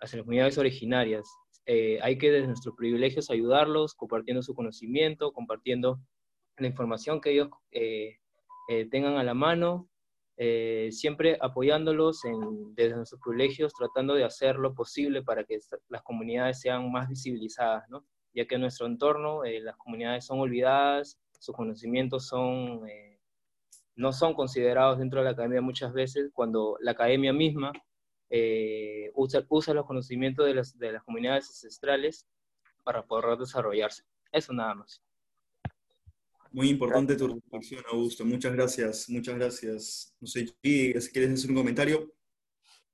hacia 0.00 0.18
las 0.18 0.24
comunidades 0.24 0.58
originarias. 0.58 1.26
hay 1.66 2.18
que 2.18 2.30
desde 2.30 2.46
nuestros 2.46 2.74
privilegios 2.76 3.30
ayudarlos, 3.30 3.94
compartiendo 3.94 4.42
su 4.42 4.54
conocimiento, 4.54 5.32
compartiendo 5.32 6.00
la 6.56 6.66
información 6.66 7.20
que 7.20 7.32
ellos 7.32 7.48
eh, 8.72 8.86
tengan 8.88 9.16
a 9.16 9.24
la 9.24 9.34
mano, 9.34 9.88
eh, 10.36 10.90
siempre 10.92 11.36
apoyándolos 11.40 12.20
desde 12.76 12.94
nuestros 12.94 13.20
privilegios, 13.20 13.72
tratando 13.74 14.14
de 14.14 14.22
hacer 14.22 14.60
lo 14.60 14.76
posible 14.76 15.24
para 15.24 15.42
que 15.42 15.58
las 15.88 16.02
comunidades 16.02 16.60
sean 16.60 16.88
más 16.92 17.08
visibilizadas, 17.08 17.84
ya 18.32 18.46
que 18.46 18.54
en 18.54 18.60
nuestro 18.60 18.86
entorno 18.86 19.42
eh, 19.44 19.58
las 19.58 19.76
comunidades 19.76 20.24
son 20.24 20.38
olvidadas, 20.38 21.18
sus 21.40 21.52
conocimientos 21.52 22.28
son, 22.28 22.82
no 23.96 24.12
son 24.12 24.34
considerados 24.34 25.00
dentro 25.00 25.18
de 25.18 25.24
la 25.24 25.30
academia 25.32 25.60
muchas 25.60 25.92
veces, 25.92 26.30
cuando 26.32 26.76
la 26.80 26.92
academia 26.92 27.32
misma 27.32 27.72
usa, 29.14 29.44
usa, 29.48 29.74
los 29.74 29.86
conocimientos 29.86 30.46
de 30.46 30.54
las, 30.54 30.78
de 30.78 30.92
las 30.92 31.02
comunidades 31.02 31.48
ancestrales 31.48 32.26
para 32.84 33.04
poder 33.06 33.38
desarrollarse. 33.38 34.04
Eso 34.32 34.52
nada 34.52 34.74
más. 34.74 35.02
Muy 36.52 36.68
importante 36.68 37.16
tu 37.16 37.28
reflexión, 37.28 37.84
Augusto. 37.90 38.24
Muchas 38.24 38.52
gracias, 38.52 39.08
muchas 39.08 39.36
gracias. 39.36 40.16
No 40.20 40.26
sé, 40.26 40.46
si 40.46 40.52
quieres 40.62 41.32
hacer 41.32 41.50
un 41.50 41.56
comentario. 41.56 42.12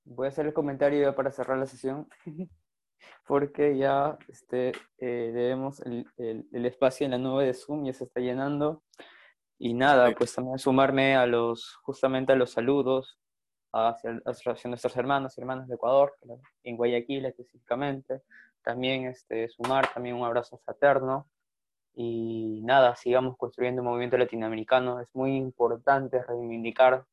Voy 0.03 0.27
a 0.27 0.29
hacer 0.29 0.45
el 0.45 0.53
comentario 0.53 1.01
ya 1.01 1.15
para 1.15 1.31
cerrar 1.31 1.57
la 1.57 1.65
sesión, 1.65 2.07
porque 3.27 3.75
ya 3.75 4.17
este, 4.27 4.73
eh, 4.99 5.31
debemos 5.33 5.81
el, 5.81 6.05
el, 6.17 6.65
espacio 6.65 7.05
en 7.05 7.11
la 7.11 7.17
nube 7.17 7.45
de 7.45 7.53
Zoom 7.53 7.85
ya 7.85 7.93
se 7.93 8.03
está 8.03 8.19
llenando. 8.19 8.83
Y 9.57 9.73
nada, 9.73 10.13
pues 10.13 10.35
también 10.35 10.59
sumarme 10.59 11.15
a 11.15 11.25
los, 11.25 11.77
justamente 11.81 12.33
a 12.33 12.35
los 12.35 12.51
saludos 12.51 13.17
hacia, 13.71 14.21
hacia 14.25 14.69
nuestros 14.69 14.95
hermanos 14.97 15.37
y 15.37 15.41
hermanas 15.41 15.67
de 15.67 15.75
Ecuador, 15.75 16.15
en 16.63 16.77
Guayaquil 16.77 17.25
específicamente. 17.25 18.21
También 18.61 19.05
este, 19.05 19.47
sumar 19.49 19.91
también 19.93 20.15
un 20.15 20.25
abrazo 20.25 20.57
fraterno 20.57 21.27
y 21.93 22.61
nada, 22.63 22.95
sigamos 22.95 23.37
construyendo 23.37 23.81
un 23.81 23.87
movimiento 23.87 24.17
latinoamericano. 24.17 24.99
Es 24.99 25.15
muy 25.15 25.35
importante 25.35 26.21
reivindicar 26.23 27.05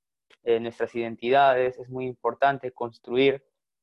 eh, 0.42 0.60
nuestras 0.60 0.94
identidades, 0.94 1.78
es 1.78 1.88
muy 1.88 2.06
importante 2.06 2.70
construir 2.72 3.42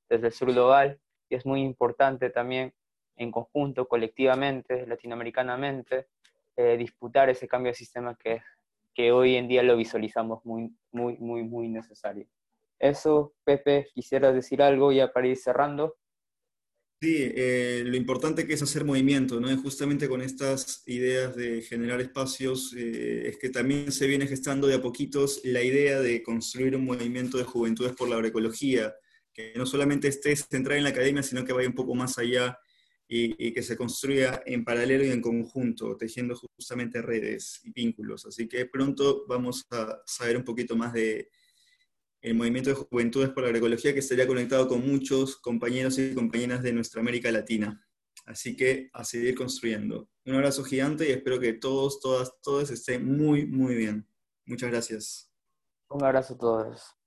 desde 0.09 0.27
el 0.27 0.33
sur 0.33 0.51
global 0.51 0.99
y 1.27 1.35
es 1.35 1.45
muy 1.45 1.61
importante 1.63 2.29
también 2.29 2.73
en 3.15 3.31
conjunto, 3.31 3.87
colectivamente, 3.87 4.85
latinoamericanamente, 4.85 6.07
eh, 6.55 6.77
disputar 6.77 7.29
ese 7.29 7.47
cambio 7.47 7.71
de 7.71 7.75
sistema 7.75 8.15
que, 8.15 8.41
que 8.93 9.11
hoy 9.11 9.37
en 9.37 9.47
día 9.47 9.63
lo 9.63 9.75
visualizamos 9.77 10.45
muy, 10.45 10.75
muy, 10.91 11.17
muy, 11.17 11.43
muy 11.43 11.67
necesario. 11.67 12.27
Eso, 12.81 13.35
Pepe, 13.45 13.87
quisiera 13.93 14.33
decir 14.33 14.59
algo 14.63 14.91
ya 14.91 15.13
para 15.13 15.27
ir 15.27 15.37
cerrando. 15.37 15.97
Sí, 16.99 17.15
eh, 17.19 17.83
lo 17.85 17.95
importante 17.95 18.47
que 18.47 18.53
es 18.53 18.61
hacer 18.63 18.85
movimiento, 18.85 19.39
¿no? 19.39 19.51
Y 19.51 19.55
justamente 19.55 20.09
con 20.09 20.21
estas 20.21 20.83
ideas 20.87 21.35
de 21.35 21.61
generar 21.61 22.01
espacios, 22.01 22.73
eh, 22.75 23.27
es 23.29 23.37
que 23.37 23.49
también 23.49 23.91
se 23.91 24.07
viene 24.07 24.25
gestando 24.25 24.65
de 24.65 24.75
a 24.75 24.81
poquitos 24.81 25.41
la 25.43 25.61
idea 25.61 25.99
de 25.99 26.23
construir 26.23 26.75
un 26.75 26.85
movimiento 26.85 27.37
de 27.37 27.43
juventudes 27.43 27.93
por 27.93 28.09
la 28.09 28.15
agroecología, 28.15 28.95
que 29.31 29.53
no 29.55 29.67
solamente 29.67 30.07
esté 30.07 30.35
centrada 30.35 30.79
en 30.79 30.83
la 30.83 30.89
academia, 30.89 31.21
sino 31.21 31.45
que 31.45 31.53
vaya 31.53 31.67
un 31.67 31.75
poco 31.75 31.93
más 31.93 32.17
allá 32.17 32.57
y, 33.07 33.53
que 33.53 33.61
se 33.61 33.77
construya 33.77 34.41
en 34.45 34.63
paralelo 34.63 35.03
y 35.03 35.11
en 35.11 35.21
conjunto, 35.21 35.97
tejiendo 35.97 36.35
justamente 36.35 37.01
redes 37.01 37.61
y 37.63 37.71
vínculos. 37.71 38.25
Así 38.25 38.47
que 38.47 38.65
pronto 38.65 39.25
vamos 39.27 39.65
a 39.69 40.01
saber 40.05 40.37
un 40.37 40.43
poquito 40.43 40.75
más 40.75 40.93
de, 40.93 41.29
el 42.21 42.35
movimiento 42.35 42.69
de 42.69 42.75
juventudes 42.75 43.29
por 43.29 43.43
la 43.43 43.47
agroecología 43.49 43.93
que 43.93 43.99
estaría 43.99 44.27
conectado 44.27 44.67
con 44.67 44.87
muchos 44.87 45.37
compañeros 45.37 45.97
y 45.97 46.13
compañeras 46.13 46.61
de 46.61 46.73
nuestra 46.73 47.01
América 47.01 47.31
Latina. 47.31 47.85
Así 48.25 48.55
que 48.55 48.89
a 48.93 49.03
seguir 49.03 49.35
construyendo. 49.35 50.07
Un 50.25 50.35
abrazo 50.35 50.63
gigante 50.63 51.09
y 51.09 51.11
espero 51.11 51.39
que 51.39 51.53
todos, 51.53 51.99
todas, 51.99 52.31
todos 52.41 52.69
estén 52.69 53.05
muy, 53.05 53.45
muy 53.45 53.75
bien. 53.75 54.07
Muchas 54.45 54.69
gracias. 54.69 55.31
Un 55.89 56.03
abrazo 56.03 56.35
a 56.35 56.37
todos. 56.37 57.00